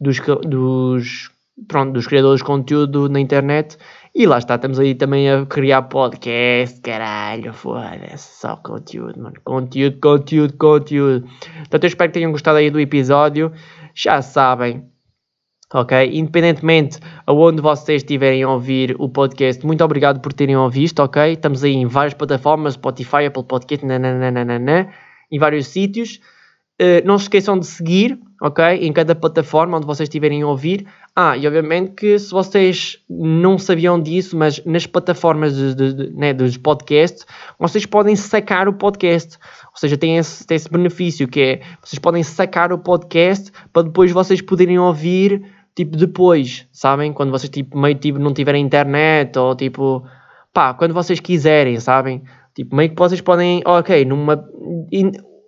dos, 0.00 0.20
dos, 0.46 1.30
pronto, 1.66 1.92
dos 1.92 2.06
criadores 2.06 2.38
de 2.38 2.44
conteúdo 2.44 3.08
na 3.08 3.18
internet. 3.18 3.76
E 4.14 4.26
lá 4.26 4.38
está, 4.38 4.54
estamos 4.54 4.78
aí 4.78 4.94
também 4.94 5.30
a 5.30 5.44
criar 5.44 5.82
podcast, 5.82 6.80
caralho, 6.80 7.52
foda-se, 7.52 8.40
só 8.40 8.56
conteúdo, 8.56 9.20
mano. 9.20 9.36
Conteúdo, 9.44 9.98
conteúdo, 10.00 10.54
conteúdo. 10.56 11.28
Portanto, 11.58 11.84
eu 11.84 11.88
espero 11.88 12.10
que 12.10 12.18
tenham 12.18 12.32
gostado 12.32 12.58
aí 12.58 12.70
do 12.70 12.80
episódio. 12.80 13.52
Já 13.94 14.22
sabem, 14.22 14.84
ok? 15.72 16.10
Independentemente 16.12 16.98
aonde 17.26 17.60
vocês 17.60 18.02
estiverem 18.02 18.42
a 18.42 18.50
ouvir 18.50 18.96
o 18.98 19.08
podcast, 19.08 19.64
muito 19.66 19.84
obrigado 19.84 20.20
por 20.20 20.32
terem 20.32 20.56
ouvido, 20.56 21.00
ok? 21.00 21.32
Estamos 21.32 21.62
aí 21.64 21.74
em 21.74 21.86
várias 21.86 22.14
plataformas, 22.14 22.74
Spotify, 22.74 23.26
Apple 23.26 23.44
Podcast, 23.44 23.84
nananana, 23.84 24.88
em 25.30 25.38
vários 25.38 25.66
sítios. 25.68 26.20
Uh, 26.80 27.04
não 27.04 27.18
se 27.18 27.24
esqueçam 27.24 27.58
de 27.58 27.66
seguir, 27.66 28.20
ok? 28.40 28.64
Em 28.64 28.92
cada 28.92 29.12
plataforma 29.12 29.76
onde 29.76 29.86
vocês 29.86 30.08
estiverem 30.08 30.42
a 30.42 30.46
ouvir. 30.46 30.86
Ah, 31.14 31.36
e 31.36 31.44
obviamente 31.44 31.90
que 31.94 32.16
se 32.16 32.30
vocês 32.30 32.98
não 33.10 33.58
sabiam 33.58 34.00
disso, 34.00 34.36
mas 34.36 34.64
nas 34.64 34.86
plataformas 34.86 35.56
de, 35.56 35.74
de, 35.74 35.92
de, 35.92 36.10
né, 36.14 36.32
dos 36.32 36.56
podcasts, 36.56 37.26
vocês 37.58 37.84
podem 37.84 38.14
sacar 38.14 38.68
o 38.68 38.72
podcast. 38.72 39.36
Ou 39.72 39.76
seja, 39.76 39.96
tem 39.96 40.18
esse, 40.18 40.46
tem 40.46 40.54
esse 40.54 40.70
benefício 40.70 41.26
que 41.26 41.40
é, 41.40 41.60
vocês 41.82 41.98
podem 41.98 42.22
sacar 42.22 42.72
o 42.72 42.78
podcast 42.78 43.50
para 43.72 43.82
depois 43.82 44.12
vocês 44.12 44.40
poderem 44.40 44.78
ouvir, 44.78 45.44
tipo, 45.78 45.96
depois, 45.96 46.66
sabem? 46.72 47.12
Quando 47.12 47.30
vocês, 47.30 47.48
tipo, 47.48 47.78
meio, 47.78 47.94
tipo, 47.94 48.18
não 48.18 48.34
tiverem 48.34 48.64
internet 48.64 49.38
ou, 49.38 49.54
tipo, 49.54 50.04
pá, 50.52 50.74
quando 50.74 50.92
vocês 50.92 51.20
quiserem, 51.20 51.78
sabem? 51.78 52.24
Tipo, 52.52 52.74
meio 52.74 52.90
que 52.90 52.96
vocês 52.96 53.20
podem, 53.20 53.62
ok, 53.64 54.04
numa 54.04 54.44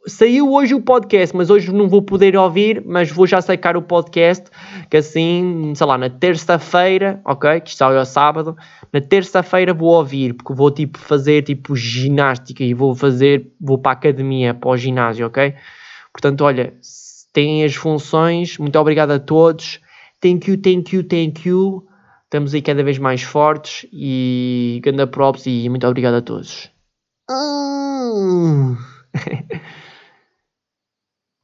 saiu 0.07 0.52
hoje 0.52 0.73
o 0.74 0.81
podcast, 0.81 1.36
mas 1.36 1.51
hoje 1.51 1.73
não 1.73 1.89
vou 1.89 2.01
poder 2.01 2.36
ouvir, 2.36 2.82
mas 2.86 3.11
vou 3.11 3.27
já 3.27 3.40
sacar 3.43 3.77
o 3.77 3.82
podcast, 3.82 4.47
que 4.89 4.97
assim, 4.97 5.73
sei 5.74 5.86
lá, 5.86 5.98
na 5.98 6.09
terça-feira, 6.09 7.20
ok, 7.24 7.61
que 7.61 7.70
está 7.70 7.93
é 7.93 8.05
sábado, 8.05 8.57
na 8.93 9.01
terça-feira 9.01 9.74
vou 9.74 9.89
ouvir, 9.89 10.35
porque 10.35 10.55
vou 10.55 10.70
tipo 10.70 10.97
fazer 10.98 11.43
tipo 11.43 11.74
ginástica 11.74 12.62
e 12.62 12.73
vou 12.73 12.94
fazer, 12.94 13.51
vou 13.61 13.78
para 13.78 13.93
a 13.93 13.94
academia, 13.94 14.55
para 14.55 14.70
o 14.70 14.77
ginásio, 14.77 15.27
ok? 15.27 15.55
Portanto, 16.12 16.43
olha, 16.43 16.73
têm 17.32 17.65
as 17.65 17.74
funções, 17.74 18.57
muito 18.59 18.78
obrigado 18.78 19.11
a 19.11 19.19
todos, 19.19 19.81
thank 20.21 20.49
you, 20.49 20.57
thank 20.57 20.95
you, 20.95 21.03
thank 21.03 21.49
you, 21.49 21.87
estamos 22.25 22.55
aí 22.55 22.63
cada 22.63 22.83
vez 22.83 22.99
mais 22.99 23.23
fortes 23.23 23.89
e 23.93 24.81
ganda 24.83 25.07
props 25.07 25.47
e 25.47 25.69
muito 25.69 25.87
obrigado 25.87 26.15
a 26.15 26.23
todos. 26.23 26.71